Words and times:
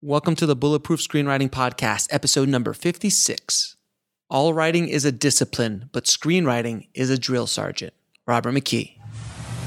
Welcome 0.00 0.36
to 0.36 0.46
the 0.46 0.54
Bulletproof 0.54 1.00
Screenwriting 1.00 1.50
Podcast, 1.50 2.06
episode 2.12 2.48
number 2.48 2.72
56. 2.72 3.74
All 4.30 4.54
writing 4.54 4.86
is 4.88 5.04
a 5.04 5.10
discipline, 5.10 5.90
but 5.90 6.04
screenwriting 6.04 6.86
is 6.94 7.10
a 7.10 7.18
drill 7.18 7.48
sergeant. 7.48 7.94
Robert 8.24 8.52
McKee. 8.52 8.97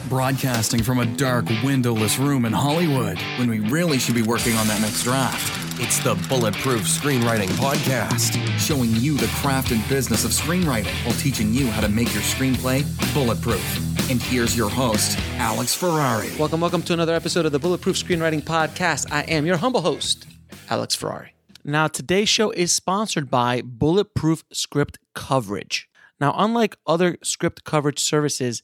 Broadcasting 0.09 0.83
from 0.83 0.99
a 0.99 1.05
dark, 1.05 1.45
windowless 1.63 2.17
room 2.17 2.45
in 2.45 2.51
Hollywood 2.51 3.19
when 3.37 3.49
we 3.49 3.59
really 3.59 3.97
should 3.97 4.15
be 4.15 4.23
working 4.23 4.55
on 4.55 4.67
that 4.67 4.81
next 4.81 5.03
draft. 5.03 5.79
It's 5.79 5.99
the 5.99 6.15
Bulletproof 6.27 6.81
Screenwriting 6.81 7.47
Podcast. 7.49 8.35
Showing 8.59 8.95
you 8.95 9.15
the 9.15 9.27
craft 9.41 9.71
and 9.71 9.87
business 9.87 10.25
of 10.25 10.31
screenwriting 10.31 10.93
while 11.05 11.15
teaching 11.15 11.53
you 11.53 11.67
how 11.67 11.81
to 11.81 11.87
make 11.87 12.13
your 12.13 12.23
screenplay 12.23 12.83
bulletproof. 13.13 14.09
And 14.09 14.21
here's 14.21 14.57
your 14.57 14.69
host, 14.69 15.17
Alex 15.37 15.73
Ferrari. 15.73 16.29
Welcome, 16.37 16.61
welcome 16.61 16.81
to 16.83 16.93
another 16.93 17.13
episode 17.13 17.45
of 17.45 17.51
the 17.51 17.59
Bulletproof 17.59 17.95
Screenwriting 17.95 18.41
Podcast. 18.41 19.11
I 19.11 19.21
am 19.21 19.45
your 19.45 19.57
humble 19.57 19.81
host, 19.81 20.25
Alex 20.69 20.93
Ferrari. 20.95 21.33
Now, 21.63 21.87
today's 21.87 22.27
show 22.27 22.49
is 22.51 22.73
sponsored 22.73 23.29
by 23.29 23.61
Bulletproof 23.61 24.43
Script 24.51 24.97
Coverage. 25.13 25.87
Now, 26.19 26.33
unlike 26.37 26.75
other 26.85 27.17
script 27.23 27.63
coverage 27.63 27.99
services, 27.99 28.61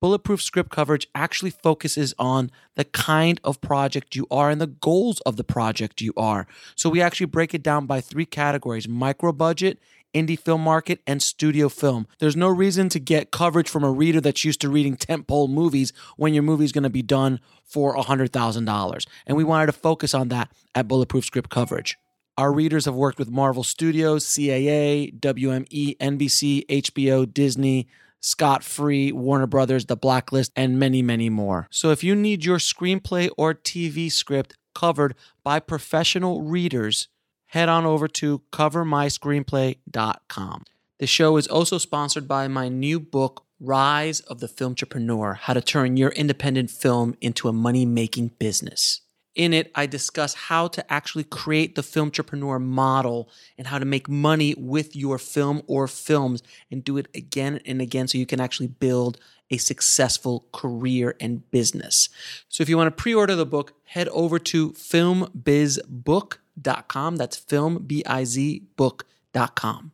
Bulletproof 0.00 0.42
Script 0.42 0.70
Coverage 0.70 1.08
actually 1.14 1.50
focuses 1.50 2.14
on 2.18 2.50
the 2.74 2.84
kind 2.84 3.40
of 3.42 3.60
project 3.60 4.14
you 4.14 4.26
are 4.30 4.50
and 4.50 4.60
the 4.60 4.66
goals 4.66 5.20
of 5.20 5.36
the 5.36 5.44
project 5.44 6.02
you 6.02 6.12
are. 6.16 6.46
So 6.74 6.90
we 6.90 7.00
actually 7.00 7.26
break 7.26 7.54
it 7.54 7.62
down 7.62 7.86
by 7.86 8.00
three 8.02 8.26
categories 8.26 8.86
micro 8.86 9.32
budget, 9.32 9.78
indie 10.12 10.38
film 10.38 10.60
market, 10.60 11.00
and 11.06 11.22
studio 11.22 11.70
film. 11.70 12.06
There's 12.18 12.36
no 12.36 12.48
reason 12.48 12.90
to 12.90 12.98
get 12.98 13.30
coverage 13.30 13.70
from 13.70 13.84
a 13.84 13.90
reader 13.90 14.20
that's 14.20 14.44
used 14.44 14.60
to 14.60 14.68
reading 14.68 14.96
tentpole 14.96 15.48
movies 15.48 15.94
when 16.16 16.34
your 16.34 16.42
movie 16.42 16.66
is 16.66 16.72
going 16.72 16.84
to 16.84 16.90
be 16.90 17.02
done 17.02 17.40
for 17.64 17.96
$100,000. 17.96 19.06
And 19.26 19.36
we 19.36 19.44
wanted 19.44 19.66
to 19.66 19.72
focus 19.72 20.12
on 20.12 20.28
that 20.28 20.52
at 20.74 20.88
Bulletproof 20.88 21.24
Script 21.24 21.48
Coverage. 21.48 21.96
Our 22.38 22.52
readers 22.52 22.84
have 22.84 22.94
worked 22.94 23.18
with 23.18 23.30
Marvel 23.30 23.64
Studios, 23.64 24.26
CAA, 24.26 25.18
WME, 25.18 25.96
NBC, 25.96 26.66
HBO, 26.66 27.32
Disney, 27.32 27.88
Scott 28.26 28.62
Free, 28.64 29.12
Warner 29.12 29.46
Brothers, 29.46 29.86
The 29.86 29.96
Blacklist, 29.96 30.50
and 30.56 30.80
many, 30.80 31.00
many 31.00 31.30
more. 31.30 31.68
So 31.70 31.92
if 31.92 32.02
you 32.02 32.16
need 32.16 32.44
your 32.44 32.58
screenplay 32.58 33.30
or 33.38 33.54
TV 33.54 34.10
script 34.10 34.56
covered 34.74 35.14
by 35.44 35.60
professional 35.60 36.42
readers, 36.42 37.06
head 37.46 37.68
on 37.68 37.86
over 37.86 38.08
to 38.08 38.42
covermyscreenplay.com. 38.52 40.64
The 40.98 41.06
show 41.06 41.36
is 41.36 41.46
also 41.46 41.78
sponsored 41.78 42.26
by 42.26 42.48
my 42.48 42.68
new 42.68 42.98
book, 42.98 43.44
Rise 43.60 44.18
of 44.20 44.40
the 44.40 44.48
Film 44.48 44.72
Entrepreneur 44.72 45.34
How 45.34 45.52
to 45.54 45.60
Turn 45.60 45.96
Your 45.96 46.10
Independent 46.10 46.70
Film 46.70 47.14
into 47.20 47.46
a 47.48 47.52
Money 47.52 47.86
Making 47.86 48.32
Business. 48.38 49.02
In 49.36 49.52
it, 49.52 49.70
I 49.74 49.84
discuss 49.84 50.32
how 50.34 50.68
to 50.68 50.92
actually 50.92 51.24
create 51.24 51.74
the 51.74 51.82
film 51.82 52.06
entrepreneur 52.06 52.58
model 52.58 53.28
and 53.58 53.66
how 53.66 53.78
to 53.78 53.84
make 53.84 54.08
money 54.08 54.54
with 54.56 54.96
your 54.96 55.18
film 55.18 55.60
or 55.66 55.86
films 55.86 56.42
and 56.70 56.82
do 56.82 56.96
it 56.96 57.08
again 57.14 57.60
and 57.66 57.82
again 57.82 58.08
so 58.08 58.16
you 58.16 58.24
can 58.24 58.40
actually 58.40 58.68
build 58.68 59.18
a 59.50 59.58
successful 59.58 60.46
career 60.52 61.14
and 61.20 61.50
business. 61.50 62.08
So 62.48 62.62
if 62.62 62.70
you 62.70 62.78
want 62.78 62.88
to 62.88 63.02
pre-order 63.02 63.36
the 63.36 63.44
book, 63.44 63.74
head 63.84 64.08
over 64.08 64.38
to 64.38 64.72
filmbizbook.com. 64.72 67.16
That's 67.16 67.38
filmbizbook.com. 67.38 69.92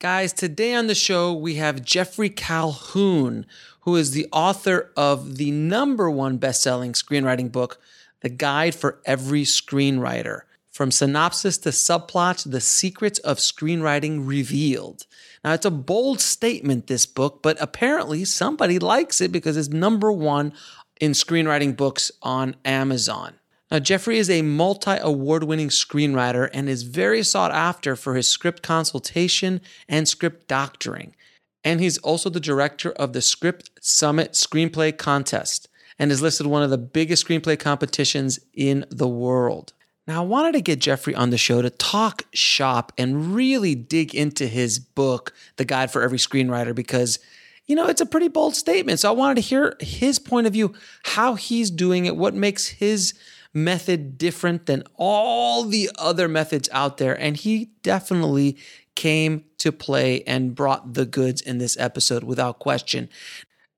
Guys, 0.00 0.32
today 0.32 0.74
on 0.74 0.88
the 0.88 0.96
show 0.96 1.32
we 1.32 1.54
have 1.56 1.84
Jeffrey 1.84 2.30
Calhoon, 2.30 3.44
who 3.82 3.96
is 3.96 4.10
the 4.10 4.26
author 4.32 4.90
of 4.96 5.36
the 5.36 5.52
number 5.52 6.10
one 6.10 6.38
best-selling 6.38 6.94
screenwriting 6.94 7.52
book 7.52 7.80
the 8.22 8.28
guide 8.28 8.74
for 8.74 9.00
every 9.04 9.42
screenwriter. 9.42 10.42
From 10.70 10.90
synopsis 10.90 11.58
to 11.58 11.70
subplots, 11.70 12.50
the 12.50 12.60
secrets 12.60 13.18
of 13.20 13.38
screenwriting 13.38 14.26
revealed. 14.26 15.06
Now, 15.44 15.52
it's 15.52 15.66
a 15.66 15.70
bold 15.70 16.20
statement, 16.20 16.86
this 16.86 17.06
book, 17.06 17.42
but 17.42 17.60
apparently 17.60 18.24
somebody 18.24 18.78
likes 18.78 19.20
it 19.20 19.32
because 19.32 19.56
it's 19.56 19.68
number 19.68 20.12
one 20.12 20.52
in 21.00 21.12
screenwriting 21.12 21.76
books 21.76 22.12
on 22.22 22.54
Amazon. 22.64 23.34
Now, 23.70 23.78
Jeffrey 23.78 24.18
is 24.18 24.30
a 24.30 24.42
multi 24.42 24.96
award 25.00 25.44
winning 25.44 25.68
screenwriter 25.68 26.50
and 26.52 26.68
is 26.68 26.82
very 26.82 27.22
sought 27.22 27.52
after 27.52 27.96
for 27.96 28.14
his 28.14 28.28
script 28.28 28.62
consultation 28.62 29.60
and 29.88 30.08
script 30.08 30.46
doctoring. 30.48 31.14
And 31.62 31.80
he's 31.80 31.98
also 31.98 32.30
the 32.30 32.40
director 32.40 32.90
of 32.92 33.12
the 33.12 33.20
Script 33.20 33.70
Summit 33.80 34.32
Screenplay 34.32 34.96
Contest 34.96 35.68
and 36.00 36.10
is 36.10 36.22
listed 36.22 36.46
one 36.46 36.62
of 36.62 36.70
the 36.70 36.78
biggest 36.78 37.28
screenplay 37.28 37.58
competitions 37.58 38.40
in 38.54 38.86
the 38.90 39.06
world. 39.06 39.74
Now, 40.06 40.22
I 40.22 40.26
wanted 40.26 40.52
to 40.52 40.62
get 40.62 40.80
Jeffrey 40.80 41.14
on 41.14 41.28
the 41.28 41.36
show 41.36 41.60
to 41.60 41.68
talk 41.68 42.24
shop 42.32 42.90
and 42.96 43.34
really 43.34 43.74
dig 43.74 44.14
into 44.14 44.46
his 44.46 44.78
book, 44.78 45.34
The 45.56 45.66
Guide 45.66 45.90
for 45.90 46.00
Every 46.02 46.16
Screenwriter, 46.16 46.74
because, 46.74 47.18
you 47.66 47.76
know, 47.76 47.86
it's 47.86 48.00
a 48.00 48.06
pretty 48.06 48.28
bold 48.28 48.56
statement. 48.56 48.98
So 48.98 49.10
I 49.10 49.12
wanted 49.12 49.34
to 49.36 49.40
hear 49.42 49.76
his 49.78 50.18
point 50.18 50.46
of 50.46 50.54
view, 50.54 50.72
how 51.04 51.34
he's 51.34 51.70
doing 51.70 52.06
it, 52.06 52.16
what 52.16 52.34
makes 52.34 52.66
his 52.66 53.12
method 53.52 54.16
different 54.16 54.64
than 54.64 54.84
all 54.94 55.64
the 55.64 55.90
other 55.98 56.28
methods 56.28 56.68
out 56.72 56.96
there. 56.96 57.20
And 57.20 57.36
he 57.36 57.66
definitely 57.82 58.56
came 58.94 59.44
to 59.58 59.70
play 59.70 60.22
and 60.22 60.54
brought 60.54 60.94
the 60.94 61.04
goods 61.04 61.42
in 61.42 61.58
this 61.58 61.76
episode 61.78 62.24
without 62.24 62.58
question. 62.58 63.10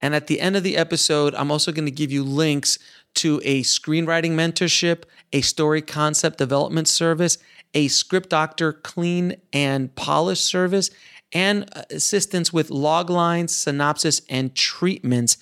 And 0.02 0.16
at 0.16 0.26
the 0.26 0.40
end 0.40 0.56
of 0.56 0.64
the 0.64 0.76
episode, 0.76 1.34
I'm 1.36 1.52
also 1.52 1.70
going 1.70 1.86
to 1.86 1.92
give 1.92 2.10
you 2.10 2.24
links 2.24 2.78
to 3.14 3.40
a 3.44 3.62
screenwriting 3.62 4.32
mentorship, 4.32 5.04
a 5.32 5.40
story 5.40 5.80
concept 5.80 6.38
development 6.38 6.88
service, 6.88 7.38
a 7.72 7.88
script 7.88 8.28
doctor 8.28 8.72
clean 8.72 9.36
and 9.52 9.94
polish 9.94 10.40
service, 10.40 10.90
and 11.32 11.70
assistance 11.90 12.52
with 12.52 12.68
log 12.68 13.08
lines, 13.08 13.54
synopsis, 13.54 14.20
and 14.28 14.54
treatments. 14.54 15.38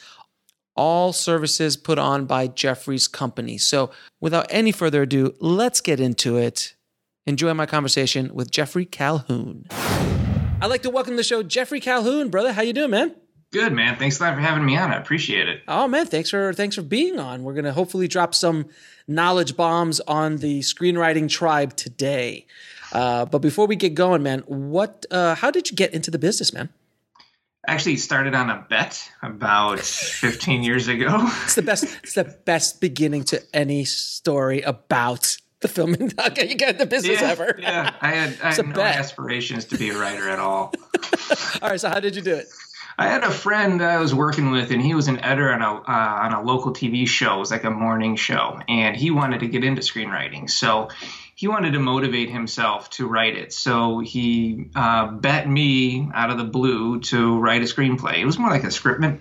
All 0.77 1.12
services 1.12 1.77
put 1.77 1.98
on 1.98 2.27
by 2.27 2.47
Jeffrey's 2.47 3.09
company. 3.09 3.59
So, 3.59 3.91
without 4.21 4.47
any 4.50 4.72
further 4.72 5.03
ado, 5.03 5.34
let's 5.41 5.81
get 5.81 6.00
into 6.00 6.37
it. 6.37 6.75
Enjoy 7.27 7.53
my 7.54 7.66
conversation 7.66 8.33
with 8.33 8.51
Jeffrey 8.51 8.86
Calhoon. 8.86 9.71
I'd 10.62 10.68
like 10.68 10.83
to 10.83 10.91
welcome 10.91 11.15
to 11.15 11.16
the 11.16 11.24
show 11.24 11.42
Jeffrey 11.42 11.80
Calhoon, 11.80 12.30
brother. 12.30 12.53
How 12.53 12.62
you 12.62 12.72
doing, 12.72 12.91
man? 12.91 13.15
Good 13.52 13.72
man. 13.72 13.97
Thanks 13.97 14.20
a 14.20 14.22
lot 14.22 14.34
for 14.34 14.41
having 14.41 14.64
me 14.64 14.76
on. 14.76 14.92
I 14.92 14.97
appreciate 14.97 15.48
it. 15.48 15.62
Oh 15.66 15.88
man, 15.88 16.06
thanks 16.06 16.30
for 16.30 16.52
thanks 16.52 16.76
for 16.76 16.82
being 16.82 17.18
on. 17.18 17.42
We're 17.42 17.54
gonna 17.54 17.72
hopefully 17.72 18.06
drop 18.06 18.32
some 18.32 18.66
knowledge 19.08 19.56
bombs 19.56 19.98
on 20.00 20.36
the 20.36 20.60
screenwriting 20.60 21.28
tribe 21.28 21.74
today. 21.74 22.47
Uh, 22.92 23.24
but 23.24 23.38
before 23.41 23.66
we 23.66 23.74
get 23.74 23.94
going, 23.94 24.22
man, 24.22 24.41
what? 24.47 25.04
Uh, 25.10 25.34
how 25.34 25.50
did 25.50 25.68
you 25.68 25.76
get 25.76 25.92
into 25.92 26.12
the 26.12 26.18
business, 26.18 26.52
man? 26.52 26.68
Actually, 27.66 27.97
started 27.97 28.34
on 28.34 28.50
a 28.50 28.64
bet 28.70 29.10
about 29.20 29.80
15 29.80 30.62
years 30.62 30.88
ago. 30.88 31.28
It's 31.44 31.56
the 31.56 31.62
best. 31.62 31.84
It's 32.04 32.14
the 32.14 32.24
best 32.24 32.80
beginning 32.80 33.24
to 33.24 33.42
any 33.52 33.84
story 33.84 34.62
about 34.62 35.36
the 35.60 35.68
film 35.68 35.94
industry. 35.94 36.48
You 36.48 36.54
get 36.54 36.78
the 36.78 36.86
business 36.86 37.20
yeah, 37.20 37.28
ever. 37.28 37.58
yeah, 37.60 37.94
I 38.00 38.12
had, 38.12 38.38
I 38.42 38.54
had 38.54 38.66
no 38.66 38.74
bet. 38.74 38.97
aspirations 38.97 39.66
to 39.66 39.76
be 39.76 39.91
a 39.91 39.98
writer 39.98 40.28
at 40.28 40.38
all. 40.38 40.72
All 41.62 41.70
right, 41.70 41.80
so 41.80 41.88
how 41.88 42.00
did 42.00 42.16
you 42.16 42.22
do 42.22 42.34
it? 42.34 42.47
I 43.00 43.08
had 43.08 43.24
a 43.24 43.30
friend 43.30 43.80
that 43.80 43.88
I 43.88 43.97
was 43.97 44.14
working 44.14 44.50
with, 44.50 44.70
and 44.70 44.82
he 44.82 44.92
was 44.92 45.08
an 45.08 45.20
editor 45.20 45.50
on 45.50 45.62
a 45.62 45.72
uh, 45.72 46.20
on 46.22 46.34
a 46.34 46.42
local 46.42 46.74
TV 46.74 47.08
show. 47.08 47.36
It 47.36 47.38
was 47.38 47.50
like 47.50 47.64
a 47.64 47.70
morning 47.70 48.14
show, 48.14 48.60
and 48.68 48.94
he 48.94 49.10
wanted 49.10 49.41
to 49.41 49.48
get 49.48 49.64
into 49.64 49.80
screenwriting. 49.80 50.50
So 50.50 50.91
he 51.34 51.48
wanted 51.48 51.72
to 51.72 51.78
motivate 51.78 52.28
himself 52.28 52.91
to 52.91 53.06
write 53.06 53.38
it. 53.38 53.54
So 53.54 54.00
he 54.00 54.66
uh, 54.74 55.12
bet 55.12 55.48
me 55.48 56.10
out 56.12 56.28
of 56.28 56.36
the 56.36 56.44
blue 56.44 57.00
to 57.00 57.38
write 57.38 57.62
a 57.62 57.64
screenplay. 57.64 58.18
It 58.18 58.26
was 58.26 58.38
more 58.38 58.50
like 58.50 58.64
a 58.64 58.66
scriptment. 58.66 59.20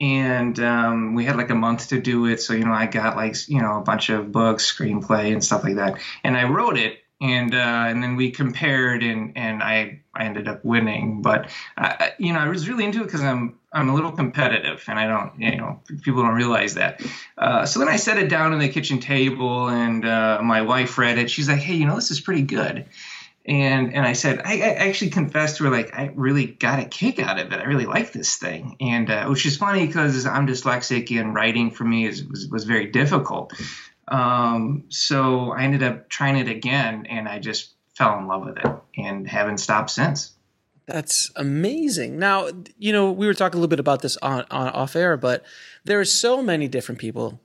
And 0.00 0.58
um, 0.58 1.14
we 1.14 1.24
had 1.24 1.36
like 1.36 1.50
a 1.50 1.54
month 1.54 1.90
to 1.90 2.00
do 2.00 2.26
it. 2.26 2.40
So, 2.40 2.52
you 2.52 2.64
know, 2.64 2.72
I 2.72 2.86
got 2.86 3.14
like, 3.14 3.36
you 3.48 3.62
know, 3.62 3.78
a 3.78 3.82
bunch 3.82 4.10
of 4.10 4.32
books, 4.32 4.70
screenplay, 4.70 5.32
and 5.32 5.44
stuff 5.44 5.62
like 5.62 5.76
that. 5.76 6.00
And 6.24 6.36
I 6.36 6.48
wrote 6.48 6.76
it. 6.76 6.98
And 7.20 7.54
uh, 7.54 7.58
and 7.88 8.02
then 8.02 8.16
we 8.16 8.32
compared, 8.32 9.02
and, 9.02 9.32
and 9.36 9.62
I, 9.62 10.02
I 10.14 10.24
ended 10.24 10.48
up 10.48 10.64
winning. 10.64 11.22
But, 11.22 11.48
uh, 11.78 12.08
you 12.18 12.32
know, 12.32 12.40
I 12.40 12.48
was 12.48 12.68
really 12.68 12.84
into 12.84 13.00
it 13.00 13.04
because 13.04 13.22
I'm 13.22 13.58
I'm 13.72 13.88
a 13.88 13.94
little 13.94 14.12
competitive, 14.12 14.84
and 14.88 14.98
I 14.98 15.06
don't, 15.06 15.40
you 15.40 15.56
know, 15.56 15.80
people 16.02 16.22
don't 16.22 16.34
realize 16.34 16.74
that. 16.74 17.02
Uh, 17.38 17.66
so 17.66 17.80
then 17.80 17.88
I 17.88 17.96
set 17.96 18.18
it 18.18 18.28
down 18.28 18.52
on 18.52 18.58
the 18.58 18.68
kitchen 18.68 19.00
table, 19.00 19.68
and 19.68 20.04
uh, 20.04 20.40
my 20.42 20.62
wife 20.62 20.98
read 20.98 21.18
it. 21.18 21.30
She's 21.30 21.48
like, 21.48 21.60
"Hey, 21.60 21.74
you 21.74 21.86
know, 21.86 21.94
this 21.94 22.10
is 22.10 22.20
pretty 22.20 22.42
good." 22.42 22.86
And 23.46 23.94
and 23.94 24.06
I 24.06 24.14
said, 24.14 24.40
I, 24.44 24.54
I 24.54 24.74
actually 24.88 25.10
confessed 25.10 25.58
to 25.58 25.64
her 25.64 25.70
like 25.70 25.94
I 25.94 26.12
really 26.14 26.46
got 26.46 26.78
a 26.78 26.86
kick 26.86 27.18
out 27.18 27.38
of 27.38 27.52
it. 27.52 27.60
I 27.60 27.64
really 27.64 27.84
like 27.84 28.12
this 28.12 28.36
thing, 28.36 28.76
and 28.80 29.10
uh, 29.10 29.26
which 29.26 29.44
is 29.44 29.56
funny 29.56 29.86
because 29.86 30.24
I'm 30.24 30.46
dyslexic, 30.46 31.10
and 31.20 31.34
writing 31.34 31.70
for 31.70 31.84
me 31.84 32.06
is 32.06 32.24
was, 32.24 32.48
was 32.48 32.64
very 32.64 32.86
difficult. 32.86 33.52
Um, 34.08 34.84
so 34.88 35.52
I 35.52 35.62
ended 35.62 35.82
up 35.82 36.08
trying 36.08 36.36
it 36.36 36.48
again, 36.48 37.06
and 37.08 37.28
I 37.28 37.38
just 37.38 37.72
fell 37.94 38.18
in 38.18 38.26
love 38.26 38.44
with 38.44 38.58
it, 38.58 38.70
and 38.96 39.28
haven't 39.28 39.58
stopped 39.58 39.90
since. 39.90 40.32
That's 40.86 41.30
amazing. 41.36 42.18
Now, 42.18 42.48
you 42.78 42.92
know, 42.92 43.10
we 43.10 43.26
were 43.26 43.34
talking 43.34 43.58
a 43.58 43.60
little 43.60 43.70
bit 43.70 43.80
about 43.80 44.02
this 44.02 44.16
on, 44.18 44.44
on 44.50 44.68
off 44.68 44.94
air, 44.96 45.16
but 45.16 45.44
there 45.84 45.98
are 45.98 46.04
so 46.04 46.42
many 46.42 46.68
different 46.68 47.00
people. 47.00 47.40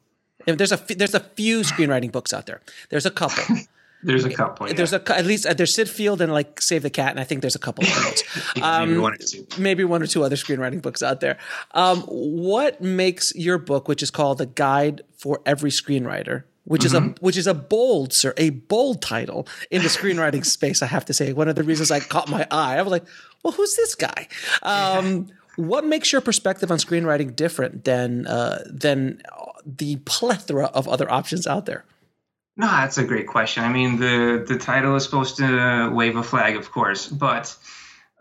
There's 0.45 0.71
a 0.71 0.77
there's 0.77 1.13
a 1.13 1.19
few 1.19 1.61
screenwriting 1.61 2.11
books 2.11 2.33
out 2.33 2.45
there. 2.47 2.61
There's 2.89 3.05
a 3.05 3.11
couple. 3.11 3.43
There's 4.01 4.23
a 4.23 4.29
couple. 4.29 4.67
Yeah. 4.67 4.75
There's 4.75 4.93
a 4.93 5.13
at 5.13 5.25
least 5.25 5.45
uh, 5.45 5.53
there's 5.53 5.73
Sid 5.73 5.89
Field 5.89 6.21
and 6.21 6.31
like 6.31 6.61
Save 6.61 6.83
the 6.83 6.89
Cat, 6.89 7.11
and 7.11 7.19
I 7.19 7.25
think 7.25 7.41
there's 7.41 7.57
a 7.57 7.59
couple 7.59 7.83
of 7.83 7.93
those. 7.93 8.23
yeah, 8.55 8.79
maybe 8.85 8.93
um, 8.93 9.01
one 9.01 9.13
or 9.13 9.17
two. 9.17 9.45
Maybe 9.57 9.83
one 9.83 10.01
or 10.01 10.07
two 10.07 10.23
other 10.23 10.37
screenwriting 10.37 10.81
books 10.81 11.03
out 11.03 11.19
there. 11.19 11.37
Um, 11.71 12.03
what 12.03 12.79
makes 12.79 13.35
your 13.35 13.57
book, 13.57 13.89
which 13.89 14.01
is 14.01 14.09
called 14.09 14.37
"The 14.37 14.45
Guide 14.45 15.01
for 15.17 15.41
Every 15.45 15.69
Screenwriter," 15.69 16.43
which 16.69 16.83
mm-hmm. 16.83 16.85
is 16.85 16.93
a 16.93 16.99
mm-hmm. 16.99 17.25
which 17.25 17.35
is 17.35 17.47
a 17.47 17.53
bold, 17.53 18.13
sir, 18.13 18.33
a 18.37 18.51
bold 18.51 19.01
title 19.01 19.47
in 19.71 19.81
the 19.81 19.89
screenwriting 19.89 20.45
space. 20.57 20.81
I 20.81 20.85
have 20.85 21.03
to 21.05 21.13
say, 21.13 21.33
one 21.33 21.49
of 21.49 21.55
the 21.55 21.63
reasons 21.63 21.89
I 21.89 21.99
caught 21.99 22.29
my 22.29 22.47
eye, 22.51 22.77
I 22.77 22.81
was 22.83 22.91
like, 22.91 23.05
well, 23.43 23.51
who's 23.51 23.75
this 23.75 23.95
guy? 23.95 24.27
Um, 24.61 25.27
what 25.55 25.83
makes 25.83 26.11
your 26.11 26.21
perspective 26.21 26.71
on 26.71 26.77
screenwriting 26.77 27.35
different 27.35 27.85
than 27.85 28.27
uh, 28.27 28.63
than 28.67 29.21
the 29.65 29.97
plethora 30.05 30.67
of 30.67 30.87
other 30.87 31.11
options 31.11 31.47
out 31.47 31.65
there? 31.65 31.85
No, 32.55 32.67
that's 32.67 32.99
a 32.99 33.03
great 33.03 33.25
question. 33.25 33.63
I 33.63 33.69
mean, 33.69 33.97
the 33.97 34.45
the 34.47 34.57
title 34.59 34.95
is 34.95 35.03
supposed 35.03 35.37
to 35.37 35.89
wave 35.91 36.15
a 36.17 36.23
flag, 36.23 36.55
of 36.55 36.71
course, 36.71 37.07
but 37.07 37.55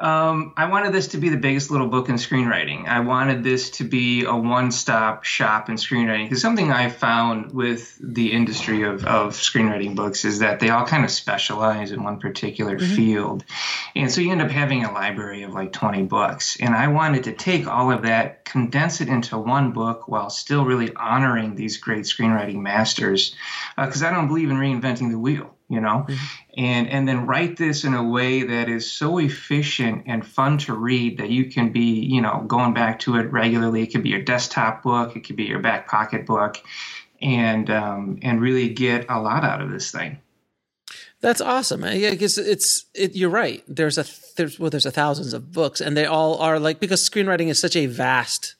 um, 0.01 0.53
I 0.57 0.67
wanted 0.67 0.93
this 0.93 1.09
to 1.09 1.19
be 1.19 1.29
the 1.29 1.37
biggest 1.37 1.73
little 1.73 1.89
book 1.89 2.09
in 2.09 2.15
screenwriting. 2.15 2.87
I 2.87 3.01
wanted 3.01 3.43
this 3.43 3.71
to 3.71 3.85
be 3.85 4.25
a 4.25 4.35
one 4.35 4.71
stop 4.71 5.25
shop 5.25 5.69
in 5.69 5.75
screenwriting 5.75 6.27
because 6.27 6.41
something 6.41 6.71
I 6.71 6.89
found 6.89 7.53
with 7.53 7.99
the 8.01 8.31
industry 8.31 8.85
of, 8.85 9.05
of 9.05 9.35
screenwriting 9.35 9.97
books 9.97 10.25
is 10.25 10.39
that 10.39 10.61
they 10.61 10.71
all 10.71 10.87
kind 10.87 11.05
of 11.05 11.11
specialize 11.11 11.91
in 11.91 12.05
one 12.05 12.21
particular 12.21 12.79
mm-hmm. 12.79 12.95
field. 12.95 13.45
And 13.97 14.09
so 14.11 14.21
you 14.21 14.31
end 14.31 14.41
up 14.41 14.53
having 14.53 14.85
a 14.85 14.93
library 14.93 15.43
of 15.43 15.53
like 15.53 15.73
20 15.73 16.05
books. 16.05 16.59
And 16.61 16.77
I 16.77 16.87
wanted 16.89 17.25
to 17.25 17.33
take 17.33 17.67
all 17.67 17.91
of 17.91 18.03
that, 18.03 18.45
condense 18.45 19.01
it 19.01 19.09
into 19.09 19.37
one 19.37 19.73
book 19.73 20.07
while 20.07 20.31
still 20.31 20.65
really 20.65 20.95
honoring 20.95 21.57
these 21.57 21.79
great 21.79 22.05
screenwriting 22.05 22.61
masters 22.61 23.35
because 23.77 24.05
uh, 24.05 24.07
I 24.07 24.11
don't 24.13 24.29
believe 24.29 24.51
in 24.51 24.59
reinventing 24.59 25.11
the 25.11 25.19
wheel 25.19 25.58
you 25.69 25.81
know 25.81 26.05
mm-hmm. 26.09 26.15
and 26.57 26.89
and 26.89 27.09
then 27.09 27.27
write 27.27 27.57
this 27.57 27.85
in 27.85 27.95
a 27.95 28.03
way 28.03 28.43
that 28.43 28.69
is 28.69 28.91
so 28.91 29.19
efficient 29.19 30.03
and 30.07 30.27
fun 30.27 30.59
to 30.59 30.75
read 30.75 31.19
that 31.19 31.31
you 31.31 31.45
can 31.47 31.73
be 31.73 32.01
you 32.01 32.21
know 32.21 32.45
going 32.47 32.75
back 32.75 32.99
to 32.99 33.17
it 33.17 33.31
regularly 33.33 33.83
it 33.83 33.93
could 33.93 34.03
be 34.03 34.09
your 34.09 34.23
desktop 34.23 34.83
book 34.83 35.17
it 35.17 35.25
could 35.25 35.37
be 35.37 35.45
your 35.45 35.61
back 35.61 35.89
pocket 35.89 36.27
book 36.27 36.59
and 37.21 37.71
um, 37.71 38.19
and 38.23 38.41
really 38.41 38.69
get 38.69 39.07
a 39.09 39.21
lot 39.21 39.45
out 39.45 39.61
of 39.61 39.71
this 39.71 39.91
thing 39.91 40.19
that's 41.21 41.41
awesome. 41.41 41.83
Yeah, 41.85 42.11
because 42.11 42.39
it's 42.39 42.87
it, 42.95 43.17
you're 43.17 43.29
right. 43.29 43.65
There's 43.67 43.99
a 43.99 44.05
there's 44.37 44.59
well 44.59 44.71
there's 44.71 44.87
a 44.87 44.93
thousands 44.93 45.33
of 45.33 45.51
books, 45.51 45.81
and 45.81 45.97
they 45.97 46.07
all 46.07 46.39
are 46.39 46.61
like 46.61 46.79
because 46.79 47.09
screenwriting 47.09 47.49
is 47.49 47.59
such 47.59 47.75
a 47.75 47.87
vast 47.87 48.55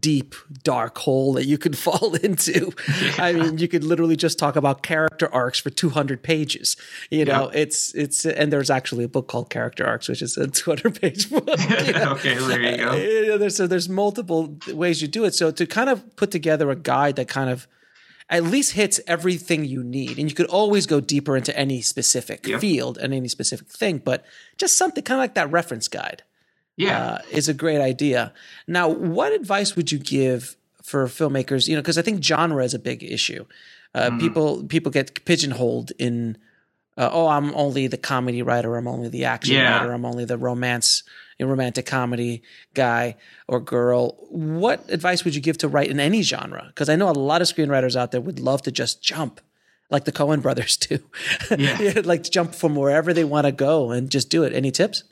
deep 0.00 0.34
dark 0.62 0.98
hole 0.98 1.34
that 1.34 1.46
you 1.46 1.58
could 1.58 1.76
fall 1.86 2.14
into. 2.14 2.72
Yeah. 3.00 3.14
I 3.18 3.32
mean, 3.32 3.58
you 3.58 3.68
could 3.68 3.84
literally 3.84 4.16
just 4.16 4.38
talk 4.38 4.56
about 4.56 4.82
character 4.82 5.32
arcs 5.32 5.58
for 5.58 5.70
200 5.70 6.22
pages. 6.22 6.76
You 7.10 7.24
know, 7.24 7.50
yeah. 7.52 7.60
it's 7.60 7.94
it's 7.94 8.24
and 8.24 8.52
there's 8.52 8.70
actually 8.70 9.04
a 9.04 9.08
book 9.08 9.28
called 9.28 9.50
Character 9.50 9.86
Arcs, 9.86 10.08
which 10.08 10.22
is 10.22 10.36
a 10.36 10.48
200 10.48 11.00
page 11.00 11.30
book. 11.30 11.48
okay, 11.48 12.34
there 12.34 12.62
you 12.62 12.76
go. 12.76 12.94
Yeah, 12.94 13.36
there's, 13.36 13.56
so 13.56 13.66
there's 13.66 13.88
multiple 13.88 14.56
ways 14.68 15.02
you 15.02 15.08
do 15.08 15.24
it. 15.24 15.34
So 15.34 15.50
to 15.50 15.66
kind 15.66 15.90
of 15.90 16.16
put 16.16 16.30
together 16.30 16.70
a 16.70 16.76
guide 16.76 17.16
that 17.16 17.28
kind 17.28 17.50
of 17.50 17.66
at 18.30 18.42
least 18.42 18.72
hits 18.72 19.00
everything 19.06 19.64
you 19.66 19.82
need. 19.84 20.18
And 20.18 20.30
you 20.30 20.34
could 20.34 20.46
always 20.46 20.86
go 20.86 20.98
deeper 20.98 21.36
into 21.36 21.56
any 21.58 21.82
specific 21.82 22.46
yep. 22.46 22.60
field 22.60 22.96
and 22.96 23.12
any 23.12 23.28
specific 23.28 23.68
thing, 23.68 23.98
but 23.98 24.24
just 24.56 24.78
something 24.78 25.04
kind 25.04 25.18
of 25.18 25.22
like 25.22 25.34
that 25.34 25.52
reference 25.52 25.88
guide 25.88 26.22
yeah, 26.76 27.06
uh, 27.06 27.18
is 27.30 27.48
a 27.48 27.54
great 27.54 27.80
idea. 27.80 28.32
Now, 28.66 28.88
what 28.88 29.32
advice 29.32 29.76
would 29.76 29.92
you 29.92 29.98
give 29.98 30.56
for 30.82 31.06
filmmakers? 31.06 31.68
You 31.68 31.76
know, 31.76 31.82
because 31.82 31.98
I 31.98 32.02
think 32.02 32.22
genre 32.22 32.64
is 32.64 32.74
a 32.74 32.78
big 32.78 33.02
issue. 33.02 33.44
Uh, 33.94 34.10
mm. 34.10 34.20
People 34.20 34.64
people 34.64 34.90
get 34.90 35.24
pigeonholed 35.24 35.92
in, 35.98 36.36
uh, 36.96 37.10
oh, 37.12 37.28
I'm 37.28 37.54
only 37.54 37.86
the 37.86 37.96
comedy 37.96 38.42
writer. 38.42 38.76
I'm 38.76 38.88
only 38.88 39.08
the 39.08 39.24
action 39.24 39.54
yeah. 39.54 39.78
writer. 39.78 39.92
I'm 39.92 40.04
only 40.04 40.24
the 40.24 40.36
romance, 40.36 41.04
romantic 41.38 41.86
comedy 41.86 42.42
guy 42.74 43.16
or 43.46 43.60
girl. 43.60 44.16
What 44.30 44.84
advice 44.90 45.24
would 45.24 45.34
you 45.34 45.40
give 45.40 45.58
to 45.58 45.68
write 45.68 45.90
in 45.90 46.00
any 46.00 46.22
genre? 46.22 46.64
Because 46.68 46.88
I 46.88 46.96
know 46.96 47.08
a 47.08 47.12
lot 47.12 47.40
of 47.40 47.46
screenwriters 47.46 47.94
out 47.94 48.10
there 48.10 48.20
would 48.20 48.40
love 48.40 48.62
to 48.62 48.72
just 48.72 49.00
jump 49.00 49.40
like 49.90 50.04
the 50.04 50.12
Coen 50.12 50.42
brothers 50.42 50.76
do. 50.88 50.98
Yeah. 51.56 52.00
like 52.04 52.24
jump 52.24 52.54
from 52.54 52.74
wherever 52.74 53.12
they 53.12 53.24
want 53.24 53.46
to 53.46 53.52
go 53.52 53.92
and 53.92 54.10
just 54.10 54.28
do 54.28 54.42
it. 54.42 54.52
Any 54.52 54.70
tips? 54.70 55.04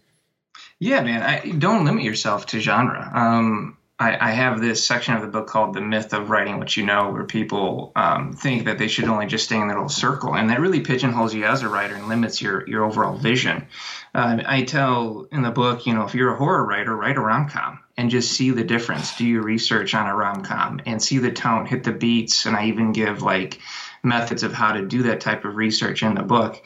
Yeah, 0.82 1.00
man. 1.02 1.22
I, 1.22 1.48
don't 1.48 1.84
limit 1.84 2.02
yourself 2.02 2.46
to 2.46 2.58
genre. 2.58 3.08
Um, 3.14 3.76
I, 4.00 4.30
I, 4.30 4.30
have 4.32 4.60
this 4.60 4.84
section 4.84 5.14
of 5.14 5.22
the 5.22 5.28
book 5.28 5.46
called 5.46 5.74
"The 5.74 5.80
Myth 5.80 6.12
of 6.12 6.28
Writing 6.28 6.58
What 6.58 6.76
You 6.76 6.84
Know," 6.84 7.12
where 7.12 7.22
people 7.22 7.92
um, 7.94 8.32
think 8.32 8.64
that 8.64 8.78
they 8.78 8.88
should 8.88 9.04
only 9.04 9.26
just 9.26 9.44
stay 9.44 9.60
in 9.60 9.68
their 9.68 9.76
little 9.76 9.88
circle, 9.88 10.34
and 10.34 10.50
that 10.50 10.58
really 10.58 10.80
pigeonholes 10.80 11.34
you 11.34 11.44
as 11.44 11.62
a 11.62 11.68
writer 11.68 11.94
and 11.94 12.08
limits 12.08 12.42
your 12.42 12.68
your 12.68 12.82
overall 12.82 13.16
vision. 13.16 13.68
Uh, 14.12 14.42
I 14.44 14.62
tell 14.62 15.28
in 15.30 15.42
the 15.42 15.52
book, 15.52 15.86
you 15.86 15.94
know, 15.94 16.02
if 16.02 16.16
you're 16.16 16.34
a 16.34 16.36
horror 16.36 16.66
writer, 16.66 16.96
write 16.96 17.16
a 17.16 17.20
rom 17.20 17.48
com 17.48 17.78
and 17.96 18.10
just 18.10 18.32
see 18.32 18.50
the 18.50 18.64
difference. 18.64 19.16
Do 19.16 19.24
your 19.24 19.44
research 19.44 19.94
on 19.94 20.08
a 20.08 20.16
rom 20.16 20.42
com 20.42 20.80
and 20.84 21.00
see 21.00 21.18
the 21.18 21.30
tone, 21.30 21.64
hit 21.64 21.84
the 21.84 21.92
beats, 21.92 22.44
and 22.44 22.56
I 22.56 22.66
even 22.66 22.90
give 22.90 23.22
like 23.22 23.60
methods 24.02 24.42
of 24.42 24.52
how 24.52 24.72
to 24.72 24.84
do 24.84 25.04
that 25.04 25.20
type 25.20 25.44
of 25.44 25.54
research 25.54 26.02
in 26.02 26.16
the 26.16 26.24
book. 26.24 26.60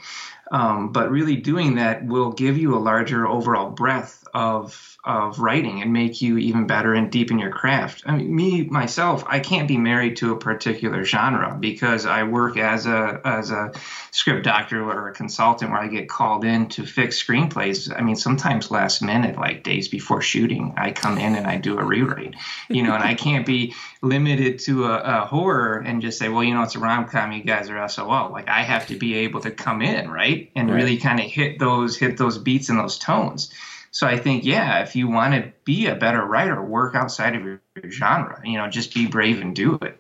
Um, 0.50 0.92
but 0.92 1.10
really 1.10 1.36
doing 1.36 1.74
that 1.76 2.06
will 2.06 2.30
give 2.30 2.56
you 2.56 2.76
a 2.76 2.78
larger 2.78 3.26
overall 3.26 3.70
breadth 3.70 4.24
of 4.32 4.95
of 5.06 5.38
writing 5.38 5.80
and 5.80 5.92
make 5.92 6.20
you 6.20 6.36
even 6.36 6.66
better 6.66 6.92
and 6.92 7.12
deepen 7.12 7.38
your 7.38 7.50
craft. 7.50 8.02
I 8.06 8.16
mean, 8.16 8.34
me 8.34 8.64
myself, 8.64 9.22
I 9.28 9.38
can't 9.38 9.68
be 9.68 9.78
married 9.78 10.16
to 10.16 10.32
a 10.32 10.36
particular 10.36 11.04
genre 11.04 11.56
because 11.58 12.06
I 12.06 12.25
work 12.25 12.56
as 12.56 12.86
a 12.86 13.20
as 13.25 13.52
a 13.52 13.72
script 14.10 14.44
doctor 14.44 14.82
or 14.82 15.08
a 15.08 15.14
consultant 15.14 15.70
where 15.70 15.80
I 15.80 15.86
get 15.86 16.08
called 16.08 16.44
in 16.44 16.68
to 16.70 16.84
fix 16.84 17.22
screenplays. 17.22 17.96
I 17.96 18.02
mean, 18.02 18.16
sometimes 18.16 18.72
last 18.72 19.00
minute, 19.00 19.36
like 19.36 19.62
days 19.62 19.86
before 19.86 20.22
shooting, 20.22 20.75
I 20.76 20.90
come 20.90 21.18
in 21.18 21.36
and 21.36 21.46
I 21.46 21.56
do 21.56 21.78
a 21.78 21.84
rewrite. 21.84 22.34
You 22.68 22.82
know, 22.82 22.94
and 22.94 23.04
I 23.04 23.14
can't 23.14 23.46
be 23.46 23.75
limited 24.02 24.58
to 24.60 24.86
a, 24.86 25.22
a 25.22 25.26
horror 25.26 25.78
and 25.78 26.02
just 26.02 26.18
say, 26.18 26.28
well, 26.28 26.42
you 26.42 26.52
know, 26.52 26.62
it's 26.62 26.75
a 26.75 26.80
rom 26.80 27.06
com. 27.06 27.30
You 27.30 27.44
guys 27.44 27.70
are 27.70 27.88
SOL. 27.88 28.32
Like 28.32 28.48
I 28.48 28.62
have 28.62 28.88
to 28.88 28.96
be 28.96 29.14
able 29.14 29.40
to 29.42 29.52
come 29.52 29.82
in 29.82 30.10
right 30.10 30.50
and 30.56 30.68
right. 30.68 30.76
really 30.76 30.96
kind 30.96 31.20
of 31.20 31.26
hit 31.26 31.60
those 31.60 31.96
hit 31.96 32.18
those 32.18 32.38
beats 32.38 32.70
and 32.70 32.78
those 32.78 32.98
tones. 32.98 33.52
So 33.96 34.06
I 34.06 34.18
think, 34.18 34.44
yeah, 34.44 34.82
if 34.82 34.94
you 34.94 35.08
want 35.08 35.32
to 35.32 35.50
be 35.64 35.86
a 35.86 35.94
better 35.94 36.22
writer, 36.22 36.62
work 36.62 36.94
outside 36.94 37.34
of 37.34 37.42
your, 37.42 37.62
your 37.82 37.90
genre. 37.90 38.38
You 38.44 38.58
know, 38.58 38.68
just 38.68 38.92
be 38.92 39.06
brave 39.06 39.40
and 39.40 39.56
do 39.56 39.78
it. 39.80 39.98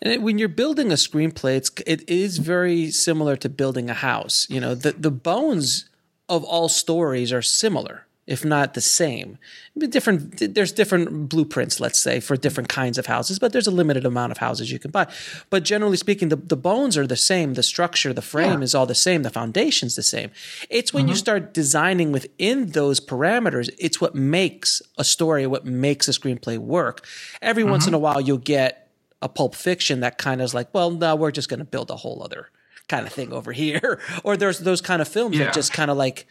And 0.00 0.22
when 0.22 0.38
you're 0.38 0.48
building 0.48 0.92
a 0.92 0.94
screenplay, 0.94 1.56
it's 1.56 1.72
it 1.84 2.08
is 2.08 2.38
very 2.38 2.92
similar 2.92 3.34
to 3.34 3.48
building 3.48 3.90
a 3.90 3.94
house. 3.94 4.46
You 4.48 4.60
know, 4.60 4.76
the 4.76 4.92
the 4.92 5.10
bones 5.10 5.90
of 6.28 6.44
all 6.44 6.68
stories 6.68 7.32
are 7.32 7.42
similar 7.42 8.06
if 8.28 8.44
not 8.44 8.74
the 8.74 8.80
same. 8.82 9.38
Different, 9.78 10.54
there's 10.54 10.70
different 10.70 11.30
blueprints, 11.30 11.80
let's 11.80 11.98
say, 11.98 12.20
for 12.20 12.36
different 12.36 12.68
kinds 12.68 12.98
of 12.98 13.06
houses, 13.06 13.38
but 13.38 13.54
there's 13.54 13.66
a 13.66 13.70
limited 13.70 14.04
amount 14.04 14.32
of 14.32 14.38
houses 14.38 14.70
you 14.70 14.78
can 14.78 14.90
buy. 14.90 15.06
But 15.48 15.62
generally 15.62 15.96
speaking, 15.96 16.28
the, 16.28 16.36
the 16.36 16.56
bones 16.56 16.98
are 16.98 17.06
the 17.06 17.16
same. 17.16 17.54
The 17.54 17.62
structure, 17.62 18.12
the 18.12 18.20
frame 18.20 18.60
yeah. 18.60 18.64
is 18.64 18.74
all 18.74 18.84
the 18.84 18.94
same. 18.94 19.22
The 19.22 19.30
foundation's 19.30 19.96
the 19.96 20.02
same. 20.02 20.30
It's 20.68 20.92
when 20.92 21.04
mm-hmm. 21.04 21.10
you 21.10 21.16
start 21.16 21.54
designing 21.54 22.12
within 22.12 22.72
those 22.72 23.00
parameters, 23.00 23.70
it's 23.78 23.98
what 23.98 24.14
makes 24.14 24.82
a 24.98 25.04
story, 25.04 25.46
what 25.46 25.64
makes 25.64 26.06
a 26.06 26.10
screenplay 26.12 26.58
work. 26.58 27.06
Every 27.40 27.62
mm-hmm. 27.62 27.72
once 27.72 27.86
in 27.86 27.94
a 27.94 27.98
while, 27.98 28.20
you'll 28.20 28.36
get 28.36 28.90
a 29.22 29.28
pulp 29.30 29.54
fiction 29.54 30.00
that 30.00 30.18
kind 30.18 30.42
of 30.42 30.44
is 30.44 30.54
like, 30.54 30.68
well, 30.74 30.90
no, 30.90 31.16
we're 31.16 31.30
just 31.30 31.48
going 31.48 31.60
to 31.60 31.64
build 31.64 31.90
a 31.90 31.96
whole 31.96 32.22
other 32.22 32.50
kind 32.88 33.06
of 33.06 33.12
thing 33.12 33.32
over 33.32 33.52
here, 33.52 34.00
or 34.22 34.36
there's 34.36 34.58
those 34.58 34.82
kind 34.82 35.00
of 35.00 35.08
films 35.08 35.38
Yeah. 35.38 35.46
that 35.46 35.54
just 35.54 35.72
kind 35.72 35.90
of 35.90 35.96
like 35.96 36.26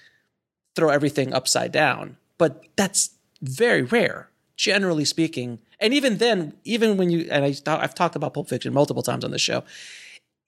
throw 0.78 0.90
everything 0.90 1.34
upside 1.34 1.72
down. 1.74 2.16
But 2.38 2.64
that's 2.78 3.10
very 3.42 3.82
rare, 3.82 4.30
generally 4.56 5.04
speaking. 5.06 5.60
And 5.82 5.94
even 5.94 6.18
then, 6.18 6.54
even 6.64 6.96
when 6.98 7.10
you 7.10 7.28
and 7.30 7.44
I, 7.44 7.54
I've 7.84 7.96
talked 7.96 8.16
about 8.16 8.34
Pulp 8.36 8.48
Fiction 8.48 8.74
multiple 8.74 9.04
times 9.04 9.26
on 9.26 9.32
the 9.32 9.40
show. 9.40 9.64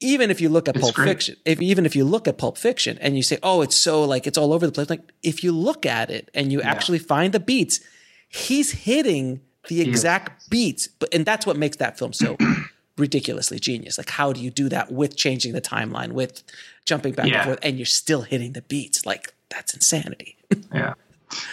Even 0.02 0.32
if 0.32 0.40
you 0.40 0.48
look 0.48 0.70
at 0.70 0.76
It's 0.78 0.82
Pulp 0.84 0.96
great. 0.96 1.08
Fiction, 1.10 1.36
if 1.44 1.62
even 1.62 1.86
if 1.86 1.94
you 1.94 2.06
look 2.06 2.26
at 2.28 2.38
Pulp 2.38 2.58
Fiction 2.58 2.98
and 3.02 3.18
you 3.18 3.24
say, 3.24 3.38
"Oh, 3.44 3.62
it's 3.62 3.76
so 3.76 4.04
like 4.06 4.26
it's 4.28 4.38
all 4.38 4.54
over 4.54 4.66
the 4.66 4.72
place," 4.72 4.90
like 4.90 5.12
if 5.24 5.44
you 5.44 5.52
look 5.52 5.86
at 5.86 6.10
it 6.10 6.30
and 6.34 6.54
you 6.54 6.62
actually 6.62 7.00
find 7.00 7.34
the 7.34 7.40
beats, 7.40 7.82
he's 8.30 8.72
hitting 8.72 9.42
the 9.68 9.82
exact 9.82 10.50
beats. 10.50 10.88
But 10.88 11.14
and 11.14 11.26
that's 11.26 11.46
what 11.46 11.58
makes 11.58 11.78
that 11.78 12.00
film 12.00 12.14
so 12.14 12.38
ridiculously 12.98 13.60
genius. 13.60 13.98
Like, 13.98 14.10
how 14.12 14.32
do 14.32 14.40
you 14.40 14.52
do 14.52 14.70
that 14.70 14.90
with 14.92 15.18
changing 15.18 15.52
the 15.54 15.62
timeline, 15.62 16.12
with 16.14 16.44
jumping 16.86 17.14
back 17.14 17.28
Yeah. 17.28 17.40
and 17.40 17.46
forth, 17.46 17.60
and 17.62 17.78
you're 17.78 17.86
still 17.86 18.22
hitting 18.22 18.54
the 18.54 18.62
beats? 18.62 19.06
Like, 19.06 19.34
that's 19.50 19.74
insanity. 19.74 20.36
Yeah. 20.74 20.94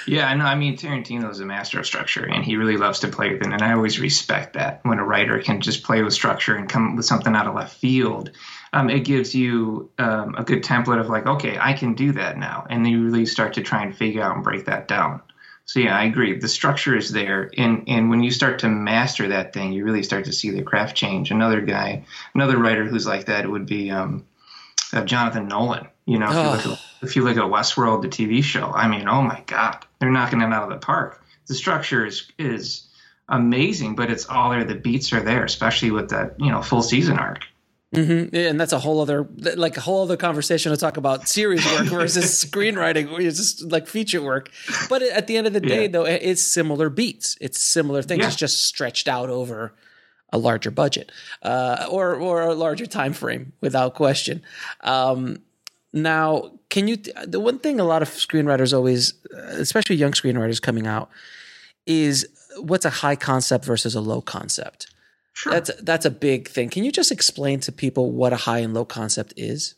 Yeah, 0.06 0.28
I 0.28 0.34
know. 0.34 0.44
I 0.44 0.54
mean, 0.54 0.76
Tarantino 0.76 1.30
is 1.30 1.40
a 1.40 1.44
master 1.44 1.78
of 1.80 1.86
structure, 1.86 2.24
and 2.24 2.44
he 2.44 2.56
really 2.56 2.76
loves 2.76 3.00
to 3.00 3.08
play 3.08 3.32
with 3.32 3.42
it. 3.42 3.52
And 3.52 3.62
I 3.62 3.72
always 3.72 4.00
respect 4.00 4.54
that 4.54 4.80
when 4.84 4.98
a 4.98 5.04
writer 5.04 5.38
can 5.40 5.60
just 5.60 5.82
play 5.82 6.02
with 6.02 6.14
structure 6.14 6.54
and 6.54 6.68
come 6.68 6.96
with 6.96 7.04
something 7.04 7.34
out 7.34 7.46
of 7.46 7.54
left 7.54 7.76
field. 7.76 8.30
Um, 8.72 8.88
it 8.88 9.00
gives 9.00 9.34
you 9.34 9.90
um, 9.98 10.34
a 10.36 10.44
good 10.44 10.62
template 10.62 11.00
of 11.00 11.08
like, 11.08 11.26
okay, 11.26 11.58
I 11.60 11.74
can 11.74 11.94
do 11.94 12.12
that 12.12 12.38
now, 12.38 12.66
and 12.68 12.84
then 12.84 12.92
you 12.92 13.04
really 13.04 13.26
start 13.26 13.54
to 13.54 13.62
try 13.62 13.82
and 13.82 13.96
figure 13.96 14.22
out 14.22 14.34
and 14.34 14.44
break 14.44 14.66
that 14.66 14.88
down. 14.88 15.20
So 15.66 15.80
yeah, 15.80 15.98
I 15.98 16.04
agree. 16.04 16.38
The 16.38 16.48
structure 16.48 16.96
is 16.96 17.10
there, 17.10 17.50
and 17.58 17.84
and 17.88 18.08
when 18.08 18.22
you 18.22 18.30
start 18.30 18.60
to 18.60 18.68
master 18.68 19.28
that 19.28 19.52
thing, 19.52 19.72
you 19.72 19.84
really 19.84 20.04
start 20.04 20.26
to 20.26 20.32
see 20.32 20.50
the 20.50 20.62
craft 20.62 20.96
change. 20.96 21.30
Another 21.30 21.60
guy, 21.60 22.04
another 22.34 22.56
writer 22.56 22.84
who's 22.84 23.06
like 23.06 23.26
that 23.26 23.50
would 23.50 23.66
be 23.66 23.90
um, 23.90 24.24
uh, 24.92 25.04
Jonathan 25.04 25.48
Nolan. 25.48 25.88
You 26.06 26.18
know, 26.20 26.28
if 26.28 26.34
you, 26.36 26.70
look 26.70 26.78
at, 26.78 26.84
if 27.02 27.16
you 27.16 27.24
look 27.24 27.36
at 27.36 27.42
Westworld, 27.42 28.02
the 28.02 28.08
TV 28.08 28.42
show, 28.42 28.70
I 28.72 28.86
mean, 28.86 29.08
oh 29.08 29.22
my 29.22 29.42
God, 29.46 29.84
they're 29.98 30.10
knocking 30.10 30.40
it 30.40 30.52
out 30.52 30.62
of 30.62 30.70
the 30.70 30.76
park. 30.84 31.20
The 31.48 31.54
structure 31.54 32.06
is 32.06 32.30
is 32.38 32.86
amazing, 33.28 33.96
but 33.96 34.10
it's 34.10 34.26
all 34.28 34.50
there. 34.50 34.64
The 34.64 34.74
beats 34.76 35.12
are 35.12 35.20
there, 35.20 35.44
especially 35.44 35.90
with 35.90 36.10
that 36.10 36.36
you 36.38 36.50
know 36.50 36.62
full 36.62 36.82
season 36.82 37.18
arc. 37.18 37.44
Mm-hmm. 37.94 38.34
Yeah, 38.34 38.48
and 38.48 38.60
that's 38.60 38.72
a 38.72 38.78
whole 38.80 39.00
other, 39.00 39.26
like 39.56 39.76
a 39.76 39.80
whole 39.80 40.02
other 40.02 40.16
conversation 40.16 40.70
to 40.72 40.76
talk 40.76 40.96
about 40.96 41.28
series 41.28 41.64
work 41.64 41.86
versus 41.86 42.24
screenwriting, 42.44 43.10
or 43.12 43.20
it's 43.20 43.36
just 43.38 43.62
like 43.70 43.86
feature 43.86 44.20
work. 44.20 44.50
But 44.88 45.02
at 45.02 45.28
the 45.28 45.36
end 45.36 45.46
of 45.46 45.52
the 45.52 45.60
day, 45.60 45.82
Yeah. 45.82 45.88
though, 45.88 46.04
it's 46.04 46.42
similar 46.42 46.90
beats. 46.90 47.38
It's 47.40 47.60
similar 47.60 48.02
things. 48.02 48.20
Yeah. 48.22 48.26
It's 48.26 48.36
just 48.36 48.66
stretched 48.66 49.06
out 49.08 49.30
over 49.30 49.72
a 50.32 50.38
larger 50.38 50.70
budget 50.70 51.12
uh, 51.42 51.86
or 51.90 52.14
or 52.14 52.42
a 52.42 52.54
larger 52.54 52.86
time 52.86 53.12
frame, 53.12 53.52
without 53.60 53.94
question. 53.94 54.42
Um, 54.82 55.38
now, 55.92 56.52
can 56.68 56.88
you? 56.88 56.96
The 57.24 57.40
one 57.40 57.58
thing 57.58 57.80
a 57.80 57.84
lot 57.84 58.02
of 58.02 58.08
screenwriters 58.08 58.74
always, 58.74 59.14
especially 59.32 59.96
young 59.96 60.12
screenwriters 60.12 60.60
coming 60.60 60.86
out, 60.86 61.08
is 61.86 62.26
what's 62.58 62.84
a 62.84 62.90
high 62.90 63.16
concept 63.16 63.64
versus 63.64 63.94
a 63.94 64.00
low 64.00 64.20
concept. 64.20 64.88
Sure. 65.32 65.52
That's 65.52 65.70
that's 65.82 66.06
a 66.06 66.10
big 66.10 66.48
thing. 66.48 66.70
Can 66.70 66.84
you 66.84 66.90
just 66.90 67.12
explain 67.12 67.60
to 67.60 67.72
people 67.72 68.10
what 68.10 68.32
a 68.32 68.36
high 68.36 68.58
and 68.60 68.72
low 68.72 68.84
concept 68.84 69.34
is? 69.36 69.74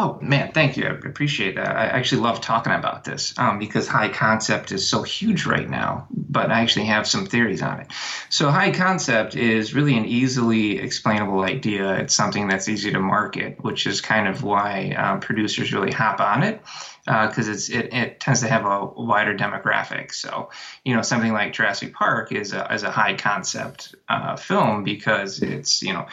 Oh 0.00 0.16
man, 0.22 0.52
thank 0.52 0.76
you. 0.76 0.86
I 0.86 0.90
appreciate 0.90 1.56
that. 1.56 1.76
I 1.76 1.86
actually 1.86 2.20
love 2.20 2.40
talking 2.40 2.72
about 2.72 3.02
this 3.02 3.36
um, 3.36 3.58
because 3.58 3.88
high 3.88 4.08
concept 4.08 4.70
is 4.70 4.88
so 4.88 5.02
huge 5.02 5.44
right 5.44 5.68
now. 5.68 6.06
But 6.12 6.52
I 6.52 6.60
actually 6.60 6.84
have 6.86 7.08
some 7.08 7.26
theories 7.26 7.62
on 7.62 7.80
it. 7.80 7.88
So 8.30 8.48
high 8.48 8.70
concept 8.70 9.34
is 9.34 9.74
really 9.74 9.96
an 9.98 10.04
easily 10.04 10.78
explainable 10.78 11.40
idea. 11.40 11.96
It's 11.96 12.14
something 12.14 12.46
that's 12.46 12.68
easy 12.68 12.92
to 12.92 13.00
market, 13.00 13.64
which 13.64 13.88
is 13.88 14.00
kind 14.00 14.28
of 14.28 14.44
why 14.44 14.90
um, 14.90 15.18
producers 15.18 15.72
really 15.72 15.90
hop 15.90 16.20
on 16.20 16.44
it 16.44 16.62
because 17.04 17.48
it's 17.48 17.70
it, 17.70 17.92
it 17.92 18.20
tends 18.20 18.40
to 18.42 18.48
have 18.48 18.66
a 18.66 18.84
wider 18.84 19.36
demographic. 19.36 20.12
So 20.12 20.50
you 20.84 20.94
know 20.94 21.02
something 21.02 21.32
like 21.32 21.54
Jurassic 21.54 21.94
Park 21.94 22.32
is 22.32 22.52
a, 22.52 22.72
is 22.72 22.82
a 22.82 22.90
high 22.90 23.14
concept 23.14 23.96
uh, 24.08 24.36
film 24.36 24.84
because 24.84 25.42
it's 25.42 25.82
you 25.82 25.92
know 25.92 26.06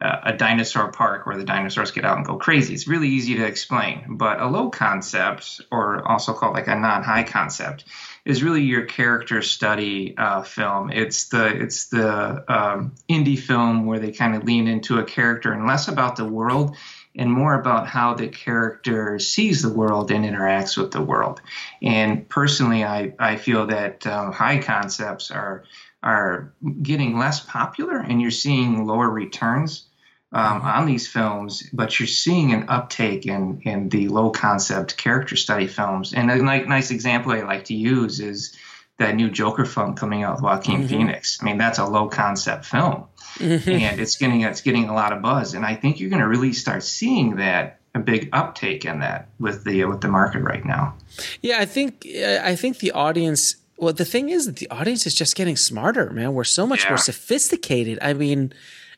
uh, 0.00 0.20
a 0.24 0.32
dinosaur 0.32 0.90
park 0.90 1.26
where 1.26 1.36
the 1.36 1.44
dinosaurs 1.44 1.90
get 1.90 2.04
out 2.04 2.16
and 2.16 2.26
go 2.26 2.36
crazy. 2.36 2.72
It's 2.72 2.88
really 2.88 3.08
easy 3.08 3.36
to 3.36 3.44
explain. 3.44 4.16
But 4.16 4.40
a 4.40 4.46
low 4.46 4.70
concept, 4.70 5.60
or 5.70 6.06
also 6.08 6.32
called 6.32 6.54
like 6.54 6.68
a 6.68 6.74
non-high 6.74 7.24
concept, 7.24 7.84
is 8.24 8.42
really 8.42 8.62
your 8.62 8.84
character 8.84 9.42
study 9.42 10.14
uh, 10.16 10.42
film. 10.42 10.90
It's 10.90 11.28
the 11.28 11.46
it's 11.46 11.88
the 11.88 12.44
um, 12.48 12.94
indie 13.10 13.38
film 13.38 13.86
where 13.86 13.98
they 13.98 14.12
kind 14.12 14.34
of 14.34 14.44
lean 14.44 14.68
into 14.68 14.98
a 14.98 15.04
character 15.04 15.52
and 15.52 15.66
less 15.66 15.88
about 15.88 16.16
the 16.16 16.24
world 16.24 16.76
and 17.16 17.30
more 17.30 17.54
about 17.54 17.88
how 17.88 18.14
the 18.14 18.28
character 18.28 19.18
sees 19.18 19.62
the 19.62 19.72
world 19.72 20.10
and 20.10 20.24
interacts 20.24 20.76
with 20.76 20.92
the 20.92 21.02
world. 21.02 21.42
And 21.82 22.28
personally, 22.28 22.84
I, 22.84 23.14
I 23.18 23.36
feel 23.36 23.66
that 23.66 24.06
um, 24.06 24.32
high 24.32 24.58
concepts 24.58 25.30
are 25.30 25.64
are 26.02 26.54
getting 26.80 27.18
less 27.18 27.40
popular, 27.40 27.98
and 27.98 28.22
you're 28.22 28.30
seeing 28.30 28.86
lower 28.86 29.10
returns 29.10 29.89
um, 30.32 30.60
mm-hmm. 30.60 30.66
on 30.66 30.86
these 30.86 31.08
films, 31.08 31.68
but 31.72 31.98
you're 31.98 32.06
seeing 32.06 32.52
an 32.52 32.66
uptake 32.68 33.26
in 33.26 33.62
in 33.64 33.88
the 33.88 34.08
low 34.08 34.30
concept 34.30 34.96
character 34.96 35.36
study 35.36 35.66
films. 35.66 36.14
And 36.14 36.30
a 36.30 36.36
ni- 36.36 36.66
nice 36.66 36.90
example 36.90 37.32
I 37.32 37.40
like 37.40 37.64
to 37.66 37.74
use 37.74 38.20
is 38.20 38.56
that 38.98 39.16
new 39.16 39.30
Joker 39.30 39.64
film 39.64 39.94
coming 39.94 40.22
out 40.22 40.36
with 40.36 40.42
Joaquin 40.42 40.80
mm-hmm. 40.80 40.88
Phoenix. 40.88 41.38
I 41.40 41.46
mean, 41.46 41.58
that's 41.58 41.78
a 41.78 41.86
low 41.86 42.08
concept 42.08 42.66
film, 42.66 43.06
mm-hmm. 43.38 43.70
and 43.70 44.00
it's 44.00 44.16
getting 44.16 44.42
it's 44.42 44.60
getting 44.60 44.88
a 44.88 44.94
lot 44.94 45.12
of 45.12 45.22
buzz. 45.22 45.54
And 45.54 45.64
I 45.64 45.74
think 45.74 45.98
you're 45.98 46.10
going 46.10 46.22
to 46.22 46.28
really 46.28 46.52
start 46.52 46.84
seeing 46.84 47.36
that 47.36 47.80
a 47.94 47.98
big 47.98 48.28
uptake 48.32 48.84
in 48.84 49.00
that 49.00 49.28
with 49.40 49.64
the 49.64 49.84
with 49.86 50.00
the 50.00 50.08
market 50.08 50.42
right 50.42 50.64
now. 50.64 50.94
Yeah, 51.42 51.58
I 51.58 51.64
think 51.64 52.06
I 52.06 52.54
think 52.54 52.78
the 52.78 52.92
audience. 52.92 53.56
Well, 53.76 53.94
the 53.94 54.04
thing 54.04 54.28
is 54.28 54.44
that 54.44 54.56
the 54.56 54.68
audience 54.68 55.06
is 55.06 55.14
just 55.14 55.34
getting 55.34 55.56
smarter, 55.56 56.10
man. 56.10 56.34
We're 56.34 56.44
so 56.44 56.66
much 56.66 56.84
Yeah. 56.84 56.90
more 56.90 56.98
sophisticated. 56.98 57.98
I 58.02 58.12
mean, 58.12 58.52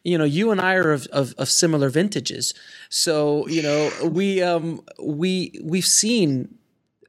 you 0.05 0.19
know, 0.19 0.25
you 0.25 0.51
and 0.51 0.61
I 0.61 0.75
are 0.75 0.91
of, 0.93 1.07
of, 1.09 1.35
of 1.39 1.49
similar 1.49 1.89
vintages, 1.89 2.55
so 2.89 3.47
you 3.49 3.63
know 3.63 3.91
we 4.05 4.43
um 4.43 4.83
we 5.01 5.59
we've 5.63 5.87
seen 5.87 6.57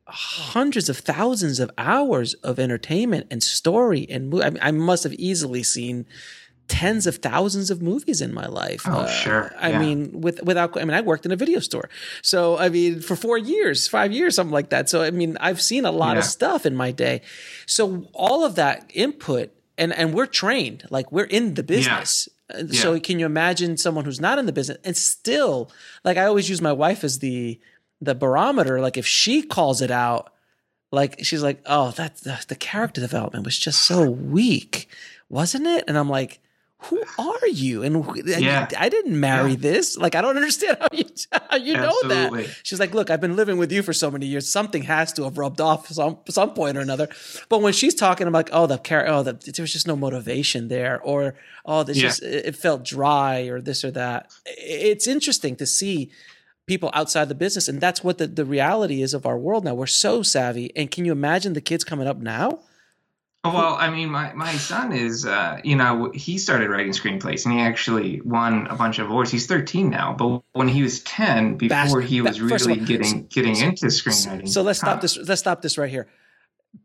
hundreds 0.07 0.89
of 0.89 0.97
thousands 0.97 1.59
of 1.59 1.71
hours 1.77 2.33
of 2.35 2.59
entertainment 2.59 3.25
and 3.31 3.41
story 3.41 4.05
and 4.09 4.29
mo- 4.29 4.41
I, 4.41 4.49
mean, 4.49 4.59
I 4.61 4.71
must 4.71 5.03
have 5.03 5.13
easily 5.13 5.63
seen 5.63 6.05
tens 6.67 7.07
of 7.07 7.17
thousands 7.17 7.71
of 7.71 7.81
movies 7.81 8.21
in 8.21 8.33
my 8.33 8.45
life. 8.45 8.83
Oh, 8.85 9.07
sure. 9.07 9.53
I 9.59 9.71
Yeah. 9.71 9.79
mean, 9.79 10.21
with 10.21 10.41
without 10.43 10.77
I 10.79 10.85
mean, 10.85 10.93
I 10.93 11.01
worked 11.01 11.25
in 11.25 11.31
a 11.31 11.35
video 11.35 11.59
store, 11.59 11.89
so 12.21 12.57
I 12.57 12.69
mean, 12.69 13.01
for 13.01 13.15
four 13.15 13.37
years, 13.37 13.87
five 13.87 14.11
years, 14.11 14.35
something 14.35 14.53
like 14.53 14.69
that. 14.69 14.89
So 14.89 15.01
I 15.01 15.11
mean, 15.11 15.37
I've 15.39 15.61
seen 15.61 15.85
a 15.85 15.91
lot 15.91 16.17
of 16.17 16.23
stuff 16.25 16.65
in 16.65 16.75
my 16.75 16.91
day. 16.91 17.21
So 17.65 18.07
all 18.13 18.45
of 18.45 18.55
that 18.55 18.89
input, 18.93 19.51
and 19.77 19.93
and 19.93 20.13
we're 20.13 20.25
trained, 20.27 20.85
like 20.89 21.11
we're 21.11 21.25
in 21.25 21.53
the 21.55 21.63
business. 21.63 22.27
Uh, 22.49 22.57
and 22.59 22.75
So 22.75 22.93
Yeah. 22.93 22.99
can 22.99 23.19
you 23.19 23.25
imagine 23.25 23.77
someone 23.77 24.05
who's 24.05 24.19
not 24.21 24.37
in 24.39 24.45
the 24.45 24.51
business 24.53 24.77
and 24.83 24.95
still, 24.97 25.71
like 26.03 26.17
I 26.17 26.25
always 26.25 26.49
use 26.49 26.61
my 26.61 26.71
wife 26.73 27.03
as 27.03 27.19
the 27.19 27.59
the 28.01 28.15
barometer. 28.15 28.81
Like 28.81 28.97
if 28.97 29.07
she 29.07 29.41
calls 29.41 29.81
it 29.81 29.89
out, 29.91 30.31
like 30.91 31.23
she's 31.23 31.41
like, 31.41 31.61
"Oh, 31.65 31.91
that 31.91 32.17
the, 32.17 32.43
the 32.47 32.55
character 32.55 33.01
development 33.01 33.45
was 33.45 33.57
just 33.57 33.81
so 33.83 34.09
weak, 34.09 34.87
wasn't 35.29 35.65
it?" 35.67 35.83
And 35.87 35.97
I'm 35.97 36.09
like, 36.09 36.39
"Who 36.85 37.03
are 37.17 37.47
you?" 37.47 37.83
And 37.83 38.05
Yeah. 38.25 38.67
I, 38.77 38.89
didn't 38.89 39.19
marry 39.19 39.55
this. 39.55 39.97
Like 39.97 40.15
I 40.15 40.21
don't 40.21 40.35
understand 40.35 40.77
how 40.79 40.87
you 40.91 41.05
how 41.49 41.55
you 41.57 41.73
know 41.73 41.95
that. 42.09 42.55
She's 42.63 42.79
like, 42.79 42.93
"Look, 42.93 43.09
I've 43.09 43.21
been 43.21 43.35
living 43.35 43.57
with 43.57 43.71
you 43.71 43.83
for 43.83 43.93
so 43.93 44.09
many 44.11 44.25
years. 44.25 44.47
Something 44.49 44.83
has 44.83 45.13
to 45.13 45.23
have 45.23 45.37
rubbed 45.37 45.61
off 45.61 45.87
some 45.89 46.17
some 46.29 46.53
point 46.53 46.77
or 46.77 46.81
another." 46.81 47.07
But 47.49 47.61
when 47.61 47.73
she's 47.73 47.95
talking, 47.95 48.27
I'm 48.27 48.33
like, 48.33 48.49
"Oh, 48.51 48.67
the 48.67 48.77
character. 48.77 49.11
Oh, 49.13 49.23
the, 49.23 49.33
there 49.33 49.63
was 49.63 49.73
just 49.73 49.87
no 49.87 49.95
motivation 49.95 50.67
there, 50.67 51.01
or 51.01 51.35
oh, 51.65 51.83
this 51.83 51.97
Yeah. 51.97 52.07
just 52.09 52.23
it 52.23 52.45
it 52.45 52.55
felt 52.55 52.83
dry, 52.83 53.41
or 53.43 53.61
this 53.61 53.83
or 53.83 53.91
that." 53.91 54.31
It's 54.45 55.07
interesting 55.07 55.55
to 55.57 55.65
see 55.65 56.11
people 56.65 56.89
outside 56.93 57.27
the 57.27 57.35
business 57.35 57.67
and 57.67 57.81
that's 57.81 58.05
what 58.05 58.17
the, 58.19 58.25
the 58.25 58.45
reality 58.45 59.01
is 59.01 59.13
of 59.13 59.25
our 59.25 59.37
world 59.37 59.65
now 59.65 59.73
we're 59.73 59.85
so 59.85 60.23
savvy 60.23 60.71
and 60.77 60.89
can 60.91 61.03
you 61.03 61.11
imagine 61.11 61.51
the 61.51 61.59
kids 61.59 61.83
coming 61.83 62.07
up 62.07 62.19
now 62.19 62.57
Well, 63.43 63.75
I 63.77 63.89
mean, 63.89 64.09
my, 64.09 64.31
my 64.33 64.53
son 64.53 64.93
is, 64.93 65.25
uh, 65.25 65.59
you 65.65 65.75
know, 65.75 66.11
he 66.13 66.37
started 66.37 66.69
writing 66.69 66.93
screenplays 66.93 67.43
and 67.43 67.53
he 67.53 67.59
actually 67.59 68.21
won 68.21 68.67
a 68.67 68.75
bunch 68.75 68.99
of 68.99 69.09
awards. 69.09 69.31
He's 69.31 69.47
13 69.47 69.89
now, 69.89 70.13
but 70.13 70.43
when 70.53 70.69
he 70.69 70.81
was 70.81 71.01
10, 71.01 71.57
before 71.57 71.69
Bastard. 71.69 72.05
he 72.05 72.21
was 72.21 72.39
really 72.39 72.79
all, 72.79 72.85
getting 72.85 73.25
getting 73.25 73.57
into 73.57 73.87
screenwriting. 73.87 74.47
so 74.47 74.61
let's 74.61 74.79
stop 74.79 75.01
this 75.01 75.17
let's 75.17 75.41
stop 75.41 75.61
this 75.61 75.77
right 75.77 75.89
here 75.89 76.07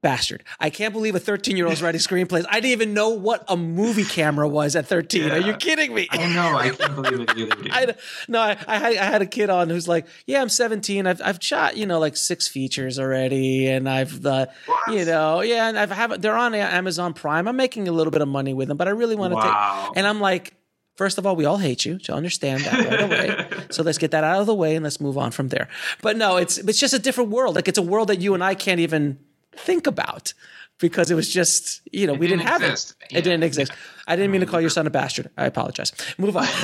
bastard 0.02 0.44
i 0.60 0.70
can't 0.70 0.92
believe 0.92 1.14
a 1.14 1.18
13 1.18 1.56
year 1.56 1.64
old 1.66 1.72
is 1.72 1.82
writing 1.82 2.00
screenplays 2.00 2.44
i 2.50 2.54
didn't 2.60 2.72
even 2.72 2.94
know 2.94 3.08
what 3.08 3.42
a 3.48 3.56
movie 3.56 4.04
camera 4.04 4.46
was 4.46 4.76
at 4.76 4.86
13 4.86 5.30
are 5.30 5.38
you 5.38 5.54
kidding 5.54 5.94
me 5.94 6.06
I 6.10 6.26
know, 6.34 6.56
I 6.56 6.70
can't 6.70 6.94
believe 6.94 7.20
it 7.20 7.30
either. 7.36 7.54
Dude. 7.54 7.70
I, 7.72 7.94
no, 8.28 8.40
I, 8.40 8.56
I, 8.66 8.76
had, 8.78 8.96
I 8.96 9.04
had 9.04 9.22
a 9.22 9.26
kid 9.26 9.50
on 9.50 9.68
who's 9.70 9.86
like, 9.88 10.06
yeah, 10.26 10.40
I'm 10.40 10.48
17. 10.48 11.06
I've, 11.06 11.20
I've 11.24 11.38
shot, 11.42 11.76
you 11.76 11.86
know, 11.86 11.98
like 11.98 12.16
six 12.16 12.48
features 12.48 12.98
already. 12.98 13.68
And 13.68 13.88
I've, 13.88 14.24
uh, 14.24 14.46
What? 14.66 14.94
you 14.94 15.04
know, 15.04 15.40
yeah, 15.42 15.68
and 15.68 15.78
I've 15.78 15.90
have, 15.90 16.20
they're 16.20 16.36
on 16.36 16.54
Amazon 16.54 17.14
Prime. 17.14 17.46
I'm 17.48 17.56
making 17.56 17.88
a 17.88 17.92
little 17.92 18.10
bit 18.10 18.22
of 18.22 18.28
money 18.28 18.54
with 18.54 18.68
them, 18.68 18.76
but 18.76 18.88
I 18.88 18.92
really 18.92 19.16
want 19.16 19.32
to 19.32 19.36
Wow. 19.36 19.86
take, 19.88 19.96
and 19.98 20.06
I'm 20.06 20.20
like, 20.20 20.54
First 20.96 21.16
of 21.16 21.24
all, 21.26 21.36
we 21.36 21.44
all 21.44 21.58
hate 21.58 21.84
you. 21.84 21.96
To 22.00 22.12
understand 22.12 22.64
that 22.64 22.72
right 22.90 23.00
away. 23.02 23.46
so 23.70 23.84
let's 23.84 23.98
get 23.98 24.10
that 24.10 24.24
out 24.24 24.40
of 24.40 24.46
the 24.48 24.54
way 24.54 24.74
and 24.74 24.82
let's 24.82 25.00
move 25.00 25.16
on 25.16 25.30
from 25.30 25.46
there. 25.46 25.68
But 26.02 26.16
no, 26.16 26.38
it's 26.38 26.58
it's 26.58 26.80
just 26.80 26.92
a 26.92 26.98
different 26.98 27.30
world. 27.30 27.54
Like 27.54 27.68
it's 27.68 27.78
a 27.78 27.82
world 27.82 28.08
that 28.08 28.20
you 28.20 28.34
and 28.34 28.42
I 28.42 28.56
can't 28.56 28.80
even 28.80 29.16
think 29.58 29.86
about 29.86 30.32
because 30.78 31.10
it 31.10 31.14
was 31.14 31.28
just 31.28 31.80
you 31.92 32.06
know 32.06 32.14
It 32.14 32.20
we 32.20 32.26
didn't, 32.28 32.40
didn't 32.40 32.50
have 32.50 32.62
exist. 32.62 32.94
it. 33.10 33.18
It 33.18 33.22
didn't 33.22 33.42
exist. 33.42 33.72
I 34.06 34.16
didn't 34.16 34.30
mean 34.30 34.40
to 34.42 34.46
call 34.46 34.60
your 34.60 34.70
son 34.70 34.86
a 34.86 34.90
bastard. 34.90 35.30
I 35.36 35.46
apologize. 35.46 35.92
Move 36.18 36.36
on. 36.36 36.46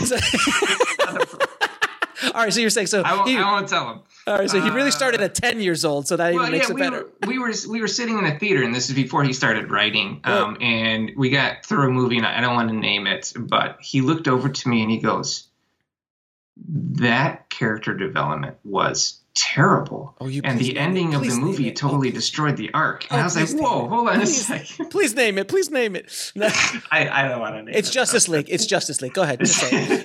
all 2.35 2.43
right. 2.43 2.53
So 2.53 2.61
you're 2.61 2.71
saying 2.71 2.87
so? 2.89 3.03
I 3.03 3.15
won't, 3.17 3.29
he- 3.29 3.37
I 3.37 3.53
won't 3.53 3.69
tell 3.69 3.91
him. 3.91 4.01
all 4.27 4.39
right. 4.39 4.49
So 4.51 4.61
he 4.61 4.71
really 4.71 4.91
started 4.91 5.21
at 5.21 5.35
ten 5.35 5.61
years 5.61 5.85
old. 5.85 6.07
So 6.09 6.17
that 6.17 6.29
even 6.31 6.41
Well, 6.43 6.51
makes 6.51 6.67
yeah, 6.69 6.71
it 6.71 6.75
we 6.75 6.81
better. 6.81 7.05
were, 7.23 7.29
we 7.29 7.39
were 7.39 7.53
we 7.69 7.81
were 7.81 7.89
sitting 7.89 8.19
in 8.19 8.25
a 8.25 8.39
theater, 8.39 8.63
and 8.63 8.75
this 8.75 8.89
is 8.89 8.95
before 8.95 9.25
he 9.25 9.33
started 9.33 9.71
writing. 9.71 10.21
Um, 10.25 10.57
and 10.61 11.13
we 11.17 11.31
got 11.31 11.65
through 11.67 11.89
a 11.89 11.91
movie, 11.93 12.17
and 12.17 12.27
I 12.27 12.41
don't 12.41 12.55
want 12.55 12.69
to 12.71 12.77
name 12.77 13.07
it, 13.07 13.33
but 13.39 13.79
he 13.81 14.01
looked 14.01 14.29
over 14.29 14.49
to 14.49 14.69
me 14.69 14.83
and 14.83 14.91
he 14.91 14.99
goes, 14.99 15.49
"That 16.67 17.51
character 17.51 17.95
development 17.95 18.57
was 18.65 19.21
terrible." 19.35 20.15
Oh, 20.21 20.27
you 20.29 20.41
and 20.45 20.59
the 20.59 20.71
it. 20.77 20.79
ending 20.79 21.15
of 21.15 21.23
Please 21.23 21.35
the 21.37 21.41
movie 21.41 21.71
totally 21.73 22.11
destroyed 22.11 22.57
the 22.57 22.73
arc. 22.73 23.05
And 23.11 23.19
Oh, 23.19 23.23
I 23.23 23.25
was 23.25 23.37
like, 23.37 23.61
"Whoa, 23.63 23.89
hold 23.89 24.09
on 24.09 24.17
a 24.17 24.19
Please- 24.21 24.47
second. 24.47 24.89
Please 24.91 25.15
name 25.15 25.39
it. 25.39 25.49
Please 25.49 25.71
name 25.71 25.97
it. 25.97 26.11
No, 26.37 26.49
I, 26.91 27.09
I 27.09 27.29
don't 27.29 27.41
want 27.41 27.55
to 27.57 27.63
name 27.63 27.69
it's 27.69 27.77
it. 27.77 27.79
It's 27.81 27.91
Justice 27.91 28.29
League. 28.29 28.47
It's 28.49 28.67
Justice 28.67 29.01
League. 29.03 29.13
Go 29.15 29.23
ahead. 29.23 29.41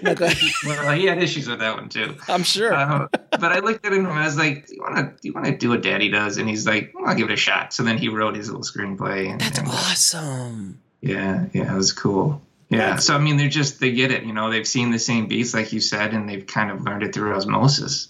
No, 0.03 0.13
go 0.15 0.25
ahead. 0.25 0.37
Well, 0.65 0.93
he 0.95 1.05
had 1.05 1.21
issues 1.21 1.47
with 1.47 1.59
that 1.59 1.75
one 1.75 1.89
too. 1.89 2.15
I'm 2.27 2.43
sure. 2.43 2.73
Uh, 2.73 3.07
but 3.31 3.51
I 3.51 3.59
looked 3.59 3.85
at 3.85 3.93
him 3.93 4.05
and 4.05 4.13
I 4.19 4.25
was 4.25 4.37
like, 4.37 4.67
"Do 4.67 4.75
you 4.75 4.81
want 4.81 4.95
to? 4.97 5.03
Do 5.21 5.27
you 5.27 5.33
want 5.33 5.45
to 5.47 5.57
do 5.57 5.69
what 5.69 5.81
Daddy 5.83 6.09
does?" 6.09 6.37
And 6.37 6.47
he's 6.49 6.65
like, 6.67 6.91
well, 6.93 7.05
"I'll 7.07 7.15
give 7.15 7.29
it 7.29 7.33
a 7.33 7.37
shot." 7.37 7.73
So 7.73 7.83
then 7.83 7.97
he 7.97 8.09
wrote 8.09 8.35
his 8.35 8.49
little 8.49 8.63
screenplay. 8.63 9.29
And, 9.31 9.39
That's 9.41 9.59
and, 9.59 9.67
awesome. 9.67 10.81
Yeah, 11.01 11.45
yeah, 11.53 11.73
it 11.73 11.77
was 11.77 11.93
cool. 11.93 12.41
Yeah, 12.69 12.97
so 12.97 13.15
I 13.15 13.19
mean, 13.19 13.37
they're 13.37 13.49
just 13.49 13.79
they 13.79 13.91
get 13.93 14.11
it. 14.11 14.23
You 14.23 14.33
know, 14.33 14.51
they've 14.51 14.67
seen 14.67 14.91
the 14.91 14.99
same 14.99 15.27
beats, 15.27 15.53
like 15.53 15.73
you 15.73 15.79
said, 15.79 16.13
and 16.13 16.29
they've 16.29 16.45
kind 16.45 16.69
of 16.71 16.81
learned 16.83 17.03
it 17.03 17.13
through 17.15 17.33
osmosis. 17.35 18.09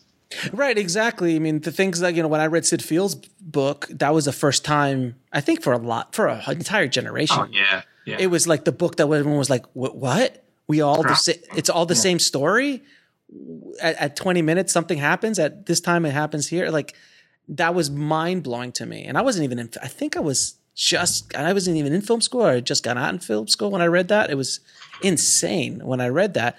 Right, 0.53 0.77
exactly. 0.77 1.36
I 1.36 1.39
mean, 1.39 1.62
the 1.62 1.71
things 1.71 2.00
that 2.01 2.13
you 2.13 2.21
know, 2.21 2.27
when 2.27 2.41
I 2.41 2.45
read 2.45 2.65
Sid 2.65 2.83
Field's 2.83 3.15
book, 3.15 3.88
that 3.89 4.13
was 4.13 4.25
the 4.25 4.31
first 4.31 4.63
time 4.63 5.15
I 5.33 5.41
think 5.41 5.63
for 5.63 5.74
a 5.74 5.77
lot 5.77 6.13
for 6.13 6.27
an 6.27 6.41
entire 6.50 6.88
generation. 6.88 7.38
Oh 7.39 7.48
yeah, 7.51 7.81
yeah. 8.05 8.17
It 8.19 8.27
was 8.27 8.48
like 8.48 8.63
the 8.63 8.71
book 8.71 8.98
that 8.98 9.03
everyone 9.03 9.38
was 9.39 9.50
like, 9.50 9.65
"What? 9.74 9.95
what? 9.95 10.43
We 10.67 10.81
all 10.81 11.01
the 11.01 11.39
It's 11.55 11.69
all 11.69 11.86
the 11.86 11.95
same 11.95 12.19
story." 12.19 12.83
At, 13.79 13.95
at 13.98 14.15
20 14.15 14.41
minutes, 14.41 14.74
something 14.74 14.98
happens. 14.98 15.38
At 15.38 15.67
this 15.67 15.79
time, 15.79 16.03
it 16.05 16.12
happens 16.12 16.48
here. 16.48 16.69
Like 16.69 16.95
that 17.48 17.74
was 17.74 17.89
mind 17.89 18.43
blowing 18.43 18.71
to 18.74 18.86
me. 18.86 19.05
And 19.05 19.17
I 19.17 19.21
wasn't 19.21 19.45
even 19.45 19.57
in. 19.59 19.69
I 19.81 19.88
think 19.88 20.15
I 20.15 20.19
was 20.19 20.55
just. 20.75 21.36
I 21.36 21.51
wasn't 21.53 21.77
even 21.77 21.91
in 21.91 22.01
film 22.01 22.21
school. 22.21 22.41
Or 22.41 22.50
I 22.50 22.55
had 22.55 22.65
just 22.65 22.83
got 22.83 22.98
out 22.98 23.13
in 23.13 23.19
film 23.19 23.48
school 23.48 23.71
when 23.71 23.81
I 23.81 23.88
read 23.88 24.09
that. 24.09 24.29
It 24.29 24.36
was 24.36 24.59
insane 25.01 25.79
when 25.83 26.01
I 26.01 26.09
read 26.09 26.36
that. 26.36 26.57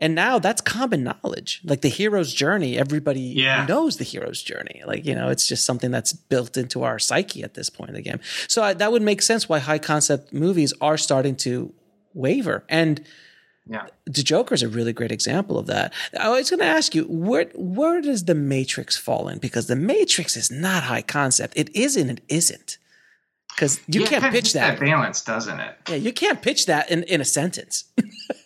And 0.00 0.14
now 0.14 0.38
that's 0.38 0.60
common 0.60 1.02
knowledge. 1.02 1.60
Like 1.64 1.80
the 1.80 1.88
hero's 1.88 2.32
journey, 2.32 2.78
everybody 2.78 3.20
Yeah. 3.20 3.66
knows 3.66 3.96
the 3.96 4.04
hero's 4.04 4.42
journey. 4.42 4.82
Like, 4.86 5.04
you 5.04 5.14
know, 5.14 5.28
it's 5.28 5.46
just 5.46 5.64
something 5.64 5.90
that's 5.90 6.12
built 6.12 6.56
into 6.56 6.84
our 6.84 6.98
psyche 7.00 7.42
at 7.42 7.54
this 7.54 7.68
point 7.68 7.90
in 7.90 7.96
the 7.96 8.02
game. 8.02 8.20
So 8.46 8.62
I, 8.62 8.74
that 8.74 8.92
would 8.92 9.02
make 9.02 9.22
sense 9.22 9.48
why 9.48 9.58
high 9.58 9.78
concept 9.80 10.32
movies 10.32 10.72
are 10.80 10.96
starting 10.96 11.34
to 11.38 11.72
waver. 12.14 12.62
And 12.68 13.04
yeah. 13.68 13.86
the 14.06 14.22
Joker 14.22 14.54
is 14.54 14.62
a 14.62 14.68
really 14.68 14.92
great 14.92 15.10
example 15.10 15.58
of 15.58 15.66
that. 15.66 15.92
I 16.18 16.28
was 16.30 16.48
going 16.48 16.60
to 16.60 16.66
ask 16.66 16.94
you, 16.94 17.04
where 17.04 17.46
where 17.56 18.00
does 18.00 18.24
the 18.24 18.34
Matrix 18.36 18.96
fall 18.96 19.28
in? 19.28 19.38
Because 19.38 19.66
the 19.66 19.76
Matrix 19.76 20.36
is 20.36 20.48
not 20.50 20.84
high 20.84 21.02
concept. 21.02 21.54
It 21.56 21.74
is 21.76 21.96
and 21.96 22.08
it 22.08 22.20
isn't. 22.28 22.78
Because 23.54 23.80
you 23.88 24.02
Yeah, 24.02 24.06
can't 24.06 24.22
pitch 24.26 24.34
hits 24.34 24.52
that. 24.52 24.78
balance, 24.78 25.22
doesn't 25.22 25.58
it? 25.58 25.74
Yeah, 25.88 25.96
you 25.96 26.12
can't 26.12 26.40
pitch 26.40 26.66
that 26.66 26.88
in, 26.90 27.02
in 27.02 27.20
a 27.20 27.24
sentence. 27.24 27.84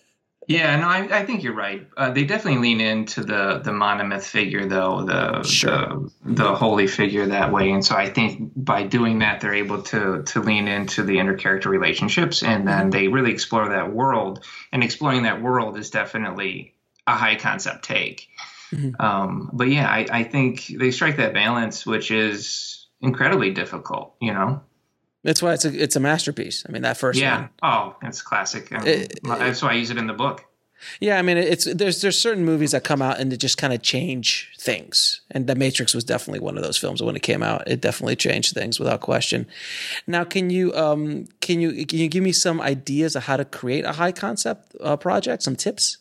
Yeah, 0.47 0.75
no, 0.77 0.87
I, 0.87 1.19
I 1.19 1.25
think 1.25 1.43
you're 1.43 1.55
right. 1.55 1.87
Uh, 1.95 2.11
they 2.11 2.23
definitely 2.25 2.61
lean 2.61 2.81
into 2.81 3.21
the 3.21 3.61
the 3.63 3.71
monomyth 3.71 4.23
figure, 4.23 4.65
though 4.65 5.05
the, 5.05 5.43
Sure. 5.43 6.09
the 6.25 6.43
the 6.43 6.55
holy 6.55 6.87
figure 6.87 7.27
that 7.27 7.51
way, 7.51 7.71
and 7.71 7.83
so 7.85 7.95
I 7.95 8.09
think 8.09 8.51
by 8.55 8.83
doing 8.83 9.19
that, 9.19 9.41
they're 9.41 9.53
able 9.53 9.83
to 9.83 10.23
to 10.23 10.39
lean 10.41 10.67
into 10.67 11.03
the 11.03 11.17
intercharacter 11.17 11.67
relationships, 11.67 12.43
and 12.43 12.67
then 12.67 12.89
they 12.89 13.07
really 13.07 13.31
explore 13.31 13.69
that 13.69 13.93
world. 13.93 14.43
And 14.71 14.83
exploring 14.83 15.23
that 15.23 15.41
world 15.41 15.77
is 15.77 15.89
definitely 15.89 16.75
a 17.07 17.13
high 17.15 17.35
concept 17.35 17.85
take. 17.85 18.27
Um, 18.99 19.51
but 19.53 19.67
yeah, 19.69 19.87
I, 19.87 20.07
I 20.11 20.23
think 20.23 20.65
they 20.67 20.91
strike 20.91 21.17
that 21.17 21.33
balance, 21.33 21.85
which 21.85 22.09
is 22.11 22.87
incredibly 23.01 23.51
difficult. 23.51 24.15
You 24.19 24.33
know. 24.33 24.61
That's 25.23 25.41
why 25.41 25.53
it's 25.53 25.65
a 25.65 25.73
it's 25.83 25.95
a 25.95 25.99
masterpiece. 25.99 26.65
I 26.67 26.71
mean, 26.71 26.81
that 26.81 26.97
first 26.97 27.19
Yeah. 27.19 27.41
one. 27.41 27.49
Oh, 27.61 27.95
it's 28.03 28.21
classic. 28.21 28.71
I 28.73 28.77
mean, 28.79 28.87
It- 28.87 29.19
that's 29.23 29.61
why 29.61 29.69
I 29.71 29.73
use 29.75 29.89
it 29.89 29.97
in 29.97 30.07
the 30.07 30.13
book. 30.13 30.43
Yeah, 30.99 31.17
I 31.17 31.21
mean, 31.21 31.37
it's 31.37 31.63
there's 31.63 32.01
there's 32.01 32.19
certain 32.19 32.43
movies 32.43 32.71
that 32.71 32.83
come 32.83 33.01
out 33.01 33.17
and 33.17 33.31
they 33.31 33.37
just 33.37 33.57
kind 33.57 33.71
of 33.71 33.81
change 33.81 34.51
things, 34.59 35.21
and 35.31 35.47
The 35.47 35.55
Matrix 35.55 35.93
was 35.93 36.03
definitely 36.03 36.41
one 36.41 36.57
of 36.57 36.63
those 36.63 36.77
films. 36.77 37.01
When 37.01 37.15
it 37.15 37.21
came 37.23 37.41
out, 37.41 37.65
it 37.69 37.79
definitely 37.79 38.17
changed 38.17 38.53
things 38.53 38.79
without 38.81 38.99
question. 38.99 39.47
Now, 40.07 40.25
can 40.25 40.49
you 40.49 40.73
um 40.75 41.27
can 41.39 41.61
you 41.61 41.85
can 41.85 41.99
you 41.99 42.09
give 42.09 42.21
me 42.23 42.33
some 42.33 42.59
ideas 42.59 43.15
of 43.15 43.23
how 43.23 43.37
to 43.37 43.45
create 43.45 43.85
a 43.85 43.93
high 43.93 44.11
concept 44.11 44.75
uh, 44.81 44.97
project? 44.97 45.43
Some 45.43 45.55
tips? 45.55 45.99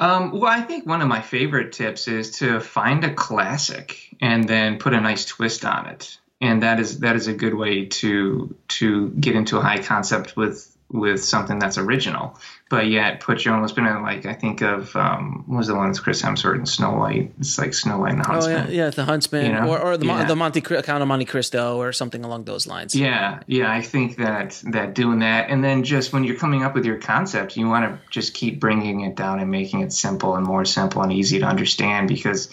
Um, 0.00 0.32
well, 0.32 0.50
I 0.50 0.60
think 0.62 0.84
one 0.86 1.00
of 1.00 1.08
my 1.08 1.20
favorite 1.20 1.72
tips 1.72 2.08
is 2.08 2.30
to 2.38 2.58
find 2.60 3.04
a 3.04 3.14
classic 3.14 4.14
and 4.20 4.48
then 4.48 4.78
put 4.78 4.92
a 4.92 5.00
nice 5.00 5.24
twist 5.24 5.64
on 5.64 5.86
it, 5.86 6.18
and 6.40 6.62
that 6.62 6.80
is 6.80 7.00
that 7.00 7.16
is 7.16 7.26
a 7.26 7.34
good 7.34 7.54
way 7.54 7.86
to 7.86 8.54
to 8.68 9.08
get 9.10 9.34
into 9.36 9.58
a 9.58 9.60
high 9.62 9.82
concept 9.82 10.36
with 10.36 10.74
with 10.90 11.22
something 11.22 11.58
that's 11.58 11.76
original, 11.76 12.38
but 12.70 12.86
yet 12.86 13.20
put 13.20 13.44
your 13.44 13.52
own 13.54 13.68
spin 13.68 13.84
on. 13.84 13.98
it. 13.98 14.02
Like 14.02 14.24
I 14.24 14.32
think 14.32 14.62
of 14.62 14.96
um, 14.96 15.44
what 15.46 15.58
was 15.58 15.66
the 15.66 15.74
one 15.74 15.90
with 15.90 16.02
Chris 16.02 16.22
Hemsworth 16.22 16.54
and 16.54 16.66
Snow 16.66 16.92
White? 16.92 17.30
It's 17.38 17.58
like 17.58 17.74
Snow 17.74 17.98
White 17.98 18.12
and 18.12 18.24
the 18.24 18.28
Oh 18.30 18.32
Huntsman. 18.32 18.66
yeah, 18.70 18.84
yeah, 18.84 18.88
The 18.90 19.04
Huntsman, 19.04 19.44
You 19.44 19.52
know? 19.52 19.68
or 19.68 19.78
or 19.78 19.96
the 19.98 20.06
Yeah. 20.06 20.24
the 20.24 20.34
Monte 20.34 20.62
Count 20.62 21.02
of 21.02 21.06
Monte 21.08 21.26
Cristo, 21.26 21.76
or 21.76 21.92
something 21.92 22.24
along 22.24 22.44
those 22.44 22.66
lines. 22.66 22.94
Yeah, 22.94 23.40
yeah, 23.46 23.70
I 23.70 23.82
think 23.82 24.16
that 24.16 24.62
that 24.72 24.94
doing 24.94 25.18
that, 25.18 25.50
and 25.50 25.62
then 25.62 25.82
just 25.84 26.14
when 26.14 26.24
you're 26.24 26.36
coming 26.36 26.62
up 26.64 26.74
with 26.74 26.86
your 26.86 26.96
concept, 26.96 27.58
you 27.58 27.68
want 27.68 27.84
to 27.84 27.98
just 28.10 28.32
keep 28.32 28.58
bringing 28.58 29.02
it 29.02 29.14
down 29.14 29.40
and 29.40 29.50
making 29.50 29.80
it 29.80 29.92
simple 29.92 30.36
and 30.36 30.46
more 30.46 30.64
simple 30.64 31.02
and 31.02 31.12
easy 31.12 31.40
to 31.40 31.44
understand. 31.46 32.08
Because 32.08 32.48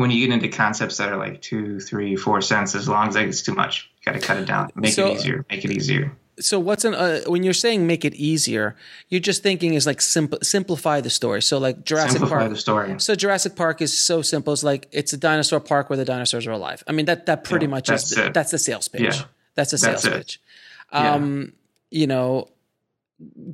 when 0.00 0.10
you 0.10 0.26
get 0.26 0.32
into 0.34 0.48
concepts 0.48 0.96
that 0.98 1.08
are 1.12 1.16
like 1.26 1.36
two, 1.42 1.78
three, 1.88 2.16
four 2.16 2.40
cents, 2.40 2.74
as 2.74 2.88
long, 2.88 3.08
as 3.08 3.14
like 3.16 3.28
it's 3.28 3.42
too 3.42 3.54
much. 3.54 3.90
You 4.00 4.12
got 4.12 4.20
to 4.20 4.26
cut 4.26 4.38
it 4.38 4.46
down. 4.46 4.70
Make 4.74 4.94
So- 4.94 5.08
it 5.08 5.14
easier. 5.16 5.44
Make 5.50 5.64
it 5.66 5.70
easier. 5.78 6.06
so 6.38 6.58
what's 6.58 6.84
an 6.88 6.94
uh, 6.94 7.20
when 7.32 7.42
you're 7.42 7.52
saying 7.66 7.86
make 7.86 8.02
it 8.08 8.14
easier 8.14 8.74
you're 9.10 9.20
just 9.30 9.42
thinking 9.42 9.74
is 9.74 9.84
like 9.90 10.00
simple 10.00 10.38
simplify 10.42 10.98
the 11.06 11.10
story 11.10 11.42
so 11.42 11.58
like 11.66 11.76
jurassic 11.84 12.12
Simplify 12.12 12.38
park 12.38 12.50
the 12.50 12.56
story. 12.68 12.88
so 12.98 13.14
jurassic 13.14 13.52
park 13.56 13.82
is 13.82 13.92
so 14.08 14.22
simple 14.22 14.50
it's 14.54 14.64
like 14.72 14.88
it's 14.90 15.12
a 15.12 15.18
dinosaur 15.18 15.60
park 15.60 15.90
where 15.90 15.98
the 15.98 16.04
dinosaurs 16.14 16.46
are 16.46 16.52
alive 16.60 16.82
i 16.88 16.92
mean 16.96 17.04
that 17.10 17.26
that 17.26 17.44
pretty 17.44 17.66
Yeah, 17.66 17.76
much 17.76 17.88
that's 17.88 18.10
is 18.12 18.16
it. 18.16 18.32
that's 18.32 18.52
the 18.52 18.58
sales 18.68 18.88
pitch 18.88 19.02
Yeah. 19.18 19.24
that's 19.56 19.72
the 19.72 19.78
sales 19.84 20.02
That's 20.02 20.14
it. 20.14 20.18
pitch 20.18 20.40
um 20.92 21.52
you 21.90 22.06
know 22.06 22.48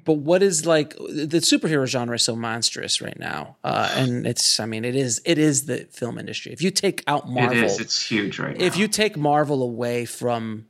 but 0.04 0.14
what 0.14 0.42
is 0.42 0.64
like 0.64 0.90
the 0.96 1.40
superhero 1.42 1.86
genre 1.86 2.14
is 2.14 2.22
so 2.22 2.36
monstrous 2.36 3.00
right 3.00 3.18
now 3.18 3.56
uh 3.64 3.92
and 3.96 4.24
it's 4.26 4.60
i 4.60 4.66
mean 4.66 4.84
it 4.84 4.94
is 4.94 5.20
it 5.24 5.38
is 5.38 5.66
the 5.66 5.78
film 5.90 6.18
industry 6.18 6.52
if 6.52 6.62
you 6.62 6.70
take 6.70 7.02
out 7.08 7.28
marvel 7.28 7.56
It 7.58 7.64
is. 7.64 7.80
It's 7.80 8.00
huge 8.08 8.38
right 8.38 8.56
now. 8.56 8.64
if 8.64 8.76
you 8.76 8.86
take 8.88 9.16
Marvel 9.16 9.62
away 9.62 10.04
from 10.04 10.66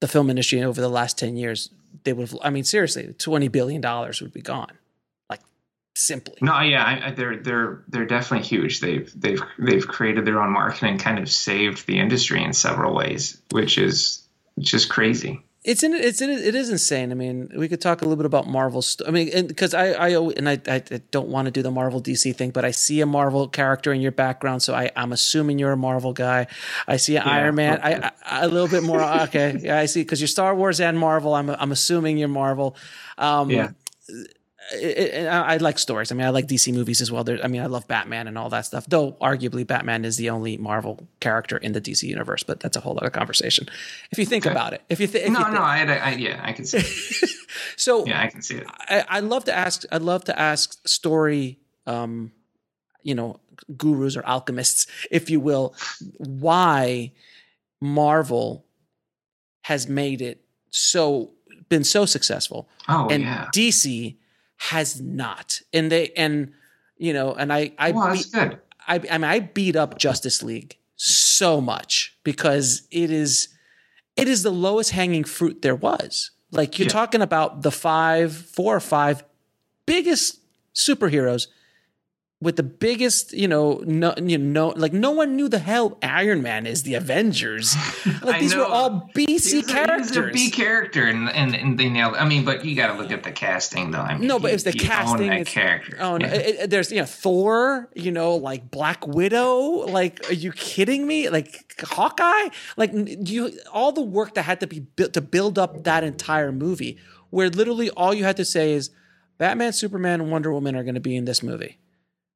the 0.00 0.08
film 0.08 0.30
industry 0.30 0.62
over 0.62 0.80
the 0.80 0.88
last 0.88 1.18
10 1.18 1.36
years, 1.36 1.70
they 2.04 2.12
would 2.12 2.30
have, 2.30 2.38
I 2.42 2.50
mean, 2.50 2.64
seriously, 2.64 3.06
$20 3.06 3.50
billion 3.50 3.82
would 3.82 4.32
be 4.32 4.42
gone. 4.42 4.72
Like, 5.28 5.40
simply. 5.94 6.36
no, 6.40 6.60
yeah, 6.60 6.84
I, 6.84 7.08
I, 7.08 7.10
they're 7.12 7.36
they're 7.36 7.84
they're 7.88 8.06
definitely 8.06 8.46
huge. 8.46 8.80
They've 8.80 9.12
they've 9.20 9.42
they've 9.58 9.86
created 9.86 10.24
their 10.24 10.40
own 10.40 10.52
market 10.52 10.84
and 10.84 11.00
kind 11.00 11.18
of 11.18 11.28
saved 11.30 11.86
the 11.86 11.98
industry 11.98 12.42
in 12.42 12.52
several 12.52 12.94
ways, 12.94 13.40
which 13.50 13.78
is 13.78 14.26
just 14.58 14.88
crazy. 14.88 15.44
It's 15.64 15.82
in, 15.82 15.92
it's 15.92 16.22
in, 16.22 16.30
it 16.30 16.54
is 16.54 16.70
insane. 16.70 17.10
I 17.10 17.14
mean, 17.14 17.50
we 17.56 17.68
could 17.68 17.80
talk 17.80 18.00
a 18.00 18.04
little 18.04 18.16
bit 18.16 18.26
about 18.26 18.46
Marvel. 18.46 18.80
St- 18.80 19.06
I 19.08 19.10
mean, 19.12 19.48
because 19.48 19.74
I, 19.74 19.88
I, 19.88 20.08
and 20.10 20.48
I, 20.48 20.58
I 20.66 20.80
don't 21.10 21.28
want 21.28 21.46
to 21.46 21.50
do 21.50 21.62
the 21.62 21.70
Marvel 21.70 22.00
DC 22.00 22.34
thing, 22.36 22.50
but 22.50 22.64
I 22.64 22.70
see 22.70 23.00
a 23.00 23.06
Marvel 23.06 23.48
character 23.48 23.92
in 23.92 24.00
your 24.00 24.12
background, 24.12 24.62
so 24.62 24.72
I, 24.74 24.90
I'm 24.96 25.12
assuming 25.12 25.58
you're 25.58 25.72
a 25.72 25.76
Marvel 25.76 26.12
guy. 26.12 26.46
I 26.86 26.96
see 26.96 27.16
an 27.16 27.22
Iron 27.24 27.56
Man. 27.56 27.80
I, 27.82 28.12
I, 28.24 28.44
a 28.44 28.48
little 28.48 28.68
bit 28.68 28.82
more. 28.84 29.02
Okay, 29.02 29.58
yeah, 29.60 29.78
I 29.78 29.86
see 29.86 30.02
because 30.02 30.20
you're 30.20 30.28
Star 30.28 30.54
Wars 30.54 30.80
and 30.80 30.98
Marvel. 30.98 31.34
I'm, 31.34 31.50
I'm 31.50 31.72
assuming 31.72 32.18
you're 32.18 32.28
Marvel. 32.28 32.76
Um, 33.18 33.50
Yeah. 33.50 33.70
It, 34.72 35.14
it, 35.14 35.26
I 35.26 35.54
I 35.54 35.56
like 35.58 35.78
stories. 35.78 36.12
I 36.12 36.14
mean, 36.14 36.26
I 36.26 36.30
like 36.30 36.46
DC 36.46 36.72
movies 36.72 37.00
as 37.00 37.10
well. 37.10 37.24
There, 37.24 37.38
I 37.42 37.48
mean, 37.48 37.62
I 37.62 37.66
love 37.66 37.86
Batman 37.88 38.28
and 38.28 38.36
all 38.36 38.48
that 38.50 38.66
stuff. 38.66 38.86
Though, 38.86 39.12
arguably, 39.12 39.66
Batman 39.66 40.04
is 40.04 40.16
the 40.16 40.30
only 40.30 40.56
Marvel 40.56 41.06
character 41.20 41.56
in 41.56 41.72
the 41.72 41.80
DC 41.80 42.02
universe. 42.02 42.42
But 42.42 42.60
that's 42.60 42.76
a 42.76 42.80
whole 42.80 42.98
other 42.98 43.10
conversation. 43.10 43.68
If 44.10 44.18
you 44.18 44.26
think 44.26 44.46
about 44.46 44.72
it, 44.72 44.82
if 44.88 45.00
you 45.00 45.06
think, 45.06 45.32
No, 45.32 45.50
no, 45.50 45.60
I, 45.60 45.80
I, 45.80 46.10
yeah, 46.12 46.40
I 46.42 46.52
can 46.52 46.64
see. 46.64 46.78
It. 46.78 47.30
so 47.76 48.06
Yeah, 48.06 48.20
I 48.20 48.28
can 48.28 48.42
see 48.42 48.56
it. 48.56 48.66
I, 48.68 49.04
I 49.08 49.20
love 49.20 49.44
to 49.44 49.56
ask. 49.56 49.84
I'd 49.90 50.02
love 50.02 50.24
to 50.24 50.38
ask 50.38 50.86
story, 50.86 51.58
um, 51.86 52.32
you 53.02 53.14
know, 53.14 53.40
gurus 53.76 54.16
or 54.16 54.24
alchemists, 54.26 54.86
if 55.10 55.30
you 55.30 55.40
will, 55.40 55.74
why 56.18 57.12
Marvel 57.80 58.64
has 59.62 59.88
made 59.88 60.20
it 60.22 60.42
so 60.70 61.32
been 61.68 61.84
so 61.84 62.06
successful, 62.06 62.68
Oh 62.88 63.08
and 63.10 63.22
yeah. 63.22 63.48
DC 63.54 64.16
has 64.58 65.00
not. 65.00 65.60
And 65.72 65.90
they 65.90 66.10
and 66.16 66.52
you 66.96 67.12
know, 67.12 67.32
and 67.34 67.52
I 67.52 67.72
I 67.78 67.92
well, 67.92 68.08
that's 68.08 68.26
beat, 68.26 68.32
good. 68.32 68.58
I 68.86 68.94
I 69.10 69.18
mean 69.18 69.24
I 69.24 69.40
beat 69.40 69.76
up 69.76 69.98
Justice 69.98 70.42
League 70.42 70.76
so 70.96 71.60
much 71.60 72.16
because 72.24 72.86
it 72.90 73.10
is 73.10 73.48
it 74.16 74.28
is 74.28 74.42
the 74.42 74.50
lowest 74.50 74.90
hanging 74.90 75.24
fruit 75.24 75.62
there 75.62 75.76
was. 75.76 76.30
Like 76.50 76.78
you're 76.78 76.86
Yeah. 76.86 76.92
talking 76.92 77.22
about 77.22 77.62
the 77.62 77.70
five, 77.70 78.32
four 78.34 78.74
or 78.74 78.80
five 78.80 79.22
biggest 79.86 80.40
superheroes 80.74 81.46
with 82.40 82.54
the 82.54 82.62
biggest, 82.62 83.32
you 83.32 83.48
know, 83.48 83.82
no, 83.84 84.14
you 84.22 84.38
know, 84.38 84.68
like 84.76 84.92
no 84.92 85.10
one 85.10 85.34
knew 85.34 85.48
the 85.48 85.58
hell 85.58 85.98
Iron 86.04 86.40
Man 86.40 86.66
is 86.66 86.84
the 86.84 86.94
Avengers. 86.94 87.74
Like 88.22 88.40
these 88.40 88.54
were 88.54 88.64
all 88.64 89.10
BC 89.14 89.66
characters. 89.68 90.16
A 90.16 90.30
B 90.32 90.50
character, 90.50 91.04
and, 91.06 91.28
and, 91.30 91.54
and 91.54 91.78
they 91.78 91.88
nailed. 91.88 92.14
I 92.14 92.26
mean, 92.28 92.44
but 92.44 92.64
you 92.64 92.74
got 92.76 92.92
to 92.94 93.00
look 93.00 93.10
at 93.10 93.22
the 93.22 93.30
casting, 93.32 93.90
though. 93.90 94.00
I 94.00 94.16
mean, 94.18 94.26
No, 94.28 94.38
but 94.38 94.52
it's 94.52 94.64
the 94.64 94.72
casting. 94.72 95.28
That 95.30 95.46
character. 95.46 95.96
Oh 96.00 96.16
no! 96.18 96.26
Yeah. 96.26 96.34
It- 96.34 96.56
it- 96.60 96.70
there's 96.70 96.90
you 96.92 96.98
know 96.98 97.06
Thor. 97.06 97.88
You 97.94 98.10
know, 98.12 98.34
like 98.36 98.70
Black 98.70 99.06
Widow. 99.06 99.60
Like, 99.86 100.28
are 100.30 100.34
you 100.34 100.52
kidding 100.52 101.06
me? 101.06 101.28
Like 101.30 101.74
Hawkeye. 101.82 102.48
Like 102.76 102.90
you, 102.94 103.52
all 103.72 103.92
the 103.92 104.02
work 104.02 104.34
that 104.34 104.42
had 104.42 104.60
to 104.60 104.66
be 104.66 104.80
built 104.80 105.14
to 105.14 105.20
build 105.20 105.58
up 105.58 105.84
that 105.84 106.04
entire 106.04 106.52
movie, 106.52 106.98
where 107.30 107.48
literally 107.50 107.88
all 107.90 108.12
you 108.12 108.24
had 108.24 108.36
to 108.36 108.44
say 108.44 108.72
is 108.72 108.90
Batman, 109.38 109.72
Superman, 109.72 110.28
Wonder 110.30 110.52
Woman 110.52 110.76
are 110.76 110.82
going 110.82 110.94
to 110.96 111.00
be 111.00 111.16
in 111.16 111.24
this 111.24 111.42
movie. 111.42 111.78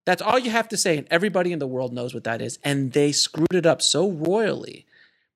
That's 0.05 0.23
all 0.23 0.39
you 0.39 0.51
have 0.51 0.69
to 0.69 0.77
say, 0.77 0.99
and 0.99 1.07
everybody 1.11 1.53
in 1.53 1.59
the 1.59 1.67
world 1.67 1.93
knows 1.93 2.13
what 2.13 2.25
that 2.25 2.43
is. 2.43 2.59
And 2.65 2.93
they 2.93 3.13
screwed 3.13 3.55
it 3.55 3.67
up 3.67 3.81
so 3.81 4.11
royally 4.11 4.87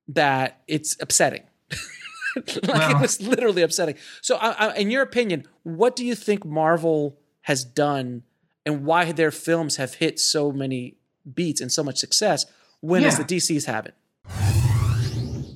that 0.08 0.60
it's 0.66 0.96
upsetting. 1.00 1.42
like 2.36 2.90
it 2.90 3.00
was 3.00 3.20
literally 3.20 3.62
upsetting. 3.62 3.94
So, 4.22 4.36
I, 4.36 4.50
I, 4.50 4.74
in 4.76 4.90
your 4.90 5.02
opinion, 5.02 5.46
what 5.62 5.94
do 5.94 6.04
you 6.04 6.14
think 6.14 6.44
Marvel 6.44 7.16
has 7.42 7.64
done, 7.64 8.24
and 8.64 8.84
why 8.84 9.12
their 9.12 9.30
films 9.30 9.76
have 9.76 9.94
hit 9.94 10.18
so 10.18 10.50
many 10.50 10.96
beats 11.32 11.60
and 11.60 11.70
so 11.70 11.84
much 11.84 11.98
success, 11.98 12.46
when 12.80 13.04
as 13.04 13.18
the 13.18 13.24
DCs 13.24 13.66
haven't? 13.66 13.94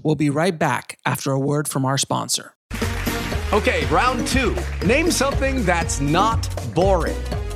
We'll 0.02 0.14
be 0.14 0.30
right 0.30 0.56
back 0.56 0.98
after 1.04 1.32
a 1.32 1.38
word 1.38 1.68
from 1.68 1.84
our 1.84 1.98
sponsor. 1.98 2.54
Okay, 3.52 3.84
round 3.86 4.26
two. 4.28 4.56
Name 4.86 5.10
something 5.10 5.64
that's 5.64 6.00
not 6.00 6.48
boring. 6.74 7.16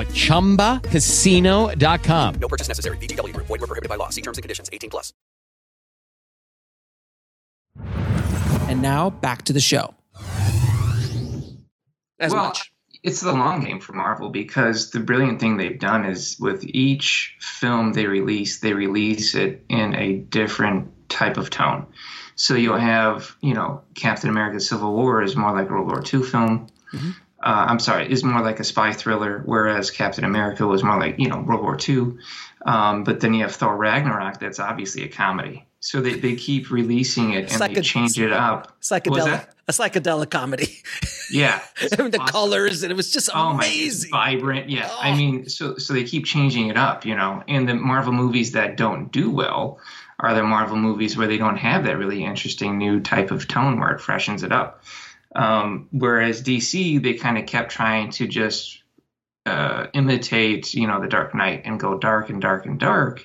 at 0.00 0.08
chumbacasino.com. 0.08 2.34
No 2.36 2.48
purchase 2.48 2.68
necessary. 2.68 2.96
VGW 2.98 3.34
Group. 3.34 3.48
Void 3.48 3.60
were 3.60 3.66
prohibited 3.66 3.88
by 3.88 3.96
law. 3.96 4.10
See 4.10 4.22
terms 4.22 4.38
and 4.38 4.42
conditions. 4.42 4.70
18 4.72 4.90
plus. 4.90 5.12
And 8.68 8.82
now 8.82 9.10
back 9.10 9.42
to 9.42 9.52
the 9.52 9.60
show. 9.60 9.94
As 12.20 12.32
well, 12.32 12.46
much. 12.46 12.72
it's 13.02 13.20
the 13.20 13.32
long 13.32 13.64
game 13.64 13.80
for 13.80 13.92
Marvel 13.92 14.28
because 14.28 14.90
the 14.90 15.00
brilliant 15.00 15.40
thing 15.40 15.56
they've 15.56 15.78
done 15.78 16.04
is 16.04 16.36
with 16.40 16.64
each 16.64 17.36
film 17.40 17.92
they 17.92 18.06
release, 18.06 18.58
they 18.58 18.72
release 18.72 19.34
it 19.34 19.64
in 19.68 19.94
a 19.94 20.14
different 20.14 20.90
type 21.08 21.36
of 21.36 21.50
tone. 21.50 21.86
So 22.34 22.54
you'll 22.54 22.78
have, 22.78 23.36
you 23.40 23.54
know, 23.54 23.82
Captain 23.94 24.30
America: 24.30 24.60
Civil 24.60 24.94
War 24.94 25.22
is 25.22 25.36
more 25.36 25.52
like 25.52 25.70
a 25.70 25.72
World 25.72 25.86
War 25.86 26.02
II 26.02 26.22
film. 26.22 26.66
Mm-hmm. 26.92 27.10
Uh, 27.40 27.66
I'm 27.68 27.78
sorry, 27.78 28.10
is 28.10 28.24
more 28.24 28.42
like 28.42 28.58
a 28.58 28.64
spy 28.64 28.92
thriller, 28.92 29.42
whereas 29.44 29.90
Captain 29.90 30.24
America 30.24 30.66
was 30.66 30.82
more 30.82 30.98
like, 30.98 31.18
you 31.18 31.28
know, 31.28 31.40
World 31.40 31.62
War 31.62 31.78
II. 31.88 32.18
Um, 32.66 33.04
but 33.04 33.20
then 33.20 33.32
you 33.32 33.42
have 33.42 33.54
Thor 33.54 33.76
Ragnarok, 33.76 34.40
that's 34.40 34.58
obviously 34.58 35.04
a 35.04 35.08
comedy. 35.08 35.64
So 35.80 36.00
they, 36.00 36.14
they 36.14 36.34
keep 36.34 36.70
releasing 36.70 37.34
it 37.34 37.52
and 37.52 37.74
they 37.76 37.80
change 37.82 38.18
it 38.18 38.32
up. 38.32 38.80
Psychedelic. 38.80 39.46
A 39.68 39.72
psychedelic 39.72 40.30
comedy. 40.30 40.82
Yeah. 41.30 41.60
the 41.80 42.18
awesome. 42.18 42.26
colors, 42.26 42.82
and 42.82 42.90
it 42.90 42.96
was 42.96 43.12
just 43.12 43.30
Oh 43.32 43.52
my, 43.52 43.90
vibrant. 44.10 44.70
Yeah, 44.70 44.88
Oh. 44.90 44.98
I 45.00 45.14
mean, 45.14 45.48
so 45.48 45.76
so 45.76 45.92
they 45.92 46.04
keep 46.04 46.24
changing 46.24 46.68
it 46.68 46.76
up, 46.76 47.04
you 47.04 47.14
know. 47.14 47.44
And 47.46 47.68
the 47.68 47.74
Marvel 47.74 48.12
movies 48.12 48.52
that 48.52 48.76
don't 48.76 49.12
do 49.12 49.30
well 49.30 49.78
are 50.18 50.34
the 50.34 50.42
Marvel 50.42 50.76
movies 50.76 51.16
where 51.16 51.26
they 51.28 51.38
don't 51.38 51.58
have 51.58 51.84
that 51.84 51.98
really 51.98 52.24
interesting 52.24 52.78
new 52.78 53.00
type 53.00 53.30
of 53.30 53.46
tone 53.46 53.78
where 53.78 53.90
it 53.90 54.00
freshens 54.00 54.42
it 54.42 54.52
up. 54.52 54.82
Um, 55.38 55.88
whereas 55.92 56.42
DC, 56.42 57.00
they 57.00 57.14
kind 57.14 57.38
of 57.38 57.46
kept 57.46 57.70
trying 57.70 58.10
to 58.10 58.26
just 58.26 58.82
uh, 59.46 59.86
imitate, 59.94 60.74
you 60.74 60.88
know, 60.88 61.00
the 61.00 61.06
Dark 61.06 61.32
Knight 61.32 61.62
and 61.64 61.78
go 61.78 61.96
dark 61.96 62.28
and 62.28 62.42
dark 62.42 62.66
and 62.66 62.78
dark. 62.78 63.24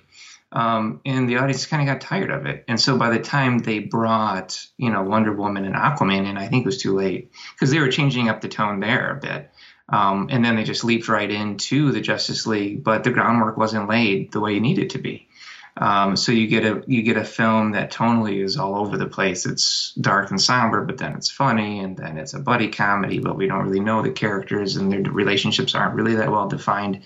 Um, 0.52 1.02
and 1.04 1.28
the 1.28 1.38
audience 1.38 1.65
kind 1.65 1.82
of 1.82 1.91
got 1.91 2.02
tired 2.08 2.30
of 2.30 2.45
it. 2.45 2.65
And 2.67 2.80
so 2.80 2.99
by 2.99 3.10
the 3.10 3.19
time 3.19 3.58
they 3.58 3.80
brought, 3.80 4.63
you 4.78 4.91
know, 4.91 5.02
Wonder 5.02 5.34
Woman 5.34 5.65
and 5.65 5.73
Aquaman 5.73 6.30
in, 6.30 6.38
I 6.38 6.47
think 6.47 6.63
it 6.63 6.67
was 6.67 6.78
too 6.78 6.95
late 6.95 7.32
because 7.56 7.71
they 7.71 7.80
were 7.80 7.89
changing 7.89 8.30
up 8.30 8.41
the 8.41 8.47
tone 8.47 8.80
there 8.80 9.17
a 9.17 9.19
bit. 9.19 9.49
Um, 9.89 10.28
and 10.30 10.45
then 10.45 10.56
they 10.56 10.63
just 10.63 10.84
leaped 10.84 11.10
right 11.10 11.30
into 11.30 11.91
the 11.91 11.99
Justice 11.99 12.45
League, 12.45 12.84
but 12.84 13.04
the 13.04 13.10
groundwork 13.10 13.58
wasn't 13.58 13.89
laid 13.89 14.32
the 14.32 14.39
way 14.39 14.58
it 14.58 14.62
needed 14.62 14.91
to 14.91 14.99
be. 14.99 15.28
Um, 15.76 16.16
so 16.16 16.32
you 16.32 16.48
get 16.48 16.66
a 16.66 16.84
you 16.86 17.02
get 17.02 17.18
a 17.18 17.24
film 17.24 17.72
that 17.72 17.92
tonally 17.92 18.44
is 18.44 18.58
all 18.58 18.76
over 18.76 18.98
the 18.98 19.08
place. 19.08 19.46
It's 19.46 19.94
dark 20.00 20.30
and 20.30 20.40
somber, 20.40 20.84
but 20.84 21.00
then 21.00 21.14
it's 21.14 21.32
funny, 21.32 21.80
and 21.80 21.98
then 21.98 22.18
it's 22.18 22.36
a 22.36 22.40
buddy 22.40 22.70
comedy, 22.70 23.20
but 23.20 23.36
we 23.36 23.48
don't 23.48 23.66
really 23.66 23.80
know 23.80 24.02
the 24.02 24.12
characters 24.12 24.76
and 24.76 24.92
their 24.92 25.02
relationships 25.02 25.74
aren't 25.74 25.96
really 25.96 26.16
that 26.16 26.32
well 26.32 26.48
defined. 26.48 27.02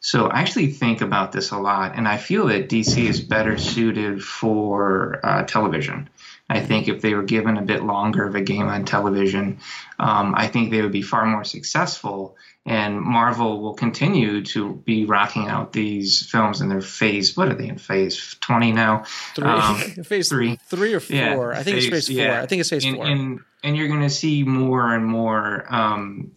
So 0.00 0.28
I 0.28 0.40
actually 0.40 0.68
think 0.68 1.00
about 1.00 1.32
this 1.32 1.50
a 1.50 1.58
lot, 1.58 1.96
and 1.96 2.06
I 2.08 2.16
feel 2.16 2.46
that 2.46 2.68
DC 2.68 2.96
is 2.96 3.20
better 3.20 3.58
suited 3.58 4.22
for 4.22 5.20
uh, 5.22 5.42
television. 5.42 6.08
I 6.48 6.60
think 6.60 6.88
if 6.88 7.00
they 7.02 7.14
were 7.14 7.24
given 7.24 7.56
a 7.56 7.62
bit 7.62 7.82
longer 7.82 8.24
of 8.24 8.34
a 8.36 8.40
game 8.40 8.68
on 8.68 8.84
television, 8.84 9.58
um, 9.98 10.34
I 10.36 10.46
think 10.46 10.70
they 10.70 10.80
would 10.80 10.92
be 10.92 11.02
far 11.02 11.26
more 11.26 11.44
successful. 11.44 12.36
And 12.64 13.00
Marvel 13.00 13.60
will 13.60 13.74
continue 13.74 14.44
to 14.46 14.74
be 14.74 15.04
rocking 15.04 15.48
out 15.48 15.72
these 15.72 16.28
films 16.28 16.60
in 16.60 16.68
their 16.68 16.80
phase. 16.80 17.36
What 17.36 17.48
are 17.48 17.54
they 17.54 17.68
in 17.68 17.78
phase 17.78 18.36
twenty 18.40 18.72
now? 18.72 19.04
Three. 19.34 19.46
Um, 19.48 19.76
phase 20.04 20.28
three. 20.28 20.56
three 20.68 20.94
or 20.94 21.00
four. 21.00 21.16
Yeah, 21.16 21.58
I 21.58 21.62
think 21.62 21.76
it's 21.78 21.86
phase 21.86 22.06
four. 22.08 22.16
yeah. 22.16 22.42
I 22.42 22.46
think 22.46 22.60
it's 22.60 22.70
phase 22.70 22.84
and, 22.84 22.96
four. 22.96 23.06
And 23.06 23.40
and 23.62 23.76
you're 23.76 23.88
going 23.88 24.02
to 24.02 24.10
see 24.10 24.42
more 24.42 24.94
and 24.94 25.04
more 25.04 25.64
um, 25.72 26.32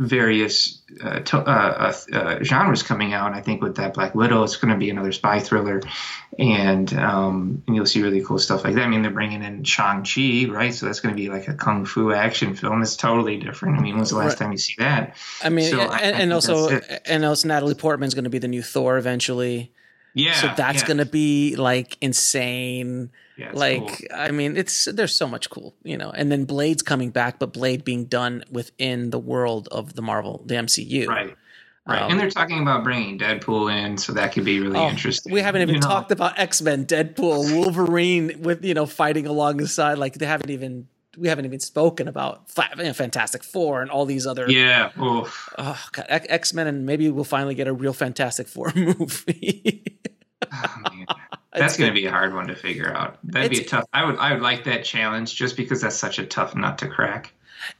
various 0.00 0.80
uh, 1.04 1.20
to, 1.20 1.36
uh, 1.38 1.92
uh, 2.12 2.16
uh, 2.16 2.42
genres 2.42 2.82
coming 2.82 3.12
out. 3.12 3.34
I 3.34 3.42
think 3.42 3.62
with 3.62 3.76
that 3.76 3.92
Black 3.94 4.14
Widow, 4.14 4.42
it's 4.42 4.56
going 4.56 4.72
to 4.72 4.78
be 4.78 4.88
another 4.88 5.12
spy 5.12 5.38
thriller, 5.40 5.82
and 6.38 6.92
um, 6.94 7.62
and 7.66 7.76
you'll 7.76 7.84
see 7.86 8.02
really 8.02 8.22
cool 8.24 8.38
stuff 8.38 8.64
like 8.64 8.74
that. 8.76 8.82
I 8.84 8.88
mean, 8.88 9.02
they're 9.02 9.10
bringing 9.10 9.42
in 9.44 9.62
Shang 9.62 10.02
Chi, 10.04 10.50
right? 10.50 10.72
So 10.74 10.86
that's 10.86 11.00
going 11.00 11.14
to 11.14 11.20
be 11.20 11.28
like 11.28 11.48
a 11.48 11.54
kung 11.54 11.84
fu 11.84 12.12
action 12.12 12.54
film. 12.54 12.80
It's 12.80 12.96
totally 12.96 13.36
different. 13.36 13.78
I 13.78 13.82
mean, 13.82 13.96
when's 13.96 14.10
the 14.10 14.16
last 14.16 14.30
Right. 14.30 14.38
time 14.38 14.52
you 14.52 14.58
see 14.58 14.74
that? 14.78 15.16
I 15.44 15.50
mean, 15.50 15.70
So 15.70 15.80
and, 15.82 15.90
I- 15.90 15.96
I 15.98 16.00
and 16.00 16.32
also, 16.32 16.80
and 17.04 17.24
also, 17.24 17.46
Natalie 17.48 17.74
Portman's 17.74 18.14
going 18.14 18.24
to 18.24 18.30
be 18.30 18.38
the 18.38 18.48
new 18.48 18.62
Thor 18.62 18.96
eventually. 18.96 19.70
Yeah, 20.14 20.34
So 20.34 20.52
that's 20.56 20.82
yeah. 20.82 20.88
gonna 20.88 21.06
be 21.06 21.56
like 21.56 21.96
insane. 22.00 23.10
Yeah, 23.36 23.50
like 23.54 23.86
cool. 23.86 23.96
I 24.14 24.30
mean, 24.32 24.56
it's 24.56 24.84
there's 24.86 25.14
so 25.14 25.26
much 25.28 25.48
cool, 25.50 25.74
you 25.82 25.96
know. 25.96 26.10
And 26.10 26.30
then 26.30 26.44
Blade's 26.44 26.82
coming 26.82 27.10
back, 27.10 27.38
but 27.38 27.52
Blade 27.52 27.84
being 27.84 28.04
done 28.06 28.44
within 28.50 29.10
the 29.10 29.18
world 29.18 29.68
of 29.70 29.94
the 29.94 30.02
Marvel, 30.02 30.42
the 30.46 30.54
MCU. 30.56 31.06
Right. 31.06 31.36
Right. 31.86 32.02
Um, 32.02 32.10
and 32.10 32.20
they're 32.20 32.30
talking 32.30 32.60
about 32.60 32.84
bringing 32.84 33.18
Deadpool 33.18 33.72
in, 33.74 33.96
so 33.96 34.12
that 34.12 34.32
could 34.32 34.44
be 34.44 34.60
really 34.60 34.76
Oh, 34.78 34.88
interesting. 34.90 35.32
We 35.32 35.40
haven't 35.40 35.62
even 35.62 35.76
You 35.76 35.80
know? 35.80 35.86
talked 35.88 36.12
about 36.12 36.38
X 36.38 36.60
Men, 36.60 36.84
Deadpool, 36.84 37.56
Wolverine 37.56 38.42
with 38.42 38.64
you 38.64 38.74
know 38.74 38.86
fighting 38.86 39.26
alongside. 39.26 39.96
Like 39.98 40.14
they 40.14 40.26
haven't 40.26 40.50
even 40.50 40.88
we 41.16 41.28
haven't 41.28 41.44
even 41.44 41.60
spoken 41.60 42.08
about 42.08 42.48
know, 42.78 42.92
Fantastic 42.92 43.42
Four 43.42 43.82
and 43.82 43.90
all 43.90 44.06
these 44.06 44.26
other 44.26 44.50
Yeah. 44.50 44.90
Oof. 45.00 45.48
oh, 45.58 45.82
God, 45.92 46.06
X 46.08 46.54
Men, 46.54 46.66
and 46.66 46.86
maybe 46.86 47.10
we'll 47.10 47.24
finally 47.24 47.54
get 47.54 47.66
a 47.68 47.72
real 47.72 47.92
Fantastic 47.92 48.48
Four 48.48 48.72
movie. 48.76 49.98
Oh, 50.52 50.76
man. 50.92 51.06
That's 51.52 51.76
going 51.76 51.90
to 51.90 51.94
be 51.94 52.06
a 52.06 52.10
hard 52.12 52.32
one 52.32 52.46
to 52.46 52.54
figure 52.54 52.92
out. 52.92 53.18
That'd 53.24 53.50
be 53.50 53.60
a 53.60 53.64
tough. 53.64 53.84
I 53.92 54.04
would. 54.04 54.16
I 54.18 54.32
would 54.32 54.40
like 54.42 54.64
that 54.64 54.84
challenge 54.84 55.34
just 55.34 55.56
because 55.56 55.80
that's 55.80 55.96
such 55.96 56.20
a 56.20 56.24
tough 56.24 56.54
nut 56.54 56.78
to 56.78 56.86
crack. 56.86 57.32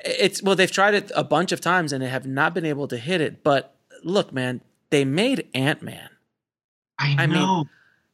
it's 0.05 0.43
well, 0.43 0.57
they've 0.57 0.71
tried 0.71 0.95
it 0.95 1.12
a 1.14 1.23
bunch 1.23 1.53
of 1.53 1.61
times 1.61 1.93
and 1.93 2.03
they 2.03 2.09
have 2.09 2.27
not 2.27 2.53
been 2.53 2.64
able 2.64 2.88
to 2.88 2.97
hit 2.97 3.21
it. 3.21 3.45
But 3.45 3.77
look, 4.03 4.33
man, 4.33 4.61
they 4.90 5.05
made 5.05 5.47
Ant 5.55 5.83
Man. 5.83 6.09
I 6.99 7.14
I 7.16 7.27
mean, 7.29 7.37
know. 7.37 7.64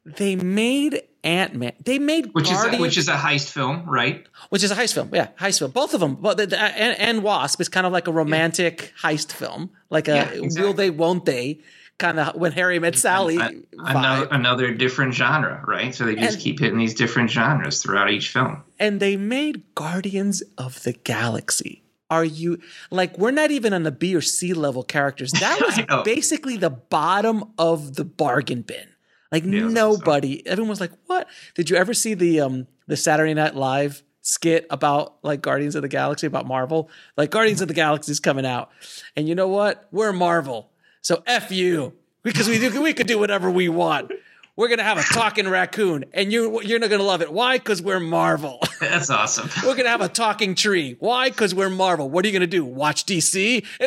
They 0.04 0.36
made 0.36 1.02
Ant 1.26 1.54
Man. 1.54 1.72
They 1.84 1.98
made 1.98 2.32
which 2.32 2.46
is 2.46 2.52
Guardians- 2.56 2.80
which 2.80 2.96
is 2.96 3.08
a 3.08 3.14
heist 3.16 3.50
film, 3.50 3.84
right? 3.84 4.26
which 4.50 4.62
is 4.62 4.70
a 4.70 4.74
heist 4.76 4.94
film. 4.94 5.10
Yeah, 5.12 5.28
heist 5.38 5.58
film. 5.58 5.72
Both 5.72 5.92
of 5.92 6.00
them. 6.00 6.14
But 6.14 6.36
the, 6.38 6.46
the, 6.46 6.56
uh, 6.62 6.66
and, 6.68 6.98
and 7.00 7.22
Wasp 7.22 7.60
is 7.60 7.68
kind 7.68 7.86
of 7.86 7.92
like 7.92 8.06
a 8.08 8.12
romantic 8.12 8.92
heist 9.02 9.32
film, 9.32 9.70
like 9.90 10.08
a 10.08 10.14
Yeah, 10.14 10.22
exactly. 10.30 10.62
will 10.62 10.72
they, 10.72 10.90
won't 10.90 11.24
they, 11.24 11.60
kind 11.98 12.20
of 12.20 12.36
when 12.36 12.52
Harry 12.52 12.78
met 12.78 12.94
Sally. 12.96 13.38
An- 13.38 13.66
another, 13.78 14.28
another 14.30 14.72
different 14.74 15.14
genre, 15.14 15.62
right? 15.66 15.94
So 15.94 16.04
they 16.04 16.14
just 16.14 16.34
And- 16.34 16.42
keep 16.42 16.60
hitting 16.60 16.78
these 16.78 16.94
different 16.94 17.30
genres 17.30 17.82
throughout 17.82 18.10
each 18.10 18.28
film. 18.28 18.62
and 18.78 19.00
they 19.00 19.16
made 19.16 19.62
Guardians 19.74 20.42
of 20.56 20.82
the 20.84 20.92
Galaxy. 20.92 21.82
Are 22.08 22.24
you 22.24 22.60
like 22.92 23.18
we're 23.18 23.32
not 23.32 23.50
even 23.50 23.72
on 23.72 23.82
the 23.82 23.90
B 23.90 24.14
or 24.14 24.20
C 24.20 24.52
level 24.54 24.84
characters? 24.84 25.32
That 25.40 25.60
was 25.60 26.04
basically 26.04 26.56
the 26.56 26.70
bottom 26.70 27.42
of 27.58 27.96
the 27.96 28.04
bargain 28.04 28.62
bin. 28.62 28.86
Like 29.36 29.44
Yeah, 29.44 29.68
nobody, 29.68 30.46
everyone 30.46 30.70
was 30.70 30.80
like, 30.80 30.92
"What?" 31.06 31.28
Did 31.54 31.68
you 31.68 31.76
ever 31.76 31.92
see 31.92 32.14
the 32.14 32.40
um 32.40 32.66
the 32.86 32.96
Saturday 32.96 33.34
Night 33.34 33.54
Live 33.54 34.02
skit 34.22 34.66
about 34.70 35.16
like 35.22 35.42
Guardians 35.42 35.74
of 35.74 35.82
the 35.82 35.88
Galaxy 35.88 36.26
about 36.26 36.46
Marvel? 36.46 36.88
Like 37.18 37.30
Guardians 37.30 37.60
of 37.60 37.68
the 37.68 37.74
Galaxy 37.74 38.12
is 38.12 38.20
coming 38.20 38.46
out, 38.46 38.70
and 39.14 39.28
you 39.28 39.34
know 39.34 39.48
what? 39.48 39.88
We're 39.92 40.14
Marvel, 40.14 40.70
so 41.02 41.22
f 41.26 41.52
you 41.52 41.92
because 42.22 42.48
we 42.48 42.58
do 42.58 42.80
we 42.82 42.94
could 42.94 43.06
do 43.06 43.18
whatever 43.18 43.50
we 43.50 43.68
want. 43.68 44.10
We're 44.56 44.68
gonna 44.68 44.84
have 44.84 44.96
a 44.96 45.02
talking 45.02 45.46
raccoon, 45.46 46.06
and 46.14 46.32
you 46.32 46.62
you're 46.62 46.78
not 46.78 46.88
gonna 46.88 47.02
love 47.02 47.20
it. 47.20 47.30
Why? 47.30 47.58
Because 47.58 47.82
we're 47.82 48.00
Marvel. 48.00 48.58
That's 48.80 49.10
awesome. 49.10 49.50
We're 49.66 49.76
gonna 49.76 49.90
have 49.90 50.00
a 50.00 50.08
talking 50.08 50.54
tree. 50.54 50.96
Why? 50.98 51.28
Because 51.28 51.54
we're 51.54 51.68
Marvel. 51.68 52.08
What 52.08 52.24
are 52.24 52.28
you 52.28 52.32
gonna 52.32 52.46
do? 52.46 52.64
Watch 52.64 53.04
DC? 53.04 53.66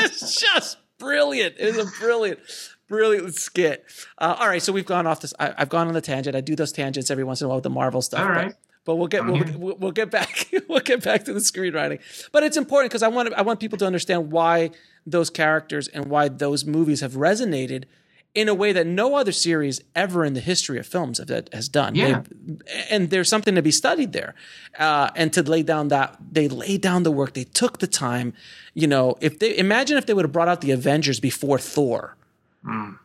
it's 0.00 0.40
just 0.40 0.78
brilliant. 0.98 1.56
It's 1.58 1.76
a 1.76 1.84
brilliant, 2.00 2.40
brilliant 2.88 3.34
skit. 3.34 3.84
Uh, 4.18 4.36
all 4.38 4.48
right, 4.48 4.62
so 4.62 4.72
we've 4.72 4.86
gone 4.86 5.06
off 5.06 5.20
this. 5.20 5.34
I, 5.38 5.54
I've 5.58 5.68
gone 5.68 5.88
on 5.88 5.94
the 5.94 6.00
tangent. 6.00 6.36
I 6.36 6.40
do 6.40 6.56
those 6.56 6.72
tangents 6.72 7.10
every 7.10 7.24
once 7.24 7.40
in 7.40 7.46
a 7.46 7.48
while 7.48 7.58
with 7.58 7.64
the 7.64 7.70
Marvel 7.70 8.02
stuff. 8.02 8.20
All 8.20 8.28
but- 8.28 8.34
right. 8.34 8.54
But, 8.84 8.94
we'll 8.96 9.08
get 9.08 9.26
we'll, 9.26 9.42
we'll, 9.58 9.76
we'll 9.78 9.90
get 9.90 10.12
back 10.12 10.48
we'll 10.68 10.78
get 10.78 11.02
back 11.02 11.24
to 11.24 11.32
the 11.32 11.40
screenwriting. 11.40 11.98
But 12.30 12.44
it's 12.44 12.56
important 12.56 12.92
because 12.92 13.02
I 13.02 13.08
want 13.08 13.34
I 13.34 13.42
want 13.42 13.58
people 13.58 13.76
to 13.78 13.84
understand 13.84 14.30
why 14.30 14.70
those 15.04 15.28
characters 15.28 15.88
and 15.88 16.04
why 16.06 16.28
those 16.28 16.64
movies 16.64 17.00
have 17.00 17.14
resonated 17.14 17.86
in 18.36 18.48
a 18.48 18.54
way 18.54 18.70
that 18.70 18.86
no 18.86 19.16
other 19.16 19.32
series 19.32 19.80
ever 19.96 20.24
in 20.24 20.34
the 20.34 20.40
history 20.40 20.78
of 20.78 20.86
films 20.86 21.18
have, 21.18 21.48
has 21.52 21.68
done. 21.68 21.96
Yeah. 21.96 22.22
They- 22.30 22.84
and 22.88 23.10
there's 23.10 23.28
something 23.28 23.56
to 23.56 23.62
be 23.62 23.72
studied 23.72 24.12
there. 24.12 24.36
Uh, 24.78 25.10
and 25.16 25.32
to 25.32 25.42
lay 25.42 25.64
down 25.64 25.88
that 25.88 26.16
they 26.30 26.46
laid 26.46 26.80
down 26.80 27.02
the 27.02 27.10
work, 27.10 27.34
they 27.34 27.44
took 27.44 27.80
the 27.80 27.88
time. 27.88 28.34
You 28.72 28.86
know, 28.86 29.16
if 29.20 29.40
they 29.40 29.58
imagine 29.58 29.98
if 29.98 30.06
they 30.06 30.14
would 30.14 30.24
have 30.24 30.32
brought 30.32 30.46
out 30.48 30.60
the 30.60 30.70
Avengers 30.70 31.18
before 31.18 31.58
Thor. 31.58 32.15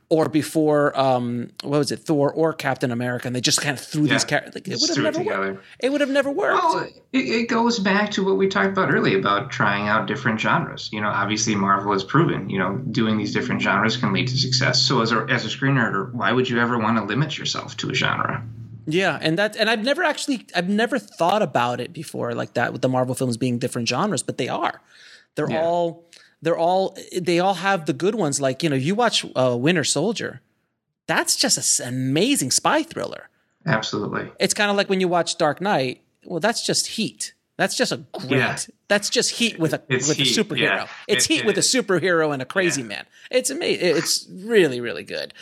Or 0.10 0.28
before, 0.28 0.97
um, 1.00 1.52
what 1.63 1.78
was 1.78 1.91
it, 1.91 2.00
Thor 2.00 2.34
or 2.34 2.52
Captain 2.52 2.91
America, 2.91 3.28
and 3.28 3.36
they 3.36 3.39
just 3.41 3.62
kind 3.62 3.78
of 3.78 3.84
threw 3.84 4.08
these 4.08 4.26
characters. 4.26 4.56
Like, 4.56 4.67
it 4.67 4.78
would 4.82 4.89
have 4.89 4.97
never 5.04 5.19
together. 5.19 5.54
worked. 5.54 5.65
It 5.80 5.91
would 5.91 6.02
have 6.02 6.10
never 6.10 6.32
worked. 6.32 6.63
Well, 6.63 6.80
it, 7.13 7.19
it 7.19 7.47
goes 7.47 7.80
back 7.80 8.12
to 8.12 8.26
what 8.26 8.38
we 8.38 8.47
talked 8.47 8.69
about 8.69 8.93
earlier 8.93 9.17
about 9.19 9.52
trying 9.52 9.88
out 9.88 10.08
different 10.08 10.39
genres. 10.39 10.89
You 10.91 11.00
know, 11.00 11.08
obviously 11.08 11.56
Marvel 11.56 11.93
has 11.93 12.04
proven, 12.04 12.50
you 12.50 12.60
know, 12.60 12.76
doing 12.91 13.17
these 13.17 13.34
different 13.34 13.62
genres 13.62 13.95
can 13.95 14.12
lead 14.12 14.28
to 14.30 14.38
success. 14.38 14.82
So 14.82 15.02
as 15.02 15.12
a 15.13 15.26
as 15.30 15.45
a 15.45 15.47
screenwriter, 15.47 16.12
why 16.13 16.32
would 16.34 16.50
you 16.50 16.60
ever 16.60 16.78
want 16.78 16.97
to 16.97 17.04
limit 17.04 17.38
yourself 17.38 17.78
to 17.78 17.89
a 17.89 17.93
genre? 17.93 18.43
Yeah, 18.88 19.17
and 19.21 19.38
that 19.38 19.56
and 19.56 19.69
I've 19.69 19.84
never 19.84 20.04
actually 20.04 20.47
I've 20.56 20.67
never 20.67 20.97
thought 21.00 21.41
about 21.43 21.80
it 21.80 21.93
before 21.93 22.34
like 22.34 22.56
that 22.56 22.74
with 22.74 22.82
the 22.82 22.89
Marvel 22.89 23.15
films 23.15 23.38
being 23.38 23.60
different 23.60 23.88
genres, 23.88 24.24
but 24.24 24.38
they 24.38 24.50
are. 24.50 24.82
They're 25.36 25.50
Yeah. 25.50 25.62
all 25.63 26.04
they're 26.41 26.58
all 26.58 26.97
they 27.19 27.39
all 27.39 27.56
have 27.56 27.86
the 27.86 27.93
good 27.93 28.15
ones. 28.15 28.39
Like 28.41 28.63
you 28.63 28.69
know, 28.69 28.75
you 28.75 28.95
watch 28.95 29.25
uh, 29.36 29.56
Winter 29.60 29.84
Soldier, 29.84 30.41
that's 31.08 31.36
just 31.36 31.80
an 31.80 31.88
amazing 31.89 32.51
spy 32.51 32.84
thriller. 32.84 33.30
Absolutely. 33.65 34.32
It's 34.39 34.54
kind 34.54 34.71
of 34.71 34.77
like 34.77 34.89
when 34.89 34.99
you 35.01 35.08
watch 35.08 35.38
Dark 35.38 35.62
Knight. 35.62 36.01
Well, 36.25 36.39
that's 36.39 36.65
just 36.65 36.88
Heat. 36.88 37.34
That's 37.58 37.75
just 37.77 37.91
a 37.91 37.97
great. 38.13 38.39
Yeah. 38.39 38.58
That's 38.88 39.10
just 39.10 39.32
Heat 39.32 39.60
with 39.60 39.73
a 39.73 39.84
It's 39.88 40.08
with 40.08 40.17
Heat, 40.17 40.36
a 40.36 40.43
superhero. 40.43 40.60
yeah. 40.60 40.88
It's 41.08 41.25
It- 41.25 41.34
Heat 41.34 41.39
it 41.41 41.45
with 41.45 41.58
a 41.58 41.62
superhero 41.62 42.34
and 42.34 42.41
a 42.41 42.45
crazy 42.45 42.82
man. 42.82 43.06
It's 43.30 43.49
amazing. 43.51 43.97
It's 43.97 44.27
really 44.32 44.82
really 44.82 45.04
good. 45.04 45.34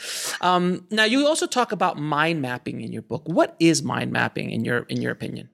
Um, 0.42 0.86
now 0.92 1.06
you 1.06 1.26
also 1.28 1.48
talk 1.48 1.72
about 1.72 1.98
mind 1.98 2.42
mapping 2.42 2.82
in 2.82 2.92
your 2.92 3.02
book. 3.04 3.24
What 3.26 3.56
is 3.60 3.82
mind 3.84 4.12
mapping 4.12 4.52
in 4.52 4.66
your 4.66 4.80
in 4.90 5.02
your 5.02 5.12
opinion? 5.14 5.50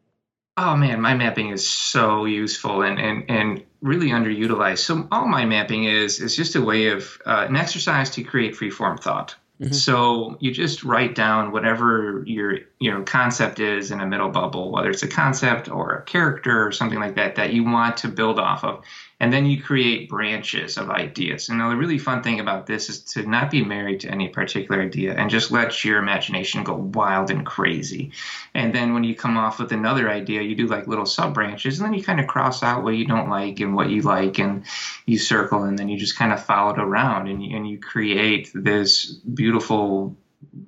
Oh 0.58 0.76
man, 0.76 1.02
mind 1.02 1.20
mapping 1.20 1.50
is 1.50 1.68
so 1.68 2.24
useful 2.26 2.82
and, 2.82 2.98
and, 2.98 3.30
and 3.30 3.64
really 3.86 4.10
underutilized. 4.10 4.80
So 4.80 5.08
all 5.12 5.28
mind 5.28 5.50
mapping 5.52 5.86
is 5.86 6.20
is 6.20 6.36
just 6.36 6.56
a 6.56 6.62
way 6.62 6.88
of 6.88 7.22
uh, 7.26 7.46
an 7.48 7.56
exercise 7.56 8.10
to 8.12 8.24
create 8.24 8.56
freeform 8.56 9.00
thought. 9.00 9.36
So 9.72 10.36
you 10.42 10.52
just 10.52 10.84
write 10.84 11.16
down 11.16 11.54
whatever 11.54 12.24
your 12.26 12.60
you 12.80 12.92
know 12.92 13.04
concept 13.04 13.60
is 13.60 13.92
in 13.92 14.02
a 14.02 14.06
middle 14.06 14.30
bubble, 14.30 14.70
whether 14.72 14.90
it's 14.90 15.04
a 15.04 15.08
concept 15.08 15.70
or 15.70 15.94
a 15.94 16.02
character 16.02 16.68
or 16.68 16.74
something 16.74 17.00
like 17.00 17.16
that 17.16 17.36
that 17.36 17.54
you 17.54 17.64
want 17.64 17.96
to 17.98 18.10
build 18.10 18.38
off 18.38 18.66
of, 18.66 18.84
and 19.20 19.32
then 19.32 19.46
you 19.46 19.62
create 19.62 20.10
branches 20.10 20.78
of 20.78 20.90
ideas. 20.90 21.48
And 21.48 21.58
now 21.58 21.70
the 21.70 21.78
really 21.78 21.98
fun 21.98 22.22
thing 22.22 22.40
about 22.40 22.66
this 22.66 22.90
is 22.90 23.00
to 23.14 23.24
not 23.24 23.50
be 23.50 23.64
married 23.64 24.02
to 24.02 24.10
any 24.10 24.28
particular 24.28 24.82
idea 24.82 25.14
and 25.14 25.30
just 25.30 25.52
let 25.52 25.84
your 25.86 26.00
imagination 26.00 26.64
go 26.64 26.76
wild 26.76 27.32
and 27.32 27.46
crazy. 27.46 28.12
And 28.54 28.76
then 28.76 28.94
when 28.94 29.06
you 29.06 29.16
come 29.16 29.38
off 29.38 29.60
with 29.60 29.72
another 29.72 30.10
idea, 30.10 30.42
you 30.42 30.56
do 30.56 30.68
like 30.68 30.88
little 30.88 31.06
sub 31.06 31.34
branches, 31.34 31.80
and 31.80 31.86
then 31.86 31.94
you 31.98 32.04
kind 32.04 32.20
of 32.20 32.28
cross 32.28 32.62
out 32.62 32.84
what 32.84 32.96
you 32.96 33.06
don't 33.06 33.30
like 33.30 33.60
and 33.60 33.76
what 33.76 33.90
you 33.90 34.02
like, 34.02 34.40
and 34.40 34.66
you 35.06 35.18
circle, 35.18 35.64
and 35.64 35.80
then 35.80 35.88
you 35.88 35.98
just 35.98 36.18
kind 36.18 36.34
of 36.34 36.44
follow 36.44 36.74
it 36.74 36.80
around, 36.80 37.28
and 37.28 37.44
you, 37.44 37.56
and 37.56 37.68
you 37.68 37.80
create 37.80 38.52
this 38.54 39.06
beautiful 39.12 40.16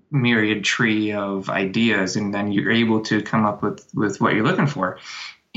myriad 0.09 0.63
tree 0.63 1.11
of 1.11 1.49
ideas, 1.49 2.15
and 2.15 2.33
then 2.33 2.51
you're 2.51 2.71
able 2.71 3.01
to 3.01 3.21
come 3.21 3.45
up 3.45 3.61
with 3.61 3.85
with 3.93 4.19
what 4.21 4.33
you're 4.33 4.45
looking 4.45 4.67
for. 4.67 4.99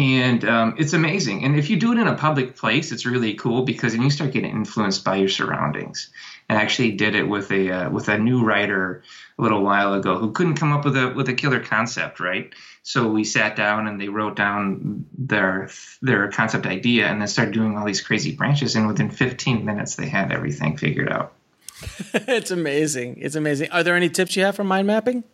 And 0.01 0.47
um, 0.47 0.77
it's 0.79 0.95
amazing. 0.95 1.45
And 1.45 1.59
if 1.59 1.69
you 1.69 1.77
do 1.77 1.93
it 1.93 1.99
in 1.99 2.07
a 2.07 2.15
public 2.15 2.57
place, 2.57 2.91
it's 2.91 3.05
really 3.05 3.35
cool 3.35 3.67
because 3.67 3.93
then 3.93 4.01
you 4.01 4.09
start 4.09 4.33
getting 4.33 4.51
influenced 4.51 5.05
by 5.05 5.17
your 5.17 5.29
surroundings. 5.29 6.09
And 6.49 6.57
I 6.57 6.63
actually 6.63 6.93
did 6.93 7.15
it 7.15 7.25
with 7.25 7.51
a 7.53 7.71
uh, 7.71 7.91
with 7.91 8.09
a 8.09 8.19
new 8.19 8.43
writer 8.43 9.03
a 9.39 9.43
little 9.43 9.63
while 9.63 9.93
ago 9.93 10.17
who 10.17 10.33
couldn't 10.33 10.55
come 10.55 10.73
up 10.73 10.87
with 10.87 10.97
a 10.97 11.11
with 11.15 11.29
a 11.29 11.35
killer 11.35 11.61
concept, 11.61 12.19
right? 12.19 12.51
So 12.83 13.09
we 13.09 13.25
sat 13.25 13.57
down 13.57 13.87
and 13.87 14.01
they 14.01 14.09
wrote 14.09 14.37
down 14.37 15.05
their 15.19 15.69
their 16.01 16.31
concept 16.31 16.65
idea 16.65 17.07
and 17.07 17.21
then 17.21 17.29
started 17.29 17.53
doing 17.53 17.77
all 17.77 17.85
these 17.85 18.01
crazy 18.01 18.35
branches. 18.35 18.77
And 18.77 18.89
within 18.89 19.11
15 19.11 19.67
minutes, 19.67 19.97
they 19.97 20.09
had 20.09 20.33
everything 20.33 20.79
figured 20.79 21.13
out. 21.13 21.35
it's 22.15 22.51
amazing. 22.51 23.19
It's 23.21 23.35
amazing. 23.35 23.71
Are 23.71 23.83
there 23.83 23.97
any 23.97 24.09
tips 24.09 24.35
you 24.35 24.45
have 24.45 24.57
for 24.57 24.65
mind 24.65 24.87
mapping? 24.87 25.25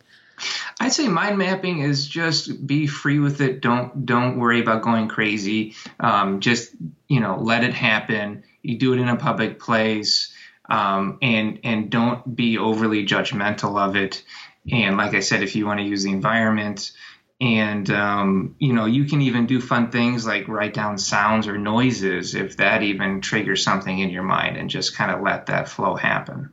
I'd 0.79 0.93
say 0.93 1.07
mind 1.07 1.37
mapping 1.37 1.79
is 1.79 2.07
just 2.07 2.65
be 2.65 2.87
free 2.87 3.19
with 3.19 3.41
it. 3.41 3.61
Don't 3.61 4.05
don't 4.05 4.39
worry 4.39 4.61
about 4.61 4.83
going 4.83 5.07
crazy. 5.07 5.75
Um, 5.99 6.39
just 6.39 6.71
you 7.07 7.19
know, 7.19 7.37
let 7.39 7.63
it 7.63 7.73
happen. 7.73 8.43
You 8.61 8.77
do 8.77 8.93
it 8.93 8.99
in 8.99 9.09
a 9.09 9.15
public 9.15 9.59
place, 9.59 10.31
um, 10.69 11.17
and 11.21 11.59
and 11.63 11.89
don't 11.89 12.35
be 12.35 12.57
overly 12.57 13.05
judgmental 13.05 13.79
of 13.79 13.95
it. 13.95 14.23
And 14.71 14.97
like 14.97 15.13
I 15.13 15.21
said, 15.21 15.43
if 15.43 15.55
you 15.55 15.65
want 15.65 15.79
to 15.79 15.85
use 15.85 16.03
the 16.03 16.11
environment, 16.11 16.91
and 17.39 17.89
um, 17.89 18.55
you 18.59 18.73
know, 18.73 18.85
you 18.85 19.05
can 19.05 19.21
even 19.21 19.47
do 19.47 19.59
fun 19.59 19.91
things 19.91 20.27
like 20.27 20.47
write 20.47 20.73
down 20.73 20.97
sounds 20.97 21.47
or 21.47 21.57
noises 21.57 22.35
if 22.35 22.57
that 22.57 22.83
even 22.83 23.21
triggers 23.21 23.63
something 23.63 23.97
in 23.97 24.09
your 24.09 24.23
mind, 24.23 24.57
and 24.57 24.69
just 24.69 24.95
kind 24.95 25.11
of 25.11 25.21
let 25.21 25.47
that 25.47 25.69
flow 25.69 25.95
happen. 25.95 26.51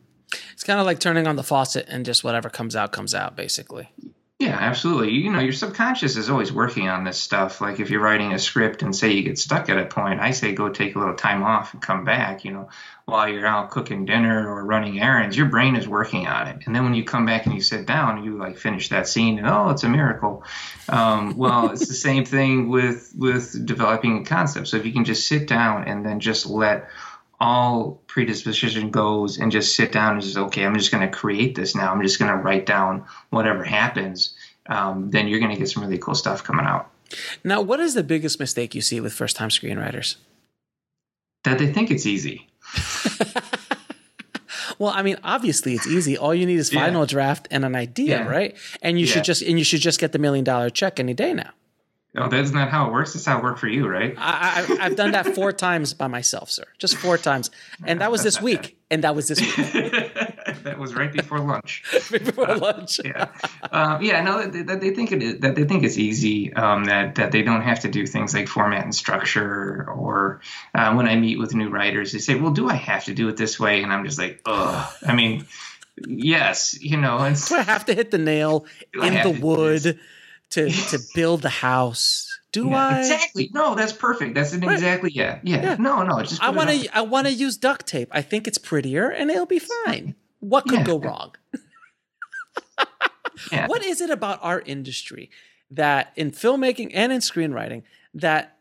It's 0.52 0.64
kind 0.64 0.80
of 0.80 0.86
like 0.86 1.00
turning 1.00 1.26
on 1.26 1.36
the 1.36 1.42
faucet 1.42 1.86
and 1.88 2.04
just 2.04 2.24
whatever 2.24 2.48
comes 2.48 2.76
out 2.76 2.92
comes 2.92 3.14
out, 3.14 3.36
basically. 3.36 3.90
Yeah, 4.40 4.58
absolutely. 4.60 5.12
You 5.12 5.30
know, 5.30 5.38
your 5.38 5.52
subconscious 5.52 6.16
is 6.16 6.28
always 6.28 6.52
working 6.52 6.88
on 6.88 7.04
this 7.04 7.18
stuff. 7.18 7.60
Like 7.60 7.78
if 7.78 7.88
you're 7.88 8.02
writing 8.02 8.32
a 8.32 8.38
script 8.40 8.82
and 8.82 8.94
say 8.94 9.12
you 9.12 9.22
get 9.22 9.38
stuck 9.38 9.68
at 9.68 9.78
a 9.78 9.86
point, 9.86 10.20
I 10.20 10.32
say 10.32 10.52
go 10.52 10.68
take 10.68 10.96
a 10.96 10.98
little 10.98 11.14
time 11.14 11.44
off 11.44 11.72
and 11.72 11.80
come 11.80 12.04
back. 12.04 12.44
You 12.44 12.50
know, 12.50 12.68
while 13.04 13.28
you're 13.28 13.46
out 13.46 13.70
cooking 13.70 14.04
dinner 14.06 14.52
or 14.52 14.64
running 14.64 15.00
errands, 15.00 15.36
your 15.36 15.46
brain 15.46 15.76
is 15.76 15.86
working 15.86 16.26
on 16.26 16.48
it. 16.48 16.66
And 16.66 16.74
then 16.74 16.82
when 16.82 16.94
you 16.94 17.04
come 17.04 17.26
back 17.26 17.46
and 17.46 17.54
you 17.54 17.60
sit 17.60 17.86
down, 17.86 18.24
you 18.24 18.36
like 18.36 18.58
finish 18.58 18.88
that 18.88 19.06
scene, 19.06 19.38
and 19.38 19.46
oh, 19.46 19.70
it's 19.70 19.84
a 19.84 19.88
miracle. 19.88 20.42
Um, 20.88 21.36
well, 21.36 21.70
it's 21.72 21.86
the 21.86 21.94
same 21.94 22.24
thing 22.24 22.68
with 22.68 23.12
with 23.16 23.64
developing 23.64 24.18
a 24.18 24.24
concept. 24.24 24.66
So 24.66 24.76
if 24.76 24.84
you 24.84 24.92
can 24.92 25.04
just 25.04 25.28
sit 25.28 25.46
down 25.46 25.84
and 25.84 26.04
then 26.04 26.18
just 26.18 26.44
let 26.44 26.88
all 27.44 28.00
predisposition 28.14 28.90
goes 28.90 29.38
and 29.38 29.52
just 29.52 29.76
sit 29.76 29.92
down 29.92 30.10
and 30.14 30.22
just 30.22 30.36
okay 30.44 30.64
i'm 30.66 30.74
just 30.82 30.90
going 30.92 31.04
to 31.08 31.14
create 31.20 31.54
this 31.54 31.74
now 31.80 31.92
i'm 31.92 32.02
just 32.02 32.18
going 32.18 32.30
to 32.34 32.38
write 32.46 32.64
down 32.66 33.04
whatever 33.30 33.62
happens 33.64 34.34
um, 34.76 35.10
then 35.10 35.28
you're 35.28 35.40
going 35.44 35.50
to 35.54 35.58
get 35.58 35.68
some 35.68 35.82
really 35.84 35.98
cool 35.98 36.14
stuff 36.14 36.42
coming 36.48 36.64
out 36.72 36.84
Now, 37.44 37.60
what 37.60 37.80
is 37.80 37.92
the 37.94 38.02
biggest 38.14 38.40
mistake 38.40 38.74
you 38.74 38.80
see 38.80 38.98
with 39.00 39.12
first 39.12 39.36
time 39.36 39.50
screenwriters? 39.50 40.16
that 41.44 41.58
they 41.58 41.70
think 41.72 41.90
it's 41.90 42.06
easy 42.06 42.36
Well, 44.78 44.92
I 44.94 45.02
mean, 45.02 45.16
obviously 45.22 45.74
it's 45.74 45.86
easy. 45.86 46.16
All 46.16 46.34
you 46.34 46.46
need 46.46 46.58
is 46.58 46.72
Yeah. 46.72 46.80
final 46.82 47.04
draft 47.06 47.46
and 47.50 47.64
an 47.64 47.76
idea, 47.76 48.18
Yeah. 48.20 48.24
right? 48.36 48.56
And 48.82 48.98
you 48.98 49.06
Yeah. 49.06 49.12
should 49.14 49.24
just 49.30 49.42
and 49.42 49.58
you 49.58 49.64
should 49.64 49.80
just 49.82 50.00
get 50.00 50.10
the 50.12 50.18
million 50.18 50.44
dollar 50.44 50.70
check 50.70 50.98
any 50.98 51.14
day 51.14 51.32
now. 51.34 51.50
Oh 52.16 52.28
that's 52.28 52.52
not 52.52 52.70
how 52.70 52.86
it 52.86 52.92
works. 52.92 53.12
That's 53.14 53.26
how 53.26 53.38
it 53.38 53.44
worked 53.44 53.58
for 53.58 53.68
you 53.68 53.88
right? 53.88 54.14
I, 54.18 54.66
I, 54.80 54.86
I've 54.86 54.96
done 54.96 55.12
that 55.12 55.34
four 55.34 55.52
times 55.52 55.94
by 55.94 56.06
myself, 56.06 56.50
sir. 56.50 56.64
Just 56.78 56.96
four 56.96 57.18
times, 57.18 57.50
and 57.84 58.00
that 58.00 58.10
was 58.10 58.22
this 58.22 58.40
week, 58.40 58.76
and 58.90 59.04
that 59.04 59.14
was 59.14 59.28
this 59.28 59.40
week. 59.40 60.12
That 60.64 60.78
was 60.78 60.94
right 60.94 61.12
before 61.12 61.40
lunch. 61.40 61.84
Before 62.10 62.56
lunch. 62.56 62.98
yeah. 63.04 63.28
Um, 63.70 64.02
yeah 64.02 64.22
no 64.22 64.46
that, 64.46 64.66
that 64.66 64.80
they 64.80 64.94
think 64.94 65.12
it 65.12 65.22
is 65.22 65.40
that 65.40 65.54
they 65.56 65.64
think 65.64 65.84
it's 65.84 65.98
easy 65.98 66.52
um, 66.54 66.84
that 66.84 67.16
that 67.16 67.32
they 67.32 67.42
don't 67.42 67.60
have 67.60 67.80
to 67.80 67.90
do 67.90 68.06
things 68.06 68.32
like 68.32 68.48
format 68.48 68.82
and 68.82 68.94
structure 68.94 69.86
or 69.90 70.40
uh, 70.74 70.94
when 70.94 71.06
i 71.06 71.16
meet 71.16 71.38
with 71.38 71.54
new 71.54 71.68
writers 71.68 72.12
they 72.12 72.18
say 72.18 72.34
well 72.34 72.50
do 72.50 72.68
i 72.68 72.74
have 72.74 73.04
to 73.04 73.14
do 73.14 73.28
it 73.28 73.36
this 73.36 73.60
way? 73.60 73.82
And 73.82 73.92
i'm 73.92 74.04
just 74.04 74.18
like 74.18 74.40
ugh. 74.46 74.90
I 75.06 75.14
mean 75.14 75.46
yes 76.06 76.80
you 76.80 76.96
know 76.96 77.22
it's 77.24 77.48
Do 77.50 77.56
I 77.56 77.62
have 77.62 77.84
to 77.86 77.94
hit 77.94 78.10
the 78.10 78.18
nail 78.18 78.66
in 78.94 79.14
the 79.14 79.38
wood 79.38 80.00
to 80.50 80.70
to 80.70 80.98
build 81.14 81.42
the 81.42 81.48
house? 81.50 82.28
Do 82.52 82.68
Yeah, 82.68 82.88
I? 82.88 82.98
exactly 83.00 83.50
no 83.52 83.74
that's 83.74 83.92
perfect 83.92 84.34
that's 84.34 84.52
an 84.52 84.60
Right. 84.60 84.74
exactly 84.74 85.10
yeah, 85.12 85.40
yeah 85.42 85.62
Yeah. 85.62 85.76
no 85.78 86.02
no 86.04 86.22
just 86.22 86.40
I 86.42 86.50
want 86.50 86.70
to. 86.70 86.96
I 86.96 87.00
want 87.02 87.26
to 87.26 87.32
use 87.32 87.56
duct 87.56 87.86
tape. 87.86 88.08
I 88.12 88.22
think 88.22 88.46
it's 88.46 88.58
prettier, 88.58 89.08
and 89.10 89.30
it'll 89.30 89.46
be 89.46 89.58
fine. 89.58 90.14
What 90.40 90.64
could 90.64 90.80
Yeah. 90.80 90.84
go 90.84 90.98
wrong? 90.98 91.34
What 93.66 93.82
is 93.84 94.00
it 94.00 94.10
about 94.10 94.38
our 94.42 94.60
industry 94.60 95.30
that 95.70 96.12
in 96.16 96.30
filmmaking 96.30 96.92
and 96.94 97.12
in 97.12 97.20
screenwriting 97.20 97.82
that 98.14 98.56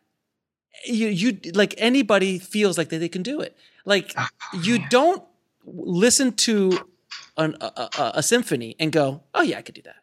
you 0.85 1.07
you 1.07 1.37
like 1.53 1.75
anybody 1.77 2.39
feels 2.39 2.77
like 2.77 2.89
that 2.89 2.97
they 2.99 3.09
can 3.09 3.21
do 3.23 3.39
it? 3.41 3.55
Like 3.85 4.13
Oh, 4.17 4.27
you 4.63 4.79
don't 4.89 5.23
listen 5.65 6.33
to 6.33 6.79
an, 7.37 7.55
a, 7.61 7.89
a, 7.97 8.11
a 8.15 8.23
symphony 8.23 8.75
and 8.79 8.91
go, 8.91 9.21
"Oh 9.33 9.41
yeah, 9.43 9.59
I 9.59 9.61
could 9.61 9.75
do 9.75 9.81
that." 9.83 9.95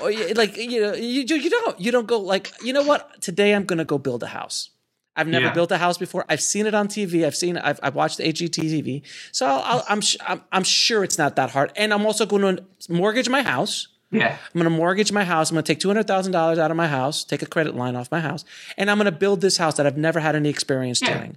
Or 0.00 0.10
you- 0.10 0.34
like 0.34 0.56
you 0.56 0.80
know, 0.80 0.94
you 0.94 1.22
you 1.22 1.50
don't 1.50 1.80
you 1.80 1.90
don't 1.92 2.06
go 2.06 2.18
like, 2.20 2.52
"You 2.62 2.72
know 2.72 2.82
what? 2.84 3.20
Today 3.20 3.52
I'm 3.54 3.64
going 3.64 3.78
to 3.78 3.84
go 3.84 3.98
build 3.98 4.22
a 4.22 4.28
house." 4.28 4.70
I've 5.16 5.26
never 5.26 5.46
Yeah. 5.46 5.52
built 5.52 5.72
a 5.72 5.78
house 5.78 5.98
before. 5.98 6.24
I've 6.28 6.40
seen 6.40 6.66
it 6.66 6.74
on 6.74 6.86
TV. 6.86 7.26
I've 7.26 7.34
seen. 7.34 7.58
I've, 7.58 7.80
I've 7.82 7.96
watched 7.96 8.20
HGTV. 8.20 9.02
So 9.32 9.46
I'll, 9.46 9.62
I'll, 9.64 9.84
I'm, 9.88 10.00
sh- 10.00 10.16
I'm 10.24 10.42
I'm 10.52 10.62
sure 10.62 11.02
it's 11.02 11.18
not 11.18 11.34
that 11.36 11.50
hard. 11.50 11.72
And 11.74 11.92
I'm 11.92 12.06
also 12.06 12.24
going 12.24 12.56
to 12.56 12.64
mortgage 12.88 13.28
my 13.28 13.42
house. 13.42 13.88
yeah 14.12 14.36
I'm 14.54 14.60
going 14.60 14.64
to 14.64 14.70
mortgage 14.70 15.10
my 15.10 15.24
house. 15.24 15.50
I'm 15.50 15.54
going 15.56 15.64
to 15.64 15.72
take 15.72 15.80
two 15.80 15.88
hundred 15.88 16.06
thousand 16.06 16.32
dollars 16.32 16.58
out 16.60 16.70
of 16.70 16.76
my 16.76 16.86
house, 16.86 17.24
take 17.24 17.42
a 17.42 17.46
credit 17.46 17.74
line 17.74 17.96
off 17.96 18.12
my 18.12 18.20
house, 18.20 18.44
and 18.76 18.88
I'm 18.90 18.96
going 18.96 19.06
to 19.12 19.18
build 19.18 19.40
this 19.40 19.56
house 19.56 19.74
that 19.78 19.86
I've 19.86 19.96
never 19.98 20.20
had 20.20 20.36
any 20.36 20.50
experience 20.50 21.02
Yeah. 21.02 21.18
doing. 21.18 21.36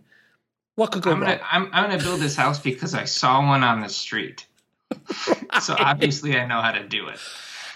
What 0.75 0.91
could 0.91 1.01
go 1.01 1.11
I'm 1.13 1.21
wrong? 1.21 1.29
gonna, 1.37 1.41
I'm, 1.51 1.69
I'm 1.73 1.89
gonna 1.89 2.03
build 2.03 2.21
this 2.21 2.35
house 2.35 2.59
because 2.59 2.93
I 2.93 3.05
saw 3.05 3.45
one 3.45 3.63
on 3.63 3.81
the 3.81 3.89
street. 3.89 4.45
so 5.61 5.75
obviously 5.77 6.37
I 6.37 6.45
know 6.45 6.61
how 6.61 6.71
to 6.71 6.83
do 6.87 7.07
it. 7.07 7.17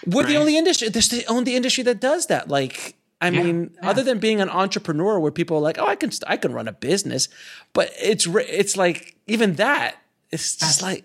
We're 0.06 0.24
the 0.24 0.36
only 0.36 0.56
industry. 0.56 0.88
There's 0.88 1.08
the 1.08 1.24
only 1.26 1.56
industry 1.56 1.82
that 1.84 2.00
does 2.00 2.26
that. 2.26 2.48
Like, 2.48 2.94
I 3.20 3.28
Yeah, 3.28 3.42
mean, 3.42 3.70
yeah. 3.82 3.90
other 3.90 4.02
than 4.02 4.18
being 4.18 4.40
an 4.40 4.48
entrepreneur, 4.50 5.18
where 5.18 5.32
people 5.32 5.56
are 5.56 5.60
like, 5.60 5.78
"Oh, 5.78 5.86
I 5.86 5.96
can, 5.96 6.10
I 6.26 6.36
can 6.36 6.52
run 6.52 6.68
a 6.68 6.72
business," 6.72 7.28
but 7.72 7.90
it's, 8.00 8.26
it's 8.26 8.76
like 8.76 9.16
even 9.26 9.54
that. 9.54 9.96
It's 10.30 10.56
just 10.56 10.82
like, 10.82 11.04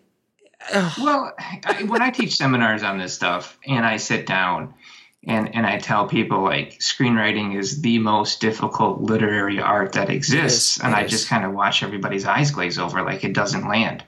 Well, 0.99 1.33
I, 1.39 1.83
when 1.87 2.01
I 2.01 2.09
teach 2.09 2.35
seminars 2.35 2.83
on 2.83 2.97
this 2.97 3.13
stuff 3.13 3.57
and 3.67 3.85
I 3.85 3.97
sit 3.97 4.25
down 4.27 4.73
and, 5.27 5.53
and 5.55 5.65
I 5.65 5.77
tell 5.77 6.07
people 6.07 6.41
like 6.43 6.79
screenwriting 6.79 7.57
is 7.57 7.81
the 7.81 7.99
most 7.99 8.41
difficult 8.41 9.01
literary 9.01 9.59
art 9.59 9.93
that 9.93 10.09
exists, 10.09 10.77
is, 10.77 10.83
and 10.83 10.93
it 10.93 10.97
I 10.97 11.03
is. 11.03 11.11
just 11.11 11.27
kind 11.29 11.45
of 11.45 11.53
watch 11.53 11.83
everybody's 11.83 12.25
eyes 12.25 12.51
glaze 12.51 12.77
over 12.79 13.01
like 13.03 13.23
it 13.23 13.33
doesn't 13.33 13.67
land, 13.67 14.03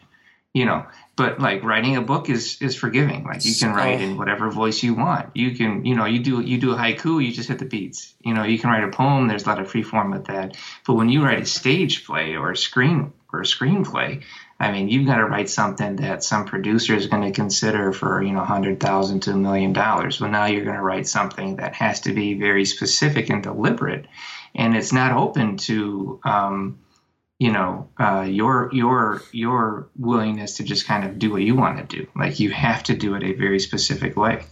you 0.54 0.66
know. 0.66 0.86
But 1.16 1.40
like 1.40 1.64
writing 1.64 1.96
a 1.96 2.02
book 2.02 2.30
is 2.30 2.60
is 2.60 2.76
forgiving. 2.76 3.24
Like 3.24 3.46
you 3.46 3.54
can 3.54 3.74
write 3.74 4.02
in 4.02 4.18
whatever 4.18 4.50
voice 4.50 4.82
you 4.82 4.96
want. 4.96 5.30
You 5.36 5.56
can, 5.56 5.86
you 5.86 5.96
know, 5.96 6.06
you 6.06 6.20
do 6.20 6.42
you 6.42 6.60
do 6.60 6.72
a 6.72 6.76
haiku, 6.76 7.24
you 7.24 7.32
just 7.32 7.50
hit 7.50 7.60
the 7.60 7.66
beats. 7.66 8.16
You 8.22 8.34
know, 8.34 8.44
you 8.44 8.58
can 8.58 8.72
write 8.72 8.84
a 8.84 8.88
poem. 8.90 9.28
There's 9.28 9.46
a 9.46 9.50
lot 9.50 9.60
of 9.60 9.70
free 9.70 9.84
form 9.84 10.10
with 10.10 10.26
that. 10.26 10.58
But 10.88 10.96
when 10.96 11.10
you 11.10 11.24
write 11.24 11.42
a 11.42 11.46
stage 11.46 12.06
play 12.06 12.36
or 12.36 12.52
a 12.52 12.58
screen 12.58 13.14
or 13.32 13.42
a 13.42 13.44
screenplay, 13.44 14.24
I 14.60 14.72
mean, 14.72 14.88
you've 14.90 15.06
got 15.06 15.18
to 15.18 15.26
write 15.26 15.50
something 15.50 15.98
that 15.98 16.24
some 16.24 16.46
producer 16.46 16.96
is 16.96 17.08
going 17.08 17.24
to 17.24 17.32
consider 17.32 17.92
for 17.92 18.24
you 18.24 18.32
know 18.32 18.44
hundred 18.44 18.80
thousand 18.80 19.22
to 19.22 19.32
a 19.32 19.38
million 19.38 19.74
dollars. 19.74 20.20
Well, 20.20 20.32
now 20.32 20.46
you're 20.46 20.64
going 20.64 20.78
to 20.78 20.82
write 20.82 21.08
something 21.08 21.58
that 21.58 21.76
has 21.76 22.02
to 22.02 22.14
be 22.14 22.36
very 22.36 22.66
specific 22.66 23.30
and 23.30 23.44
deliberate, 23.44 24.08
and 24.56 24.76
it's 24.76 24.94
not 24.94 25.12
open 25.12 25.58
to 25.58 26.20
um, 26.24 26.80
you 27.40 27.52
know 27.52 27.90
uh, 28.00 28.22
your 28.22 28.70
your 28.74 29.22
your 29.32 29.90
willingness 29.98 30.58
to 30.58 30.64
just 30.64 30.86
kind 30.86 31.04
of 31.04 31.20
do 31.20 31.32
what 31.32 31.42
you 31.42 31.56
want 31.56 31.78
to 31.78 31.98
do. 31.98 32.08
Like 32.16 32.40
you 32.40 32.52
have 32.52 32.84
to 32.84 32.96
do 32.96 33.16
it 33.16 33.24
a 33.24 33.34
very 33.34 33.60
specific 33.60 34.16
way. 34.16 34.44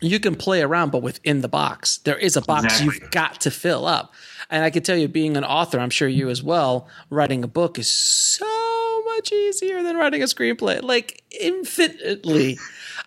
you 0.00 0.20
can 0.20 0.36
play 0.36 0.62
around, 0.62 0.92
but 0.92 1.02
within 1.02 1.40
the 1.40 1.48
box, 1.48 1.98
there 1.98 2.16
is 2.18 2.36
a 2.36 2.40
box 2.42 2.64
Exactly. 2.64 2.84
you've 2.86 3.10
got 3.10 3.40
to 3.40 3.50
fill 3.50 3.84
up. 3.84 4.14
And 4.48 4.62
I 4.64 4.70
can 4.70 4.82
tell 4.84 4.96
you, 4.96 5.08
being 5.08 5.36
an 5.36 5.42
author, 5.44 5.80
I'm 5.80 5.90
sure 5.90 6.06
you 6.08 6.28
as 6.30 6.40
well, 6.42 6.86
writing 7.10 7.42
a 7.42 7.48
book 7.48 7.78
is 7.80 7.90
so 7.90 9.02
much 9.04 9.32
easier 9.32 9.82
than 9.82 9.96
writing 9.96 10.22
a 10.22 10.26
screenplay, 10.26 10.80
like 10.82 11.22
infinitely. 11.32 12.58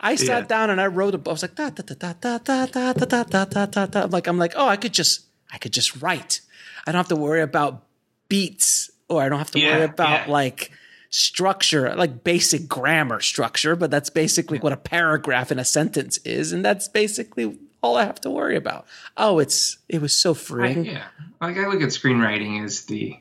I 0.02 0.15
sat 0.15 0.41
Yeah. 0.43 0.47
down 0.47 0.69
and 0.69 0.82
I 0.82 0.88
wrote 0.88 1.15
a 1.15 1.17
book. 1.17 1.32
I 1.32 1.34
was 1.34 1.41
like, 1.41 1.56
da, 1.56 1.69
da, 1.69 1.82
da, 1.82 1.95
da, 1.95 2.38
da, 2.39 2.65
da, 2.65 2.93
da, 2.93 3.06
da, 3.06 3.24
da, 3.24 3.45
da, 3.45 3.65
da, 3.65 3.86
da. 3.86 4.06
Like, 4.10 4.28
I'm 4.28 4.38
like, 4.38 4.54
oh, 4.58 4.67
I 4.67 4.76
could 4.76 4.93
just, 4.93 5.21
I 5.52 5.58
could 5.58 5.71
just 5.74 6.02
write. 6.02 6.41
I 6.86 6.91
don't 6.91 7.00
have 7.00 7.08
to 7.08 7.15
worry 7.15 7.41
about 7.41 7.84
beats 8.28 8.90
or 9.12 9.21
I 9.21 9.30
don't 9.30 9.38
have 9.39 9.52
to 9.52 9.60
Yeah, 9.60 9.76
worry 9.78 9.86
about 9.86 10.28
yeah. 10.28 10.32
like 10.32 10.71
structure, 11.10 11.93
like 11.95 12.24
basic 12.24 12.67
grammar 12.67 13.19
structure, 13.19 13.76
but 13.76 13.91
that's 13.91 14.10
basically 14.10 14.60
what 14.60 14.71
a 14.74 14.78
paragraph 14.78 15.52
in 15.52 15.60
a 15.60 15.65
sentence 15.65 16.17
is. 16.19 16.54
And 16.54 16.63
that's 16.63 16.88
basically 16.88 17.58
all 17.84 17.97
I 17.97 18.06
have 18.06 18.21
to 18.21 18.30
worry 18.30 18.56
about. 18.56 18.86
Oh, 19.17 19.39
it's, 19.39 19.78
it 19.89 20.02
was 20.02 20.17
so 20.17 20.32
I, 20.32 20.36
freeing. 20.36 20.86
yeah, 20.86 21.04
like 21.41 21.58
I 21.58 21.67
look 21.67 21.82
at 21.82 21.89
screenwriting 21.89 22.63
as 22.63 22.86
the 22.86 23.17